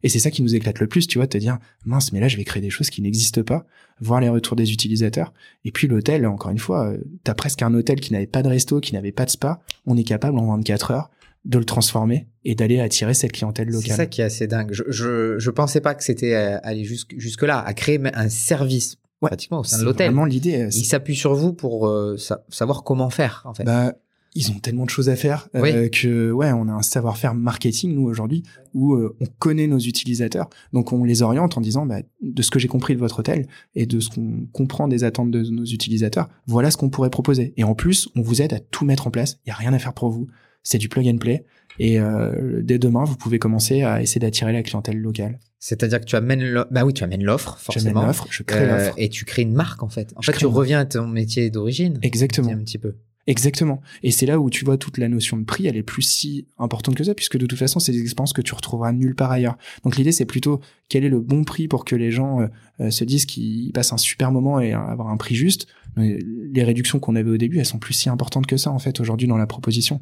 Et 0.05 0.09
c'est 0.09 0.19
ça 0.19 0.31
qui 0.31 0.43
nous 0.43 0.55
éclate 0.55 0.81
le 0.81 0.87
plus, 0.87 1.07
tu 1.07 1.19
vois, 1.19 1.27
de 1.27 1.31
te 1.31 1.39
dire, 1.39 1.59
mince, 1.85 2.13
mais 2.13 2.21
là, 2.21 2.29
je 2.29 2.37
vais 2.37 2.45
créer 2.45 2.61
des 2.61 2.71
choses 2.71 2.91
qui 2.91 3.03
n'existent 3.03 3.43
pas, 3.43 3.65
voir 4.01 4.21
les 4.21 4.29
retours 4.29 4.57
des 4.57 4.73
utilisateurs. 4.73 5.33
Et 5.65 5.71
puis 5.71 5.87
l'hôtel, 5.87 6.27
encore 6.27 6.51
une 6.51 6.59
fois, 6.59 6.89
euh, 6.89 6.99
t'as 7.25 7.35
presque 7.35 7.63
un 7.63 7.73
hôtel 7.75 8.01
qui 8.01 8.13
n'avait 8.13 8.27
pas 8.27 8.43
de 8.43 8.49
resto, 8.49 8.81
qui 8.81 8.95
n'avait 8.95 9.13
pas 9.13 9.25
de 9.25 9.31
spa. 9.31 9.61
On 9.87 9.97
est 9.97 10.05
capable 10.05 10.39
en 10.39 10.57
24 10.57 10.91
heures 10.93 11.11
de 11.45 11.59
le 11.59 11.65
transformer 11.65 12.29
et 12.45 12.55
d'aller 12.55 12.81
attirer 12.81 13.15
cette 13.15 13.33
clientèle 13.33 13.69
locale. 13.69 13.91
C'est 13.91 13.97
ça 13.97 14.07
qui 14.07 14.21
est 14.21 14.25
assez 14.25 14.47
dingue. 14.47 14.71
Je, 14.73 14.85
je, 14.89 15.39
je 15.39 15.51
pensais 15.51 15.81
pas 15.81 15.95
que 15.95 16.05
c'était 16.05 16.35
euh, 16.35 16.59
aller 16.63 16.85
jusque, 16.85 17.15
jusque 17.19 17.43
là, 17.43 17.61
à 17.61 17.75
créer 17.75 18.01
un 18.15 18.29
service 18.29 18.97
pratiquement 19.21 19.61
au 19.61 19.65
sein 19.65 19.79
de 19.79 19.85
l'hôtel. 19.85 20.07
vraiment 20.09 20.25
l'idée. 20.25 20.63
Euh, 20.63 20.71
Ils 20.73 20.85
s'appuient 20.85 21.17
sur 21.17 21.35
vous 21.35 21.53
pour 21.53 21.89
euh, 21.89 22.17
savoir 22.49 22.85
comment 22.85 23.11
faire, 23.11 23.43
en 23.45 23.55
fait. 23.55 23.65
Bah, 23.65 23.93
ils 24.35 24.51
ont 24.51 24.59
tellement 24.61 24.85
de 24.85 24.91
choses 24.91 25.11
à 25.11 25.17
faire 25.17 25.51
que 25.53 26.31
ouais, 26.33 26.53
on 26.53 26.67
a 26.67 26.73
un 26.73 26.81
savoir-faire 26.81 27.35
marketing 27.35 27.95
nous 27.95 28.05
aujourd'hui 28.09 28.43
où 28.73 28.97
on 28.97 29.27
connaît 29.39 29.67
nos 29.67 29.79
utilisateurs, 29.79 30.49
donc 30.73 30.91
on 30.95 31.05
les 31.05 31.21
oriente 31.21 31.59
en 31.59 31.61
disant 31.61 31.85
bah, 31.85 31.99
de 32.23 32.41
ce 32.43 32.51
que 32.51 32.59
j'ai 32.59 32.67
compris 32.67 32.95
de 32.95 32.99
votre 32.99 33.19
hôtel 33.19 33.47
et 33.75 33.85
de 33.85 34.01
ce 34.01 34.09
qu'on 34.09 34.47
comprend 34.51 34.89
des 34.89 35.05
attentes 35.05 35.31
de 35.31 35.43
nos 35.43 35.67
utilisateurs, 35.67 36.31
voilà 36.47 36.71
ce 36.71 36.79
qu'on 36.79 36.89
pourrait 36.89 37.11
proposer. 37.11 37.53
Et 37.59 37.65
en 37.65 37.75
plus, 37.75 38.09
on 38.17 38.23
vous 38.23 38.41
aide 38.41 38.55
à 38.55 38.59
tout 38.59 38.87
mettre 38.87 39.07
en 39.07 39.11
place. 39.11 39.39
Il 39.45 39.51
y 39.51 39.53
a 39.53 39.55
rien 39.55 39.75
à 39.75 39.79
faire 39.79 39.93
pour 39.93 40.09
vous 40.09 40.29
c'est 40.63 40.79
du 40.79 40.89
plug 40.89 41.07
and 41.09 41.19
play. 41.19 41.45
Et 41.79 41.99
euh, 41.99 42.61
dès 42.63 42.79
demain, 42.79 43.05
vous 43.05 43.17
pouvez 43.17 43.39
commencer 43.39 43.83
à 43.83 44.03
essayer 44.03 44.21
d'attirer 44.21 44.53
la 44.53 44.63
clientèle 44.63 44.99
locale. 44.99 45.39
C'est-à-dire 45.59 46.01
que 46.01 46.05
tu 46.05 46.17
amènes 46.17 46.43
l'offre, 46.43 46.69
bah 46.73 46.85
oui, 46.85 46.93
tu 46.93 47.05
amènes 47.05 47.23
l'offre, 47.23 47.57
forcément. 47.59 48.05
l'offre, 48.05 48.27
je 48.31 48.43
crée 48.43 48.65
euh, 48.65 48.77
l'offre. 48.77 48.95
Et 48.97 49.09
tu 49.09 49.25
crées 49.25 49.43
une 49.43 49.55
marque, 49.55 49.83
en 49.83 49.89
fait. 49.89 50.13
En 50.17 50.23
fait, 50.23 50.33
tu 50.33 50.47
reviens 50.47 50.81
à 50.81 50.85
ton 50.85 51.07
métier 51.07 51.51
d'origine. 51.51 51.99
Exactement. 52.03 52.51
Un 52.51 52.59
petit 52.59 52.79
peu. 52.79 52.97
Exactement. 53.29 53.81
Et 54.03 54.11
c'est 54.11 54.27
là 54.27 54.41
où 54.41 54.51
tu 54.51 54.65
vois 54.65 54.77
toute 54.77 54.99
la 54.99 55.09
notion 55.09 55.37
de 55.37 55.45
prix, 55.45 55.69
elle 55.69 55.77
est 55.77 55.85
plus 55.85 56.03
si 56.03 56.49
importante 56.59 56.97
que 56.97 57.05
ça, 57.05 57.15
puisque 57.15 57.39
de 57.39 57.47
toute 57.47 57.59
façon, 57.59 57.79
c'est 57.79 57.93
des 57.93 58.03
expériences 58.03 58.33
que 58.33 58.43
tu 58.43 58.53
retrouveras 58.55 58.93
nulle 58.93 59.15
part 59.15 59.31
ailleurs. 59.31 59.57
Donc 59.85 59.97
l'idée, 59.97 60.11
c'est 60.11 60.25
plutôt 60.25 60.61
quel 60.89 61.05
est 61.05 61.09
le 61.09 61.21
bon 61.21 61.45
prix 61.45 61.69
pour 61.69 61.85
que 61.85 61.95
les 61.95 62.11
gens 62.11 62.41
euh, 62.41 62.49
euh, 62.81 62.91
se 62.91 63.05
disent 63.05 63.27
qu'ils 63.27 63.73
passent 63.73 63.93
un 63.93 63.99
super 63.99 64.33
moment 64.33 64.59
et 64.59 64.73
avoir 64.73 65.09
un 65.09 65.17
prix 65.17 65.37
juste. 65.37 65.69
les 65.97 66.65
réductions 66.65 66.99
qu'on 66.99 67.15
avait 67.15 67.31
au 67.31 67.37
début, 67.37 67.61
elles 67.61 67.67
sont 67.67 67.79
plus 67.79 67.95
si 67.95 68.09
importantes 68.09 68.47
que 68.47 68.57
ça, 68.57 68.73
en 68.73 68.81
fait, 68.81 68.99
aujourd'hui 68.99 69.29
dans 69.29 69.39
la 69.39 69.47
proposition. 69.47 70.01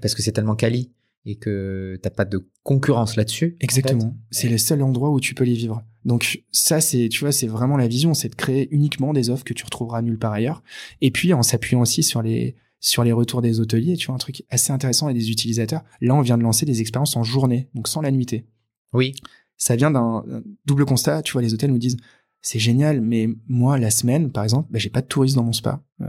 Parce 0.00 0.14
que 0.14 0.22
c'est 0.22 0.32
tellement 0.32 0.56
quali 0.56 0.90
et 1.24 1.36
que 1.36 1.98
t'as 2.02 2.10
pas 2.10 2.24
de 2.24 2.48
concurrence 2.62 3.16
là-dessus. 3.16 3.56
Exactement. 3.60 4.16
C'est 4.30 4.48
le 4.48 4.58
seul 4.58 4.82
endroit 4.82 5.10
où 5.10 5.20
tu 5.20 5.34
peux 5.34 5.44
les 5.44 5.54
vivre. 5.54 5.84
Donc 6.04 6.42
ça, 6.52 6.80
c'est, 6.80 7.08
tu 7.08 7.20
vois, 7.20 7.32
c'est 7.32 7.46
vraiment 7.46 7.76
la 7.76 7.88
vision, 7.88 8.14
c'est 8.14 8.28
de 8.28 8.34
créer 8.34 8.68
uniquement 8.70 9.12
des 9.12 9.30
offres 9.30 9.44
que 9.44 9.52
tu 9.52 9.64
retrouveras 9.64 10.00
nulle 10.00 10.18
part 10.18 10.32
ailleurs. 10.32 10.62
Et 11.00 11.10
puis 11.10 11.34
en 11.34 11.42
s'appuyant 11.42 11.80
aussi 11.80 12.02
sur 12.02 12.22
les 12.22 12.56
sur 12.80 13.02
les 13.02 13.10
retours 13.10 13.42
des 13.42 13.58
hôteliers, 13.58 13.96
tu 13.96 14.06
vois, 14.06 14.14
un 14.14 14.18
truc 14.18 14.44
assez 14.50 14.72
intéressant 14.72 15.08
et 15.08 15.14
des 15.14 15.30
utilisateurs. 15.32 15.82
Là, 16.00 16.14
on 16.14 16.20
vient 16.20 16.38
de 16.38 16.44
lancer 16.44 16.64
des 16.64 16.80
expériences 16.80 17.16
en 17.16 17.24
journée, 17.24 17.68
donc 17.74 17.88
sans 17.88 18.00
la 18.00 18.12
nuitée. 18.12 18.46
Oui. 18.92 19.14
Ça 19.56 19.74
vient 19.74 19.90
d'un 19.90 20.24
double 20.64 20.84
constat. 20.84 21.22
Tu 21.22 21.32
vois, 21.32 21.42
les 21.42 21.52
hôtels 21.52 21.72
nous 21.72 21.78
disent 21.78 21.96
c'est 22.40 22.58
génial, 22.58 23.00
mais 23.00 23.28
moi, 23.48 23.78
la 23.78 23.90
semaine, 23.90 24.30
par 24.30 24.44
exemple, 24.44 24.68
bah, 24.70 24.78
j'ai 24.78 24.90
pas 24.90 25.00
de 25.00 25.06
touristes 25.06 25.34
dans 25.34 25.42
mon 25.42 25.52
spa. 25.52 25.82
Euh, 26.00 26.06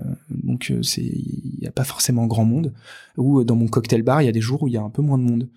donc, 0.50 0.72
euh, 0.72 0.82
il 0.97 1.60
y 1.62 1.68
a 1.68 1.72
pas 1.72 1.84
forcément 1.84 2.26
grand 2.26 2.43
monde. 2.43 2.74
Ou 3.18 3.39
euh, 3.39 3.45
dans 3.45 3.56
mon 3.56 3.68
cocktail 3.68 4.02
bar, 4.02 4.22
il 4.22 4.26
y 4.26 4.30
a 4.30 4.32
des 4.32 4.41
jours 4.41 4.64
où 4.64 4.68
il 4.68 4.74
y 4.74 4.78
a 4.78 4.82
un 4.82 4.89
peu 4.89 5.04
moins 5.04 5.20
de 5.20 5.24
monde. 5.24 5.47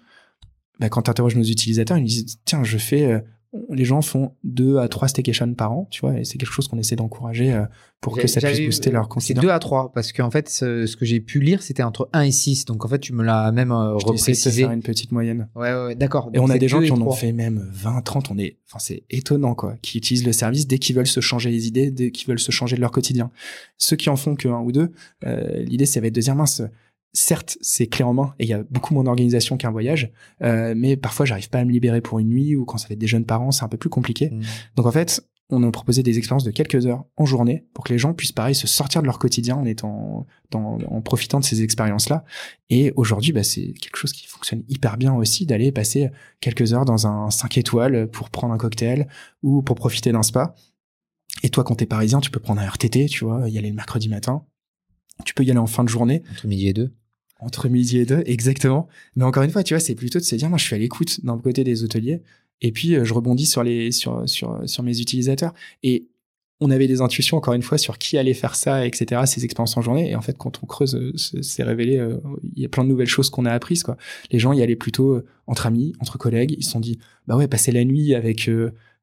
Bah, 0.78 0.90
quand 0.90 1.02
tu 1.02 1.10
interroges 1.10 1.36
nos 1.36 1.42
utilisateurs, 1.42 1.96
ils 1.96 2.04
disent, 2.04 2.38
tiens, 2.44 2.62
je 2.62 2.76
fais 2.76 3.24
les 3.68 3.84
gens 3.84 4.00
font 4.00 4.32
deux 4.44 4.78
à 4.78 4.88
trois 4.88 5.08
staycations 5.08 5.52
par 5.54 5.72
an, 5.72 5.86
tu 5.90 6.00
vois, 6.00 6.18
et 6.18 6.24
c'est 6.24 6.38
quelque 6.38 6.52
chose 6.52 6.68
qu'on 6.68 6.78
essaie 6.78 6.96
d'encourager 6.96 7.52
euh, 7.52 7.64
pour 8.00 8.16
que 8.16 8.26
ça 8.26 8.40
puisse 8.40 8.60
booster 8.60 8.90
leur 8.90 9.08
considération. 9.08 9.42
C'est 9.42 9.46
deux 9.46 9.52
à 9.54 9.58
trois, 9.58 9.92
parce 9.92 10.12
qu'en 10.12 10.30
fait, 10.30 10.48
ce, 10.48 10.96
que 10.96 11.04
j'ai 11.04 11.20
pu 11.20 11.40
lire, 11.40 11.62
c'était 11.62 11.82
entre 11.82 12.08
1 12.14 12.22
et 12.22 12.30
6. 12.30 12.64
Donc 12.64 12.84
en 12.84 12.88
fait, 12.88 12.98
tu 12.98 13.12
me 13.12 13.22
l'as 13.22 13.52
même 13.52 13.70
euh, 13.70 13.94
reprécisé. 13.94 14.62
faire 14.62 14.70
une 14.70 14.82
petite 14.82 15.12
moyenne. 15.12 15.48
Ouais, 15.54 15.72
ouais, 15.74 15.94
d'accord. 15.94 16.30
Et 16.32 16.38
on 16.38 16.48
a 16.48 16.56
des 16.56 16.68
gens 16.68 16.80
qui 16.80 16.90
en 16.90 17.00
ont 17.00 17.12
fait 17.12 17.32
même 17.32 17.68
20, 17.72 18.00
30. 18.00 18.30
On 18.30 18.38
est, 18.38 18.56
enfin, 18.68 18.78
c'est 18.78 19.04
étonnant, 19.10 19.54
quoi, 19.54 19.76
qui 19.82 19.98
utilisent 19.98 20.26
le 20.26 20.32
service 20.32 20.66
dès 20.66 20.78
qu'ils 20.78 20.96
veulent 20.96 21.06
se 21.06 21.20
changer 21.20 21.50
les 21.50 21.66
idées, 21.66 21.90
dès 21.90 22.10
qu'ils 22.10 22.28
veulent 22.28 22.40
se 22.40 22.52
changer 22.52 22.76
de 22.76 22.80
leur 22.80 22.90
quotidien. 22.90 23.30
Ceux 23.76 23.96
qui 23.96 24.08
en 24.08 24.16
font 24.16 24.34
que 24.34 24.48
un 24.48 24.60
ou 24.60 24.72
deux, 24.72 24.92
euh, 25.26 25.62
l'idée, 25.62 25.84
c'est 25.84 26.00
va 26.00 26.06
être 26.06 26.14
de 26.14 26.20
dire 26.20 26.34
mince, 26.34 26.62
certes, 27.12 27.58
c'est 27.60 27.86
clé 27.86 28.04
en 28.04 28.14
main 28.14 28.34
et 28.38 28.44
il 28.44 28.48
y 28.48 28.54
a 28.54 28.62
beaucoup 28.70 28.94
moins 28.94 29.04
d'organisation 29.04 29.56
qu'un 29.56 29.70
voyage, 29.70 30.12
euh, 30.42 30.74
mais 30.76 30.96
parfois 30.96 31.26
j'arrive 31.26 31.50
pas 31.50 31.58
à 31.58 31.64
me 31.64 31.70
libérer 31.72 32.00
pour 32.00 32.18
une 32.18 32.28
nuit 32.28 32.56
ou 32.56 32.64
quand 32.64 32.78
ça 32.78 32.88
fait 32.88 32.96
des 32.96 33.06
jeunes 33.06 33.26
parents, 33.26 33.50
c'est 33.50 33.64
un 33.64 33.68
peu 33.68 33.76
plus 33.76 33.90
compliqué. 33.90 34.30
Mm. 34.30 34.40
Donc 34.76 34.86
en 34.86 34.92
fait, 34.92 35.22
on 35.50 35.62
a 35.64 35.70
proposé 35.70 36.02
des 36.02 36.16
expériences 36.16 36.44
de 36.44 36.50
quelques 36.50 36.86
heures 36.86 37.04
en 37.18 37.26
journée 37.26 37.66
pour 37.74 37.84
que 37.84 37.92
les 37.92 37.98
gens 37.98 38.14
puissent 38.14 38.32
pareil 38.32 38.54
se 38.54 38.66
sortir 38.66 39.02
de 39.02 39.06
leur 39.06 39.18
quotidien 39.18 39.56
en 39.56 39.66
étant 39.66 40.26
dans- 40.50 40.78
en 40.88 41.02
profitant 41.02 41.40
de 41.40 41.44
ces 41.44 41.62
expériences-là. 41.62 42.24
Et 42.70 42.92
aujourd'hui, 42.96 43.32
bah, 43.32 43.42
c'est 43.42 43.74
quelque 43.74 43.96
chose 43.96 44.12
qui 44.12 44.26
fonctionne 44.26 44.62
hyper 44.68 44.96
bien 44.96 45.12
aussi 45.12 45.44
d'aller 45.44 45.70
passer 45.70 46.10
quelques 46.40 46.72
heures 46.72 46.86
dans 46.86 47.06
un 47.06 47.28
5 47.28 47.58
étoiles 47.58 48.08
pour 48.10 48.30
prendre 48.30 48.54
un 48.54 48.58
cocktail 48.58 49.08
ou 49.42 49.60
pour 49.60 49.76
profiter 49.76 50.10
d'un 50.10 50.22
spa. 50.22 50.54
Et 51.42 51.50
toi, 51.50 51.64
quand 51.64 51.74
t'es 51.74 51.86
parisien, 51.86 52.20
tu 52.20 52.30
peux 52.30 52.40
prendre 52.40 52.62
un 52.62 52.66
RTT, 52.66 53.06
tu 53.06 53.24
vois, 53.26 53.46
y 53.50 53.58
aller 53.58 53.68
le 53.68 53.74
mercredi 53.74 54.08
matin. 54.08 54.46
Tu 55.26 55.34
peux 55.34 55.44
y 55.44 55.50
aller 55.50 55.58
en 55.60 55.66
fin 55.66 55.84
de 55.84 55.88
journée 55.90 56.22
Entre 56.30 56.46
midi 56.46 56.68
et 56.68 56.72
deux. 56.72 56.94
Entre 57.42 57.68
midi 57.68 57.98
et 57.98 58.06
deux, 58.06 58.22
exactement. 58.26 58.88
Mais 59.16 59.24
encore 59.24 59.42
une 59.42 59.50
fois, 59.50 59.62
tu 59.62 59.74
vois, 59.74 59.80
c'est 59.80 59.94
plutôt 59.94 60.18
de 60.18 60.24
se 60.24 60.34
dire, 60.36 60.48
moi, 60.48 60.58
je 60.58 60.64
suis 60.64 60.74
à 60.74 60.78
l'écoute 60.78 61.24
d'un 61.24 61.38
côté 61.38 61.64
des 61.64 61.84
hôteliers, 61.84 62.22
et 62.60 62.72
puis 62.72 62.94
euh, 62.94 63.04
je 63.04 63.12
rebondis 63.12 63.46
sur 63.46 63.62
les 63.62 63.90
sur 63.92 64.28
sur 64.28 64.60
sur 64.66 64.82
mes 64.82 65.00
utilisateurs. 65.00 65.52
Et 65.82 66.08
on 66.60 66.70
avait 66.70 66.86
des 66.86 67.00
intuitions 67.00 67.36
encore 67.36 67.54
une 67.54 67.62
fois 67.62 67.76
sur 67.76 67.98
qui 67.98 68.16
allait 68.16 68.34
faire 68.34 68.54
ça, 68.54 68.86
etc. 68.86 69.22
Ces 69.26 69.44
expériences 69.44 69.76
en 69.76 69.82
journée. 69.82 70.10
Et 70.10 70.14
en 70.14 70.22
fait, 70.22 70.38
quand 70.38 70.60
on 70.62 70.66
creuse, 70.66 70.94
euh, 70.94 71.12
c'est 71.16 71.64
révélé, 71.64 71.98
euh, 71.98 72.18
il 72.54 72.62
y 72.62 72.64
a 72.64 72.68
plein 72.68 72.84
de 72.84 72.88
nouvelles 72.88 73.08
choses 73.08 73.30
qu'on 73.30 73.44
a 73.44 73.52
apprises. 73.52 73.82
Quoi. 73.82 73.96
Les 74.30 74.38
gens 74.38 74.52
y 74.52 74.62
allaient 74.62 74.76
plutôt 74.76 75.20
entre 75.48 75.66
amis, 75.66 75.92
entre 76.00 76.18
collègues. 76.18 76.54
Ils 76.56 76.64
se 76.64 76.70
sont 76.70 76.80
dit, 76.80 76.98
bah 77.26 77.36
ouais, 77.36 77.48
passer 77.48 77.72
la 77.72 77.84
nuit 77.84 78.14
avec 78.14 78.48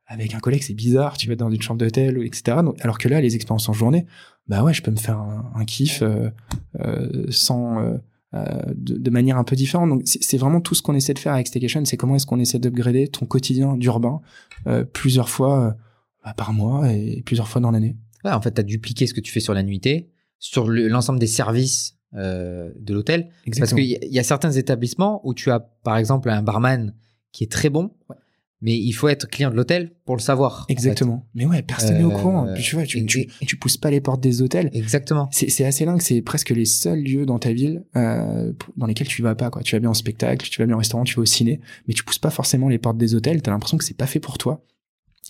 avec 0.10 0.34
un 0.34 0.40
collègue, 0.40 0.64
c'est 0.64 0.74
bizarre. 0.74 1.18
Tu 1.18 1.28
vas 1.28 1.36
dans 1.36 1.52
une 1.52 1.62
chambre 1.62 1.80
d'hôtel, 1.80 2.24
etc. 2.26 2.58
Alors 2.80 2.98
que 2.98 3.08
là, 3.08 3.22
les 3.22 3.36
expériences 3.36 3.70
en 3.70 3.74
journée, 3.74 4.06
bah 4.48 4.64
ouais, 4.64 4.74
je 4.74 4.82
peux 4.82 4.90
me 4.90 4.98
faire 4.98 5.20
un, 5.20 5.66
kiff 5.66 6.02
euh, 6.02 6.32
sans 7.30 8.00
de, 8.34 8.98
de 8.98 9.10
manière 9.10 9.38
un 9.38 9.44
peu 9.44 9.56
différente. 9.56 9.90
Donc 9.90 10.02
c'est 10.06 10.38
vraiment 10.38 10.62
tout 10.62 10.76
ce 10.76 10.82
qu'on 10.82 10.94
essaie 10.96 11.14
de 11.14 11.20
faire 11.20 11.34
avec 11.34 11.48
Staycation, 11.48 11.84
c'est 11.86 11.98
comment 11.98 12.16
est-ce 12.16 12.26
qu'on 12.26 12.40
essaie 12.40 12.60
d'upgrader 12.60 13.08
ton 13.08 13.26
quotidien 13.26 13.76
d'urbain 13.78 14.22
euh, 14.68 14.84
plusieurs 14.86 15.30
fois 15.30 15.66
euh, 15.68 15.72
bah, 16.24 16.34
par 16.36 16.54
mois 16.54 16.92
et 16.92 17.22
plusieurs 17.26 17.48
fois 17.48 17.62
dans 17.62 17.72
l'année. 17.72 17.96
Ouais, 18.24 18.32
en 18.32 18.42
fait, 18.42 18.54
tu 18.54 18.60
as 18.62 18.64
dupliqué 18.64 19.08
ce 19.08 19.14
que 19.14 19.22
tu 19.22 19.32
fais 19.32 19.40
sur 19.40 19.54
la 19.54 19.64
nuitée, 19.64 20.10
sur 20.40 20.68
le- 20.68 20.88
l'ensemble 20.90 21.20
des 21.20 21.28
services 21.28 21.96
euh, 22.16 22.72
de 22.80 22.94
l'hôtel. 22.94 23.30
Parce 23.58 23.74
qu'il 23.74 23.86
y, 23.86 23.98
y 24.02 24.20
a 24.20 24.24
certains 24.24 24.52
établissements 24.52 25.22
où 25.24 25.34
tu 25.34 25.50
as, 25.52 25.60
par 25.60 25.98
exemple, 25.98 26.30
un 26.30 26.42
barman 26.42 26.94
qui 27.32 27.44
est 27.46 27.52
très 27.52 27.70
bon, 27.70 27.92
Ouais. 28.10 28.16
Mais 28.62 28.78
il 28.78 28.92
faut 28.92 29.08
être 29.08 29.28
client 29.30 29.50
de 29.52 29.56
l'hôtel 29.56 29.94
pour 30.06 30.16
le 30.18 30.22
savoir. 30.22 30.64
en 30.64 30.66
fait. 30.68 30.74
Exactement. 30.74 31.26
Mais 31.34 31.46
ouais, 31.46 31.62
personne 31.62 31.98
n'est 31.98 32.04
au 32.04 32.12
Euh, 32.12 32.16
courant. 32.22 32.48
Puis 32.54 32.64
tu 32.64 32.76
vois, 32.76 32.86
tu, 32.86 33.06
tu, 33.06 33.56
pousses 33.58 33.78
pas 33.78 33.90
les 33.90 34.02
portes 34.02 34.22
des 34.22 34.42
hôtels. 34.42 34.70
Exactement. 34.74 35.30
C'est 35.32 35.64
assez 35.66 35.86
dingue, 35.86 36.02
c'est 36.02 36.22
presque 36.22 36.50
les 36.50 36.66
seuls 36.66 37.02
lieux 37.02 37.26
dans 37.26 37.40
ta 37.40 37.54
ville 37.54 37.86
euh, 37.96 38.52
dans 38.76 38.86
lesquels 38.86 39.08
tu 39.08 39.22
vas 39.22 39.36
pas. 39.36 39.50
Quoi. 39.50 39.64
Tu 39.64 39.76
vas 39.76 39.80
bien 39.80 39.90
en 39.90 39.94
spectacle, 39.94 40.50
tu 40.50 40.62
vas 40.62 40.66
bien 40.66 40.76
au 40.76 40.80
restaurant, 40.80 41.04
tu 41.06 41.16
vas 41.16 41.22
au 41.22 41.26
ciné, 41.26 41.62
mais 41.88 41.94
tu 41.94 42.04
pousses 42.04 42.20
pas 42.20 42.32
forcément 42.32 42.68
les 42.68 42.80
portes 42.80 42.98
des 42.98 43.16
hôtels. 43.16 43.42
T'as 43.42 43.52
l'impression 43.52 43.78
que 43.78 43.84
c'est 43.86 43.98
pas 43.98 44.08
fait 44.08 44.20
pour 44.20 44.38
toi. 44.38 44.66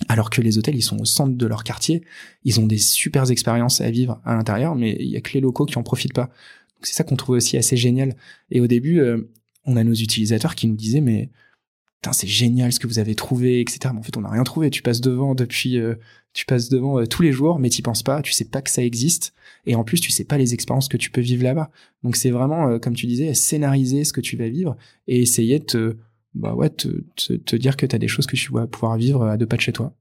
Alors 0.07 0.30
que 0.30 0.41
les 0.41 0.57
hôtels, 0.57 0.75
ils 0.75 0.82
sont 0.82 0.97
au 0.99 1.05
centre 1.05 1.36
de 1.36 1.45
leur 1.45 1.63
quartier, 1.65 2.03
ils 2.45 2.59
ont 2.59 2.65
des 2.65 2.77
super 2.77 3.30
expériences 3.30 3.82
à 3.82 3.91
vivre 3.91 4.21
à 4.23 4.34
l'intérieur, 4.34 4.73
mais 4.75 4.95
il 4.99 5.07
y 5.09 5.17
a 5.17 5.21
que 5.21 5.34
les 5.34 5.41
locaux 5.41 5.65
qui 5.65 5.77
en 5.77 5.84
profitent 5.84 6.13
pas. 6.13 6.27
Donc 6.27 6.84
c'est 6.88 6.93
ça 6.93 7.03
qu'on 7.03 7.17
trouve 7.17 7.36
aussi 7.36 7.57
assez 7.57 7.75
génial. 7.75 8.15
Et 8.49 8.61
au 8.61 8.67
début, 8.67 8.99
euh, 9.01 9.30
on 9.65 9.75
a 9.75 9.84
nos 9.84 9.93
utilisateurs 9.93 10.55
qui 10.55 10.67
nous 10.67 10.77
disaient 10.77 11.01
mais 11.01 11.30
c'est 12.12 12.28
génial 12.28 12.72
ce 12.72 12.80
que 12.80 12.88
vous 12.88 13.00
avez 13.00 13.16
trouvé, 13.16 13.60
etc. 13.60 13.80
Mais 13.93 14.00
en 14.00 14.04
fait, 14.04 14.16
on 14.18 14.22
n'a 14.22 14.30
rien 14.30 14.43
trouvé. 14.43 14.70
Tu 14.70 14.82
passes 14.82 15.02
devant 15.02 15.36
depuis, 15.36 15.78
euh, 15.78 15.95
tu 16.34 16.45
passes 16.45 16.70
devant 16.70 17.00
euh, 17.00 17.06
tous 17.06 17.22
les 17.22 17.32
jours, 17.32 17.60
mais 17.60 17.70
t'y 17.70 17.82
penses 17.82 18.04
pas. 18.04 18.22
Tu 18.22 18.32
sais 18.32 18.45
pas 18.45 18.62
que 18.62 18.70
ça 18.70 18.84
existe, 18.84 19.34
et 19.66 19.76
en 19.76 19.84
plus, 19.84 20.00
tu 20.00 20.12
sais 20.12 20.24
pas 20.24 20.38
les 20.38 20.54
expériences 20.54 20.88
que 20.88 20.97
tu 20.97 21.12
peux 21.12 21.22
vivre 21.22 21.43
là-bas. 21.43 21.70
Donc, 22.04 22.16
c'est 22.16 22.32
vraiment, 22.32 22.70
euh, 22.70 22.80
comme 22.80 22.95
tu 22.95 23.06
disais, 23.06 23.34
scénariser 23.34 24.04
ce 24.06 24.14
que 24.14 24.22
tu 24.22 24.38
vas 24.38 24.50
vivre 24.50 24.78
et 25.08 25.22
essayer 25.22 25.60
de 25.60 25.66
te, 25.66 25.97
bah 26.34 26.54
ouais, 26.54 26.70
te, 26.70 26.88
te, 27.16 27.34
te 27.34 27.56
dire 27.56 27.76
que 27.76 27.86
t'as 27.86 27.97
des 27.97 28.08
choses 28.08 28.28
que 28.28 28.36
tu 28.36 28.52
vas 28.54 28.68
pouvoir 28.68 28.97
vivre 28.97 29.26
à 29.26 29.38
deux 29.38 29.47
pas 29.47 29.58
de 29.58 29.62
chez 29.62 29.74
toi. 29.74 29.93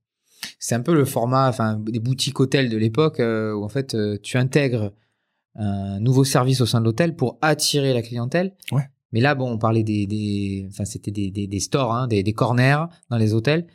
C'est 0.61 0.77
un 0.77 0.83
peu 0.83 0.95
le 0.95 1.05
format, 1.05 1.49
enfin, 1.49 1.83
des 1.85 1.99
boutiques 1.99 2.39
hôtels 2.39 2.69
de 2.69 2.77
l'époque 2.77 3.19
où 3.19 3.65
en 3.65 3.69
fait 3.69 3.97
tu 4.23 4.37
intègres 4.37 4.93
un 5.57 5.99
nouveau 5.99 6.23
service 6.23 6.61
au 6.61 6.67
sein 6.67 6.79
de 6.79 6.85
l'hôtel 6.85 7.17
pour 7.17 7.39
attirer 7.43 7.93
la 7.93 8.03
clientèle. 8.03 8.55
Ouais. 8.71 8.89
Mais 9.13 9.21
là, 9.21 9.35
bon, 9.35 9.51
on 9.51 9.59
parlait 9.59 9.85
des, 9.85 10.07
des 10.07 10.67
enfin, 10.69 10.85
c'était 10.85 11.11
des, 11.11 11.31
des, 11.31 11.47
des 11.47 11.61
stores, 11.61 11.95
hein, 11.95 12.07
des, 12.09 12.23
des 12.23 12.33
corners 12.33 12.85
dans 13.11 13.19
les 13.19 13.33
hôtels, 13.35 13.67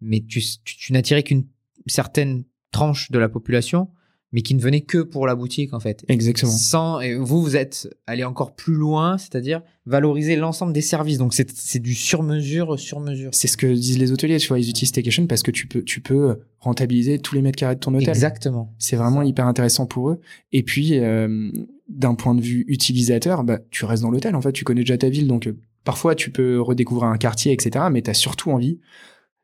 mais 0.00 0.20
tu, 0.20 0.40
tu, 0.64 0.76
tu 0.76 0.92
n'attirais 0.92 1.22
qu'une 1.22 1.44
certaine 1.86 2.44
tranche 2.70 3.10
de 3.10 3.18
la 3.18 3.28
population, 3.28 3.88
mais 4.32 4.42
qui 4.42 4.54
ne 4.54 4.60
venait 4.60 4.82
que 4.82 4.98
pour 4.98 5.26
la 5.26 5.34
boutique 5.34 5.72
en 5.72 5.80
fait. 5.80 6.04
Exactement. 6.08 6.50
Sans, 6.50 7.00
et 7.00 7.14
vous, 7.14 7.40
vous 7.40 7.56
êtes 7.56 7.88
allé 8.06 8.24
encore 8.24 8.54
plus 8.54 8.74
loin, 8.74 9.18
c'est-à-dire 9.18 9.62
valoriser 9.86 10.36
l'ensemble 10.36 10.72
des 10.72 10.82
services. 10.82 11.16
Donc 11.16 11.32
c'est 11.32 11.50
c'est 11.50 11.78
du 11.78 11.94
sur-mesure, 11.94 12.78
sur-mesure. 12.78 13.30
C'est 13.32 13.48
ce 13.48 13.56
que 13.56 13.66
disent 13.66 13.98
les 13.98 14.12
hôteliers, 14.12 14.38
tu 14.38 14.48
vois, 14.48 14.58
ils 14.58 14.68
utilisent 14.68 14.90
Staycation 14.90 15.26
parce 15.26 15.42
que 15.42 15.52
tu 15.52 15.68
peux, 15.68 15.82
tu 15.82 16.00
peux 16.00 16.40
rentabiliser 16.58 17.18
tous 17.20 17.34
les 17.34 17.42
mètres 17.42 17.56
carrés 17.56 17.76
de 17.76 17.80
ton 17.80 17.94
hôtel. 17.94 18.08
Exactement. 18.08 18.74
C'est 18.78 18.96
vraiment 18.96 19.22
hyper 19.22 19.46
intéressant 19.46 19.86
pour 19.86 20.10
eux. 20.10 20.20
Et 20.52 20.64
puis, 20.64 20.98
euh, 20.98 21.50
d'un 21.88 22.14
point 22.14 22.34
de 22.34 22.40
vue 22.40 22.64
utilisateur, 22.68 23.44
bah, 23.44 23.58
tu 23.70 23.84
restes 23.84 24.02
dans 24.02 24.10
l'hôtel. 24.10 24.34
En 24.34 24.40
fait, 24.40 24.52
tu 24.52 24.64
connais 24.64 24.80
déjà 24.82 24.98
ta 24.98 25.08
ville, 25.08 25.26
donc 25.28 25.46
euh, 25.46 25.56
parfois 25.84 26.14
tu 26.14 26.30
peux 26.30 26.60
redécouvrir 26.60 27.08
un 27.08 27.18
quartier, 27.18 27.52
etc. 27.52 27.86
Mais 27.92 28.02
tu 28.02 28.10
as 28.10 28.14
surtout 28.14 28.50
envie 28.50 28.80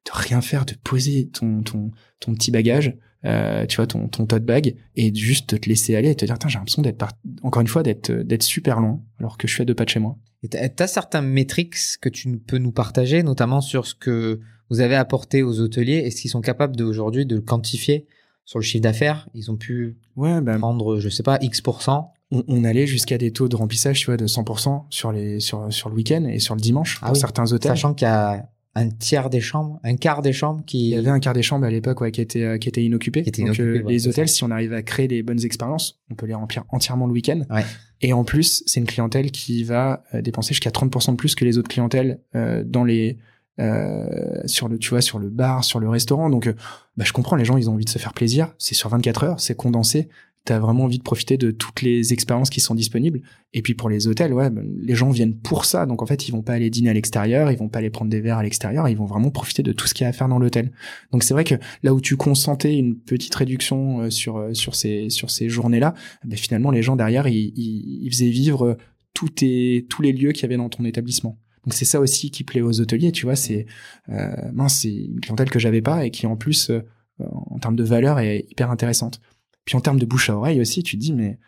de 0.04 0.10
rien 0.12 0.40
faire, 0.40 0.64
de 0.66 0.74
poser 0.82 1.28
ton 1.28 1.62
ton 1.62 1.92
ton 2.18 2.34
petit 2.34 2.50
bagage, 2.50 2.96
euh, 3.24 3.64
tu 3.66 3.76
vois, 3.76 3.86
ton 3.86 4.08
ton 4.08 4.26
tote 4.26 4.44
bag, 4.44 4.74
et 4.96 5.10
de 5.12 5.16
juste 5.16 5.56
te 5.60 5.68
laisser 5.68 5.94
aller 5.94 6.10
et 6.10 6.14
te 6.16 6.24
dire, 6.24 6.38
Tain, 6.38 6.48
j'ai 6.48 6.58
l'impression 6.58 6.82
d'être 6.82 6.98
par- 6.98 7.12
encore 7.42 7.62
une 7.62 7.68
fois 7.68 7.84
d'être 7.84 8.10
d'être 8.10 8.42
super 8.42 8.80
loin, 8.80 9.00
alors 9.20 9.38
que 9.38 9.46
je 9.46 9.52
suis 9.54 9.62
à 9.62 9.64
deux 9.64 9.74
pas 9.74 9.84
de 9.84 9.90
chez 9.90 10.00
moi. 10.00 10.18
Et 10.42 10.48
t'as 10.48 10.88
certains 10.88 11.22
métriques 11.22 11.76
que 12.00 12.08
tu 12.08 12.36
peux 12.38 12.58
nous 12.58 12.72
partager, 12.72 13.22
notamment 13.22 13.60
sur 13.60 13.86
ce 13.86 13.94
que 13.94 14.40
vous 14.70 14.80
avez 14.80 14.96
apporté 14.96 15.44
aux 15.44 15.60
hôteliers. 15.60 15.98
Est-ce 15.98 16.20
qu'ils 16.22 16.30
sont 16.32 16.40
capables 16.40 16.82
aujourd'hui 16.82 17.24
de 17.26 17.38
quantifier 17.38 18.08
sur 18.44 18.58
le 18.58 18.64
chiffre 18.64 18.82
d'affaires? 18.82 19.28
Ils 19.34 19.52
ont 19.52 19.56
pu 19.56 19.98
Ouais, 20.16 20.40
bah, 20.40 20.58
prendre, 20.58 20.98
je 20.98 21.08
sais 21.08 21.22
pas, 21.22 21.38
X%. 21.40 22.10
On, 22.32 22.42
on 22.48 22.64
allait 22.64 22.86
jusqu'à 22.86 23.18
des 23.18 23.30
taux 23.32 23.48
de 23.48 23.54
remplissage, 23.56 24.00
tu 24.00 24.06
vois, 24.06 24.16
de 24.16 24.26
100% 24.26 24.84
sur 24.90 25.12
les 25.12 25.38
sur 25.38 25.72
sur 25.72 25.88
le 25.88 25.94
week-end 25.94 26.24
et 26.24 26.38
sur 26.40 26.54
le 26.54 26.60
dimanche 26.60 26.98
Ah 27.02 27.06
pour 27.06 27.14
oui. 27.14 27.20
certains 27.20 27.52
hôtels. 27.52 27.70
Sachant 27.70 27.94
qu'il 27.94 28.06
y 28.08 28.10
a 28.10 28.48
un 28.74 28.88
tiers 28.88 29.28
des 29.28 29.40
chambres, 29.42 29.78
un 29.84 29.96
quart 29.96 30.22
des 30.22 30.32
chambres 30.32 30.60
Il 30.62 30.64
qui... 30.64 30.88
y 30.88 30.96
avait 30.96 31.10
un 31.10 31.20
quart 31.20 31.34
des 31.34 31.42
chambres 31.42 31.66
à 31.66 31.70
l'époque 31.70 32.00
ouais, 32.00 32.10
qui 32.10 32.22
était 32.22 32.42
euh, 32.42 32.58
qui 32.58 32.68
était 32.68 32.82
inoccupé. 32.82 33.22
Qui 33.22 33.28
était 33.28 33.42
Donc 33.42 33.58
inoccupé, 33.58 33.80
euh, 33.80 33.82
ouais, 33.84 33.92
les 33.92 34.08
hôtels, 34.08 34.28
ça. 34.28 34.34
si 34.34 34.44
on 34.44 34.50
arrive 34.50 34.72
à 34.72 34.82
créer 34.82 35.08
des 35.08 35.22
bonnes 35.22 35.44
expériences, 35.44 36.00
on 36.10 36.14
peut 36.14 36.26
les 36.26 36.34
remplir 36.34 36.64
entièrement 36.70 37.06
le 37.06 37.12
week-end. 37.12 37.42
Ouais. 37.50 37.64
Et 38.00 38.12
en 38.12 38.24
plus, 38.24 38.62
c'est 38.66 38.80
une 38.80 38.86
clientèle 38.86 39.30
qui 39.30 39.62
va 39.62 40.02
euh, 40.14 40.22
dépenser 40.22 40.48
jusqu'à 40.54 40.70
30% 40.70 41.12
de 41.12 41.16
plus 41.16 41.34
que 41.34 41.44
les 41.44 41.58
autres 41.58 41.68
clientèles 41.68 42.20
euh, 42.34 42.64
dans 42.66 42.84
les 42.84 43.18
euh, 43.60 44.40
sur 44.46 44.68
le 44.68 44.78
tu 44.78 44.88
vois 44.88 45.02
sur 45.02 45.18
le 45.18 45.28
bar, 45.28 45.62
sur 45.64 45.78
le 45.78 45.88
restaurant. 45.88 46.30
Donc 46.30 46.52
bah, 46.96 47.04
je 47.06 47.12
comprends 47.12 47.36
les 47.36 47.44
gens, 47.44 47.58
ils 47.58 47.68
ont 47.68 47.74
envie 47.74 47.84
de 47.84 47.90
se 47.90 47.98
faire 47.98 48.14
plaisir. 48.14 48.54
C'est 48.58 48.74
sur 48.74 48.88
24 48.88 49.24
heures, 49.24 49.40
c'est 49.40 49.54
condensé. 49.54 50.08
T'as 50.44 50.58
vraiment 50.58 50.84
envie 50.84 50.98
de 50.98 51.02
profiter 51.02 51.36
de 51.36 51.50
toutes 51.50 51.82
les 51.82 52.12
expériences 52.12 52.50
qui 52.50 52.60
sont 52.60 52.74
disponibles. 52.74 53.22
Et 53.52 53.62
puis 53.62 53.74
pour 53.74 53.88
les 53.88 54.08
hôtels, 54.08 54.32
ouais, 54.32 54.50
ben, 54.50 54.66
les 54.80 54.94
gens 54.94 55.10
viennent 55.10 55.38
pour 55.38 55.64
ça. 55.64 55.86
Donc 55.86 56.02
en 56.02 56.06
fait, 56.06 56.28
ils 56.28 56.32
vont 56.32 56.42
pas 56.42 56.54
aller 56.54 56.70
dîner 56.70 56.90
à 56.90 56.92
l'extérieur, 56.92 57.50
ils 57.50 57.58
vont 57.58 57.68
pas 57.68 57.78
aller 57.78 57.90
prendre 57.90 58.10
des 58.10 58.20
verres 58.20 58.38
à 58.38 58.42
l'extérieur, 58.42 58.88
ils 58.88 58.96
vont 58.96 59.06
vraiment 59.06 59.30
profiter 59.30 59.62
de 59.62 59.72
tout 59.72 59.86
ce 59.86 59.94
qu'il 59.94 60.04
y 60.04 60.06
a 60.06 60.08
à 60.08 60.12
faire 60.12 60.28
dans 60.28 60.38
l'hôtel. 60.38 60.72
Donc 61.12 61.22
c'est 61.22 61.34
vrai 61.34 61.44
que 61.44 61.54
là 61.82 61.94
où 61.94 62.00
tu 62.00 62.16
consentais 62.16 62.76
une 62.76 62.96
petite 62.98 63.34
réduction 63.34 64.00
euh, 64.00 64.10
sur 64.10 64.36
euh, 64.36 64.54
sur 64.54 64.74
ces 64.74 65.10
sur 65.10 65.30
ces 65.30 65.48
journées-là, 65.48 65.94
ben, 66.24 66.36
finalement 66.36 66.70
les 66.70 66.82
gens 66.82 66.96
derrière 66.96 67.28
ils, 67.28 67.52
ils, 67.56 68.04
ils 68.04 68.10
faisaient 68.10 68.30
vivre 68.30 68.76
tout 69.14 69.28
tes, 69.28 69.86
tous 69.88 70.02
les 70.02 70.12
lieux 70.12 70.32
qu'il 70.32 70.42
y 70.42 70.46
avait 70.46 70.56
dans 70.56 70.68
ton 70.68 70.84
établissement. 70.84 71.38
Donc 71.64 71.74
c'est 71.74 71.84
ça 71.84 72.00
aussi 72.00 72.30
qui 72.30 72.44
plaît 72.44 72.60
aux 72.60 72.80
hôteliers, 72.80 73.12
tu 73.12 73.24
vois, 73.24 73.36
c'est 73.36 73.66
euh, 74.08 74.34
mince, 74.52 74.80
c'est 74.80 74.92
une 74.92 75.20
clientèle 75.20 75.50
que 75.50 75.58
j'avais 75.58 75.82
pas 75.82 76.04
et 76.04 76.10
qui 76.10 76.26
en 76.26 76.36
plus 76.36 76.70
euh, 76.70 76.80
en 77.18 77.58
termes 77.58 77.76
de 77.76 77.84
valeur 77.84 78.18
est 78.18 78.46
hyper 78.50 78.70
intéressante. 78.70 79.20
Puis 79.64 79.76
en 79.76 79.80
termes 79.80 79.98
de 79.98 80.06
bouche 80.06 80.30
à 80.30 80.36
oreille 80.36 80.60
aussi, 80.60 80.82
tu 80.82 80.96
te 80.96 81.00
dis 81.02 81.12
mais 81.12 81.38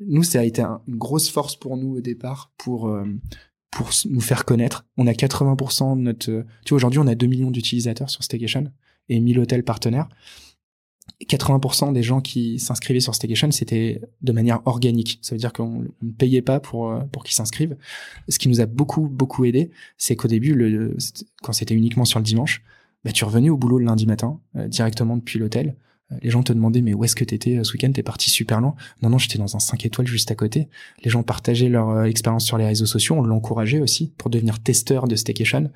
nous 0.00 0.22
ça 0.22 0.40
a 0.40 0.44
été 0.44 0.62
un- 0.62 0.80
une 0.88 0.96
grosse 0.96 1.28
force 1.30 1.56
pour 1.56 1.76
nous 1.76 1.96
au 1.96 2.00
départ 2.00 2.52
pour 2.58 2.88
euh, 2.88 3.04
pour 3.70 3.90
nous 4.08 4.20
faire 4.20 4.44
connaître. 4.44 4.86
On 4.96 5.06
a 5.06 5.12
80% 5.12 5.96
de 5.96 6.00
notre 6.02 6.24
tu 6.64 6.70
vois 6.70 6.76
aujourd'hui 6.76 6.98
on 7.00 7.06
a 7.06 7.14
2 7.14 7.26
millions 7.26 7.50
d'utilisateurs 7.50 8.08
sur 8.10 8.22
Staycation 8.22 8.72
et 9.08 9.20
1000 9.20 9.38
hôtels 9.38 9.64
partenaires. 9.64 10.08
Et 11.20 11.26
80% 11.26 11.92
des 11.92 12.02
gens 12.02 12.22
qui 12.22 12.58
s'inscrivaient 12.58 12.98
sur 13.00 13.14
Staycation, 13.14 13.50
c'était 13.50 14.00
de 14.22 14.32
manière 14.32 14.60
organique. 14.66 15.18
Ça 15.20 15.34
veut 15.34 15.38
dire 15.38 15.52
qu'on 15.52 15.84
on 16.02 16.06
ne 16.06 16.12
payait 16.12 16.40
pas 16.42 16.60
pour 16.60 16.90
euh, 16.90 17.00
pour 17.12 17.24
qu'ils 17.24 17.34
s'inscrivent. 17.34 17.76
Ce 18.28 18.38
qui 18.38 18.48
nous 18.48 18.60
a 18.62 18.66
beaucoup 18.66 19.08
beaucoup 19.08 19.44
aidé, 19.44 19.70
c'est 19.98 20.16
qu'au 20.16 20.28
début, 20.28 20.54
le, 20.54 20.96
quand 21.42 21.52
c'était 21.52 21.74
uniquement 21.74 22.06
sur 22.06 22.18
le 22.18 22.24
dimanche, 22.24 22.62
bah, 23.04 23.12
tu 23.12 23.24
revenais 23.26 23.50
au 23.50 23.58
boulot 23.58 23.78
le 23.78 23.84
lundi 23.84 24.06
matin, 24.06 24.40
euh, 24.56 24.66
directement 24.66 25.16
depuis 25.18 25.38
l'hôtel. 25.38 25.76
Les 26.22 26.30
gens 26.30 26.42
te 26.42 26.52
demandaient 26.52 26.82
mais 26.82 26.94
où 26.94 27.04
est-ce 27.04 27.16
que 27.16 27.24
t'étais 27.24 27.62
ce 27.64 27.72
week-end? 27.72 27.90
T'es 27.92 28.02
parti 28.02 28.30
super 28.30 28.60
loin 28.60 28.74
Non, 29.02 29.10
non, 29.10 29.18
j'étais 29.18 29.38
dans 29.38 29.56
un 29.56 29.58
5 29.58 29.84
étoiles 29.86 30.06
juste 30.06 30.30
à 30.30 30.34
côté. 30.34 30.68
Les 31.02 31.10
gens 31.10 31.22
partageaient 31.22 31.68
leur 31.68 32.04
expérience 32.04 32.44
sur 32.44 32.58
les 32.58 32.66
réseaux 32.66 32.86
sociaux, 32.86 33.16
on 33.16 33.22
l'encourageait 33.22 33.80
aussi 33.80 34.12
pour 34.18 34.30
devenir 34.30 34.62
testeur 34.62 35.08
de 35.08 35.16
staycation. 35.16 35.70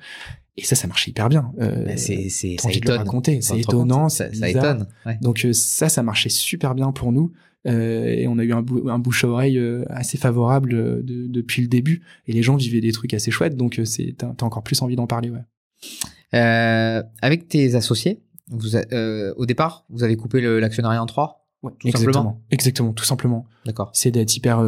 Et 0.57 0.63
ça, 0.63 0.75
ça 0.75 0.87
marchait 0.87 1.11
hyper 1.11 1.29
bien. 1.29 1.51
Euh, 1.61 1.85
c'est, 1.95 2.29
c'est, 2.29 2.57
ça 2.59 2.69
étonne. 2.71 3.05
C'est 3.41 3.59
étonnant, 3.59 4.09
ça, 4.09 4.33
ça 4.33 4.49
étonne. 4.49 4.87
Donc 5.21 5.45
ça, 5.53 5.89
ça 5.89 6.03
marchait 6.03 6.29
super 6.29 6.75
bien 6.75 6.91
pour 6.91 7.11
nous. 7.11 7.31
Euh, 7.67 8.05
et 8.05 8.27
on 8.27 8.37
a 8.39 8.43
eu 8.43 8.53
un, 8.53 8.63
un 8.87 8.99
bouche 8.99 9.25
à 9.25 9.27
oreille 9.27 9.57
euh, 9.57 9.83
assez 9.89 10.17
favorable 10.17 10.73
euh, 10.73 11.01
de, 11.03 11.27
depuis 11.27 11.61
le 11.61 11.67
début 11.67 12.01
et 12.25 12.31
les 12.31 12.41
gens 12.41 12.55
vivaient 12.55 12.79
des 12.79 12.93
trucs 12.93 13.13
assez 13.13 13.31
chouettes 13.31 13.57
donc 13.57 13.81
c'est 13.83 14.15
t'as, 14.17 14.29
encore 14.45 14.63
plus 14.63 14.81
envie 14.81 14.95
d'en 14.95 15.07
parler 15.07 15.29
ouais. 15.29 17.01
avec 17.21 17.49
tes 17.49 17.75
associés 17.75 18.21
vous 18.49 18.75
au 18.75 19.45
départ 19.45 19.85
vous 19.89 20.03
avez 20.03 20.15
coupé 20.15 20.41
l'actionnariat 20.59 21.01
en 21.01 21.05
trois? 21.05 21.47
Ouais, 21.61 21.71
tout 21.77 21.87
exactement, 21.87 22.13
simplement? 22.13 22.41
exactement 22.51 22.93
tout 22.93 23.03
simplement 23.03 23.45
d'accord 23.65 23.89
c'est 23.93 24.11
d'être 24.11 24.35
hyper 24.35 24.61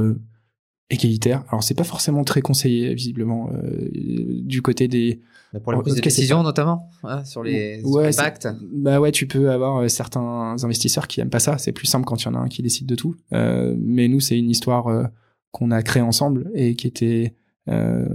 égalitaire. 0.92 1.44
Alors 1.50 1.64
c'est 1.64 1.74
pas 1.74 1.84
forcément 1.84 2.24
très 2.24 2.42
conseillé 2.42 2.94
visiblement 2.94 3.50
euh, 3.54 3.90
du 4.44 4.62
côté 4.62 4.88
des 4.88 5.22
pour 5.64 5.74
les 5.74 5.80
prises 5.80 5.96
de 5.96 6.02
décision 6.02 6.44
notamment 6.44 6.90
hein, 7.04 7.26
sur 7.26 7.44
les 7.44 7.82
ouais, 7.84 8.08
impacts. 8.08 8.48
Bah 8.74 9.00
ouais, 9.00 9.12
tu 9.12 9.28
peux 9.28 9.52
avoir 9.52 9.78
euh, 9.78 9.88
certains 9.88 10.56
investisseurs 10.64 11.08
qui 11.08 11.20
aiment 11.20 11.30
pas 11.30 11.40
ça. 11.40 11.58
C'est 11.58 11.74
plus 11.74 11.88
simple 11.88 12.06
quand 12.06 12.22
il 12.22 12.26
y 12.26 12.28
en 12.30 12.36
a 12.36 12.40
un 12.40 12.48
qui 12.48 12.62
décide 12.62 12.88
de 12.88 12.96
tout. 12.96 13.16
Euh, 13.34 13.76
mais 13.78 14.08
nous, 14.08 14.22
c'est 14.22 14.38
une 14.38 14.50
histoire 14.50 14.88
euh, 14.88 15.04
qu'on 15.52 15.72
a 15.72 15.82
créée 15.82 16.04
ensemble 16.04 16.50
et 16.54 16.76
qui 16.76 16.88
était 16.88 17.36
euh, 17.70 18.08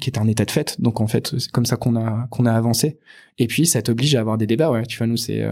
qui 0.00 0.08
était 0.08 0.18
un 0.18 0.28
état 0.28 0.44
de 0.44 0.50
fait. 0.50 0.80
Donc 0.80 1.00
en 1.00 1.06
fait, 1.06 1.38
c'est 1.38 1.50
comme 1.50 1.66
ça 1.66 1.76
qu'on 1.76 1.96
a 1.96 2.28
qu'on 2.30 2.46
a 2.46 2.52
avancé. 2.52 2.98
Et 3.38 3.46
puis 3.46 3.66
ça 3.66 3.82
t'oblige 3.82 4.14
à 4.14 4.20
avoir 4.20 4.38
des 4.38 4.46
débats. 4.46 4.70
Ouais, 4.70 4.84
tu 4.86 4.98
vois, 4.98 5.06
nous 5.06 5.16
c'est 5.16 5.44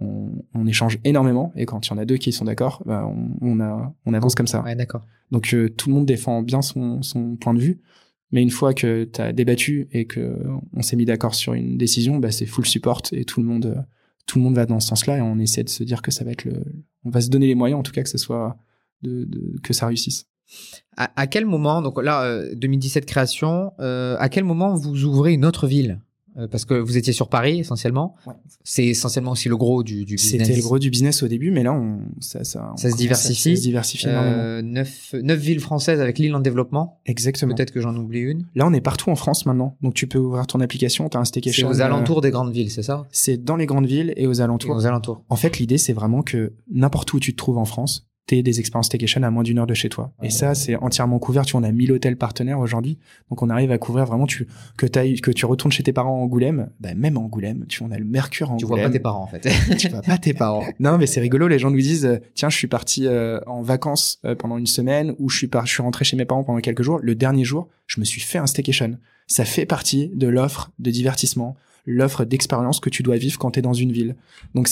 on, 0.00 0.66
échange 0.66 0.98
énormément 1.04 1.52
et 1.56 1.66
quand 1.66 1.86
il 1.86 1.90
y 1.90 1.92
en 1.92 1.98
a 1.98 2.04
deux 2.04 2.16
qui 2.16 2.32
sont 2.32 2.44
d'accord, 2.44 2.82
bah, 2.86 3.08
on, 3.40 3.60
a, 3.60 3.94
on 4.06 4.14
avance 4.14 4.34
comme 4.34 4.46
ça. 4.46 4.62
Ouais, 4.62 4.74
d'accord. 4.74 5.06
Donc 5.30 5.52
euh, 5.54 5.68
tout 5.68 5.88
le 5.88 5.94
monde 5.94 6.06
défend 6.06 6.42
bien 6.42 6.62
son, 6.62 7.02
son 7.02 7.36
point 7.36 7.54
de 7.54 7.60
vue, 7.60 7.80
mais 8.32 8.42
une 8.42 8.50
fois 8.50 8.74
que 8.74 9.04
tu 9.04 9.20
as 9.20 9.32
débattu 9.32 9.88
et 9.92 10.06
que 10.06 10.42
on 10.72 10.82
s'est 10.82 10.96
mis 10.96 11.04
d'accord 11.04 11.34
sur 11.34 11.54
une 11.54 11.76
décision, 11.76 12.18
bah, 12.18 12.30
c'est 12.30 12.46
full 12.46 12.66
support 12.66 13.02
et 13.12 13.24
tout 13.24 13.40
le 13.40 13.46
monde 13.46 13.84
tout 14.26 14.38
le 14.38 14.44
monde 14.44 14.54
va 14.54 14.64
dans 14.64 14.80
ce 14.80 14.88
sens-là 14.88 15.18
et 15.18 15.20
on 15.20 15.38
essaie 15.38 15.64
de 15.64 15.68
se 15.68 15.84
dire 15.84 16.00
que 16.00 16.10
ça 16.10 16.24
va 16.24 16.30
être 16.30 16.44
le 16.44 16.64
on 17.04 17.10
va 17.10 17.20
se 17.20 17.28
donner 17.28 17.46
les 17.46 17.54
moyens 17.54 17.78
en 17.78 17.82
tout 17.82 17.92
cas 17.92 18.02
que 18.02 18.08
ce 18.08 18.16
soit 18.16 18.56
de, 19.02 19.28
que 19.62 19.74
ça 19.74 19.86
réussisse. 19.86 20.26
À, 20.96 21.26
quel 21.26 21.44
moment 21.44 21.82
donc 21.82 22.00
là 22.00 22.40
2017 22.54 23.02
euh, 23.02 23.06
création, 23.06 23.72
euh, 23.80 24.16
à 24.20 24.28
quel 24.28 24.44
moment 24.44 24.74
vous 24.74 25.04
ouvrez 25.04 25.32
une 25.32 25.44
autre 25.44 25.66
ville? 25.66 25.98
Euh, 26.36 26.48
parce 26.48 26.64
que 26.64 26.74
vous 26.74 26.96
étiez 26.96 27.12
sur 27.12 27.28
Paris 27.28 27.60
essentiellement. 27.60 28.16
Ouais. 28.26 28.34
C'est 28.64 28.86
essentiellement 28.86 29.32
aussi 29.32 29.48
le 29.48 29.56
gros 29.56 29.84
du, 29.84 30.04
du 30.04 30.16
business. 30.16 30.48
C'était 30.48 30.56
le 30.56 30.62
gros 30.62 30.80
du 30.80 30.90
business 30.90 31.22
au 31.22 31.28
début, 31.28 31.52
mais 31.52 31.62
là, 31.62 31.72
on, 31.72 32.00
ça, 32.18 32.42
ça, 32.42 32.72
ça 32.76 32.90
se 32.90 32.96
diversifie. 32.96 33.54
Ça, 33.54 33.56
se 33.56 33.62
diversifie 33.62 34.06
euh, 34.08 34.60
neuf, 34.60 35.14
neuf 35.22 35.38
villes 35.38 35.60
françaises 35.60 36.00
avec 36.00 36.18
l'île 36.18 36.34
en 36.34 36.40
développement. 36.40 37.00
Exactement. 37.06 37.54
Peut-être 37.54 37.70
que 37.70 37.80
j'en 37.80 37.94
oublie 37.94 38.18
une. 38.18 38.46
Là, 38.56 38.66
on 38.66 38.72
est 38.72 38.80
partout 38.80 39.10
en 39.10 39.14
France 39.14 39.46
maintenant. 39.46 39.76
Donc, 39.80 39.94
tu 39.94 40.08
peux 40.08 40.18
ouvrir 40.18 40.48
ton 40.48 40.60
application, 40.60 41.08
tu 41.08 41.16
as 41.16 41.20
un 41.20 41.24
staycation. 41.24 41.68
C'est 41.68 41.78
aux 41.78 41.82
alentours 41.82 42.20
des 42.20 42.32
grandes 42.32 42.52
villes, 42.52 42.70
c'est 42.70 42.82
ça? 42.82 43.06
C'est 43.12 43.44
dans 43.44 43.56
les 43.56 43.66
grandes 43.66 43.86
villes 43.86 44.12
et 44.16 44.26
aux 44.26 44.40
alentours. 44.40 44.74
aux 44.74 44.86
alentours. 44.86 45.22
En 45.28 45.36
fait, 45.36 45.58
l'idée, 45.58 45.78
c'est 45.78 45.92
vraiment 45.92 46.22
que 46.22 46.54
n'importe 46.68 47.12
où 47.12 47.20
tu 47.20 47.32
te 47.32 47.36
trouves 47.36 47.58
en 47.58 47.64
France, 47.64 48.08
des 48.26 48.60
expériences 48.60 48.86
staycation 48.86 49.22
à 49.22 49.30
moins 49.30 49.42
d'une 49.42 49.58
heure 49.58 49.66
de 49.66 49.74
chez 49.74 49.88
toi. 49.88 50.12
Et 50.22 50.30
ça, 50.30 50.54
c'est 50.54 50.76
entièrement 50.76 51.18
couvert. 51.18 51.44
Tu 51.44 51.52
vois, 51.52 51.60
on 51.60 51.64
a 51.64 51.72
1000 51.72 51.92
hôtels 51.92 52.16
partenaires 52.16 52.58
aujourd'hui. 52.58 52.98
Donc, 53.28 53.42
on 53.42 53.50
arrive 53.50 53.70
à 53.70 53.78
couvrir 53.78 54.06
vraiment, 54.06 54.26
tu, 54.26 54.46
que 54.76 54.86
tu 54.86 55.20
que 55.20 55.30
tu 55.30 55.46
retournes 55.46 55.72
chez 55.72 55.82
tes 55.82 55.92
parents 55.92 56.18
en 56.18 56.24
Angoulême. 56.24 56.70
Bah, 56.80 56.94
même 56.94 57.16
en 57.16 57.24
Angoulême, 57.24 57.66
tu, 57.68 57.82
on 57.82 57.90
a 57.90 57.98
le 57.98 58.04
Mercure 58.04 58.50
en 58.50 58.56
Tu 58.56 58.64
vois 58.64 58.78
pas 58.78 58.90
tes 58.90 58.98
parents, 58.98 59.24
en 59.24 59.26
fait. 59.26 59.40
tu 59.78 59.88
vois 59.88 60.02
pas 60.02 60.18
tes 60.18 60.32
parents. 60.32 60.64
Non, 60.80 60.98
mais 60.98 61.06
c'est 61.06 61.20
rigolo. 61.20 61.48
Les 61.48 61.58
gens 61.58 61.70
nous 61.70 61.80
disent, 61.80 62.06
euh, 62.06 62.18
tiens, 62.34 62.48
je 62.48 62.56
suis 62.56 62.66
parti 62.66 63.06
euh, 63.06 63.40
en 63.46 63.62
vacances 63.62 64.20
euh, 64.24 64.34
pendant 64.34 64.56
une 64.56 64.66
semaine 64.66 65.14
ou 65.18 65.28
je 65.28 65.36
suis 65.36 65.46
par, 65.46 65.66
je 65.66 65.72
suis 65.72 65.82
rentré 65.82 66.04
chez 66.04 66.16
mes 66.16 66.24
parents 66.24 66.44
pendant 66.44 66.60
quelques 66.60 66.82
jours. 66.82 66.98
Le 67.02 67.14
dernier 67.14 67.44
jour, 67.44 67.68
je 67.86 68.00
me 68.00 68.04
suis 68.04 68.20
fait 68.20 68.38
un 68.38 68.46
staycation. 68.46 68.98
Ça 69.26 69.44
fait 69.44 69.66
partie 69.66 70.10
de 70.14 70.26
l'offre 70.26 70.70
de 70.78 70.90
divertissement, 70.90 71.56
l'offre 71.86 72.24
d'expérience 72.24 72.80
que 72.80 72.90
tu 72.90 73.02
dois 73.02 73.16
vivre 73.16 73.38
quand 73.38 73.52
tu 73.52 73.58
es 73.58 73.62
dans 73.62 73.72
une 73.72 73.92
ville. 73.92 74.16
Donc, 74.54 74.68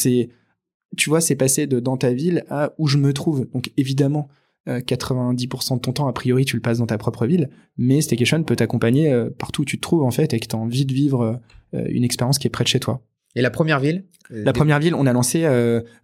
tu 0.97 1.11
vois, 1.11 1.20
c'est 1.20 1.36
passé 1.36 1.66
de 1.66 1.80
dans 1.80 1.97
ta 1.97 2.12
ville 2.12 2.45
à 2.51 2.72
où 2.78 2.86
je 2.86 2.99
me 2.99 3.12
trouve. 3.12 3.49
Donc 3.53 3.72
évidemment, 3.76 4.28
90% 4.66 5.72
euh, 5.72 5.76
de 5.76 5.80
ton 5.80 5.93
temps, 5.93 6.09
a 6.09 6.12
priori, 6.12 6.45
tu 6.45 6.57
le 6.57 6.62
passes 6.62 6.78
dans 6.78 6.86
ta 6.86 6.99
propre 6.99 7.26
ville, 7.26 7.51
mais 7.76 8.01
Staycation 8.01 8.43
peut 8.45 8.57
t'accompagner 8.57 9.12
euh, 9.12 9.30
partout 9.30 9.62
où 9.62 9.64
tu 9.64 9.76
te 9.76 9.82
trouves 9.82 10.03
en 10.03 10.11
fait 10.11 10.34
et 10.34 10.40
que 10.40 10.47
tu 10.47 10.55
as 10.55 10.59
envie 10.59 10.86
de 10.86 10.95
vivre 10.95 11.40
euh, 11.74 11.84
une 11.88 12.05
expérience 12.05 12.38
qui 12.38 12.47
est 12.47 12.51
près 12.51 12.64
de 12.64 12.68
chez 12.68 12.80
toi. 12.80 13.03
Et 13.34 13.43
la 13.43 13.51
première 13.51 13.80
ville 13.80 14.05
La 14.30 14.53
première 14.53 14.78
ville, 14.78 14.95
on 14.95 15.07
a 15.07 15.12
lancé 15.12 15.43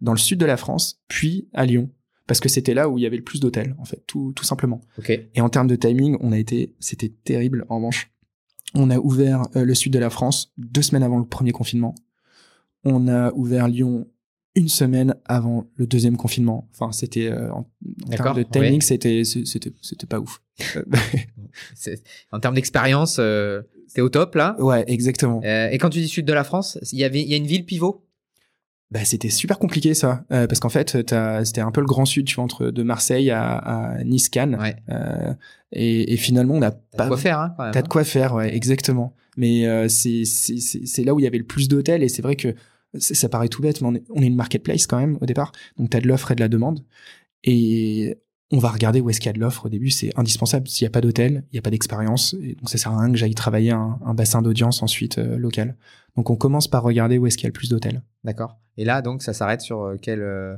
dans 0.00 0.12
le 0.12 0.18
sud 0.18 0.40
de 0.40 0.46
la 0.46 0.56
France, 0.56 1.02
puis 1.08 1.46
à 1.52 1.66
Lyon, 1.66 1.90
parce 2.26 2.40
que 2.40 2.48
c'était 2.48 2.72
là 2.72 2.88
où 2.88 2.96
il 2.96 3.02
y 3.02 3.06
avait 3.06 3.18
le 3.18 3.22
plus 3.22 3.38
d'hôtels, 3.38 3.76
en 3.78 3.84
fait, 3.84 4.02
tout, 4.06 4.32
tout 4.34 4.44
simplement. 4.44 4.80
Okay. 4.98 5.28
Et 5.34 5.42
en 5.42 5.50
termes 5.50 5.66
de 5.66 5.76
timing, 5.76 6.16
on 6.20 6.32
a 6.32 6.38
été, 6.38 6.74
c'était 6.80 7.12
terrible 7.24 7.66
en 7.68 7.76
revanche. 7.76 8.10
On 8.74 8.90
a 8.90 8.98
ouvert 8.98 9.42
le 9.54 9.74
sud 9.74 9.92
de 9.92 9.98
la 9.98 10.08
France 10.08 10.54
deux 10.56 10.80
semaines 10.80 11.02
avant 11.02 11.18
le 11.18 11.26
premier 11.26 11.52
confinement. 11.52 11.94
On 12.82 13.08
a 13.08 13.30
ouvert 13.34 13.68
Lyon 13.68 14.06
une 14.58 14.68
semaine 14.68 15.14
avant 15.24 15.66
le 15.76 15.86
deuxième 15.86 16.16
confinement. 16.16 16.68
Enfin, 16.72 16.92
c'était 16.92 17.28
euh, 17.28 17.50
en, 17.52 17.64
termes 18.10 18.36
de 18.36 18.42
timing, 18.42 18.80
c'était 18.80 19.22
c'était 19.24 19.72
c'était 19.80 20.06
pas 20.06 20.18
ouf. 20.18 20.42
en 22.32 22.40
termes 22.40 22.56
d'expérience, 22.56 23.18
euh, 23.20 23.62
c'était 23.86 24.00
au 24.00 24.08
top 24.08 24.34
là. 24.34 24.56
Ouais, 24.58 24.84
exactement. 24.88 25.40
Euh, 25.44 25.70
et 25.70 25.78
quand 25.78 25.90
tu 25.90 26.00
dis 26.00 26.08
sud 26.08 26.26
de 26.26 26.32
la 26.32 26.44
France, 26.44 26.78
il 26.92 26.98
y 26.98 27.04
avait 27.04 27.22
il 27.22 27.28
y 27.28 27.34
a 27.34 27.36
une 27.36 27.46
ville 27.46 27.64
pivot? 27.64 28.04
Bah, 28.90 29.04
c'était 29.04 29.28
super 29.28 29.58
compliqué 29.58 29.92
ça, 29.92 30.24
euh, 30.32 30.46
parce 30.46 30.60
qu'en 30.60 30.70
fait, 30.70 30.92
c'était 31.44 31.60
un 31.60 31.70
peu 31.70 31.80
le 31.82 31.86
grand 31.86 32.06
sud, 32.06 32.26
tu 32.26 32.36
vois, 32.36 32.44
entre 32.44 32.70
de 32.70 32.82
Marseille 32.82 33.30
à, 33.30 33.56
à 33.56 34.02
Nice, 34.02 34.30
Cannes, 34.30 34.58
ouais. 34.58 34.76
et, 35.72 36.14
et, 36.14 36.16
finalement, 36.16 36.54
on 36.54 36.60
n'a 36.60 36.70
pas. 36.70 37.04
de 37.04 37.08
quoi 37.08 37.18
faire, 37.18 37.38
hein, 37.38 37.54
T'as 37.58 37.70
de 37.70 37.78
hein. 37.78 37.82
quoi 37.88 38.02
faire, 38.02 38.34
ouais, 38.34 38.54
exactement. 38.54 39.14
Mais 39.36 39.88
c'est 39.88 40.24
c'est 40.24 41.04
là 41.04 41.14
où 41.14 41.20
il 41.20 41.24
y 41.24 41.26
avait 41.26 41.38
le 41.38 41.44
plus 41.44 41.68
d'hôtels, 41.68 42.02
et 42.02 42.08
c'est 42.08 42.22
vrai 42.22 42.34
que 42.34 42.54
ça 42.98 43.28
paraît 43.28 43.48
tout 43.48 43.62
bête, 43.62 43.80
mais 43.80 44.02
on 44.10 44.22
est, 44.22 44.26
une 44.26 44.36
marketplace 44.36 44.86
quand 44.86 44.98
même 44.98 45.18
au 45.20 45.26
départ. 45.26 45.52
Donc, 45.76 45.90
tu 45.90 45.96
as 45.96 46.00
de 46.00 46.08
l'offre 46.08 46.30
et 46.30 46.34
de 46.34 46.40
la 46.40 46.48
demande. 46.48 46.84
Et 47.44 48.16
on 48.50 48.58
va 48.58 48.70
regarder 48.70 49.00
où 49.00 49.10
est-ce 49.10 49.20
qu'il 49.20 49.28
y 49.28 49.30
a 49.30 49.34
de 49.34 49.40
l'offre 49.40 49.66
au 49.66 49.68
début, 49.68 49.90
c'est 49.90 50.18
indispensable. 50.18 50.68
S'il 50.68 50.84
n'y 50.84 50.88
a 50.88 50.90
pas 50.90 51.00
d'hôtel, 51.02 51.44
il 51.52 51.54
n'y 51.54 51.58
a 51.58 51.62
pas 51.62 51.70
d'expérience, 51.70 52.34
donc 52.34 52.70
ça 52.70 52.78
sert 52.78 52.92
à 52.92 53.00
rien 53.00 53.12
que 53.12 53.18
j'aille 53.18 53.34
travailler 53.34 53.72
un, 53.72 53.98
un 54.04 54.14
bassin 54.14 54.40
d'audience 54.40 54.82
ensuite 54.82 55.18
euh, 55.18 55.36
local. 55.36 55.76
Donc 56.16 56.30
on 56.30 56.36
commence 56.36 56.66
par 56.66 56.82
regarder 56.82 57.18
où 57.18 57.26
est-ce 57.26 57.36
qu'il 57.36 57.44
y 57.44 57.46
a 57.46 57.50
le 57.50 57.52
plus 57.52 57.68
d'hôtels. 57.68 58.02
D'accord. 58.24 58.58
Et 58.78 58.84
là, 58.84 59.02
donc, 59.02 59.22
ça 59.22 59.34
s'arrête 59.34 59.60
sur 59.60 59.82
euh, 59.82 59.96
quel, 60.00 60.22
euh, 60.22 60.56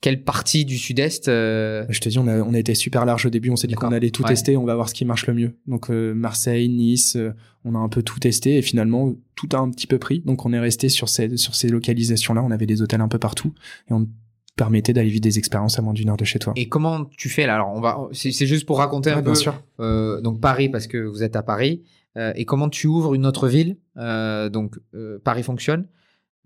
quelle 0.00 0.22
partie 0.22 0.64
du 0.64 0.76
sud-est 0.76 1.28
euh, 1.28 1.84
Je 1.88 2.00
te 2.00 2.08
dis, 2.08 2.18
on 2.18 2.28
a, 2.28 2.38
on 2.40 2.54
a 2.54 2.58
été 2.58 2.74
super 2.74 3.04
large 3.04 3.26
au 3.26 3.30
début. 3.30 3.50
On 3.50 3.56
s'est 3.56 3.66
dit 3.66 3.74
qu'on 3.74 3.92
allait 3.92 4.10
tout 4.10 4.22
tester. 4.22 4.56
On 4.56 4.64
va 4.64 4.74
voir 4.74 4.88
ce 4.88 4.94
qui 4.94 5.04
marche 5.04 5.26
le 5.26 5.34
mieux. 5.34 5.56
Donc 5.66 5.90
euh, 5.90 6.12
Marseille, 6.14 6.68
Nice, 6.68 7.16
euh, 7.16 7.32
on 7.64 7.74
a 7.74 7.78
un 7.78 7.88
peu 7.88 8.02
tout 8.02 8.18
testé 8.18 8.58
et 8.58 8.62
finalement 8.62 9.14
tout 9.34 9.48
a 9.52 9.58
un 9.58 9.70
petit 9.70 9.86
peu 9.86 9.98
pris. 9.98 10.20
Donc 10.20 10.44
on 10.44 10.52
est 10.52 10.58
resté 10.58 10.88
sur 10.88 11.08
ces 11.08 11.36
sur 11.36 11.54
ces 11.54 11.68
localisations-là. 11.68 12.42
On 12.42 12.50
avait 12.50 12.66
des 12.66 12.82
hôtels 12.82 13.00
un 13.00 13.08
peu 13.08 13.18
partout 13.18 13.52
et 13.90 13.94
on 13.94 14.06
permettait 14.54 14.92
d'aller 14.92 15.10
vivre 15.10 15.20
des 15.20 15.38
expériences 15.38 15.78
à 15.78 15.82
moins 15.82 15.92
d'une 15.92 16.08
heure 16.08 16.16
de 16.16 16.24
chez 16.24 16.38
toi. 16.38 16.52
Et 16.56 16.68
comment 16.68 17.06
tu 17.06 17.28
fais 17.28 17.46
là? 17.46 17.56
Alors 17.56 17.72
on 17.74 17.80
va, 17.80 17.98
c'est 18.12 18.30
juste 18.46 18.66
pour 18.66 18.78
raconter 18.78 19.10
un 19.10 19.22
peu. 19.22 19.34
Sûr. 19.34 19.60
donc 19.78 20.40
Paris 20.40 20.68
parce 20.68 20.86
que 20.86 20.98
vous 20.98 21.22
êtes 21.22 21.36
à 21.36 21.42
Paris. 21.42 21.82
et 22.16 22.44
comment 22.44 22.68
tu 22.68 22.86
ouvres 22.86 23.14
une 23.14 23.26
autre 23.26 23.48
ville 23.48 23.76
Donc 23.96 24.78
Paris 25.24 25.42
fonctionne? 25.42 25.86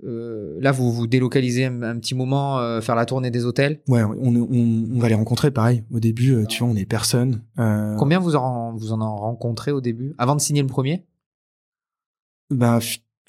Euh, 0.05 0.59
là, 0.61 0.73
vous 0.73 0.93
vous 0.93 1.07
délocalisez 1.07 1.65
un, 1.67 1.99
petit 1.99 2.15
moment, 2.15 2.59
euh, 2.59 2.81
faire 2.81 2.95
la 2.95 3.07
tournée 3.07 3.31
des 3.31 3.45
hôtels. 3.45 3.81
Ouais, 3.89 4.03
on, 4.03 4.35
on, 4.35 4.49
on, 4.95 4.99
va 4.99 5.09
les 5.09 5.15
rencontrer, 5.15 5.51
pareil. 5.51 5.85
Au 5.93 6.01
début, 6.01 6.35
euh, 6.35 6.47
tu 6.47 6.63
vois, 6.63 6.73
on 6.73 6.77
est 6.77 6.87
personne. 6.87 7.43
Combien 7.57 8.19
vous 8.19 8.37
en, 8.37 8.75
vous 8.75 8.93
en 8.93 9.17
rencontré 9.17 9.73
au 9.73 9.81
début, 9.81 10.15
avant 10.19 10.35
de 10.35 10.41
signer 10.41 10.63
le 10.63 10.69
premier? 10.69 11.05
Ben, 12.51 12.81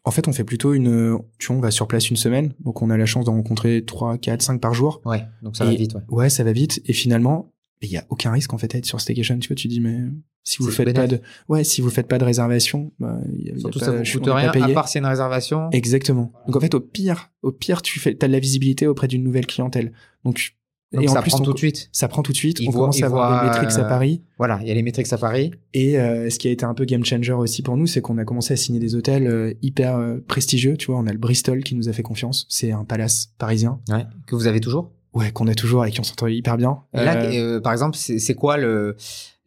en 0.04 0.12
fait, 0.12 0.28
on 0.28 0.34
fait 0.34 0.44
plutôt 0.44 0.74
une. 0.74 1.20
Tu 1.38 1.48
vois, 1.48 1.58
on 1.58 1.60
va 1.60 1.72
sur 1.72 1.88
place 1.88 2.10
une 2.10 2.18
semaine, 2.18 2.54
donc 2.60 2.82
on 2.82 2.90
a 2.90 2.98
la 2.98 3.06
chance 3.06 3.26
d'en 3.26 3.34
rencontrer 3.34 3.84
3, 3.86 4.18
4, 4.18 4.42
5 4.42 4.62
par 4.62 4.74
jour. 4.74 5.02
Ouais, 5.06 5.26
donc 5.42 5.56
ça 5.56 5.66
va 5.66 5.72
vite. 5.72 5.94
Ouais. 5.94 6.02
ouais, 6.10 6.30
ça 6.30 6.44
va 6.44 6.52
vite. 6.54 6.82
Et 6.86 6.94
finalement, 6.94 7.52
il 7.88 7.94
y 7.94 7.98
a 7.98 8.06
aucun 8.10 8.32
risque 8.32 8.54
en 8.54 8.58
fait 8.58 8.74
à 8.76 8.78
être 8.78 8.86
sur 8.86 9.02
Staycation. 9.02 9.40
Tu 9.40 9.48
vois, 9.48 9.56
tu 9.56 9.68
dis 9.68 9.80
mais 9.80 9.98
si 10.44 10.58
vous 10.60 10.72
faites 10.72 10.94
pas 10.94 11.08
de, 11.08 11.22
ouais, 11.50 11.64
si 11.64 11.82
vous 11.82 11.90
faites 11.90 12.08
pas 12.08 12.18
de 12.18 12.24
réservation, 12.24 12.92
bah, 13.00 13.20
y 13.38 13.52
a, 13.52 13.58
Surtout 13.58 13.80
ça 13.80 13.92
vous 13.92 14.04
coûte 14.04 14.26
rien 14.26 14.50
à 14.50 14.52
part 14.52 14.90
y 14.94 14.98
a 14.98 15.00
une 15.00 15.06
réservation. 15.06 15.70
Exactement. 15.72 16.32
Donc 16.48 16.56
en 16.56 16.60
fait, 16.60 16.74
au 16.74 16.80
pire, 16.80 17.32
au 17.42 17.52
pire, 17.52 17.82
tu 17.82 18.00
fais, 18.00 18.16
t'as 18.16 18.28
de 18.28 18.32
la 18.32 18.40
visibilité 18.40 18.88
auprès 18.88 19.08
d'une 19.08 19.24
nouvelle 19.24 19.46
clientèle. 19.46 19.92
Donc, 20.26 20.56
et 20.94 21.08
ça 21.08 21.20
en 21.20 21.22
plus, 21.22 21.30
prend 21.30 21.40
tout 21.40 21.54
de 21.54 21.58
suite. 21.58 21.90
Ça 21.94 22.08
prend 22.10 22.22
tout 22.22 22.34
de 22.34 22.38
suite. 22.38 22.60
on 22.68 22.72
commence 22.72 23.02
à 23.02 23.06
avoir 23.06 23.44
des 23.44 23.50
métriques 23.50 23.80
à 23.80 23.86
Paris. 23.86 24.24
Voilà, 24.38 24.60
il 24.62 24.68
y 24.68 24.72
a 24.72 24.74
les 24.74 24.82
métriques 24.82 25.12
à 25.14 25.18
Paris. 25.18 25.52
Et 25.74 25.98
euh, 25.98 26.30
ce 26.30 26.38
qui 26.38 26.50
a 26.50 26.52
été 26.52 26.66
un 26.66 26.74
peu 26.74 26.84
game 26.84 27.06
changer 27.06 27.32
aussi 27.32 27.62
pour 27.62 27.78
nous, 27.78 27.88
c'est 27.88 28.02
qu'on 28.02 28.18
a 28.18 28.26
commencé 28.26 28.54
à 28.54 28.58
signer 28.58 28.80
des 28.80 28.96
hôtels 28.96 29.28
euh, 29.28 29.54
hyper 29.62 29.96
euh, 29.96 30.18
prestigieux. 30.28 30.76
Tu 30.76 30.88
vois, 30.88 31.00
on 31.00 31.08
a 31.08 31.14
le 31.14 31.18
Bristol 31.18 31.64
qui 31.64 31.76
nous 31.76 31.88
a 31.88 31.94
fait 31.94 32.04
confiance. 32.04 32.46
C'est 32.50 32.72
un 32.72 32.84
palace 32.84 33.34
parisien. 33.38 33.80
Ouais. 33.90 34.06
Que 34.28 34.36
vous 34.36 34.48
avez 34.48 34.60
toujours? 34.60 34.92
Ouais 35.14 35.32
qu'on 35.32 35.48
a 35.48 35.56
toujours 35.56 35.86
et 35.86 35.92
qui 35.92 36.00
on 36.00 36.04
s'entend 36.04 36.28
hyper 36.28 36.58
bien. 36.58 36.80
là, 36.94 37.24
euh, 37.24 37.58
euh, 37.58 37.62
par 37.62 37.74
exemple, 37.74 37.98
c'est 37.98 38.36
quoi 38.36 38.58
le 38.58 38.96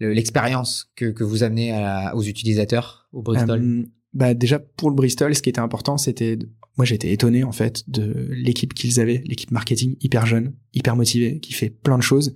l'expérience 0.01 0.91
que, 0.97 1.07
que 1.07 1.25
vous 1.25 1.43
amenez 1.43 1.73
à, 1.73 2.15
aux 2.15 2.23
utilisateurs 2.23 3.09
au 3.13 3.23
Bristol 3.23 3.61
euh, 3.63 3.83
Bah 4.13 4.35
déjà 4.35 4.59
pour 4.59 4.91
le 4.91 4.97
Bristol, 4.97 5.35
ce 5.35 5.43
qui 5.43 5.49
était 5.49 5.61
important, 5.61 5.97
c'était 5.97 6.39
moi 6.77 6.85
j'étais 6.85 7.13
étonné 7.13 7.45
en 7.45 7.53
fait 7.53 7.89
de 7.89 8.29
l'équipe 8.31 8.75
qu'ils 8.75 9.01
avaient, 9.01 9.23
l'équipe 9.25 9.51
marketing 9.51 9.97
hyper 10.01 10.27
jeune, 10.27 10.55
hyper 10.75 10.97
motivée, 10.97 11.41
qui 11.41 11.53
fait 11.53 11.71
plein 11.71 11.97
de 11.97 12.03
choses. 12.03 12.35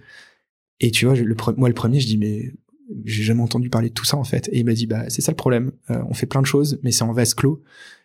Et 0.81 0.91
tu 0.91 1.07
vois, 1.07 1.17
le, 1.17 1.37
moi 1.57 1.69
le 1.69 1.75
premier, 1.75 2.01
je 2.01 2.07
dis 2.07 2.17
mais 2.17 2.53
j'ai 3.05 3.23
jamais 3.23 3.43
entendu 3.43 3.69
parler 3.69 3.91
de 3.91 3.95
tout 3.95 4.05
ça 4.05 4.17
en 4.17 4.25
fait. 4.25 4.49
Et 4.53 4.61
il 4.61 4.65
m'a 4.65 4.75
dit 4.75 4.87
bah 4.87 5.05
c'est 5.09 5.21
ça 5.21 5.33
le 5.33 5.37
problème, 5.37 5.73
euh, 5.91 6.03
on 6.09 6.15
fait 6.15 6.27
plein 6.27 6.41
de 6.41 6.47
choses, 6.47 6.79
mais 6.83 6.93
c'est 6.93 7.05
en 7.05 7.13
vase 7.13 7.35
clos. 7.35 7.63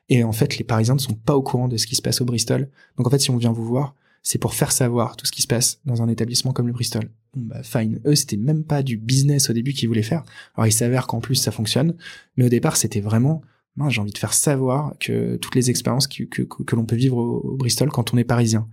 Et 0.09 0.24
en 0.26 0.34
fait, 0.34 0.57
les 0.57 0.65
Parisiens 0.65 0.95
ne 0.95 0.99
sont 0.99 1.13
pas 1.13 1.36
au 1.36 1.41
courant 1.41 1.69
de 1.69 1.78
ce 1.78 1.88
qui 1.88 1.95
se 1.95 2.01
passe 2.01 2.19
au 2.19 2.26
Bristol. 2.26 2.69
Donc 2.97 3.07
en 3.07 3.09
fait, 3.09 3.19
si 3.19 3.32
on 3.32 3.38
vient 3.38 3.53
vous 3.53 3.63
voir, 3.63 3.95
c'est 4.24 4.38
pour 4.38 4.55
faire 4.55 4.71
savoir 4.71 5.17
tout 5.17 5.26
ce 5.26 5.32
qui 5.32 5.41
se 5.41 5.47
passe 5.47 5.82
dans 5.86 6.01
un 6.01 6.07
établissement 6.07 6.53
comme 6.53 6.67
le 6.67 6.74
Bristol. 6.74 7.09
Bon, 7.36 7.43
bah, 7.45 7.61
fine. 7.61 7.99
Eux, 8.05 8.15
c'était 8.15 8.38
même 8.38 8.63
pas 8.63 8.82
du 8.82 8.95
business 8.95 9.49
au 9.49 9.53
début 9.53 9.74
qu'ils 9.74 9.89
voulaient 9.89 10.01
faire. 10.01 10.24
Alors, 10.55 10.65
il 10.65 10.71
s'avère 10.71 11.07
qu'en 11.07 11.19
plus, 11.19 11.36
ça 11.36 11.51
fonctionne. 11.51 11.95
Mais 12.38 12.45
au 12.45 12.49
départ, 12.49 12.78
c'était 12.78 13.01
vraiment, 13.01 13.41
j'ai 13.89 13.99
envie 13.99 14.13
de 14.13 14.17
faire 14.17 14.34
savoir 14.34 14.95
que 14.99 15.36
toutes 15.36 15.55
les 15.55 15.69
expériences 15.69 16.07
que, 16.07 16.24
que, 16.24 16.41
que 16.41 16.76
l'on 16.76 16.86
peut 16.86 16.95
vivre 16.95 17.17
au, 17.17 17.57
Bristol 17.57 17.89
quand 17.89 18.13
on 18.13 18.17
est 18.17 18.24
parisien. 18.24 18.69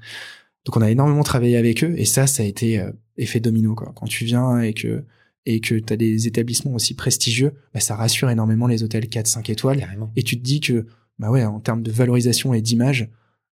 Donc, 0.65 0.77
on 0.77 0.83
a 0.83 0.91
énormément 0.91 1.25
travaillé 1.25 1.57
avec 1.57 1.83
eux. 1.83 1.95
Et 1.97 2.05
ça, 2.05 2.29
ça 2.29 2.45
a 2.45 2.47
été 2.47 2.79
euh, 2.79 2.93
effet 3.17 3.41
domino, 3.41 3.75
quoi. 3.75 3.93
Quand 3.97 4.07
tu 4.07 4.25
viens 4.25 4.61
et 4.61 4.73
que, 4.73 5.05
et 5.47 5.61
que 5.61 5.75
tu 5.75 5.93
as 5.93 5.97
des 5.97 6.29
établissements 6.29 6.75
aussi 6.75 6.95
prestigieux, 6.95 7.55
bah, 7.75 7.81
ça 7.81 7.97
rassure 7.97 8.31
énormément 8.31 8.69
les 8.69 8.85
hôtels 8.85 9.07
4-5 9.07 9.51
étoiles. 9.51 9.85
Et 10.15 10.23
tu 10.23 10.39
te 10.39 10.45
dis 10.45 10.61
que, 10.61 10.87
bah 11.19 11.29
ouais, 11.29 11.45
en 11.45 11.59
termes 11.59 11.83
de 11.83 11.91
valorisation 11.91 12.55
et 12.55 12.61
d'image, 12.61 13.11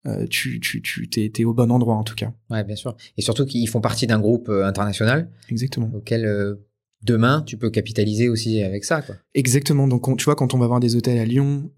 euh, 0.08 0.28
tu, 0.28 0.60
tu, 0.60 0.82
tu 0.82 1.10
t'es, 1.10 1.43
au 1.45 1.53
bon 1.53 1.72
endroit 1.72 1.95
en 1.95 2.03
tout 2.03 2.16
cas. 2.16 2.32
Ouais, 2.49 2.64
bien 2.64 2.76
sûr. 2.76 2.95
Et 3.18 3.22
surtout 3.22 3.45
qu'ils 3.45 3.68
font 3.68 3.82
partie 3.82 4.06
d'un 4.06 4.20
groupe 4.20 4.49
euh, 4.49 4.66
international. 4.66 5.30
Exactement. 5.49 5.89
Auquel 5.95 6.26
euh, 6.26 6.56
demain 7.01 7.41
tu 7.41 7.58
peux 7.58 7.70
capitaliser 7.72 8.30
aussi 8.30 8.62
avec 8.62 8.86
ça. 8.86 9.01
Quoi. 9.01 9.16
Exactement. 9.34 9.88
Donc 9.88 10.18
tu 10.18 10.26
vois, 10.26 10.36
quand 10.36 10.53
on 10.53 10.58
va 10.60 10.68
voir 10.68 10.80
des 10.80 10.95
hôtels 10.95 11.18
à 11.18 11.26
Lyon, 11.26 11.72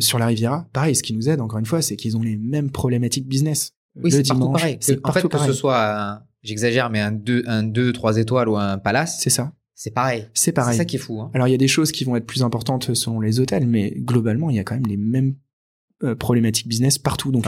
sur 0.00 0.18
la 0.18 0.26
Riviera, 0.26 0.68
pareil, 0.72 0.94
ce 0.96 1.02
qui 1.02 1.14
nous 1.14 1.28
aide 1.28 1.40
encore 1.40 1.58
une 1.58 1.66
fois, 1.66 1.82
c'est 1.82 1.96
qu'ils 1.96 2.16
ont 2.16 2.22
les 2.22 2.36
mêmes 2.36 2.70
problématiques 2.70 3.28
business. 3.28 3.72
Oui, 3.96 4.10
c'est 4.10 4.26
partout 4.26 4.50
pareil. 4.50 4.78
en 5.04 5.12
fait, 5.12 5.28
que 5.28 5.38
ce 5.38 5.52
soit, 5.52 6.22
j'exagère, 6.42 6.88
mais 6.88 7.00
un 7.00 7.12
2, 7.12 7.44
un 7.46 7.62
2, 7.62 7.92
3 7.92 8.16
étoiles 8.16 8.48
ou 8.48 8.56
un 8.56 8.78
palace. 8.78 9.18
C'est 9.20 9.30
ça. 9.30 9.52
C'est 9.74 9.90
pareil. 9.90 10.26
C'est 10.32 10.52
pareil. 10.52 10.74
C'est 10.74 10.78
ça 10.78 10.84
qui 10.84 10.96
est 10.96 11.00
fou. 11.00 11.20
Hein. 11.20 11.30
Alors 11.34 11.48
il 11.48 11.50
y 11.50 11.54
a 11.54 11.58
des 11.58 11.68
choses 11.68 11.92
qui 11.92 12.04
vont 12.04 12.16
être 12.16 12.24
plus 12.24 12.42
importantes 12.42 12.94
selon 12.94 13.20
les 13.20 13.40
hôtels, 13.40 13.66
mais 13.66 13.92
globalement 13.98 14.48
il 14.48 14.56
y 14.56 14.58
a 14.58 14.64
quand 14.64 14.74
même 14.74 14.86
les 14.86 14.96
mêmes 14.96 15.34
euh, 16.04 16.14
problématiques 16.14 16.68
business 16.68 16.98
partout. 16.98 17.30
Donc, 17.30 17.46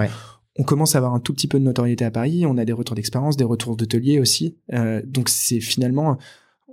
on 0.56 0.62
commence 0.62 0.94
à 0.94 0.98
avoir 0.98 1.14
un 1.14 1.20
tout 1.20 1.32
petit 1.32 1.48
peu 1.48 1.58
de 1.58 1.64
notoriété 1.64 2.04
à 2.04 2.10
Paris. 2.10 2.46
On 2.46 2.56
a 2.56 2.64
des 2.64 2.72
retours 2.72 2.94
d'expérience, 2.94 3.36
des 3.36 3.44
retours 3.44 3.76
d'hôteliers 3.76 4.20
aussi. 4.20 4.56
Euh, 4.72 5.02
donc, 5.04 5.28
c'est 5.28 5.60
finalement, 5.60 6.18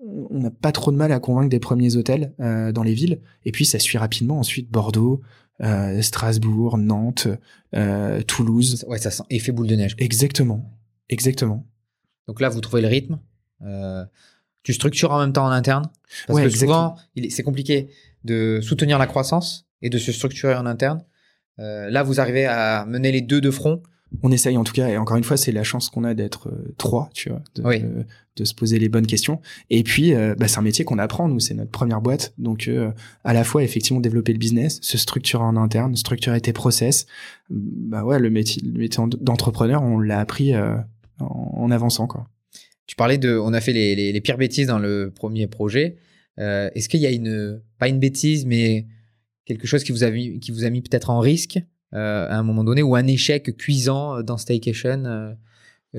on 0.03 0.39
n'a 0.39 0.51
pas 0.51 0.71
trop 0.71 0.91
de 0.91 0.97
mal 0.97 1.11
à 1.11 1.19
convaincre 1.19 1.49
des 1.49 1.59
premiers 1.59 1.95
hôtels 1.95 2.33
euh, 2.39 2.71
dans 2.71 2.83
les 2.83 2.93
villes. 2.93 3.19
Et 3.45 3.51
puis, 3.51 3.65
ça 3.65 3.79
suit 3.79 3.97
rapidement 3.97 4.39
ensuite 4.39 4.69
Bordeaux, 4.69 5.21
Strasbourg, 6.01 6.77
Nantes, 6.79 7.27
Toulouse. 8.27 8.83
Ouais, 8.87 8.97
ça 8.97 9.11
sent 9.11 9.23
effet 9.29 9.51
boule 9.51 9.67
de 9.67 9.75
neige. 9.75 9.95
Exactement, 9.99 10.71
exactement. 11.09 11.67
Donc 12.27 12.41
là, 12.41 12.49
vous 12.49 12.61
trouvez 12.61 12.81
le 12.81 12.87
rythme. 12.87 13.19
tu 14.63 14.73
structures 14.73 15.11
en 15.11 15.19
même 15.19 15.33
temps 15.33 15.45
en 15.45 15.51
interne? 15.51 15.87
Parce 16.27 16.41
que 16.41 16.49
souvent, 16.49 16.95
c'est 17.29 17.43
compliqué 17.43 17.89
de 18.23 18.59
soutenir 18.61 18.97
la 18.97 19.07
croissance 19.07 19.67
et 19.81 19.89
de 19.89 19.97
se 19.97 20.11
structurer 20.11 20.55
en 20.55 20.65
interne. 20.65 21.03
Euh, 21.59 21.89
là, 21.89 22.03
vous 22.03 22.19
arrivez 22.19 22.45
à 22.45 22.85
mener 22.87 23.11
les 23.11 23.21
deux 23.21 23.41
de 23.41 23.51
front. 23.51 23.81
On 24.23 24.31
essaye 24.31 24.57
en 24.57 24.65
tout 24.65 24.73
cas, 24.73 24.89
et 24.89 24.97
encore 24.97 25.15
une 25.15 25.23
fois, 25.23 25.37
c'est 25.37 25.53
la 25.53 25.63
chance 25.63 25.89
qu'on 25.89 26.03
a 26.03 26.13
d'être 26.13 26.49
euh, 26.49 26.73
trois, 26.77 27.09
tu 27.13 27.29
vois, 27.29 27.41
de, 27.55 28.43
se 28.43 28.53
poser 28.53 28.77
les 28.77 28.89
bonnes 28.89 29.07
questions. 29.07 29.39
Et 29.69 29.83
puis, 29.83 30.13
euh, 30.13 30.35
bah, 30.37 30.49
c'est 30.49 30.57
un 30.57 30.63
métier 30.63 30.83
qu'on 30.83 30.97
apprend, 30.97 31.29
nous, 31.29 31.39
c'est 31.39 31.53
notre 31.53 31.71
première 31.71 32.01
boîte. 32.01 32.33
Donc, 32.37 32.69
à 33.23 33.33
la 33.33 33.43
fois, 33.43 33.63
effectivement, 33.63 34.01
développer 34.01 34.33
le 34.33 34.39
business, 34.39 34.79
se 34.81 34.97
structurer 34.97 35.43
en 35.43 35.55
interne, 35.55 35.95
structurer 35.95 36.41
tes 36.41 36.51
process. 36.51 37.05
Bah 37.49 38.03
ouais, 38.03 38.19
le 38.19 38.29
métier, 38.29 38.61
le 38.65 38.79
métier 38.79 39.03
d'entrepreneur, 39.21 39.83
on 39.83 39.99
l'a 39.99 40.19
appris 40.19 40.53
en, 41.19 41.71
avançant, 41.71 42.07
quoi. 42.07 42.27
Tu 42.87 42.97
parlais 42.97 43.17
de, 43.17 43.37
on 43.37 43.53
a 43.53 43.61
fait 43.61 43.71
les, 43.71 43.95
les, 43.95 44.11
les 44.11 44.21
pires 44.21 44.37
bêtises 44.37 44.67
dans 44.67 44.79
le 44.79 45.13
premier 45.15 45.47
projet. 45.47 45.95
Est-ce 46.37 46.89
qu'il 46.89 46.99
y 46.99 47.05
a 47.05 47.11
une, 47.11 47.61
pas 47.77 47.87
une 47.87 47.99
bêtise, 47.99 48.45
mais 48.45 48.87
quelque 49.45 49.67
chose 49.67 49.83
qui 49.83 49.91
vous 49.91 50.03
a 50.03 50.11
mis, 50.11 50.81
peut-être 50.81 51.09
en 51.09 51.19
risque 51.19 51.59
euh, 51.93 52.27
à 52.29 52.37
un 52.37 52.43
moment 52.43 52.63
donné 52.63 52.81
ou 52.83 52.95
un 52.95 53.07
échec 53.07 53.55
cuisant 53.57 54.17
euh, 54.17 54.23
dans 54.23 54.37
Staycation 54.37 55.03
euh, 55.05 55.33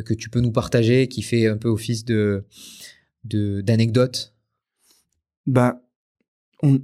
que 0.03 0.15
tu 0.15 0.31
peux 0.31 0.41
nous 0.41 0.53
partager 0.53 1.07
qui 1.07 1.23
fait 1.23 1.47
un 1.47 1.57
peu 1.57 1.69
office 1.69 2.05
de 2.05 2.45
d'anecdote? 3.25 4.35
Bah 5.47 5.83
on 6.63 6.81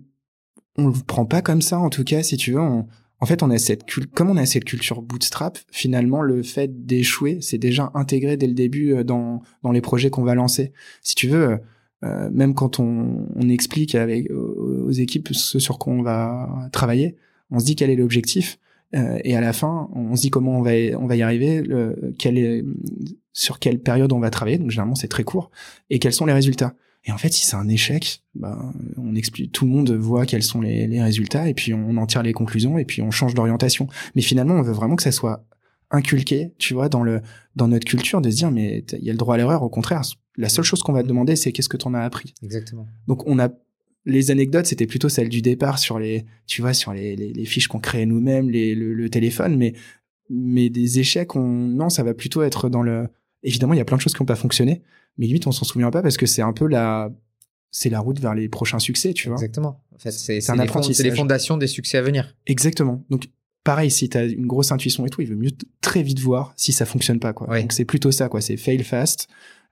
on 0.77 0.89
le 0.89 0.93
prend 1.07 1.27
pas 1.27 1.43
comme 1.43 1.63
ça 1.63 1.79
en 1.79 1.91
tout 1.91 2.05
cas 2.05 2.23
si 2.23 2.37
tu 2.37 2.53
veux. 2.53 2.61
En 2.61 3.27
fait 3.27 3.43
on 3.43 3.51
a 3.51 3.59
cette 3.59 3.85
comme 4.15 4.31
on 4.31 4.37
a 4.37 4.47
cette 4.47 4.65
culture 4.65 5.03
bootstrap 5.03 5.59
finalement 5.73 6.23
le 6.23 6.43
fait 6.43 6.87
d'échouer 6.87 7.39
c'est 7.41 7.59
déjà 7.59 7.91
intégré 7.95 8.37
dès 8.37 8.47
le 8.47 8.55
début 8.55 9.03
dans 9.05 9.43
dans 9.63 9.73
les 9.73 9.81
projets 9.81 10.11
qu'on 10.11 10.23
va 10.23 10.35
lancer. 10.35 10.73
Si 11.03 11.15
tu 11.15 11.29
veux 11.29 11.59
euh, 12.05 12.31
même 12.33 12.55
quand 12.55 12.79
on, 12.79 13.27
on, 13.35 13.49
explique 13.49 13.95
avec 13.95 14.31
aux 14.31 14.91
équipes 14.91 15.31
ce 15.33 15.59
sur 15.59 15.79
quoi 15.79 15.93
on 15.93 16.03
va 16.03 16.69
travailler, 16.73 17.17
on 17.51 17.59
se 17.59 17.65
dit 17.65 17.77
quel 17.77 17.91
est 17.91 17.97
l'objectif 17.97 18.59
euh, 18.95 19.19
et 19.25 19.37
à 19.37 19.41
la 19.41 19.53
fin 19.53 19.91
on 19.95 20.15
se 20.15 20.23
dit 20.23 20.31
comment 20.31 20.59
on 20.59 20.63
va 20.63 20.71
on 20.99 21.07
va 21.07 21.17
y 21.17 21.23
arriver, 21.23 21.63
quel 22.19 22.39
est, 22.39 22.65
sur 23.33 23.59
quelle 23.59 23.81
période 23.81 24.13
on 24.13 24.21
va 24.21 24.31
travailler. 24.31 24.59
Donc 24.59 24.71
généralement 24.71 24.95
c'est 24.95 25.09
très 25.09 25.25
court 25.25 25.51
et 25.91 25.99
quels 25.99 26.13
sont 26.13 26.27
les 26.27 26.33
résultats. 26.33 26.75
Et 27.05 27.13
en 27.13 27.17
fait, 27.17 27.33
si 27.33 27.47
c'est 27.47 27.57
un 27.57 27.69
échec, 27.69 28.23
ben, 28.35 28.73
on 28.97 29.15
explique, 29.15 29.53
tout 29.53 29.65
le 29.65 29.71
monde 29.71 29.91
voit 29.93 30.27
quels 30.27 30.43
sont 30.43 30.61
les, 30.61 30.87
les 30.87 31.03
résultats 31.03 31.49
et 31.49 31.55
puis 31.55 31.73
on 31.73 31.97
en 31.97 32.07
tire 32.07 32.23
les 32.23 32.33
conclusions 32.33 32.77
et 32.77 32.85
puis 32.85 33.03
on 33.03 33.11
change 33.11 33.35
d'orientation. 33.35 33.89
Mais 34.15 34.23
finalement, 34.23 34.55
on 34.55 34.63
veut 34.63 34.73
vraiment 34.73 34.97
que 34.97 35.03
ça 35.03 35.13
soit 35.13 35.47
inculqué, 35.91 36.53
tu 36.59 36.75
vois, 36.75 36.89
dans 36.89 37.03
le 37.03 37.23
dans 37.57 37.69
notre 37.69 37.87
culture, 37.87 38.21
de 38.21 38.31
se 38.31 38.37
dire 38.37 38.51
mais 38.51 38.85
il 38.93 39.05
y 39.05 39.09
a 39.09 39.13
le 39.13 39.19
droit 39.19 39.35
à 39.35 39.39
l'erreur. 39.39 39.63
Au 39.63 39.69
contraire, 39.69 40.03
la 40.39 40.49
seule 40.49 40.65
chose 40.65 40.83
qu'on 40.83 40.93
va 40.93 41.03
te 41.03 41.09
demander, 41.09 41.37
c'est 41.37 41.53
qu'est-ce 41.53 41.69
que 41.69 41.77
tu 41.77 41.87
en 41.87 41.95
as 41.95 42.01
appris. 42.01 42.33
Exactement. 42.43 42.87
Donc 43.07 43.27
on 43.27 43.39
a 43.39 43.51
les 44.07 44.31
anecdotes, 44.31 44.67
c'était 44.67 44.87
plutôt 44.87 45.09
celle 45.09 45.29
du 45.29 45.43
départ 45.43 45.79
sur 45.79 45.99
les, 45.99 46.25
tu 46.47 46.63
vois, 46.63 46.73
sur 46.73 46.95
les, 46.95 47.15
les, 47.17 47.45
fiches 47.45 47.69
qu'on 47.69 47.81
créait 47.81 48.07
nous-mêmes, 48.07 48.49
le, 48.49 48.95
le, 48.95 49.11
téléphone, 49.11 49.57
mais 49.57 49.75
mais 50.31 50.71
des 50.71 51.01
échecs, 51.01 51.37
on, 51.37 51.43
non, 51.43 51.91
ça 51.91 52.03
va 52.03 52.15
plutôt 52.15 52.43
être 52.43 52.69
dans 52.69 52.83
le. 52.83 53.09
Évidemment, 53.43 53.75
il 53.75 53.79
y 53.79 53.81
a 53.81 53.85
plein 53.85 53.97
de 53.97 54.03
choses 54.03 54.15
qui 54.15 54.23
n'ont 54.23 54.27
pas 54.27 54.37
fonctionné, 54.37 54.83
mais 55.19 55.27
limite 55.27 55.47
on 55.47 55.53
s'en 55.53 55.65
souvient 55.65 55.91
pas 55.91 56.03
parce 56.03 56.17
que 56.17 56.27
c'est 56.27 56.43
un 56.43 56.53
peu 56.53 56.67
la, 56.67 57.11
c'est 57.71 57.91
la 57.91 58.01
route 58.01 58.21
vers 58.21 58.35
les 58.35 58.49
prochains 58.49 58.79
succès, 58.79 59.13
tu 59.13 59.29
vois. 59.29 59.37
Exactement. 59.37 59.83
En 59.95 59.99
fait, 59.99 60.13
c'est 60.13 60.49
un 60.51 60.57
les, 60.57 60.95
c'est 60.95 61.03
les 61.03 61.15
fondations 61.15 61.57
des 61.57 61.67
succès 61.67 61.99
à 61.99 62.03
venir. 62.03 62.35
Exactement. 62.47 63.05
Donc 63.11 63.29
pareil, 63.65 63.91
si 63.91 64.09
tu 64.09 64.17
as 64.17 64.25
une 64.25 64.47
grosse 64.47 64.73
intuition 64.73 65.05
et 65.05 65.11
tout, 65.11 65.21
il 65.21 65.29
veut 65.29 65.37
mieux 65.37 65.51
très 65.81 66.03
vite 66.03 66.21
voir 66.21 66.53
si 66.57 66.73
ça 66.73 66.87
fonctionne 66.87 67.21
pas. 67.21 67.33
Quoi. 67.33 67.61
Donc 67.61 67.73
c'est 67.73 67.85
plutôt 67.85 68.11
ça, 68.11 68.29
quoi. 68.29 68.41
C'est 68.41 68.57
fail 68.57 68.83
fast, 68.83 69.29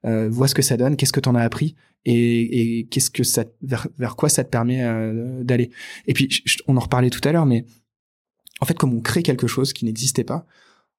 euh, 0.07 0.29
vois 0.29 0.49
ce 0.49 0.55
que 0.55 0.63
ça 0.63 0.77
donne, 0.77 0.97
qu'est-ce 0.97 1.13
que 1.13 1.21
tu 1.21 1.29
en 1.29 1.35
as 1.35 1.43
appris 1.43 1.75
et, 2.05 2.79
et 2.79 2.87
qu'est-ce 2.87 3.11
que 3.11 3.25
ça, 3.25 3.45
vers, 3.63 3.89
vers, 3.99 4.17
quoi 4.17 4.29
ça 4.29 4.45
te 4.45 4.51
permet 4.51 4.83
euh, 4.83 5.43
d'aller. 5.43 5.71
Et 6.07 6.15
puis 6.15 6.43
on 6.69 6.77
en 6.77 6.81
reparlait 6.81 7.11
tout 7.11 7.27
à 7.29 7.33
l'heure, 7.33 7.47
mais 7.47 7.65
en 8.61 8.67
fait, 8.67 8.75
comme 8.75 8.95
on 8.95 9.01
crée 9.01 9.23
quelque 9.23 9.47
chose 9.47 9.73
qui 9.73 9.85
n'existait 9.85 10.25
pas, 10.25 10.47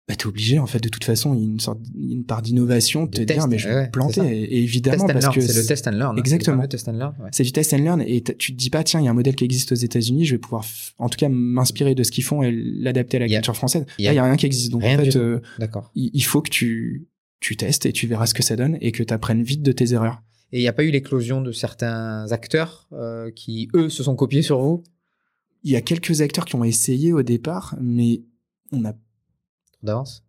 bah, 0.08 0.16
t'es 0.16 0.26
obligé 0.26 0.58
en 0.58 0.68
fait 0.68 0.80
de 0.80 0.88
toute 0.88 1.04
façon 1.04 1.34
il 1.34 1.40
y 1.42 1.44
a 1.44 1.46
une 1.46 1.60
sorte 1.60 1.80
une 1.94 2.24
part 2.24 2.42
d'innovation 2.42 3.04
de 3.04 3.12
te 3.12 3.22
dire 3.24 3.46
mais 3.50 3.58
je 3.58 3.68
vais 3.68 3.90
planter 3.90 4.22
et, 4.22 4.64
évidemment 4.64 5.06
parce 5.06 5.28
que 5.36 5.42
c'est 5.42 5.54
le 5.60 5.66
test 5.66 5.86
and 5.86 5.92
learn 5.92 6.16
hein. 6.16 6.20
exactement. 6.20 6.64
c'est 7.34 7.44
du 7.44 7.52
test 7.52 7.74
and 7.74 7.80
learn 7.80 8.02
et 8.02 8.22
tu 8.22 8.54
te 8.54 8.58
dis 8.58 8.70
pas 8.70 8.86
tiens 8.86 9.02
il 9.02 9.04
y 9.04 9.08
a 9.10 9.12
un 9.12 9.14
modèle 9.14 9.36
qui 9.36 9.44
existe 9.44 9.74
aux 9.74 9.76
États-Unis 9.76 10.24
je 10.24 10.36
vais 10.36 10.38
pouvoir 10.38 10.64
en 10.98 11.10
tout 11.10 11.18
cas 11.18 11.28
m'inspirer 11.28 11.94
de 11.94 12.04
ce 12.04 12.12
qu'ils 12.12 12.24
font 12.24 12.42
et 12.42 12.54
l'adapter 12.54 13.18
à 13.18 13.20
la 13.20 13.28
culture 13.28 13.58
française. 13.58 13.86
il 13.98 14.06
y, 14.06 14.08
a 14.08 14.24
rien 14.24 14.38
qui 14.38 14.46
existe. 14.46 14.72
Donc 14.72 14.86
en 14.86 14.96
fait 14.96 15.18
euh, 15.18 15.42
il, 15.96 16.24
faut 16.24 16.42
que 16.42 16.52
tu 16.52 17.08
tu 17.40 17.56
testes 17.58 17.86
et 17.86 17.94
tu 17.94 18.08
verras 18.08 18.26
ce 18.26 18.34
que 18.34 18.44
ça 18.44 18.56
donne 18.56 18.78
et 18.82 18.92
que 18.92 19.04
tu 19.04 19.14
apprennes 19.14 19.44
vite 19.44 19.62
de 19.62 19.72
tes 19.72 19.94
erreurs 19.94 20.22
et 20.54 20.60
il 20.60 20.62
n'y 20.62 20.70
a 20.70 20.74
pas 20.74 20.86
eu 20.86 20.92
l'éclosion 20.92 21.42
de 21.42 21.52
certains 21.52 22.32
acteurs 22.32 22.88
euh, 22.94 23.32
qui 23.32 23.68
eux 23.74 23.90
se 23.90 24.02
sont 24.04 24.16
copiés 24.16 24.42
sur 24.42 24.60
vous? 24.60 24.82
Il 25.64 25.72
y 25.72 25.76
a 25.76 25.82
quelques 25.82 26.22
acteurs 26.22 26.46
qui 26.46 26.56
ont 26.56 26.64
essayé 26.64 27.12
au 27.12 27.22
départ 27.22 27.76
mais 27.82 28.22
on 28.72 28.86
a 28.86 28.94
d'avance? 29.84 30.24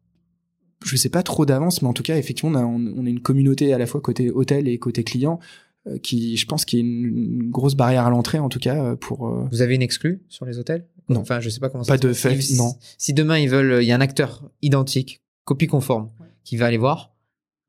Je 0.84 0.96
sais 0.96 1.08
pas 1.08 1.22
trop 1.22 1.44
d'avance, 1.44 1.82
mais 1.82 1.88
en 1.88 1.92
tout 1.92 2.04
cas, 2.04 2.16
effectivement, 2.16 2.52
on 2.52 2.54
a, 2.54 2.64
on 2.64 3.04
a, 3.04 3.08
une 3.08 3.20
communauté 3.20 3.74
à 3.74 3.78
la 3.78 3.86
fois 3.86 4.00
côté 4.00 4.30
hôtel 4.30 4.68
et 4.68 4.78
côté 4.78 5.02
client 5.02 5.40
euh, 5.88 5.98
qui, 5.98 6.36
je 6.36 6.46
pense, 6.46 6.64
qui 6.64 6.76
est 6.76 6.80
une, 6.80 7.50
grosse 7.50 7.74
barrière 7.74 8.06
à 8.06 8.10
l'entrée, 8.10 8.38
en 8.38 8.48
tout 8.48 8.60
cas, 8.60 8.82
euh, 8.82 8.96
pour. 8.96 9.28
Euh, 9.28 9.48
Vous 9.50 9.62
avez 9.62 9.74
une 9.74 9.82
exclue 9.82 10.22
sur 10.28 10.44
les 10.44 10.58
hôtels? 10.58 10.86
Non. 11.08 11.20
Enfin, 11.20 11.40
je 11.40 11.48
sais 11.48 11.60
pas 11.60 11.68
comment 11.68 11.84
ça. 11.84 11.94
Pas 11.94 11.98
de 11.98 12.12
fait, 12.12 12.38
non. 12.56 12.74
Si 12.96 13.12
demain 13.12 13.38
ils 13.38 13.48
veulent, 13.48 13.82
il 13.82 13.86
y 13.86 13.92
a 13.92 13.96
un 13.96 14.00
acteur 14.00 14.48
identique, 14.62 15.20
copie 15.44 15.66
conforme, 15.66 16.10
qui 16.44 16.56
va 16.56 16.66
aller 16.66 16.78
voir 16.78 17.12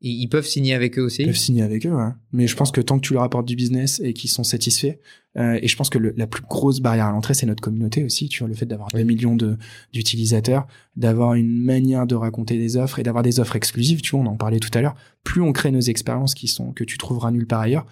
ils 0.02 0.28
peuvent 0.28 0.46
signer 0.46 0.74
avec 0.74 0.98
eux 0.98 1.02
aussi. 1.02 1.22
Ils 1.22 1.26
peuvent 1.26 1.36
signer 1.36 1.62
avec 1.62 1.84
eux, 1.84 1.92
ouais. 1.92 2.10
Mais 2.32 2.46
je 2.46 2.56
pense 2.56 2.70
que 2.70 2.80
tant 2.80 2.98
que 2.98 3.06
tu 3.06 3.12
leur 3.12 3.22
apportes 3.22 3.46
du 3.46 3.54
business 3.54 4.00
et 4.02 4.14
qu'ils 4.14 4.30
sont 4.30 4.44
satisfaits, 4.44 4.96
euh, 5.36 5.58
et 5.60 5.68
je 5.68 5.76
pense 5.76 5.90
que 5.90 5.98
la 5.98 6.26
plus 6.26 6.42
grosse 6.42 6.80
barrière 6.80 7.06
à 7.06 7.12
l'entrée, 7.12 7.34
c'est 7.34 7.46
notre 7.46 7.60
communauté 7.60 8.02
aussi. 8.02 8.28
Tu 8.28 8.38
vois, 8.38 8.48
le 8.48 8.54
fait 8.54 8.66
d'avoir 8.66 8.88
des 8.88 9.04
millions 9.04 9.36
de 9.36 9.58
d'utilisateurs, 9.92 10.66
d'avoir 10.96 11.34
une 11.34 11.62
manière 11.62 12.06
de 12.06 12.14
raconter 12.14 12.56
des 12.56 12.76
offres 12.76 12.98
et 12.98 13.02
d'avoir 13.02 13.22
des 13.22 13.40
offres 13.40 13.56
exclusives. 13.56 14.00
Tu 14.00 14.12
vois, 14.12 14.20
on 14.20 14.26
en 14.26 14.36
parlait 14.36 14.58
tout 14.58 14.70
à 14.72 14.80
l'heure. 14.80 14.94
Plus 15.22 15.42
on 15.42 15.52
crée 15.52 15.70
nos 15.70 15.80
expériences 15.80 16.34
qui 16.34 16.48
sont 16.48 16.72
que 16.72 16.84
tu 16.84 16.96
trouveras 16.96 17.30
nulle 17.30 17.46
part 17.46 17.60
ailleurs, 17.60 17.84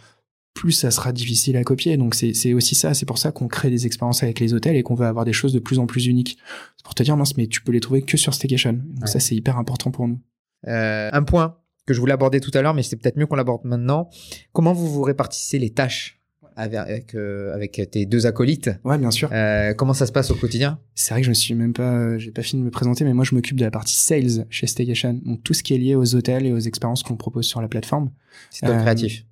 plus 0.54 0.72
ça 0.72 0.90
sera 0.90 1.12
difficile 1.12 1.58
à 1.58 1.62
copier. 1.62 1.98
Donc 1.98 2.14
c'est 2.14 2.54
aussi 2.54 2.74
ça, 2.74 2.94
c'est 2.94 3.06
pour 3.06 3.18
ça 3.18 3.32
qu'on 3.32 3.48
crée 3.48 3.68
des 3.68 3.84
expériences 3.84 4.22
avec 4.22 4.40
les 4.40 4.54
hôtels 4.54 4.76
et 4.76 4.82
qu'on 4.82 4.94
veut 4.94 5.06
avoir 5.06 5.26
des 5.26 5.34
choses 5.34 5.52
de 5.52 5.58
plus 5.58 5.78
en 5.78 5.86
plus 5.86 6.06
uniques. 6.06 6.38
C'est 6.78 6.84
pour 6.84 6.94
te 6.94 7.02
dire, 7.02 7.18
mince, 7.18 7.36
mais 7.36 7.48
tu 7.48 7.60
peux 7.60 7.72
les 7.72 7.80
trouver 7.80 8.00
que 8.00 8.16
sur 8.16 8.32
Staycation. 8.32 8.80
Donc 8.94 9.08
ça, 9.08 9.20
c'est 9.20 9.36
hyper 9.36 9.58
important 9.58 9.90
pour 9.90 10.08
nous. 10.08 10.18
Euh, 10.66 11.10
un 11.12 11.22
point 11.22 11.58
que 11.86 11.94
je 11.94 12.00
voulais 12.00 12.12
aborder 12.12 12.40
tout 12.40 12.50
à 12.54 12.62
l'heure, 12.62 12.74
mais 12.74 12.82
c'est 12.82 12.96
peut-être 12.96 13.16
mieux 13.16 13.26
qu'on 13.26 13.36
l'aborde 13.36 13.64
maintenant. 13.64 14.10
Comment 14.52 14.72
vous 14.72 14.88
vous 14.88 15.02
répartissez 15.02 15.58
les 15.58 15.70
tâches 15.70 16.20
avec, 16.56 17.14
euh, 17.14 17.54
avec 17.54 17.80
tes 17.90 18.04
deux 18.04 18.26
acolytes? 18.26 18.70
Ouais, 18.84 18.98
bien 18.98 19.10
sûr. 19.10 19.30
Euh, 19.32 19.72
comment 19.74 19.94
ça 19.94 20.06
se 20.06 20.12
passe 20.12 20.30
au 20.30 20.34
quotidien? 20.34 20.80
C'est 20.94 21.14
vrai 21.14 21.20
que 21.20 21.24
je 21.24 21.30
me 21.30 21.34
suis 21.34 21.54
même 21.54 21.72
pas, 21.72 22.18
j'ai 22.18 22.32
pas 22.32 22.42
fini 22.42 22.60
de 22.60 22.66
me 22.66 22.70
présenter, 22.70 23.04
mais 23.04 23.14
moi 23.14 23.24
je 23.24 23.34
m'occupe 23.34 23.56
de 23.56 23.64
la 23.64 23.70
partie 23.70 23.94
sales 23.94 24.44
chez 24.50 24.66
Staycation, 24.66 25.20
donc 25.24 25.42
tout 25.44 25.54
ce 25.54 25.62
qui 25.62 25.74
est 25.74 25.78
lié 25.78 25.94
aux 25.94 26.14
hôtels 26.14 26.46
et 26.46 26.52
aux 26.52 26.58
expériences 26.58 27.02
qu'on 27.02 27.16
propose 27.16 27.46
sur 27.46 27.62
la 27.62 27.68
plateforme. 27.68 28.10
C'est 28.50 28.66
top 28.66 28.76
créatif. 28.78 29.24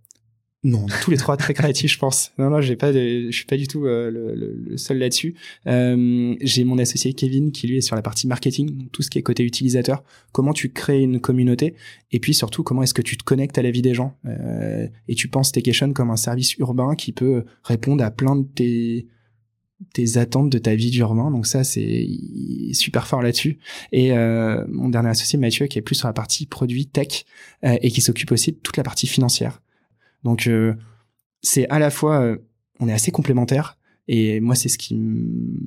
Non, 0.66 0.84
tous 1.00 1.12
les 1.12 1.16
trois 1.16 1.36
très 1.36 1.54
créatifs, 1.54 1.92
je 1.92 1.98
pense. 1.98 2.32
Non, 2.38 2.50
non, 2.50 2.60
j'ai 2.60 2.74
pas, 2.74 2.92
je 2.92 3.30
suis 3.30 3.44
pas 3.44 3.56
du 3.56 3.68
tout 3.68 3.86
euh, 3.86 4.10
le, 4.10 4.76
seul 4.76 4.98
là-dessus. 4.98 5.36
Euh, 5.68 6.34
j'ai 6.40 6.64
mon 6.64 6.76
associé 6.78 7.12
Kevin 7.12 7.52
qui 7.52 7.68
lui 7.68 7.76
est 7.76 7.82
sur 7.82 7.94
la 7.94 8.02
partie 8.02 8.26
marketing, 8.26 8.88
tout 8.90 9.00
ce 9.02 9.08
qui 9.08 9.18
est 9.18 9.22
côté 9.22 9.44
utilisateur. 9.44 10.02
Comment 10.32 10.52
tu 10.52 10.70
crées 10.70 11.02
une 11.02 11.20
communauté? 11.20 11.76
Et 12.10 12.18
puis 12.18 12.34
surtout 12.34 12.64
comment 12.64 12.82
est-ce 12.82 12.94
que 12.94 13.02
tu 13.02 13.16
te 13.16 13.22
connectes 13.22 13.58
à 13.58 13.62
la 13.62 13.70
vie 13.70 13.80
des 13.80 13.94
gens? 13.94 14.18
Euh, 14.26 14.88
et 15.06 15.14
tu 15.14 15.28
penses 15.28 15.50
Staycation 15.50 15.92
comme 15.92 16.10
un 16.10 16.16
service 16.16 16.54
urbain 16.54 16.96
qui 16.96 17.12
peut 17.12 17.44
répondre 17.62 18.02
à 18.02 18.10
plein 18.10 18.34
de 18.34 18.44
tes 18.44 19.06
tes 19.92 20.16
attentes 20.16 20.50
de 20.50 20.58
ta 20.58 20.74
vie 20.74 20.90
d'urbain. 20.90 21.30
Donc 21.30 21.46
ça, 21.46 21.62
c'est 21.62 22.08
super 22.72 23.06
fort 23.06 23.22
là-dessus. 23.22 23.58
Et 23.92 24.10
mon 24.68 24.88
dernier 24.88 25.10
associé 25.10 25.38
Mathieu 25.38 25.66
qui 25.66 25.78
est 25.78 25.82
plus 25.82 25.96
sur 25.96 26.08
la 26.08 26.14
partie 26.14 26.46
produit 26.46 26.86
tech 26.86 27.24
et 27.62 27.90
qui 27.90 28.00
s'occupe 28.00 28.32
aussi 28.32 28.52
de 28.52 28.56
toute 28.56 28.78
la 28.78 28.82
partie 28.82 29.06
financière. 29.06 29.60
Donc 30.26 30.48
euh, 30.48 30.74
c'est 31.40 31.68
à 31.68 31.78
la 31.78 31.88
fois, 31.90 32.20
euh, 32.20 32.36
on 32.80 32.88
est 32.88 32.92
assez 32.92 33.12
complémentaires. 33.12 33.78
Et 34.08 34.40
moi, 34.40 34.56
c'est 34.56 34.68
ce 34.68 34.76
qui, 34.76 35.00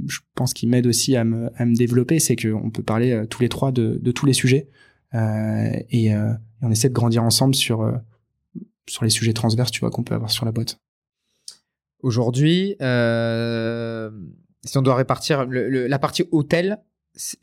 je 0.07 0.19
pense, 0.35 0.53
qui 0.53 0.67
m'aide 0.67 0.85
aussi 0.85 1.15
à 1.15 1.23
me, 1.23 1.49
à 1.55 1.65
me 1.65 1.75
développer, 1.75 2.19
c'est 2.19 2.35
qu'on 2.35 2.69
peut 2.69 2.83
parler 2.83 3.11
euh, 3.11 3.25
tous 3.25 3.41
les 3.41 3.47
trois 3.49 3.71
de, 3.71 3.97
tous 4.11 4.25
les 4.25 4.33
sujets 4.33 4.67
et, 5.13 6.11
on 6.61 6.69
essaie 6.71 6.89
de 6.89 6.93
grandir 6.93 7.23
ensemble 7.23 7.55
sur 7.55 7.89
sur 8.85 9.05
les 9.05 9.09
sujets 9.09 9.31
transverses, 9.33 9.71
tu 9.71 9.79
vois, 9.79 9.91
qu'on 9.91 10.03
peut 10.03 10.13
avoir 10.13 10.29
sur 10.29 10.45
la 10.45 10.51
boîte. 10.51 10.79
Aujourd'hui, 12.01 12.75
si 12.79 12.83
on 14.77 14.81
doit 14.81 14.95
répartir 14.95 15.47
la 15.47 15.99
partie 15.99 16.25
hôtel, 16.31 16.79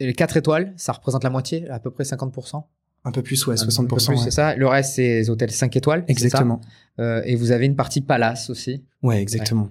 les 0.00 0.12
4 0.12 0.36
étoiles, 0.36 0.74
ça 0.76 0.92
représente 0.92 1.24
la 1.24 1.30
moitié, 1.30 1.68
à 1.70 1.80
peu 1.80 1.90
près 1.90 2.04
50%. 2.04 2.62
Un 3.06 3.12
peu 3.12 3.22
plus, 3.22 3.46
ouais, 3.46 3.54
60%. 3.54 4.16
c'est 4.22 4.32
ça. 4.32 4.56
Le 4.56 4.66
reste, 4.66 4.94
c'est 4.94 5.20
les 5.20 5.30
hôtels 5.30 5.52
5 5.52 5.76
étoiles. 5.76 6.04
Exactement. 6.08 6.60
Euh, 6.98 7.22
et 7.24 7.36
vous 7.36 7.52
avez 7.52 7.64
une 7.64 7.76
partie 7.76 8.00
palace 8.00 8.50
aussi. 8.50 8.82
Ouais, 9.02 9.22
exactement. 9.22 9.70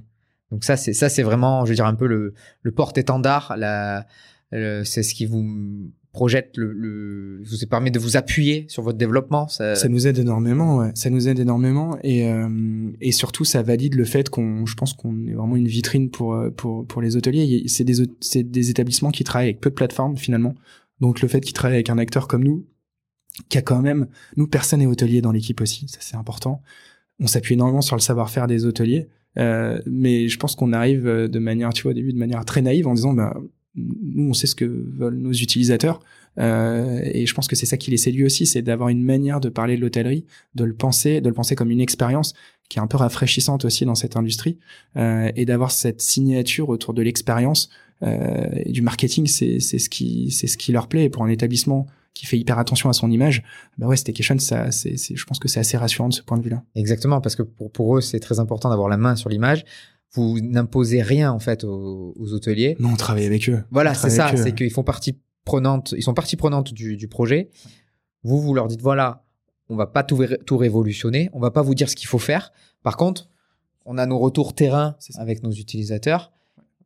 Donc 0.52 0.64
ça, 0.64 0.78
c'est 0.78 0.94
ça, 0.94 1.10
c'est 1.10 1.24
vraiment, 1.24 1.66
je 1.66 1.72
veux 1.72 1.76
dire, 1.76 1.86
un 1.86 1.96
peu 1.96 2.08
le, 2.08 2.34
le 2.62 2.72
porte-étendard. 2.72 3.56
La, 3.58 4.08
c'est 4.52 5.04
ce 5.04 5.14
qui 5.14 5.26
vous 5.26 5.92
projette, 6.14 6.56
le, 6.56 6.72
le, 6.72 7.44
vous 7.44 7.68
permet 7.70 7.92
de 7.92 8.00
vous 8.00 8.16
appuyer 8.16 8.66
sur 8.70 8.84
votre 8.84 8.98
développement. 8.98 9.50
Ça, 9.50 9.76
ça 9.76 9.90
nous 9.90 10.08
aide 10.08 10.18
énormément. 10.18 10.78
Ouais. 10.78 10.92
Ça 10.96 11.10
nous 11.10 11.28
aide 11.28 11.40
énormément 11.40 11.98
et 12.04 12.32
euh, 12.32 12.48
et 13.02 13.12
surtout, 13.12 13.44
ça 13.44 13.64
valide 13.64 13.96
le 13.96 14.06
fait 14.06 14.30
qu'on, 14.30 14.66
je 14.66 14.76
pense 14.76 14.94
qu'on 14.94 15.28
est 15.28 15.34
vraiment 15.34 15.58
une 15.58 15.68
vitrine 15.68 16.10
pour 16.10 16.42
pour 16.56 16.88
pour 16.88 17.02
les 17.02 17.18
hôteliers. 17.18 17.66
C'est 17.68 17.84
des 17.84 17.96
c'est 18.22 18.44
des 18.44 18.70
établissements 18.70 19.12
qui 19.12 19.26
travaillent 19.26 19.50
avec 19.50 19.60
peu 19.60 19.72
de 19.72 19.76
plateformes 19.76 20.16
finalement. 20.16 20.56
Donc 21.02 21.22
le 21.22 21.28
fait 21.28 21.42
qu'ils 21.42 21.54
travaillent 21.54 21.76
avec 21.76 21.90
un 21.90 21.98
acteur 21.98 22.30
comme 22.30 22.46
nous, 22.46 22.66
qui 23.50 23.58
a 23.58 23.62
quand 23.62 23.82
même, 23.82 24.08
nous, 24.38 24.48
personne 24.48 24.80
n'est 24.80 24.86
hôtelier 24.86 25.22
dans 25.22 25.32
l'équipe 25.32 25.62
aussi, 25.62 25.88
ça 25.88 25.98
c'est 26.02 26.16
important. 26.16 26.62
On 27.20 27.28
s'appuie 27.28 27.54
énormément 27.54 27.82
sur 27.82 27.96
le 27.96 28.02
savoir-faire 28.02 28.48
des 28.48 28.66
hôteliers, 28.66 29.08
euh, 29.38 29.82
mais 29.86 30.28
je 30.28 30.38
pense 30.38 30.56
qu'on 30.56 30.74
arrive 30.74 31.08
euh, 31.08 31.28
de 31.28 31.40
manière, 31.40 31.74
tu 31.74 31.84
vois, 31.84 31.92
au 31.92 31.96
début, 31.96 32.14
de 32.14 32.18
manière 32.18 32.44
très 32.46 32.62
naïve 32.62 32.88
en 32.88 32.94
disant, 32.94 33.14
bah, 33.14 33.36
nous, 33.76 34.30
on 34.30 34.34
sait 34.34 34.48
ce 34.48 34.56
que 34.56 34.66
veulent 34.66 35.18
nos 35.18 35.34
utilisateurs, 35.34 36.00
euh, 36.40 37.00
et 37.04 37.26
je 37.26 37.34
pense 37.34 37.48
que 37.48 37.56
c'est 37.56 37.66
ça 37.66 37.78
qui 37.78 37.92
les 37.92 37.98
séduit 37.98 38.26
aussi, 38.26 38.46
c'est 38.46 38.62
d'avoir 38.62 38.90
une 38.90 39.04
manière 39.04 39.40
de 39.40 39.50
parler 39.50 39.78
de 39.78 39.82
l'hôtellerie, 39.82 40.26
de 40.56 40.64
le 40.64 40.74
penser, 40.74 41.22
de 41.22 41.28
le 41.28 41.34
penser 41.34 41.56
comme 41.56 41.72
une 41.72 41.82
expérience 41.82 42.34
qui 42.70 42.80
est 42.80 42.82
un 42.82 42.88
peu 42.88 42.98
rafraîchissante 42.98 43.64
aussi 43.66 43.86
dans 43.86 43.96
cette 43.96 44.18
industrie, 44.18 44.58
euh, 44.98 45.32
et 45.36 45.46
d'avoir 45.46 45.72
cette 45.72 46.02
signature 46.02 46.70
autour 46.70 46.94
de 46.94 47.02
l'expérience 47.02 47.70
euh, 48.04 48.50
et 48.56 48.72
du 48.72 48.82
marketing, 48.82 49.28
c'est 49.28 49.60
ce 49.60 49.90
qui 49.90 50.32
c'est 50.32 50.48
ce 50.48 50.58
qui 50.58 50.72
leur 50.72 50.88
plaît. 50.88 51.10
Pour 51.10 51.24
un 51.24 51.30
établissement 51.30 51.88
qui 52.16 52.26
fait 52.26 52.39
hyper 52.39 52.57
attention 52.57 52.89
à 52.89 52.93
son 52.93 53.11
image, 53.11 53.43
bah 53.78 53.88
ouais, 53.88 53.97
Staycation, 53.97 54.39
ça, 54.39 54.72
c'est, 54.72 54.95
je 54.97 55.26
pense 55.26 55.38
que 55.38 55.47
c'est 55.47 55.59
assez 55.59 55.78
rassurant 55.78 56.09
de 56.09 56.13
ce 56.13 56.24
point 56.24 56.38
de 56.38 56.43
vue-là. 56.43 56.63
Exactement, 56.74 57.22
parce 57.22 57.36
que 57.36 57.43
pour, 57.43 57.70
pour 57.70 57.97
eux, 57.97 58.01
c'est 58.01 58.22
très 58.22 58.39
important 58.39 58.70
d'avoir 58.70 58.88
la 58.88 58.97
main 58.97 59.16
sur 59.16 59.30
l'image. 59.30 59.66
Vous 60.13 60.39
n'imposez 60.39 61.01
rien 61.01 61.32
en 61.32 61.39
fait 61.39 61.66
aux, 61.66 62.13
aux, 62.18 62.34
hôteliers. 62.34 62.78
Non, 62.80 62.93
on 62.93 62.95
travaille 62.95 63.26
avec 63.26 63.49
eux. 63.49 63.61
Voilà, 63.70 63.93
c'est 63.93 64.09
ça, 64.09 64.36
c'est 64.38 64.55
qu'ils 64.55 64.72
font 64.72 64.84
partie 64.84 65.20
prenante, 65.43 65.93
ils 65.95 66.03
sont 66.03 66.13
partie 66.13 66.38
prenante 66.38 66.74
du, 66.74 66.95
du 66.95 67.07
projet. 67.09 67.49
Vous, 68.24 68.41
vous 68.41 68.53
leur 68.53 68.68
dites 68.70 68.82
voilà, 68.82 69.26
on 69.68 69.76
va 69.76 69.86
pas 69.86 70.03
tout, 70.03 70.26
tout 70.45 70.57
révolutionner, 70.57 71.30
on 71.34 71.39
va 71.39 71.51
pas 71.51 71.61
vous 71.61 71.76
dire 71.76 71.89
ce 71.89 71.97
qu'il 71.97 72.07
faut 72.07 72.18
faire. 72.18 72.53
Par 72.82 72.95
contre, 72.95 73.30
on 73.86 73.97
a 73.97 74.05
nos 74.05 74.18
retours 74.18 74.55
terrain 74.55 74.95
avec 75.18 75.43
nos 75.43 75.51
utilisateurs 75.51 76.32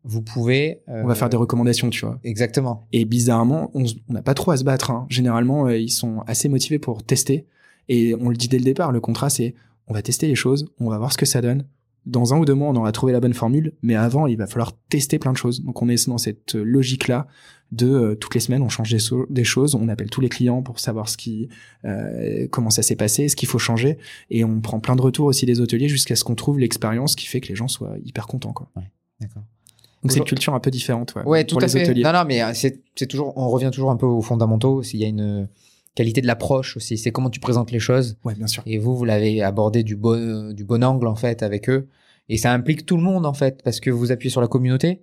vous 0.03 0.21
pouvez. 0.21 0.81
on 0.87 1.07
va 1.07 1.15
faire 1.15 1.29
des 1.29 1.37
recommandations, 1.37 1.89
tu 1.89 2.05
vois. 2.05 2.19
Exactement. 2.23 2.87
Et 2.91 3.05
bizarrement, 3.05 3.71
on 3.73 3.83
n'a 4.07 4.21
pas 4.21 4.33
trop 4.33 4.51
à 4.51 4.57
se 4.57 4.63
battre. 4.63 4.91
Hein. 4.91 5.05
Généralement, 5.09 5.67
euh, 5.67 5.77
ils 5.77 5.91
sont 5.91 6.21
assez 6.25 6.49
motivés 6.49 6.79
pour 6.79 7.03
tester. 7.03 7.45
Et 7.89 8.15
on 8.15 8.29
le 8.29 8.35
dit 8.35 8.47
dès 8.47 8.59
le 8.59 8.63
départ, 8.63 8.91
le 8.91 9.01
contrat, 9.01 9.29
c'est 9.29 9.55
on 9.87 9.93
va 9.93 10.01
tester 10.01 10.27
les 10.27 10.35
choses, 10.35 10.71
on 10.79 10.89
va 10.89 10.97
voir 10.97 11.11
ce 11.11 11.17
que 11.17 11.25
ça 11.25 11.41
donne. 11.41 11.65
Dans 12.05 12.33
un 12.33 12.39
ou 12.39 12.45
deux 12.45 12.53
mois, 12.53 12.69
on 12.69 12.75
aura 12.75 12.91
trouvé 12.91 13.11
la 13.11 13.19
bonne 13.19 13.33
formule, 13.33 13.73
mais 13.81 13.95
avant, 13.95 14.25
il 14.25 14.37
va 14.37 14.47
falloir 14.47 14.71
tester 14.89 15.19
plein 15.19 15.33
de 15.33 15.37
choses. 15.37 15.63
Donc, 15.63 15.81
on 15.81 15.89
est 15.89 16.07
dans 16.07 16.17
cette 16.17 16.55
logique-là 16.55 17.27
de 17.71 17.87
euh, 17.87 18.15
toutes 18.15 18.33
les 18.33 18.39
semaines, 18.39 18.61
on 18.61 18.69
change 18.69 18.95
des, 19.29 19.43
choses, 19.43 19.75
on 19.75 19.89
appelle 19.89 20.09
tous 20.09 20.21
les 20.21 20.29
clients 20.29 20.63
pour 20.63 20.79
savoir 20.79 21.09
ce 21.09 21.17
qui, 21.17 21.49
euh, 21.85 22.47
comment 22.49 22.69
ça 22.69 22.81
s'est 22.81 22.95
passé, 22.95 23.29
ce 23.29 23.35
qu'il 23.35 23.47
faut 23.47 23.59
changer, 23.59 23.97
et 24.31 24.43
on 24.43 24.59
prend 24.59 24.79
plein 24.79 24.95
de 24.95 25.01
retours 25.01 25.25
aussi 25.25 25.45
des 25.45 25.61
hôteliers 25.61 25.89
jusqu'à 25.89 26.15
ce 26.15 26.23
qu'on 26.23 26.35
trouve 26.35 26.57
l'expérience 26.57 27.15
qui 27.15 27.27
fait 27.27 27.41
que 27.41 27.49
les 27.49 27.55
gens 27.55 27.67
soient 27.67 27.97
hyper 28.03 28.25
contents, 28.25 28.53
quoi. 28.53 28.71
Ouais, 28.75 28.91
d'accord. 29.19 29.43
Donc 30.03 30.11
c'est 30.11 30.19
une 30.19 30.25
culture 30.25 30.53
un 30.53 30.59
peu 30.59 30.71
différente. 30.71 31.13
Ouais, 31.15 31.23
ouais 31.23 31.43
tout 31.43 31.57
à 31.59 31.67
fait. 31.67 31.93
Non, 31.93 32.13
non, 32.13 32.23
mais 32.25 32.41
euh, 32.41 32.51
c'est 32.53 33.07
toujours, 33.07 33.33
on 33.37 33.49
revient 33.49 33.69
toujours 33.71 33.91
un 33.91 33.97
peu 33.97 34.05
aux 34.05 34.21
fondamentaux. 34.21 34.81
S'il 34.83 34.99
y 34.99 35.05
a 35.05 35.07
une 35.07 35.47
qualité 35.95 36.21
de 36.21 36.27
l'approche 36.27 36.77
aussi, 36.77 36.97
c'est 36.97 37.11
comment 37.11 37.29
tu 37.29 37.39
présentes 37.39 37.71
les 37.71 37.79
choses. 37.79 38.17
Ouais, 38.23 38.35
bien 38.35 38.47
sûr. 38.47 38.63
Et 38.65 38.77
vous, 38.77 38.95
vous 38.95 39.05
l'avez 39.05 39.41
abordé 39.41 39.83
du 39.83 39.95
bon, 39.95 40.53
du 40.53 40.63
bon 40.63 40.83
angle 40.83 41.07
en 41.07 41.15
fait 41.15 41.43
avec 41.43 41.69
eux. 41.69 41.87
Et 42.29 42.37
ça 42.37 42.53
implique 42.53 42.85
tout 42.85 42.95
le 42.95 43.03
monde 43.03 43.25
en 43.25 43.33
fait, 43.33 43.61
parce 43.63 43.79
que 43.79 43.89
vous 43.89 44.11
appuyez 44.11 44.29
sur 44.29 44.41
la 44.41 44.47
communauté. 44.47 45.01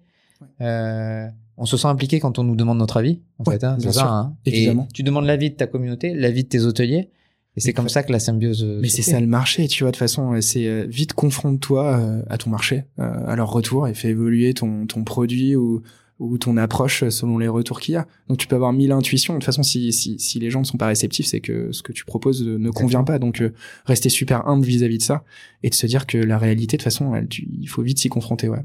Euh, 0.61 1.27
on 1.59 1.67
se 1.67 1.77
sent 1.77 1.89
impliqué 1.89 2.21
quand 2.21 2.39
on 2.39 2.45
nous 2.45 2.57
demande 2.57 2.79
notre 2.79 2.99
avis, 2.99 3.21
en 3.39 3.45
fait. 3.45 3.65
Hein, 3.65 3.77
c'est 3.81 3.93
ça. 3.93 4.09
Hein. 4.09 4.35
Et 4.45 4.75
tu 4.95 5.03
demandes 5.03 5.25
l'avis 5.25 5.51
de 5.51 5.57
ta 5.57 5.67
communauté, 5.67 6.15
l'avis 6.15 6.45
de 6.45 6.49
tes 6.49 6.61
hôteliers. 6.63 7.11
Et 7.57 7.61
c'est 7.61 7.73
comme 7.73 7.89
ça 7.89 8.03
que 8.03 8.13
la 8.13 8.19
symbiose. 8.19 8.65
Euh, 8.65 8.81
Mais 8.83 8.89
c'est 8.89 9.03
ça 9.03 9.19
le 9.19 9.27
marché, 9.27 9.67
tu 9.67 9.85
vois. 9.85 9.91
De 9.91 9.97
toute 9.97 10.01
façon, 10.01 10.35
euh, 10.35 10.41
c'est 10.41 10.67
euh, 10.67 10.85
vite 10.89 11.15
confronte-toi 11.15 12.23
à 12.29 12.39
ton 12.39 12.51
marché, 12.51 12.85
à 12.99 13.35
leur 13.37 13.51
retour, 13.51 13.89
et 13.89 13.95
fais 13.95 14.09
évoluer 14.09 14.53
ton, 14.53 14.87
ton 14.87 15.05
produit 15.05 15.57
ou, 15.57 15.83
ou 16.19 16.37
ton 16.37 16.59
approche 16.59 17.09
selon 17.09 17.39
les 17.39 17.49
retours 17.49 17.81
qu'il 17.81 17.95
y 17.95 17.97
a. 17.97 18.07
Donc 18.29 18.39
tu 18.39 18.47
peux 18.47 18.57
avoir 18.57 18.73
mille 18.75 18.93
intuitions. 18.93 19.35
De 19.35 19.39
toute 19.39 19.47
façon, 19.47 19.63
si, 19.63 19.93
si, 19.93 20.19
si 20.19 20.39
les 20.39 20.51
gens 20.51 20.61
ne 20.61 20.65
sont 20.65 20.77
pas 20.77 20.87
réceptifs, 20.87 21.27
c'est 21.27 21.41
que 21.41 21.73
ce 21.73 21.83
que 21.83 21.93
tu 21.93 22.05
proposes 22.05 22.43
ne 22.43 22.71
convient 22.71 23.05
pas. 23.05 23.19
Donc 23.19 23.43
rester 23.87 24.11
super 24.11 24.47
humble 24.47 24.67
vis-à-vis 24.67 24.99
de 24.99 25.03
ça 25.03 25.25
et 25.63 25.71
de 25.71 25.75
se 25.75 25.87
dire 25.87 26.07
que 26.07 26.19
la 26.19 26.37
réalité, 26.37 26.77
de 26.77 26.83
toute 26.83 26.85
façon, 26.85 27.15
il 27.31 27.69
faut 27.69 27.83
vite 27.83 27.99
s'y 27.99 28.11
confronter. 28.11 28.49
Ouais. 28.51 28.65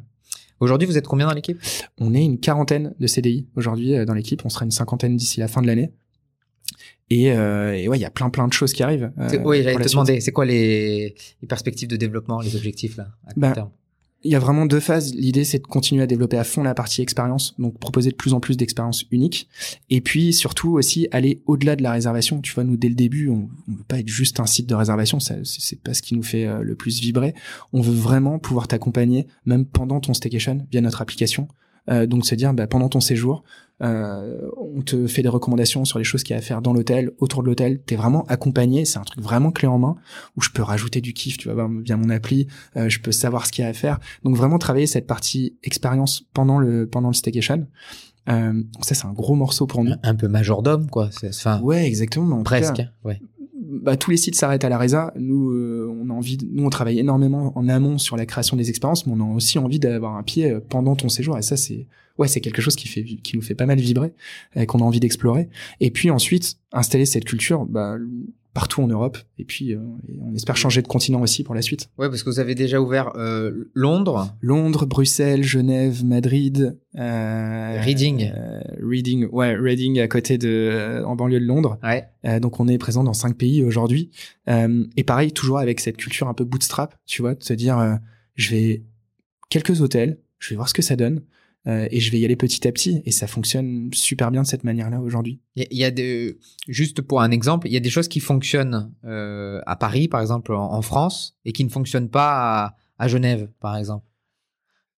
Aujourd'hui, 0.60 0.86
vous 0.86 0.98
êtes 0.98 1.08
combien 1.08 1.28
dans 1.28 1.34
l'équipe? 1.34 1.60
On 1.98 2.14
est 2.14 2.24
une 2.24 2.40
quarantaine 2.40 2.94
de 3.00 3.08
CDI 3.08 3.48
aujourd'hui 3.56 4.06
dans 4.06 4.14
l'équipe. 4.14 4.42
On 4.44 4.50
sera 4.50 4.66
une 4.66 4.72
cinquantaine 4.72 5.16
d'ici 5.16 5.40
la 5.40 5.48
fin 5.48 5.62
de 5.62 5.68
l'année. 5.68 5.92
Et, 7.10 7.32
euh, 7.32 7.74
et 7.74 7.88
ouais, 7.88 7.98
il 7.98 8.02
y 8.02 8.06
a 8.06 8.10
plein 8.10 8.30
plein 8.30 8.48
de 8.48 8.54
choses 8.54 8.74
qui 8.74 8.84
arrivent. 8.84 9.12
Euh, 9.20 9.38
oui, 9.44 9.64
j'allais 9.64 9.84
te 9.84 9.90
demander, 9.90 10.22
c'est 10.22 10.32
quoi 10.32 10.46
les, 10.46 11.16
les, 11.42 11.48
perspectives 11.48 11.90
de 11.90 11.98
développement, 11.98 12.40
les 12.40 12.56
objectifs 12.56 12.96
là 12.98 13.08
à 13.28 13.32
ben, 13.36 13.52
terme 13.52 13.70
il 14.24 14.32
y 14.32 14.36
a 14.36 14.40
vraiment 14.40 14.66
deux 14.66 14.80
phases. 14.80 15.14
L'idée, 15.16 15.44
c'est 15.44 15.60
de 15.60 15.68
continuer 15.68 16.04
à 16.04 16.08
développer 16.08 16.38
à 16.38 16.44
fond 16.44 16.64
la 16.64 16.76
partie 16.76 17.02
expérience, 17.02 17.56
donc 17.58 17.80
proposer 17.80 18.12
de 18.12 18.16
plus 18.16 18.34
en 18.34 18.40
plus 18.40 18.56
d'expériences 18.56 19.06
uniques. 19.12 19.48
Et 19.90 20.02
puis, 20.02 20.34
surtout 20.34 20.74
aussi, 20.74 21.08
aller 21.12 21.42
au-delà 21.48 21.76
de 21.76 21.84
la 21.84 21.92
réservation. 21.92 22.40
Tu 22.42 22.54
vois, 22.54 22.64
nous, 22.64 22.78
dès 22.78 22.90
le 22.90 22.96
début, 22.96 23.30
on 23.30 23.50
ne 23.68 23.78
veut 23.78 23.84
pas 23.88 24.00
être 24.00 24.08
juste 24.08 24.40
un 24.40 24.46
site 24.46 24.68
de 24.68 24.76
réservation. 24.76 25.20
C'est 25.20 25.82
pas 25.82 25.94
ce 25.94 26.02
qui 26.02 26.16
nous 26.16 26.24
fait 26.24 26.46
euh, 26.46 26.62
le 26.62 26.76
plus 26.76 27.00
vibrer. 27.00 27.34
On 27.74 27.82
veut 27.82 27.96
vraiment 27.96 28.38
pouvoir 28.38 28.68
t'accompagner, 28.68 29.28
même 29.46 29.66
pendant 29.66 30.00
ton 30.00 30.14
staycation, 30.14 30.68
via 30.72 30.82
notre 30.82 31.02
application. 31.02 31.48
Euh, 31.90 32.06
donc 32.06 32.26
se 32.28 32.36
dire 32.36 32.54
bah, 32.54 32.68
pendant 32.68 32.90
ton 32.90 33.00
séjour, 33.00 33.44
euh, 33.82 34.42
on 34.58 34.82
te 34.82 35.08
fait 35.08 35.22
des 35.22 35.30
recommandations 35.30 35.86
sur 35.86 35.98
les 35.98 36.04
choses 36.06 36.24
qu'il 36.24 36.34
y 36.34 36.38
a 36.38 36.40
à 36.40 36.42
faire 36.42 36.62
dans 36.62 36.74
l'hôtel, 36.74 37.12
autour 37.20 37.42
de 37.42 37.48
l'hôtel. 37.48 37.82
T'es 37.82 37.96
vraiment 37.96 38.26
accompagné. 38.28 38.86
C'est 38.86 39.00
un 39.00 39.04
truc 39.04 39.22
vraiment 39.22 39.52
clé 39.52 39.68
en 39.68 39.80
main 39.80 39.96
où 40.38 40.42
je 40.42 40.50
peux 40.50 40.62
rajouter 40.62 41.02
du 41.02 41.14
kiff. 41.14 41.38
Tu 41.38 41.48
vas 41.48 41.54
voir 41.54 41.70
via 41.70 41.98
mon 41.98 42.10
appli, 42.10 42.48
euh, 42.78 42.90
je 42.90 43.00
peux 43.00 43.12
savoir 43.12 43.46
ce 43.46 43.52
qu'il 43.52 43.64
y 43.64 43.66
a 43.66 43.70
à 43.70 43.74
faire. 43.74 44.00
Donc 44.24 44.36
vraiment 44.36 44.60
travailler 44.60 44.88
cette 44.88 45.08
partie 45.08 45.58
expérience 45.64 46.24
pendant 46.34 46.60
le 46.60 46.88
pendant 46.88 47.10
le 47.10 47.14
staycation. 47.14 47.68
Euh, 48.30 48.64
ça 48.82 48.94
c'est 48.94 49.06
un 49.08 49.14
gros 49.14 49.36
morceau 49.36 49.66
pour 49.66 49.84
nous. 49.84 49.94
Un 50.04 50.16
peu 50.16 50.28
majordome 50.28 50.90
quoi. 50.90 51.10
Enfin. 51.28 51.60
Ouais 51.62 51.86
exactement. 51.86 52.44
Presque. 52.44 52.82
ouais 53.04 53.20
bah, 53.72 53.96
tous 53.96 54.12
les 54.12 54.18
sites 54.18 54.36
s'arrêtent 54.36 54.66
à 54.66 54.70
la 54.70 54.78
Reza. 54.78 55.14
Nous, 55.16 55.52
euh, 55.52 55.90
on 56.02 56.10
a 56.10 56.14
envie, 56.14 56.36
de- 56.38 56.46
nous, 56.52 56.66
on 56.66 56.70
travaille 56.70 57.00
énormément 57.00 57.58
en 57.58 57.70
amont 57.70 57.98
sur 57.98 58.18
la 58.18 58.26
création 58.26 58.58
des 58.58 58.70
expériences, 58.70 59.08
mais 59.08 59.14
on 59.16 59.32
a 59.32 59.34
aussi 59.36 59.60
envie 59.60 59.80
d'avoir 59.80 60.16
un 60.16 60.24
pied 60.24 60.52
euh, 60.52 60.60
pendant 60.60 60.96
ton 60.96 61.10
séjour. 61.10 61.38
Et 61.38 61.42
ça, 61.42 61.56
c'est, 61.58 61.88
ouais, 62.18 62.28
c'est 62.28 62.42
quelque 62.42 62.62
chose 62.62 62.76
qui 62.76 62.88
fait, 62.88 63.04
qui 63.04 63.36
nous 63.36 63.42
fait 63.42 63.56
pas 63.56 63.66
mal 63.66 63.80
vibrer, 63.80 64.14
et 64.56 64.66
qu'on 64.66 64.80
a 64.80 64.84
envie 64.84 65.00
d'explorer. 65.00 65.50
Et 65.80 65.92
puis 65.92 66.10
ensuite, 66.10 66.56
installer 66.72 67.06
cette 67.06 67.26
culture, 67.26 67.66
bah, 67.66 67.98
partout 68.54 68.82
en 68.82 68.88
Europe. 68.88 69.18
Et 69.38 69.46
puis, 69.46 69.74
euh, 69.74 69.80
on 70.22 70.36
espère 70.36 70.58
changer 70.58 70.82
de 70.82 70.88
continent 70.88 71.22
aussi 71.22 71.44
pour 71.44 71.56
la 71.56 71.62
suite. 71.62 71.90
Ouais, 71.98 72.10
parce 72.10 72.24
que 72.24 72.30
vous 72.30 72.40
avez 72.40 72.56
déjà 72.56 72.82
ouvert 72.82 73.14
euh, 73.16 73.70
Londres, 73.74 74.36
Londres, 74.42 74.86
Bruxelles, 74.86 75.44
Genève, 75.44 76.04
Madrid, 76.04 76.78
euh, 76.98 77.82
Reading. 77.82 78.32
Reading, 78.82 79.28
ouais, 79.32 79.56
Reading 79.56 80.00
à 80.00 80.08
côté 80.08 80.38
de, 80.38 81.02
en 81.06 81.16
banlieue 81.16 81.40
de 81.40 81.46
Londres. 81.46 81.80
Ouais. 81.84 82.40
Donc 82.40 82.60
on 82.60 82.68
est 82.68 82.78
présent 82.78 83.04
dans 83.04 83.14
cinq 83.14 83.38
pays 83.38 83.64
aujourd'hui. 83.64 84.12
Et 84.48 85.04
pareil, 85.04 85.32
toujours 85.32 85.60
avec 85.60 85.80
cette 85.80 85.98
culture 85.98 86.28
un 86.28 86.34
peu 86.34 86.44
bootstrap, 86.44 86.96
tu 87.06 87.22
vois, 87.22 87.36
de 87.36 87.44
se 87.44 87.54
dire, 87.54 88.00
je 88.36 88.52
vais 88.52 88.84
quelques 89.50 89.82
hôtels, 89.82 90.20
je 90.40 90.50
vais 90.50 90.56
voir 90.56 90.68
ce 90.68 90.74
que 90.74 90.82
ça 90.82 90.96
donne, 90.96 91.22
euh, 91.68 91.88
et 91.92 92.00
je 92.00 92.12
vais 92.12 92.20
y 92.20 92.26
aller 92.26 92.36
petit 92.36 92.68
à 92.68 92.72
petit. 92.72 93.02
Et 93.06 93.12
ça 93.12 93.28
fonctionne 93.28 93.90
super 93.94 94.32
bien 94.32 94.42
de 94.42 94.48
cette 94.48 94.64
manière-là 94.64 95.00
aujourd'hui. 95.02 95.40
Il 95.56 95.62
y 95.64 95.66
a- 95.66 95.68
il 95.72 95.78
y 95.78 95.84
a 95.84 95.92
des, 95.92 96.38
juste 96.68 97.02
pour 97.02 97.22
un 97.22 97.32
exemple, 97.32 97.68
il 97.68 97.74
y 97.74 97.78
a 97.78 97.82
des 97.82 97.90
choses 97.90 98.08
qui 98.08 98.20
fonctionnent 98.20 98.92
euh, 99.06 99.62
à 99.66 99.76
Paris, 99.76 100.08
par 100.08 100.22
exemple, 100.22 100.54
en, 100.54 100.74
en 100.74 100.82
France, 100.82 101.38
et 101.46 101.52
qui 101.52 101.64
ne 101.64 101.70
fonctionnent 101.70 102.10
pas 102.10 102.66
à, 102.66 102.76
à 102.98 103.08
Genève, 103.08 103.50
par 103.60 103.78
exemple. 103.78 104.06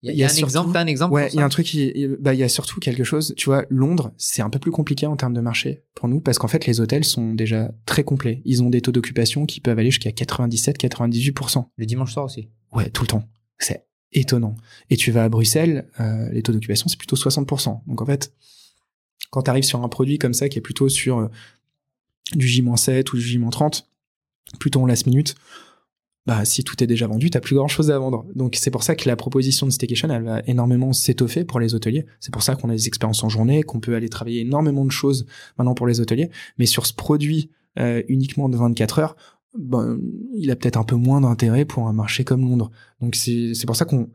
Il 0.06 0.08
y 0.08 0.10
a, 0.10 0.14
il 0.14 0.18
y 0.20 0.24
a 0.24 0.26
un 0.26 0.30
surtout- 0.30 0.46
exemple, 0.48 0.78
un 0.78 0.86
exemple 0.88 1.14
Ouais, 1.14 1.30
il 1.32 1.38
y 1.38 1.40
a 1.40 1.46
un 1.46 1.50
truc 1.50 1.66
qui, 1.66 1.90
il- 1.96 2.18
bah, 2.20 2.34
il 2.34 2.40
y 2.40 2.44
a 2.44 2.50
surtout 2.50 2.82
quelque 2.82 3.06
chose, 3.06 3.34
tu 3.38 3.46
vois, 3.46 3.64
Londres, 3.70 4.12
c'est 4.18 4.42
un 4.42 4.50
peu 4.50 4.60
plus 4.60 4.72
compliqué 4.72 5.06
en 5.06 5.16
termes 5.16 5.34
de 5.34 5.40
marché 5.40 5.84
pour 5.96 6.10
nous 6.10 6.20
parce 6.20 6.38
qu'en 6.40 6.50
fait, 6.50 6.66
les 6.66 6.82
hôtels 6.82 7.06
sont 7.06 7.34
déjà 7.34 7.72
très 7.86 8.04
complets. 8.04 8.42
Ils 8.44 8.62
ont 8.64 8.70
des 8.70 8.82
taux 8.82 8.92
d'occupation 8.92 9.46
qui 9.46 9.62
peuvent 9.62 9.80
aller 9.80 9.92
jusqu'à 9.92 10.12
97-98%. 10.12 11.66
Le 11.78 11.86
dimanche 11.86 12.12
soir 12.14 12.26
aussi. 12.26 12.50
Ouais, 12.74 12.90
tout 12.90 13.04
le 13.04 13.08
temps. 13.08 13.24
C'est 13.60 13.86
étonnant. 14.14 14.56
Et 14.90 14.98
tu 14.98 15.12
vas 15.12 15.24
à 15.24 15.30
Bruxelles, 15.30 15.88
euh, 16.00 16.30
les 16.32 16.42
taux 16.44 16.52
d'occupation, 16.52 16.88
c'est 16.88 16.98
plutôt 16.98 17.16
60%. 17.16 17.82
Donc 17.88 18.02
en 18.02 18.06
fait, 18.06 18.34
quand 19.30 19.44
tu 19.44 19.50
arrives 19.50 19.64
sur 19.64 19.84
un 19.84 19.90
produit 19.90 20.18
comme 20.18 20.34
ça 20.34 20.50
qui 20.50 20.58
est 20.58 20.62
plutôt 20.62 20.90
sur 20.90 21.20
euh, 21.20 21.28
du 22.36 22.48
J-7 22.48 23.12
ou 23.14 23.18
du 23.18 23.22
J-30, 23.22 23.86
plutôt 24.60 24.82
en 24.82 24.86
last 24.86 25.08
minute, 25.08 25.36
bah 26.26 26.46
si 26.46 26.64
tout 26.64 26.82
est 26.82 26.88
déjà 26.88 27.08
vendu, 27.08 27.30
t'as 27.30 27.42
plus 27.42 27.56
grand 27.56 27.68
chose 27.68 27.92
à 27.92 28.00
vendre. 28.00 28.26
Donc 28.34 28.56
c'est 28.56 28.72
pour 28.72 28.84
ça 28.84 28.96
que 28.96 29.08
la 29.10 29.16
proposition 29.16 29.66
de 29.66 29.72
Staycation, 29.72 30.10
elle 30.10 30.24
va 30.24 30.42
énormément 30.48 30.94
s'étoffer 30.94 31.44
pour 31.44 31.60
les 31.60 31.76
hôteliers. 31.76 32.06
C'est 32.20 32.32
pour 32.32 32.44
ça 32.44 32.56
qu'on 32.56 32.70
a 32.70 32.74
des 32.74 32.88
expériences 32.88 33.24
en 33.24 33.30
journée, 33.30 33.64
qu'on 33.64 33.80
peut 33.80 33.96
aller 33.96 34.10
travailler 34.10 34.42
énormément 34.42 34.86
de 34.86 34.92
choses 34.92 35.26
maintenant 35.58 35.74
pour 35.74 35.88
les 35.88 36.00
hôteliers. 36.00 36.30
Mais 36.58 36.66
sur 36.66 36.86
ce 36.86 36.94
produit 36.94 37.50
euh, 37.80 38.04
uniquement 38.08 38.48
de 38.48 38.56
24 38.56 39.00
heures, 39.00 39.16
ben, 39.58 40.00
il 40.36 40.50
a 40.52 40.56
peut-être 40.56 40.78
un 40.78 40.84
peu 40.84 40.96
moins 40.96 41.22
d'intérêt 41.22 41.66
pour 41.66 41.88
un 41.88 41.94
marché 41.94 42.24
comme 42.24 42.42
Londres. 42.42 42.72
Donc 43.02 43.16
c'est 43.16 43.66
pour 43.66 43.76
ça 43.76 43.86
qu'on 43.86 44.10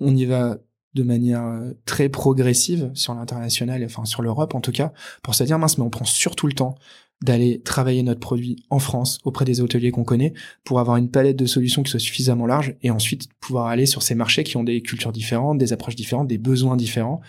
on 0.00 0.14
y 0.14 0.24
va 0.24 0.58
de 0.94 1.02
manière 1.02 1.44
euh, 1.44 1.72
très 1.86 2.08
progressive 2.08 2.90
sur 2.94 3.14
l'international, 3.14 3.84
enfin 3.84 4.04
sur 4.04 4.22
l'Europe 4.22 4.54
en 4.54 4.60
tout 4.60 4.72
cas, 4.72 4.92
pour 5.22 5.34
se 5.34 5.42
dire 5.44 5.58
mince, 5.58 5.78
mais 5.78 5.84
on 5.84 5.90
prend 5.90 6.04
surtout 6.04 6.46
le 6.46 6.52
temps 6.52 6.76
d'aller 7.22 7.62
travailler 7.62 8.02
notre 8.02 8.20
produit 8.20 8.56
en 8.70 8.78
France 8.78 9.18
auprès 9.24 9.44
des 9.44 9.60
hôteliers 9.60 9.90
qu'on 9.90 10.04
connaît 10.04 10.34
pour 10.62 10.78
avoir 10.78 10.96
une 10.96 11.10
palette 11.10 11.36
de 11.36 11.46
solutions 11.46 11.82
qui 11.82 11.90
soit 11.90 12.00
suffisamment 12.00 12.46
large 12.46 12.76
et 12.82 12.90
ensuite 12.90 13.28
pouvoir 13.40 13.66
aller 13.66 13.86
sur 13.86 14.02
ces 14.02 14.14
marchés 14.14 14.44
qui 14.44 14.56
ont 14.56 14.64
des 14.64 14.82
cultures 14.82 15.12
différentes, 15.12 15.58
des 15.58 15.72
approches 15.72 15.96
différentes, 15.96 16.28
des 16.28 16.38
besoins 16.38 16.76
différents 16.76 17.20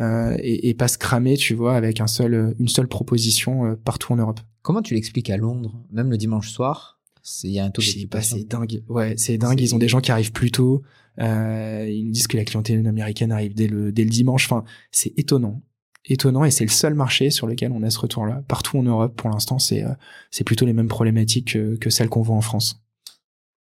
euh, 0.00 0.36
et, 0.38 0.68
et 0.68 0.74
pas 0.74 0.88
se 0.88 0.96
cramer, 0.96 1.36
tu 1.36 1.54
vois, 1.54 1.76
avec 1.76 2.00
un 2.00 2.06
seul, 2.06 2.54
une 2.58 2.68
seule 2.68 2.88
proposition 2.88 3.66
euh, 3.66 3.74
partout 3.74 4.12
en 4.12 4.16
Europe. 4.16 4.40
Comment 4.62 4.80
tu 4.80 4.94
l'expliques 4.94 5.28
à 5.28 5.36
Londres, 5.36 5.74
même 5.90 6.10
le 6.10 6.16
dimanche 6.16 6.50
soir 6.50 7.01
Il 7.44 7.50
y 7.50 7.58
a 7.58 7.64
un 7.64 7.70
taux 7.70 7.82
Je 7.82 7.90
sais 7.90 8.06
pas, 8.06 8.22
c'est 8.22 8.44
dingue. 8.44 8.82
Ouais, 8.88 9.14
c'est 9.16 9.38
dingue. 9.38 9.60
Ils 9.60 9.74
ont 9.74 9.78
des 9.78 9.88
gens 9.88 10.00
qui 10.00 10.10
arrivent 10.10 10.32
plus 10.32 10.50
tôt. 10.50 10.82
Euh, 11.20 11.86
ils 11.88 12.06
nous 12.06 12.12
disent 12.12 12.26
que 12.26 12.36
la 12.36 12.44
clientèle 12.44 12.86
américaine 12.86 13.32
arrive 13.32 13.54
dès 13.54 13.68
le, 13.68 13.92
dès 13.92 14.04
le 14.04 14.10
dimanche. 14.10 14.46
Enfin, 14.46 14.64
c'est 14.90 15.16
étonnant. 15.18 15.62
Étonnant. 16.04 16.44
Et 16.44 16.50
c'est 16.50 16.64
le 16.64 16.70
seul 16.70 16.94
marché 16.94 17.30
sur 17.30 17.46
lequel 17.46 17.70
on 17.72 17.82
a 17.82 17.90
ce 17.90 17.98
retour-là. 17.98 18.42
Partout 18.48 18.78
en 18.78 18.82
Europe, 18.82 19.14
pour 19.16 19.30
l'instant, 19.30 19.58
c'est, 19.58 19.84
euh, 19.84 19.92
c'est 20.30 20.44
plutôt 20.44 20.66
les 20.66 20.72
mêmes 20.72 20.88
problématiques 20.88 21.52
que, 21.52 21.76
que 21.76 21.90
celles 21.90 22.08
qu'on 22.08 22.22
voit 22.22 22.36
en 22.36 22.40
France. 22.40 22.82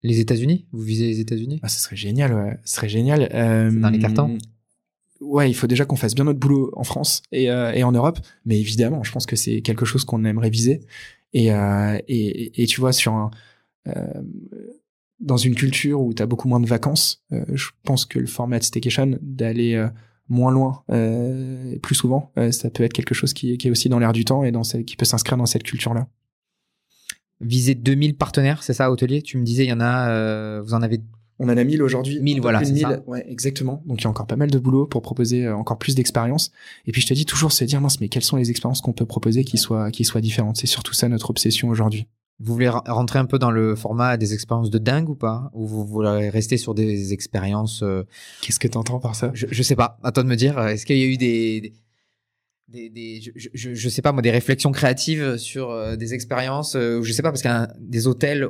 Les 0.03 0.21
États-Unis? 0.21 0.67
Vous 0.73 0.83
visez 0.83 1.07
les 1.07 1.21
États-Unis? 1.21 1.61
Ah, 1.63 1.69
ce 1.69 1.81
serait 1.81 1.97
génial, 1.97 2.35
ouais. 2.35 2.59
Ce 2.65 2.77
serait 2.77 2.89
génial. 2.89 3.29
Euh, 3.33 3.71
dans 3.71 3.91
les 3.91 3.99
cartons 3.99 4.39
Ouais, 5.21 5.51
il 5.51 5.55
faut 5.55 5.67
déjà 5.67 5.87
qu'on 5.87 5.97
fasse 5.97 6.15
bien 6.15 6.25
notre 6.25 6.39
boulot 6.39 6.71
en 6.77 6.85
France 6.85 7.23
et, 7.33 7.51
euh, 7.51 7.73
et 7.73 7.83
en 7.85 7.93
Europe. 7.93 8.19
Mais 8.45 8.61
évidemment, 8.61 9.03
je 9.03 9.11
pense 9.13 9.25
que 9.25 9.35
c'est 9.35 9.63
quelque 9.63 9.87
chose 9.87 10.05
qu'on 10.05 10.25
aimerait 10.27 10.51
viser. 10.51 10.81
Et, 11.37 11.53
euh, 11.53 11.99
et, 12.09 12.67
tu 12.67 12.81
vois, 12.81 12.93
euh, 13.87 13.93
dans 15.21 15.37
une 15.37 15.55
culture 15.55 16.01
où 16.01 16.15
tu 16.15 16.23
as 16.23 16.27
beaucoup 16.27 16.49
moins 16.49 16.61
de 16.61 16.67
vacances, 16.67 17.23
euh, 17.31 17.45
je 17.53 17.69
pense 17.83 18.07
que 18.07 18.19
le 18.19 18.27
format 18.27 18.59
de 18.59 18.65
staycation, 18.65 19.19
d'aller 19.21 19.87
moins 20.31 20.51
loin, 20.51 20.83
plus 21.83 21.95
souvent, 21.95 22.33
ça 22.53 22.71
peut 22.71 22.85
être 22.85 22.95
quelque 22.95 23.15
chose 23.15 23.35
qui, 23.35 23.53
est 23.53 23.71
aussi 23.71 23.91
dans 23.91 23.99
l'air 23.99 24.15
du 24.15 24.25
temps 24.25 24.45
et 24.45 24.53
qui 24.87 24.97
peut 24.97 25.05
s'inscrire 25.05 25.37
dans 25.37 25.45
cette 25.45 25.63
culture-là. 25.63 26.09
Viser 27.43 27.75
2000 27.75 28.17
partenaires, 28.17 28.63
c'est 28.63 28.73
ça, 28.73 28.91
hôtelier? 28.91 29.21
Tu 29.21 29.37
me 29.37 29.45
disais, 29.45 29.65
il 29.65 29.69
y 29.69 29.75
en 29.75 29.81
a, 29.81 30.63
vous 30.63 30.73
en 30.73 30.81
avez 30.81 31.03
On 31.39 31.49
en 31.49 31.57
a 31.57 31.65
1000 31.65 31.83
aujourd'hui. 31.83 32.21
1000, 32.21 32.35
un 32.35 32.37
peu 32.37 32.43
voilà, 32.43 32.59
plus 32.59 32.73
de 32.73 32.79
c'est 32.79 32.87
1000. 32.87 32.97
ça. 32.97 33.03
Ouais, 33.07 33.25
exactement. 33.31 33.83
Donc 33.87 34.01
il 34.01 34.05
y 34.05 34.07
a 34.07 34.11
encore 34.11 34.27
pas 34.27 34.37
mal 34.37 34.51
de 34.51 34.59
boulot 34.59 34.87
pour 34.87 35.03
proposer 35.03 35.45
euh, 35.47 35.57
encore 35.57 35.79
plus 35.79 35.95
d'expériences. 35.95 36.51
Et 36.87 36.93
puis 36.93 37.03
je 37.03 37.07
te 37.07 37.15
dis 37.15 37.27
toujours, 37.27 37.53
c'est 37.53 37.67
dire, 37.67 37.81
mince, 37.81 38.01
mais 38.01 38.09
quelles 38.09 38.23
sont 38.25 38.37
les 38.37 38.51
expériences 38.51 38.81
qu'on 38.81 38.93
peut 38.93 39.05
proposer 39.07 39.45
qui 39.45 39.59
soient, 39.59 39.91
qui 39.91 40.05
soient 40.05 40.21
différentes? 40.23 40.57
C'est 40.57 40.67
surtout 40.67 40.95
ça 40.95 41.09
notre 41.09 41.29
obsession 41.31 41.69
aujourd'hui. 41.69 42.07
Vous 42.39 42.53
voulez 42.53 42.69
rentrer 42.69 43.19
un 43.19 43.25
peu 43.25 43.39
dans 43.39 43.51
le 43.51 43.75
format 43.77 44.17
des 44.19 44.35
expériences 44.35 44.69
de 44.71 44.79
dingue 44.79 45.09
ou 45.09 45.15
pas? 45.15 45.51
Ou 45.55 45.67
vous 45.67 45.87
voulez 45.87 46.29
rester 46.31 46.57
sur 46.59 46.75
des 46.75 47.13
expériences 47.15 47.83
euh, 47.83 48.03
Qu'est-ce 48.43 48.59
que 48.61 48.69
t'entends 48.69 48.99
par 49.01 49.15
ça? 49.15 49.31
je, 49.35 49.47
je 49.51 49.63
sais 49.63 49.77
pas, 49.77 49.99
à 50.03 50.13
toi 50.13 50.23
de 50.23 50.29
me 50.29 50.37
dire. 50.37 50.59
Est-ce 50.61 50.85
qu'il 50.85 50.99
y 50.99 51.03
a 51.03 51.07
eu 51.07 51.17
des, 51.17 51.61
des, 51.61 51.73
des- 52.69 52.91
des- 52.91 53.21
je, 53.55 53.73
je- 53.75 53.89
sais 53.89 54.03
pas 54.03 54.13
moi, 54.13 54.23
des 54.23 54.31
réflexions 54.31 54.73
créatives 54.73 55.37
sur 55.39 55.71
euh, 55.71 55.97
des 55.97 56.13
expériences 56.15 56.77
euh, 56.77 57.01
Je 57.03 57.13
sais 57.13 57.23
pas 57.23 57.31
parce 57.31 57.43
qu'un 57.43 57.69
des 57.81 58.07
hôtels 58.07 58.49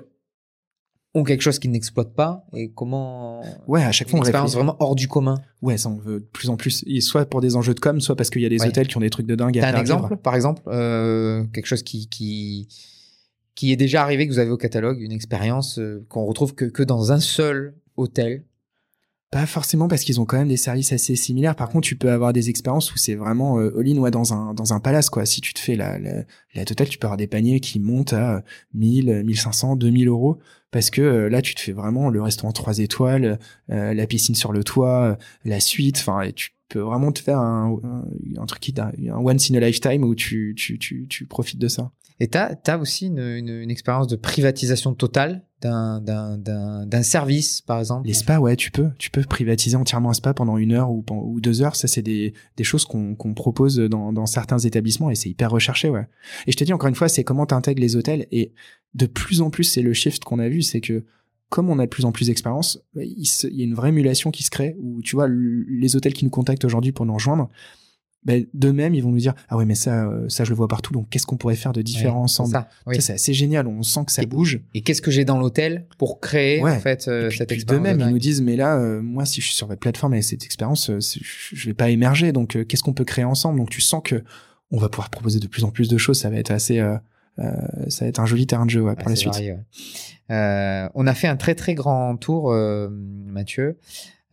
ont 1.16 1.24
quelque 1.24 1.40
chose 1.40 1.58
qu'ils 1.58 1.70
n'exploitent 1.70 2.14
pas 2.14 2.44
et 2.52 2.70
comment 2.70 3.40
Ouais, 3.66 3.82
à 3.82 3.90
chaque 3.90 4.08
fois 4.08 4.18
une 4.18 4.22
on 4.22 4.26
expérience 4.26 4.54
vraiment 4.54 4.76
hors 4.80 4.94
du 4.94 5.08
commun. 5.08 5.40
Ouais, 5.62 5.76
ça 5.78 5.88
on 5.88 5.96
veut 5.96 6.20
de 6.20 6.24
plus 6.24 6.50
en 6.50 6.56
plus. 6.56 6.84
Et 6.86 7.00
soit 7.00 7.24
pour 7.24 7.40
des 7.40 7.56
enjeux 7.56 7.74
de 7.74 7.80
com, 7.80 8.00
soit 8.00 8.14
parce 8.16 8.30
qu'il 8.30 8.42
y 8.42 8.46
a 8.46 8.48
des 8.48 8.60
Ouais. 8.60 8.68
hôtels 8.68 8.86
qui 8.86 8.96
ont 8.96 9.00
des 9.00 9.10
trucs 9.10 9.26
de 9.26 9.34
dingue 9.34 9.56
à 9.58 9.62
T'as 9.62 9.68
un 9.68 9.72
faire 9.72 9.80
exemple, 9.80 10.08
vivre. 10.10 10.20
par 10.20 10.34
exemple, 10.34 10.62
euh, 10.68 11.44
quelque 11.52 11.66
chose 11.66 11.82
qui, 11.82 12.08
qui 12.08 12.68
qui 13.54 13.72
est 13.72 13.76
déjà 13.76 14.02
arrivé 14.02 14.26
que 14.28 14.32
vous 14.32 14.38
avez 14.38 14.50
au 14.50 14.58
catalogue, 14.58 15.00
une 15.00 15.12
expérience 15.12 15.78
euh, 15.78 16.04
qu'on 16.10 16.26
retrouve 16.26 16.54
que, 16.54 16.66
que 16.66 16.82
dans 16.82 17.10
un 17.12 17.20
seul 17.20 17.74
hôtel. 17.96 18.44
Pas 19.32 19.46
forcément 19.46 19.88
parce 19.88 20.04
qu'ils 20.04 20.20
ont 20.20 20.24
quand 20.24 20.38
même 20.38 20.48
des 20.48 20.56
services 20.56 20.92
assez 20.92 21.16
similaires. 21.16 21.56
Par 21.56 21.68
contre, 21.68 21.88
tu 21.88 21.96
peux 21.96 22.10
avoir 22.10 22.32
des 22.32 22.48
expériences 22.48 22.94
où 22.94 22.96
c'est 22.96 23.16
vraiment 23.16 23.58
euh, 23.58 23.76
all-in 23.76 23.98
ouais, 23.98 24.12
dans 24.12 24.32
un 24.32 24.54
dans 24.54 24.72
un 24.72 24.78
palace 24.78 25.10
quoi. 25.10 25.26
Si 25.26 25.40
tu 25.40 25.52
te 25.52 25.58
fais 25.58 25.74
la 25.74 25.98
la, 25.98 26.22
la 26.54 26.64
totale, 26.64 26.88
tu 26.88 26.96
peux 26.96 27.06
avoir 27.06 27.16
des 27.16 27.26
paniers 27.26 27.58
qui 27.58 27.80
montent 27.80 28.12
à 28.12 28.44
1000, 28.74 29.24
1500, 29.24 29.74
2000 29.76 30.06
euros 30.06 30.38
parce 30.70 30.90
que 30.90 31.02
euh, 31.02 31.28
là 31.28 31.42
tu 31.42 31.56
te 31.56 31.60
fais 31.60 31.72
vraiment 31.72 32.08
le 32.08 32.22
restaurant 32.22 32.52
3 32.52 32.78
étoiles, 32.78 33.40
euh, 33.70 33.94
la 33.94 34.06
piscine 34.06 34.36
sur 34.36 34.52
le 34.52 34.62
toit, 34.62 35.18
la 35.44 35.58
suite. 35.58 35.96
Enfin, 35.98 36.30
tu 36.34 36.50
peux 36.68 36.80
vraiment 36.80 37.10
te 37.10 37.18
faire 37.18 37.38
un, 37.38 37.80
un, 37.82 38.40
un 38.40 38.46
truc 38.46 38.60
qui 38.60 38.74
un 38.78 39.16
once 39.16 39.50
in 39.50 39.54
a 39.54 39.60
lifetime 39.60 40.04
où 40.04 40.14
tu 40.14 40.54
tu 40.56 40.78
tu 40.78 41.06
tu 41.08 41.26
profites 41.26 41.58
de 41.58 41.68
ça. 41.68 41.90
Et 42.18 42.28
tu 42.28 42.38
as, 42.38 42.78
aussi 42.78 43.06
une, 43.06 43.18
une, 43.18 43.48
une 43.48 43.70
expérience 43.70 44.06
de 44.06 44.16
privatisation 44.16 44.94
totale 44.94 45.42
d'un- 45.60 47.02
service, 47.02 47.60
par 47.60 47.78
exemple. 47.78 48.06
Les 48.06 48.14
spas, 48.14 48.38
ouais, 48.38 48.56
tu 48.56 48.70
peux, 48.70 48.88
tu 48.98 49.10
peux 49.10 49.22
privatiser 49.22 49.76
entièrement 49.76 50.10
un 50.10 50.14
spa 50.14 50.32
pendant 50.32 50.56
une 50.56 50.72
heure 50.72 50.90
ou, 50.90 51.40
deux 51.40 51.62
heures. 51.62 51.76
Ça, 51.76 51.88
c'est 51.88 52.02
des, 52.02 52.32
des 52.56 52.64
choses 52.64 52.84
qu'on 52.84 53.34
propose 53.34 53.76
dans, 53.76 54.12
dans 54.12 54.26
certains 54.26 54.58
établissements 54.58 55.10
et 55.10 55.14
c'est 55.14 55.28
hyper 55.28 55.50
recherché, 55.50 55.88
ouais. 55.88 56.06
Et 56.46 56.52
je 56.52 56.56
te 56.56 56.64
dis 56.64 56.72
encore 56.72 56.88
une 56.88 56.94
fois, 56.94 57.08
c'est 57.08 57.24
comment 57.24 57.46
t'intègres 57.46 57.80
les 57.80 57.96
hôtels 57.96 58.26
et 58.30 58.52
de 58.94 59.06
plus 59.06 59.42
en 59.42 59.50
plus, 59.50 59.64
c'est 59.64 59.82
le 59.82 59.92
shift 59.92 60.24
qu'on 60.24 60.38
a 60.38 60.48
vu, 60.48 60.62
c'est 60.62 60.80
que 60.80 61.04
comme 61.48 61.68
on 61.70 61.78
a 61.78 61.84
de 61.84 61.90
plus 61.90 62.04
en 62.04 62.12
plus 62.12 62.26
d'expérience, 62.26 62.80
il, 62.96 63.24
il 63.44 63.56
y 63.56 63.60
a 63.60 63.64
une 63.64 63.74
vraie 63.74 63.90
émulation 63.90 64.30
qui 64.30 64.42
se 64.42 64.50
crée 64.50 64.74
où 64.80 65.00
tu 65.02 65.16
vois 65.16 65.28
les 65.28 65.96
hôtels 65.96 66.12
qui 66.12 66.24
nous 66.24 66.30
contactent 66.30 66.64
aujourd'hui 66.64 66.92
pour 66.92 67.06
nous 67.06 67.14
rejoindre. 67.14 67.50
Ben, 68.26 68.44
d'eux-mêmes, 68.52 68.92
ils 68.94 69.02
vont 69.02 69.10
nous 69.12 69.18
dire 69.18 69.34
ah 69.48 69.56
ouais 69.56 69.64
mais 69.64 69.74
ça 69.76 70.04
euh, 70.04 70.28
ça 70.28 70.44
je 70.44 70.50
le 70.50 70.56
vois 70.56 70.68
partout 70.68 70.92
donc 70.92 71.08
qu'est-ce 71.08 71.24
qu'on 71.26 71.36
pourrait 71.36 71.54
faire 71.56 71.72
de 71.72 71.80
différent 71.80 72.18
Ouais, 72.18 72.24
ensemble 72.24 72.48
c'est 72.50 72.56
ça, 72.58 72.68
oui. 72.86 72.94
Ça, 72.96 73.00
c'est 73.00 73.12
assez 73.14 73.32
génial 73.32 73.66
on 73.68 73.82
sent 73.82 74.00
que 74.04 74.12
ça 74.12 74.22
Et- 74.22 74.26
bouge 74.26 74.60
Et 74.74 74.80
qu'est-ce 74.82 75.00
que 75.00 75.10
j'ai 75.12 75.24
dans 75.24 75.38
l'hôtel 75.38 75.86
pour 75.96 76.20
créer 76.20 76.60
Ouais. 76.60 76.72
en 76.72 76.80
fait 76.80 77.06
euh, 77.08 77.26
et 77.26 77.28
puis, 77.28 77.38
cette 77.38 77.48
puis 77.48 77.54
expérience 77.56 77.96
de 77.98 78.02
ils 78.04 78.10
nous 78.10 78.18
disent, 78.18 78.42
mais 78.42 78.56
là, 78.56 78.76
euh, 78.76 79.00
moi, 79.00 79.24
si 79.24 79.40
je 79.40 79.46
suis 79.46 79.54
sur 79.54 79.66
votre 79.68 79.80
plateforme 79.80 80.14
et 80.14 80.22
cette 80.22 80.44
expérience, 80.44 80.90
euh, 80.90 80.98
je 81.00 81.66
vais 81.66 81.74
pas 81.74 81.88
émerger. 81.90 82.32
Donc, 82.32 82.58
qu'est-ce 82.66 82.82
qu'on 82.82 82.92
peut 82.92 83.04
créer 83.04 83.24
ensemble? 83.24 83.58
Donc, 83.58 83.70
tu 83.70 83.80
sens 83.80 84.02
que 84.04 84.22
on 84.72 84.78
va 84.78 84.88
pouvoir 84.88 85.08
proposer 85.10 85.38
de 85.38 85.46
plus 85.46 85.62
en 85.64 85.70
plus 85.70 85.88
de 85.88 85.96
choses. 85.96 86.18
Ça 86.18 86.28
va 86.30 86.36
être 86.36 86.50
assez, 86.50 86.80
euh, 86.80 86.96
ça 87.88 88.04
va 88.04 88.08
être 88.08 88.18
un 88.18 88.26
joli 88.26 88.46
terrain 88.46 88.66
de 88.66 88.70
jeu 88.70 88.82
ouais, 88.82 88.94
pour 88.96 89.06
Ouais, 89.06 89.12
la 89.12 89.16
suite. 89.16 89.32
varié, 89.32 89.52
ouais. 89.52 89.60
Euh, 90.32 90.88
on 90.94 91.06
a 91.06 91.14
fait 91.14 91.28
un 91.28 91.36
très 91.36 91.54
très 91.54 91.74
grand 91.74 92.16
tour, 92.16 92.50
euh, 92.52 92.88
Mathieu. 92.90 93.78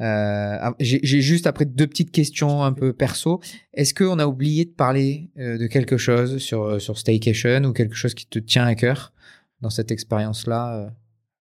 Euh, 0.02 0.58
ah, 0.60 0.74
J'ai 0.80 1.22
juste 1.22 1.48
après 1.48 1.66
deux 1.66 1.88
petites 1.88 2.12
questions 2.12 2.64
un 2.64 2.74
peu 2.74 2.94
perso. 2.94 3.42
Est-ce 3.74 3.94
qu'on 3.94 4.20
a 4.20 4.28
oublié 4.28 4.66
de 4.66 4.72
parler 4.72 5.30
euh, 5.38 5.58
de 5.58 5.68
quelque 5.68 5.98
chose 5.98 6.38
sur, 6.38 6.82
sur 6.82 6.98
Staycation 6.98 7.64
ou 7.66 7.74
quelque 7.74 7.96
chose 7.96 8.14
qui 8.14 8.26
te 8.26 8.40
tient 8.40 8.66
à 8.66 8.76
cœur 8.76 9.14
dans 9.62 9.70
cette 9.70 9.92
expérience-là 9.92 10.94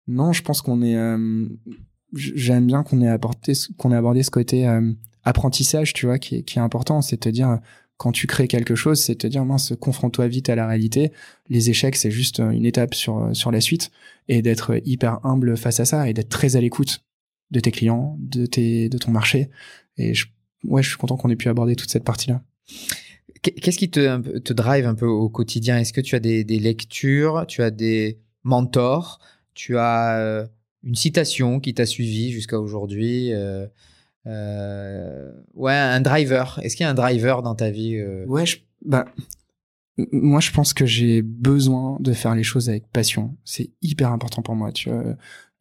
Non, 0.07 0.33
je 0.33 0.43
pense 0.43 0.61
qu'on 0.61 0.81
est. 0.81 0.97
J'aime 2.13 2.67
bien 2.67 2.83
qu'on 2.83 3.01
ait 3.01 3.07
abordé 3.07 3.53
ce 3.55 4.29
côté 4.29 4.67
apprentissage, 5.23 5.93
tu 5.93 6.05
vois, 6.05 6.19
qui 6.19 6.35
est, 6.35 6.57
important. 6.57 7.01
C'est 7.01 7.25
à 7.25 7.31
dire 7.31 7.59
quand 7.97 8.11
tu 8.11 8.27
crées 8.27 8.47
quelque 8.47 8.75
chose, 8.75 8.99
c'est 8.99 9.15
te 9.15 9.27
dire 9.27 9.45
mince, 9.45 9.73
confronte-toi 9.79 10.27
vite 10.27 10.49
à 10.49 10.55
la 10.55 10.67
réalité. 10.67 11.11
Les 11.49 11.69
échecs, 11.69 11.95
c'est 11.95 12.11
juste 12.11 12.39
une 12.39 12.65
étape 12.65 12.93
sur 12.93 13.29
sur 13.33 13.49
la 13.49 13.61
suite 13.61 13.91
et 14.27 14.41
d'être 14.41 14.79
hyper 14.85 15.25
humble 15.25 15.55
face 15.55 15.79
à 15.79 15.85
ça 15.85 16.09
et 16.09 16.13
d'être 16.13 16.29
très 16.29 16.57
à 16.57 16.61
l'écoute 16.61 17.01
de 17.51 17.59
tes 17.59 17.71
clients, 17.71 18.17
de 18.19 18.45
tes 18.45 18.89
de 18.89 18.97
ton 18.97 19.11
marché. 19.11 19.49
Et 19.97 20.13
je, 20.13 20.27
ouais, 20.63 20.81
je 20.81 20.89
suis 20.89 20.97
content 20.97 21.17
qu'on 21.17 21.29
ait 21.29 21.35
pu 21.35 21.49
aborder 21.49 21.75
toute 21.75 21.91
cette 21.91 22.03
partie-là. 22.03 22.41
Qu'est-ce 23.41 23.77
qui 23.77 23.89
te, 23.89 24.37
te 24.39 24.53
drive 24.53 24.85
un 24.85 24.93
peu 24.93 25.07
au 25.07 25.27
quotidien? 25.27 25.79
Est-ce 25.79 25.93
que 25.93 26.01
tu 26.01 26.15
as 26.15 26.19
des, 26.19 26.43
des, 26.43 26.59
lectures, 26.59 27.45
tu 27.47 27.63
as 27.63 27.71
des 27.71 28.19
mentors, 28.43 29.19
tu 29.55 29.77
as 29.77 30.19
euh, 30.19 30.47
une 30.83 30.95
citation 30.95 31.59
qui 31.59 31.73
t'a 31.73 31.87
suivi 31.87 32.31
jusqu'à 32.31 32.59
aujourd'hui? 32.59 33.33
Euh, 33.33 33.65
euh, 34.27 35.31
ouais, 35.55 35.73
un 35.73 36.01
driver. 36.01 36.59
Est-ce 36.61 36.75
qu'il 36.75 36.83
y 36.83 36.87
a 36.87 36.91
un 36.91 36.95
driver 36.95 37.41
dans 37.41 37.55
ta 37.55 37.71
vie 37.71 37.99
Ouais, 38.27 38.45
je, 38.45 38.57
bah, 38.85 39.05
moi, 40.11 40.39
je 40.39 40.51
pense 40.51 40.75
que 40.75 40.85
j'ai 40.85 41.23
besoin 41.23 41.97
de 41.99 42.13
faire 42.13 42.35
les 42.35 42.43
choses 42.43 42.69
avec 42.69 42.91
passion. 42.91 43.35
C'est 43.43 43.71
hyper 43.81 44.11
important 44.11 44.43
pour 44.43 44.55
moi. 44.55 44.71
Tu 44.71 44.89
vois, 44.89 45.03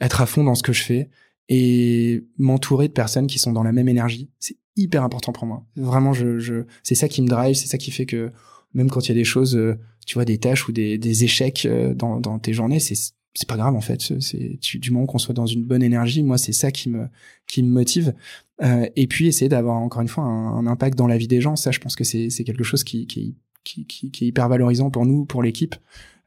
être 0.02 0.20
à 0.20 0.26
fond 0.26 0.44
dans 0.44 0.54
ce 0.54 0.62
que 0.62 0.74
je 0.74 0.82
fais 0.82 1.08
et 1.50 2.24
m'entourer 2.38 2.88
de 2.88 2.92
personnes 2.92 3.26
qui 3.26 3.38
sont 3.38 3.52
dans 3.52 3.62
la 3.62 3.72
même 3.72 3.88
énergie, 3.88 4.30
c'est 4.38 4.56
hyper 4.76 5.02
important 5.02 5.32
pour 5.32 5.46
moi. 5.46 5.66
Vraiment, 5.76 6.14
je, 6.14 6.38
je 6.38 6.64
c'est 6.82 6.94
ça 6.94 7.08
qui 7.08 7.20
me 7.20 7.28
drive, 7.28 7.54
c'est 7.54 7.66
ça 7.66 7.76
qui 7.76 7.90
fait 7.90 8.06
que 8.06 8.30
même 8.72 8.88
quand 8.88 9.06
il 9.06 9.08
y 9.08 9.12
a 9.12 9.14
des 9.14 9.24
choses, 9.24 9.56
euh, 9.56 9.76
tu 10.06 10.14
vois, 10.14 10.24
des 10.24 10.38
tâches 10.38 10.68
ou 10.68 10.72
des, 10.72 10.96
des 10.96 11.24
échecs 11.24 11.68
dans, 11.96 12.20
dans 12.20 12.38
tes 12.38 12.54
journées, 12.54 12.80
c'est 12.80 12.94
c'est 13.34 13.48
pas 13.48 13.56
grave 13.56 13.74
en 13.74 13.80
fait. 13.80 14.00
C'est 14.20 14.78
du 14.78 14.90
moment 14.90 15.06
qu'on 15.06 15.18
soit 15.18 15.34
dans 15.34 15.46
une 15.46 15.64
bonne 15.64 15.82
énergie, 15.82 16.22
moi 16.22 16.38
c'est 16.38 16.52
ça 16.52 16.70
qui 16.70 16.88
me 16.88 17.08
qui 17.46 17.62
me 17.62 17.70
motive. 17.70 18.14
Euh, 18.62 18.88
et 18.96 19.06
puis 19.06 19.26
essayer 19.26 19.48
d'avoir 19.48 19.76
encore 19.76 20.02
une 20.02 20.08
fois 20.08 20.24
un, 20.24 20.66
impact 20.66 20.98
dans 20.98 21.06
la 21.06 21.16
vie 21.16 21.28
des 21.28 21.40
gens, 21.40 21.56
ça 21.56 21.70
je 21.70 21.78
pense 21.78 21.96
que 21.96 22.04
c'est 22.04 22.30
c'est 22.30 22.44
quelque 22.44 22.64
chose 22.64 22.84
qui 22.84 23.06
qui, 23.06 23.36
qui 23.64 23.86
qui 23.86 24.24
est 24.24 24.28
hyper 24.28 24.48
valorisant 24.48 24.90
pour 24.90 25.06
nous, 25.06 25.24
pour 25.24 25.42
l'équipe. 25.42 25.76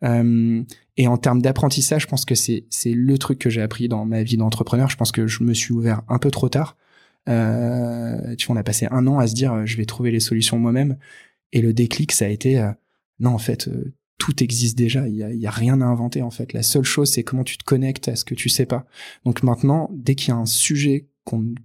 Euh, 0.04 0.64
et 0.98 1.08
en 1.08 1.18
termes 1.18 1.42
d'apprentissage, 1.42 2.04
je 2.04 2.08
pense 2.08 2.26
que 2.26 2.36
c'est 2.36 2.66
c'est 2.70 2.94
le 2.94 3.18
truc 3.18 3.40
que 3.40 3.50
j'ai 3.50 3.62
appris 3.62 3.88
dans 3.88 4.06
ma 4.06 4.24
vie 4.24 4.38
d'entrepreneur. 4.38 4.90
Je 4.90 4.98
pense 4.98 5.12
que 5.12 5.28
je 5.28 5.44
me 5.44 5.54
suis 5.54 5.74
ouvert 5.74 6.02
un 6.08 6.20
peu 6.20 6.32
trop 6.32 6.50
tard. 6.50 6.78
Euh, 7.30 8.36
tu 8.36 8.48
vois, 8.48 8.56
on 8.56 8.60
a 8.60 8.64
passé 8.64 8.88
un 8.92 9.08
an 9.08 9.20
à 9.20 9.28
se 9.28 9.34
dire 9.34 9.66
je 9.66 9.78
vais 9.78 9.86
trouver 9.86 10.12
les 10.12 10.20
solutions 10.20 10.60
moi-même. 10.60 10.98
Et 11.52 11.62
le 11.62 11.74
déclic, 11.74 12.12
ça 12.12 12.26
a 12.26 12.30
été 12.30 12.60
euh, 12.60 12.72
non 13.20 13.32
en 13.32 13.38
fait 13.38 13.70
tout 14.18 14.42
existe 14.42 14.78
déjà. 14.78 15.08
Il 15.08 15.16
y 15.16 15.48
a, 15.48 15.52
rien 15.52 15.82
à 15.82 15.86
inventer 15.86 16.22
en 16.22 16.32
fait. 16.32 16.54
La 16.54 16.64
seule 16.64 16.84
chose, 16.84 17.12
c'est 17.12 17.24
comment 17.24 17.44
tu 17.44 17.58
te 17.58 17.64
connectes 17.64 18.08
à 18.08 18.16
ce 18.16 18.24
que 18.24 18.36
tu 18.36 18.48
sais 18.48 18.66
pas. 18.66 18.86
Donc 19.26 19.44
maintenant, 19.44 19.90
dès 19.94 20.16
qu'il 20.16 20.30
y 20.30 20.32
a 20.32 20.38
un 20.38 20.46
sujet 20.46 21.10
qu'on 21.26 21.40
ne 21.40 21.56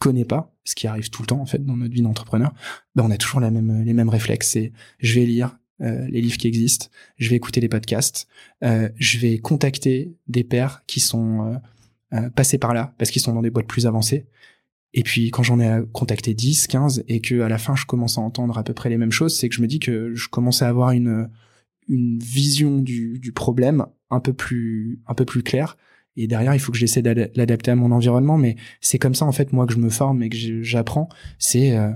connaît 0.00 0.24
pas, 0.24 0.52
ce 0.64 0.74
qui 0.74 0.88
arrive 0.88 1.10
tout 1.10 1.22
le 1.22 1.26
temps 1.28 1.40
en 1.40 1.46
fait 1.46 1.64
dans 1.64 1.76
notre 1.76 1.94
vie 1.94 2.02
d'entrepreneur, 2.02 2.52
ben 2.96 3.04
on 3.04 3.10
a 3.10 3.16
toujours 3.16 3.38
la 3.38 3.52
même, 3.52 3.84
les 3.84 3.92
mêmes 3.92 4.08
réflexes. 4.08 4.48
C'est 4.48 4.72
je 4.98 5.14
vais 5.14 5.26
lire 5.26 5.58
euh, 5.82 6.06
les 6.08 6.20
livres 6.20 6.38
qui 6.38 6.46
existent, 6.46 6.86
je 7.16 7.28
vais 7.28 7.36
écouter 7.36 7.60
les 7.60 7.68
podcasts, 7.68 8.28
euh, 8.62 8.88
je 8.96 9.18
vais 9.18 9.38
contacter 9.38 10.14
des 10.28 10.44
pairs 10.44 10.84
qui 10.86 11.00
sont 11.00 11.46
euh, 11.46 11.56
euh 12.14 12.30
passés 12.30 12.58
par 12.58 12.72
là 12.72 12.94
parce 12.98 13.10
qu'ils 13.10 13.22
sont 13.22 13.34
dans 13.34 13.42
des 13.42 13.50
boîtes 13.50 13.66
plus 13.66 13.86
avancées. 13.86 14.26
Et 14.94 15.02
puis 15.02 15.30
quand 15.30 15.42
j'en 15.42 15.58
ai 15.58 15.82
contacté 15.92 16.34
10, 16.34 16.66
15 16.66 17.04
et 17.08 17.20
que 17.20 17.40
à 17.40 17.48
la 17.48 17.58
fin 17.58 17.74
je 17.74 17.86
commence 17.86 18.18
à 18.18 18.20
entendre 18.20 18.58
à 18.58 18.62
peu 18.62 18.74
près 18.74 18.90
les 18.90 18.98
mêmes 18.98 19.10
choses, 19.10 19.36
c'est 19.36 19.48
que 19.48 19.54
je 19.54 19.62
me 19.62 19.66
dis 19.66 19.80
que 19.80 20.14
je 20.14 20.28
commence 20.28 20.62
à 20.62 20.68
avoir 20.68 20.90
une 20.92 21.28
une 21.88 22.18
vision 22.20 22.78
du, 22.78 23.18
du, 23.18 23.32
problème 23.32 23.84
un 24.10 24.20
peu 24.20 24.32
plus 24.32 25.00
un 25.06 25.14
peu 25.14 25.24
plus 25.24 25.42
claire. 25.42 25.76
Et 26.16 26.26
derrière 26.26 26.54
il 26.54 26.60
faut 26.60 26.70
que 26.70 26.78
j'essaie 26.78 27.02
de 27.02 27.30
l'adapter 27.34 27.70
à 27.72 27.76
mon 27.76 27.90
environnement. 27.90 28.38
Mais 28.38 28.56
c'est 28.80 28.98
comme 28.98 29.14
ça 29.14 29.24
en 29.24 29.32
fait 29.32 29.52
moi 29.52 29.66
que 29.66 29.72
je 29.72 29.78
me 29.78 29.90
forme 29.90 30.22
et 30.22 30.28
que 30.28 30.62
j'apprends. 30.62 31.08
C'est 31.38 31.76
euh, 31.76 31.90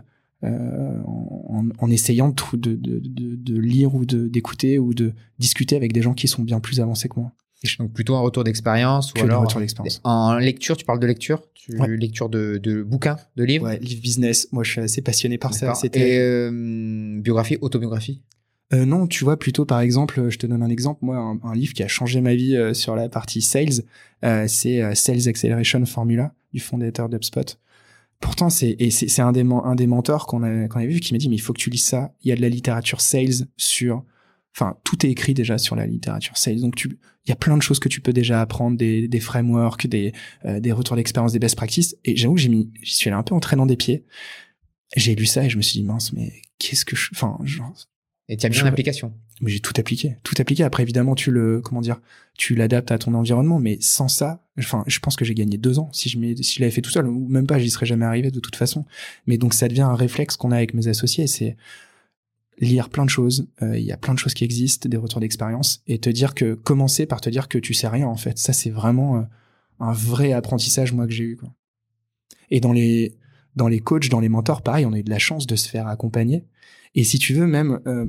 euh, 0.44 1.00
en, 1.06 1.68
en, 1.78 1.90
essayant 1.90 2.28
de, 2.28 2.56
de, 2.56 2.74
de, 2.74 3.36
de 3.36 3.58
lire 3.58 3.94
ou 3.94 4.04
d'écouter 4.04 4.78
ou 4.78 4.94
de 4.94 5.12
discuter 5.38 5.76
avec 5.76 5.92
des 5.92 6.02
gens 6.02 6.14
qui 6.14 6.28
sont 6.28 6.42
bien 6.42 6.60
plus 6.60 6.80
avancés 6.80 7.08
que 7.08 7.18
moi 7.18 7.32
donc 7.78 7.92
plutôt 7.92 8.14
un 8.14 8.20
retour 8.20 8.44
d'expérience 8.44 9.12
ou 9.14 9.22
alors 9.22 9.42
retour 9.42 9.60
d'expérience. 9.60 10.00
En 10.04 10.36
lecture, 10.36 10.76
tu 10.76 10.84
parles 10.84 11.00
de 11.00 11.06
lecture, 11.06 11.42
tu 11.54 11.72
lecture 11.96 12.28
de, 12.28 12.58
de 12.62 12.82
bouquins, 12.82 13.16
de 13.36 13.44
livres? 13.44 13.66
Ouais, 13.66 13.78
livre 13.78 14.02
business. 14.02 14.48
Moi, 14.52 14.62
je 14.62 14.72
suis 14.72 14.80
assez 14.80 15.02
passionné 15.02 15.38
par 15.38 15.54
ça. 15.54 15.74
C'était 15.74 16.18
euh, 16.18 17.20
biographie, 17.20 17.58
autobiographie? 17.60 18.22
Euh, 18.72 18.84
non, 18.84 19.06
tu 19.06 19.24
vois, 19.24 19.38
plutôt 19.38 19.64
par 19.64 19.80
exemple, 19.80 20.28
je 20.28 20.38
te 20.38 20.46
donne 20.46 20.62
un 20.62 20.70
exemple, 20.70 21.04
moi, 21.04 21.36
un, 21.42 21.54
livre 21.54 21.72
qui 21.72 21.84
a 21.84 21.88
changé 21.88 22.20
ma 22.20 22.34
vie 22.34 22.56
euh, 22.56 22.74
sur 22.74 22.96
la 22.96 23.08
partie 23.08 23.40
sales, 23.40 23.84
euh, 24.24 24.46
c'est 24.48 24.82
euh, 24.82 24.94
Sales 24.94 25.28
Acceleration 25.28 25.84
Formula 25.86 26.32
du 26.52 26.58
fondateur 26.58 27.08
d'UpSpot. 27.08 27.58
Pourtant, 28.20 28.51
c'est 28.51 28.76
un 29.18 29.32
des 29.32 29.43
un 29.43 29.74
des 29.74 29.86
mentors 29.86 30.26
qu'on 30.26 30.43
a 30.43 30.68
qu'on 30.68 30.80
a 30.80 30.86
vu 30.86 31.01
qui 31.01 31.12
m'a 31.12 31.18
dit 31.18 31.28
mais 31.28 31.36
il 31.36 31.40
faut 31.40 31.52
que 31.52 31.60
tu 31.60 31.70
lises 31.70 31.84
ça. 31.84 32.14
Il 32.22 32.28
y 32.28 32.32
a 32.32 32.36
de 32.36 32.40
la 32.40 32.48
littérature 32.48 33.01
sales 33.01 33.47
sur, 33.56 34.05
enfin 34.55 34.76
tout 34.84 35.05
est 35.05 35.10
écrit 35.10 35.34
déjà 35.34 35.59
sur 35.59 35.76
la 35.76 35.86
littérature 35.86 36.36
sales. 36.36 36.60
Donc 36.60 36.76
tu, 36.76 36.98
il 37.24 37.28
y 37.28 37.32
a 37.32 37.36
plein 37.36 37.56
de 37.56 37.62
choses 37.62 37.78
que 37.78 37.88
tu 37.88 38.01
peux 38.01 38.12
déjà 38.12 38.40
apprendre, 38.40 38.76
des 38.76 39.09
des 39.09 39.20
frameworks, 39.20 39.86
des 39.86 40.12
des 40.44 40.72
retours 40.72 40.97
d'expérience, 40.97 41.32
des 41.32 41.38
best 41.38 41.56
practices. 41.56 41.97
Et 42.05 42.16
j'avoue 42.16 42.34
que 42.34 42.40
j'ai 42.40 42.48
mis, 42.48 42.70
j'y 42.82 42.94
suis 42.94 43.10
allé 43.10 43.18
un 43.18 43.22
peu 43.22 43.34
en 43.34 43.40
traînant 43.40 43.66
des 43.66 43.76
pieds. 43.76 44.05
J'ai 44.97 45.14
lu 45.14 45.26
ça 45.26 45.44
et 45.44 45.51
je 45.51 45.56
me 45.56 45.62
suis 45.62 45.80
dit 45.80 45.84
mince 45.84 46.12
mais 46.12 46.32
qu'est-ce 46.59 46.84
que 46.84 46.97
je, 46.97 47.10
enfin 47.12 47.38
genre 47.44 47.74
et 48.28 48.36
tu 48.36 48.47
as 48.47 48.48
bien 48.48 48.64
l'application. 48.64 49.12
Mais 49.40 49.50
j'ai 49.50 49.60
tout 49.60 49.74
appliqué, 49.76 50.16
tout 50.22 50.34
appliqué. 50.38 50.64
Après, 50.64 50.82
évidemment, 50.82 51.14
tu 51.14 51.30
le, 51.30 51.60
comment 51.60 51.82
dire, 51.82 52.00
tu 52.38 52.54
l'adaptes 52.54 52.90
à 52.90 52.98
ton 52.98 53.12
environnement, 53.14 53.58
mais 53.58 53.76
sans 53.80 54.08
ça, 54.08 54.42
enfin, 54.58 54.82
je 54.86 54.98
pense 54.98 55.14
que 55.14 55.24
j'ai 55.24 55.34
gagné 55.34 55.58
deux 55.58 55.78
ans 55.78 55.90
si 55.92 56.08
je 56.08 56.18
si 56.42 56.54
je 56.54 56.60
l'avais 56.60 56.70
fait 56.70 56.80
tout 56.80 56.90
seul, 56.90 57.06
ou 57.06 57.28
même 57.28 57.46
pas, 57.46 57.58
j'y 57.58 57.70
serais 57.70 57.86
jamais 57.86 58.06
arrivé 58.06 58.30
de 58.30 58.40
toute 58.40 58.56
façon. 58.56 58.86
Mais 59.26 59.36
donc, 59.36 59.52
ça 59.52 59.68
devient 59.68 59.82
un 59.82 59.94
réflexe 59.94 60.36
qu'on 60.36 60.52
a 60.52 60.56
avec 60.56 60.72
mes 60.72 60.88
associés, 60.88 61.26
c'est 61.26 61.56
lire 62.58 62.88
plein 62.88 63.04
de 63.04 63.10
choses. 63.10 63.46
Euh, 63.62 63.78
il 63.78 63.84
y 63.84 63.92
a 63.92 63.98
plein 63.98 64.14
de 64.14 64.18
choses 64.18 64.34
qui 64.34 64.44
existent, 64.44 64.88
des 64.88 64.96
retours 64.96 65.20
d'expérience, 65.20 65.82
et 65.86 65.98
te 65.98 66.08
dire 66.08 66.34
que 66.34 66.54
commencer 66.54 67.04
par 67.04 67.20
te 67.20 67.28
dire 67.28 67.48
que 67.48 67.58
tu 67.58 67.74
sais 67.74 67.88
rien 67.88 68.06
en 68.06 68.16
fait. 68.16 68.38
Ça, 68.38 68.52
c'est 68.52 68.70
vraiment 68.70 69.18
euh, 69.18 69.22
un 69.80 69.92
vrai 69.92 70.32
apprentissage 70.32 70.92
moi 70.92 71.06
que 71.06 71.12
j'ai 71.12 71.24
eu. 71.24 71.36
Quoi. 71.36 71.52
Et 72.50 72.60
dans 72.60 72.72
les 72.72 73.14
dans 73.54 73.68
les 73.68 73.80
coachs, 73.80 74.08
dans 74.08 74.20
les 74.20 74.28
mentors, 74.28 74.62
pareil, 74.62 74.84
on 74.86 74.92
a 74.92 74.98
eu 74.98 75.02
de 75.02 75.10
la 75.10 75.18
chance 75.18 75.46
de 75.46 75.56
se 75.56 75.68
faire 75.68 75.86
accompagner. 75.86 76.44
Et 76.94 77.04
si 77.04 77.18
tu 77.18 77.32
veux, 77.32 77.46
même, 77.46 77.80
euh, 77.86 78.06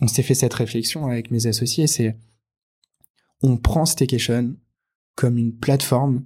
on 0.00 0.08
s'est 0.08 0.22
fait 0.22 0.34
cette 0.34 0.54
réflexion 0.54 1.06
avec 1.06 1.30
mes 1.30 1.46
associés, 1.46 1.86
c'est 1.86 2.16
on 3.42 3.56
prend 3.56 3.86
Staycation 3.86 4.54
comme 5.14 5.38
une 5.38 5.56
plateforme 5.56 6.24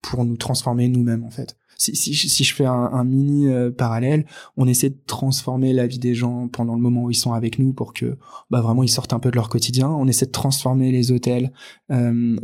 pour 0.00 0.24
nous 0.24 0.36
transformer 0.36 0.88
nous-mêmes, 0.88 1.24
en 1.24 1.30
fait. 1.30 1.56
Si, 1.78 2.14
je 2.14 2.54
fais 2.54 2.64
un, 2.64 3.04
mini 3.04 3.48
euh, 3.48 3.72
parallèle, 3.72 4.24
on 4.56 4.68
essaie 4.68 4.90
de 4.90 5.00
transformer 5.06 5.72
la 5.72 5.88
vie 5.88 5.98
des 5.98 6.14
gens 6.14 6.46
pendant 6.46 6.76
le 6.76 6.80
moment 6.80 7.04
où 7.04 7.10
ils 7.10 7.16
sont 7.16 7.32
avec 7.32 7.58
nous 7.58 7.72
pour 7.72 7.92
que 7.92 8.18
bah, 8.50 8.60
vraiment 8.60 8.84
ils 8.84 8.88
sortent 8.88 9.12
un 9.12 9.18
peu 9.18 9.32
de 9.32 9.36
leur 9.36 9.48
quotidien. 9.48 9.88
On 9.88 10.06
essaie 10.06 10.26
de 10.26 10.30
transformer 10.30 10.92
les 10.92 11.10
hôtels 11.10 11.52
euh, 11.90 12.36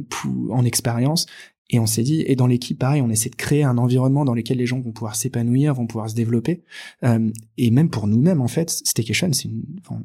en 0.51 0.65
expérience. 0.65 1.27
Et 1.71 1.79
on 1.79 1.87
s'est 1.87 2.03
dit, 2.03 2.25
et 2.27 2.35
dans 2.35 2.49
l'équipe, 2.49 2.79
pareil, 2.79 3.01
on 3.01 3.11
essaie 3.11 3.29
de 3.29 3.37
créer 3.37 3.63
un 3.63 3.79
environnement 3.79 4.25
dans 4.25 4.35
lequel 4.35 4.57
les 4.57 4.67
gens 4.67 4.81
vont 4.81 4.93
pouvoir 4.93 5.15
s'épanouir, 5.15 5.75
vont 5.75 5.87
pouvoir 5.87 6.11
se 6.11 6.15
développer. 6.17 6.65
Euh, 7.05 7.31
et 7.59 7.71
même 7.71 7.91
pour 7.91 8.09
nous-mêmes, 8.09 8.41
en 8.41 8.49
fait, 8.49 8.71
Staycation, 8.71 9.33
c'est 9.33 9.45
une, 9.45 9.63
enfin, 9.81 10.03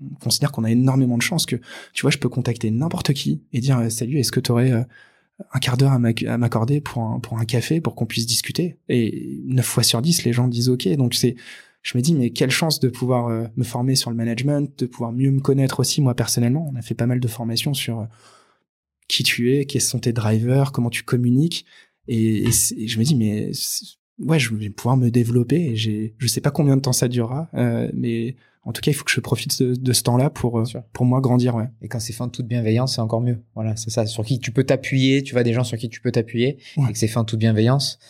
on 0.00 0.14
considère 0.16 0.52
qu'on 0.52 0.64
a 0.64 0.70
énormément 0.70 1.16
de 1.16 1.22
chance 1.22 1.46
que, 1.46 1.56
tu 1.92 2.02
vois, 2.02 2.10
je 2.10 2.18
peux 2.18 2.28
contacter 2.28 2.70
n'importe 2.70 3.12
qui 3.12 3.42
et 3.52 3.60
dire, 3.60 3.78
euh, 3.78 3.88
salut, 3.88 4.18
est-ce 4.18 4.32
que 4.32 4.40
tu 4.40 4.50
aurais 4.52 4.72
euh, 4.72 4.82
un 5.52 5.58
quart 5.58 5.76
d'heure 5.76 5.92
à 5.92 5.98
m'accorder 5.98 6.80
pour 6.80 7.02
un, 7.02 7.20
pour 7.20 7.38
un 7.38 7.44
café 7.44 7.80
pour 7.80 7.94
qu'on 7.94 8.06
puisse 8.06 8.26
discuter? 8.26 8.78
Et 8.88 9.40
neuf 9.44 9.66
fois 9.66 9.82
sur 9.82 10.02
dix, 10.02 10.24
les 10.24 10.32
gens 10.32 10.48
disent 10.48 10.68
OK. 10.68 10.86
Donc 10.96 11.14
c'est, 11.14 11.36
je 11.82 11.96
me 11.96 12.02
dis, 12.02 12.14
mais 12.14 12.30
quelle 12.30 12.50
chance 12.50 12.80
de 12.80 12.88
pouvoir 12.88 13.28
euh, 13.28 13.46
me 13.56 13.64
former 13.64 13.96
sur 13.96 14.10
le 14.10 14.16
management, 14.16 14.78
de 14.78 14.86
pouvoir 14.86 15.12
mieux 15.12 15.30
me 15.30 15.40
connaître 15.40 15.80
aussi, 15.80 16.00
moi, 16.02 16.14
personnellement. 16.14 16.68
On 16.72 16.76
a 16.76 16.82
fait 16.82 16.94
pas 16.94 17.06
mal 17.06 17.20
de 17.20 17.28
formations 17.28 17.74
sur 17.74 18.06
qui 19.08 19.22
tu 19.22 19.54
es, 19.54 19.66
quels 19.66 19.82
sont 19.82 20.00
tes 20.00 20.12
drivers, 20.12 20.72
comment 20.72 20.90
tu 20.90 21.04
communiques. 21.04 21.64
Et, 22.08 22.50
je 22.50 22.98
me 22.98 23.04
dis, 23.04 23.14
mais 23.14 23.50
ouais, 24.18 24.38
je 24.38 24.54
vais 24.54 24.70
pouvoir 24.70 24.96
me 24.96 25.10
développer. 25.10 25.70
Et 25.70 25.76
j'ai, 25.76 26.14
je 26.18 26.26
sais 26.26 26.40
pas 26.40 26.50
combien 26.50 26.76
de 26.76 26.82
temps 26.82 26.92
ça 26.92 27.08
durera, 27.08 27.48
mais 27.52 28.36
en 28.66 28.72
tout 28.72 28.80
cas, 28.80 28.90
il 28.90 28.94
faut 28.94 29.04
que 29.04 29.12
je 29.12 29.20
profite 29.20 29.62
de, 29.62 29.92
ce 29.92 30.02
temps-là 30.02 30.28
pour 30.28 30.58
euh, 30.58 30.64
pour 30.92 31.06
moi 31.06 31.20
grandir. 31.20 31.54
Ouais. 31.54 31.68
Et 31.82 31.88
quand 31.88 32.00
c'est 32.00 32.12
fait 32.12 32.22
en 32.22 32.28
toute 32.28 32.48
bienveillance, 32.48 32.96
c'est 32.96 33.00
encore 33.00 33.20
mieux. 33.20 33.40
Voilà, 33.54 33.76
c'est 33.76 33.90
ça. 33.90 34.06
Sur 34.06 34.24
qui 34.24 34.40
tu 34.40 34.50
peux 34.50 34.64
t'appuyer. 34.64 35.22
Tu 35.22 35.34
vois 35.34 35.44
des 35.44 35.52
gens 35.52 35.62
sur 35.62 35.78
qui 35.78 35.88
tu 35.88 36.00
peux 36.00 36.10
t'appuyer 36.10 36.58
et 36.76 36.92
que 36.92 36.98
c'est 36.98 37.06
fait 37.06 37.18
en 37.18 37.24
toute 37.24 37.38
bienveillance. 37.38 38.00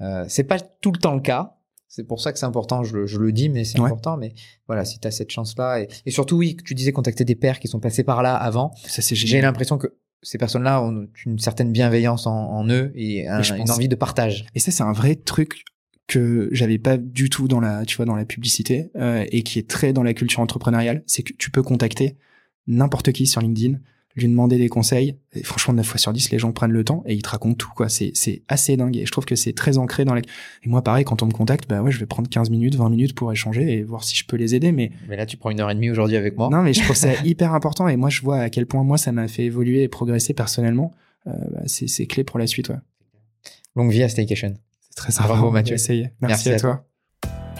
Euh, 0.00 0.24
c'est 0.28 0.44
pas 0.44 0.60
tout 0.60 0.92
le 0.92 0.98
temps 0.98 1.14
le 1.14 1.20
cas. 1.20 1.56
C'est 1.88 2.04
pour 2.04 2.20
ça 2.20 2.32
que 2.32 2.38
c'est 2.40 2.46
important, 2.46 2.82
je 2.82 2.96
le, 2.96 3.06
je 3.06 3.18
le, 3.18 3.30
dis, 3.30 3.48
mais 3.48 3.62
c'est 3.62 3.78
important. 3.78 4.16
Mais 4.16 4.34
voilà, 4.66 4.84
si 4.84 4.98
tu 4.98 5.06
as 5.06 5.12
cette 5.12 5.30
chance-là. 5.30 5.80
Et, 5.80 5.88
et, 6.06 6.10
surtout, 6.10 6.36
oui, 6.36 6.56
tu 6.64 6.74
disais 6.74 6.90
contacter 6.90 7.24
des 7.24 7.36
pères 7.36 7.60
qui 7.60 7.68
sont 7.68 7.78
passés 7.78 8.02
par 8.02 8.22
là 8.22 8.34
avant. 8.34 8.72
Ça, 8.86 9.00
c'est 9.00 9.14
J'ai 9.14 9.40
l'impression 9.40 9.78
que 9.78 9.96
ces 10.22 10.38
personnes-là 10.38 10.82
ont 10.82 11.06
une 11.26 11.38
certaine 11.38 11.70
bienveillance 11.70 12.26
en, 12.26 12.68
eux 12.68 12.92
et 12.94 13.26
une 13.26 13.70
envie 13.70 13.88
de 13.88 13.94
partage. 13.94 14.46
Et 14.54 14.60
ça, 14.60 14.70
c'est 14.70 14.82
un 14.82 14.92
vrai 14.92 15.14
truc 15.16 15.64
que 16.06 16.48
j'avais 16.52 16.78
pas 16.78 16.96
du 16.96 17.30
tout 17.30 17.48
dans 17.48 17.60
la, 17.60 17.84
tu 17.84 17.96
vois, 17.96 18.04
dans 18.04 18.16
la 18.16 18.24
publicité 18.24 18.90
euh, 18.96 19.24
et 19.30 19.42
qui 19.42 19.58
est 19.58 19.68
très 19.68 19.92
dans 19.92 20.02
la 20.02 20.14
culture 20.14 20.40
entrepreneuriale, 20.40 21.02
c'est 21.06 21.22
que 21.22 21.32
tu 21.32 21.50
peux 21.50 21.62
contacter 21.62 22.16
n'importe 22.66 23.12
qui 23.12 23.26
sur 23.26 23.40
LinkedIn. 23.40 23.78
lui 24.16 24.28
demander 24.28 24.58
des 24.58 24.68
conseils. 24.68 25.16
Et 25.32 25.42
franchement, 25.42 25.74
9 25.74 25.86
fois 25.86 25.98
sur 25.98 26.12
10, 26.12 26.30
les 26.30 26.38
gens 26.38 26.52
prennent 26.52 26.70
le 26.70 26.84
temps 26.84 27.02
et 27.06 27.14
ils 27.14 27.22
te 27.22 27.30
racontent 27.30 27.56
tout, 27.56 27.72
quoi. 27.74 27.88
C'est, 27.88 28.12
c'est 28.14 28.42
assez 28.48 28.76
dingue. 28.76 28.96
Et 28.96 29.06
je 29.06 29.10
trouve 29.10 29.24
que 29.24 29.34
c'est 29.34 29.54
très 29.54 29.76
ancré 29.76 30.04
dans 30.04 30.14
les... 30.14 30.22
Et 30.62 30.68
moi, 30.68 30.82
pareil, 30.82 31.04
quand 31.04 31.22
on 31.22 31.26
me 31.26 31.32
contacte, 31.32 31.68
bah 31.68 31.82
ouais, 31.82 31.90
je 31.90 31.98
vais 31.98 32.06
prendre 32.06 32.28
15 32.28 32.50
minutes, 32.50 32.76
20 32.76 32.90
minutes 32.90 33.14
pour 33.14 33.32
échanger 33.32 33.72
et 33.72 33.82
voir 33.82 34.04
si 34.04 34.14
je 34.14 34.24
peux 34.24 34.36
les 34.36 34.54
aider. 34.54 34.70
Mais, 34.70 34.92
Mais 35.08 35.16
là, 35.16 35.26
tu 35.26 35.36
prends 35.36 35.50
une 35.50 35.60
heure 35.60 35.70
et 35.70 35.74
demie 35.74 35.90
aujourd'hui 35.90 36.16
avec 36.16 36.36
moi. 36.36 36.48
non, 36.50 36.62
mais 36.62 36.74
je 36.74 36.82
trouve 36.82 36.96
ça 36.96 37.12
hyper 37.24 37.54
important. 37.54 37.88
Et 37.88 37.96
moi, 37.96 38.10
je 38.10 38.20
vois 38.20 38.38
à 38.38 38.50
quel 38.50 38.66
point 38.66 38.84
moi, 38.84 38.98
ça 38.98 39.10
m'a 39.10 39.26
fait 39.26 39.44
évoluer 39.44 39.82
et 39.82 39.88
progresser 39.88 40.34
personnellement. 40.34 40.92
Euh, 41.26 41.32
bah, 41.50 41.62
c'est, 41.66 41.88
c'est 41.88 42.06
clé 42.06 42.22
pour 42.22 42.38
la 42.38 42.46
suite, 42.46 42.68
ouais. 42.68 42.78
Longue 43.74 43.90
vie 43.90 44.02
à 44.04 44.08
Staycation. 44.08 44.54
Très 44.96 45.12
sympa. 45.12 45.28
Bravo, 45.28 45.50
Mathieu. 45.50 45.72
Merci, 45.72 46.06
Merci 46.20 46.52
à, 46.52 46.54
à 46.54 46.58
toi. 46.58 46.84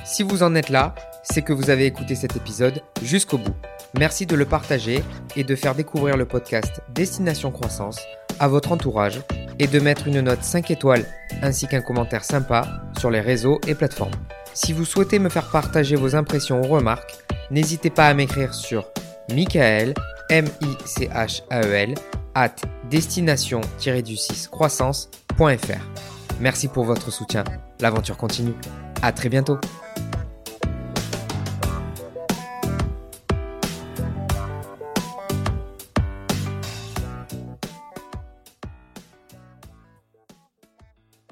Si 0.05 0.23
vous 0.23 0.43
en 0.43 0.55
êtes 0.55 0.69
là, 0.69 0.95
c'est 1.23 1.43
que 1.43 1.53
vous 1.53 1.71
avez 1.71 1.87
écouté 1.87 2.15
cet 2.15 2.37
épisode 2.37 2.83
jusqu'au 3.03 3.39
bout. 3.39 3.55
Merci 3.99 4.27
de 4.27 4.37
le 4.37 4.45
partager 4.45 5.03
et 5.37 5.45
de 5.45 5.57
faire 5.57 5.75
découvrir 5.75 6.17
le 6.17 6.27
podcast 6.27 6.83
Destination 6.91 7.51
Croissance 7.51 8.01
à 8.39 8.49
votre 8.49 8.73
entourage 8.73 9.21
et 9.59 9.67
de 9.67 9.81
mettre 9.81 10.09
une 10.09 10.21
note 10.21 10.43
5 10.43 10.71
étoiles 10.71 11.07
ainsi 11.43 11.67
qu'un 11.67 11.81
commentaire 11.81 12.25
sympa 12.25 12.83
sur 12.99 13.11
les 13.11 13.21
réseaux 13.21 13.61
et 13.67 13.75
plateformes. 13.75 14.15
Si 14.53 14.73
vous 14.73 14.85
souhaitez 14.85 15.19
me 15.19 15.29
faire 15.29 15.51
partager 15.51 15.97
vos 15.97 16.15
impressions 16.17 16.61
ou 16.61 16.67
remarques, 16.67 17.17
n'hésitez 17.51 17.91
pas 17.91 18.07
à 18.09 18.15
m'écrire 18.15 18.53
sur 18.53 18.87
Michael, 19.33 19.95
M-I-C-H-A-E-L, 20.31 21.93
E 21.93 21.95
at 22.35 22.55
destination-du-6 22.91 24.49
croissance.fr. 24.49 26.14
Merci 26.41 26.69
pour 26.69 26.85
votre 26.85 27.11
soutien. 27.11 27.45
L'aventure 27.81 28.17
continue. 28.17 28.55
À 29.03 29.13
très 29.13 29.29
bientôt. 29.29 29.59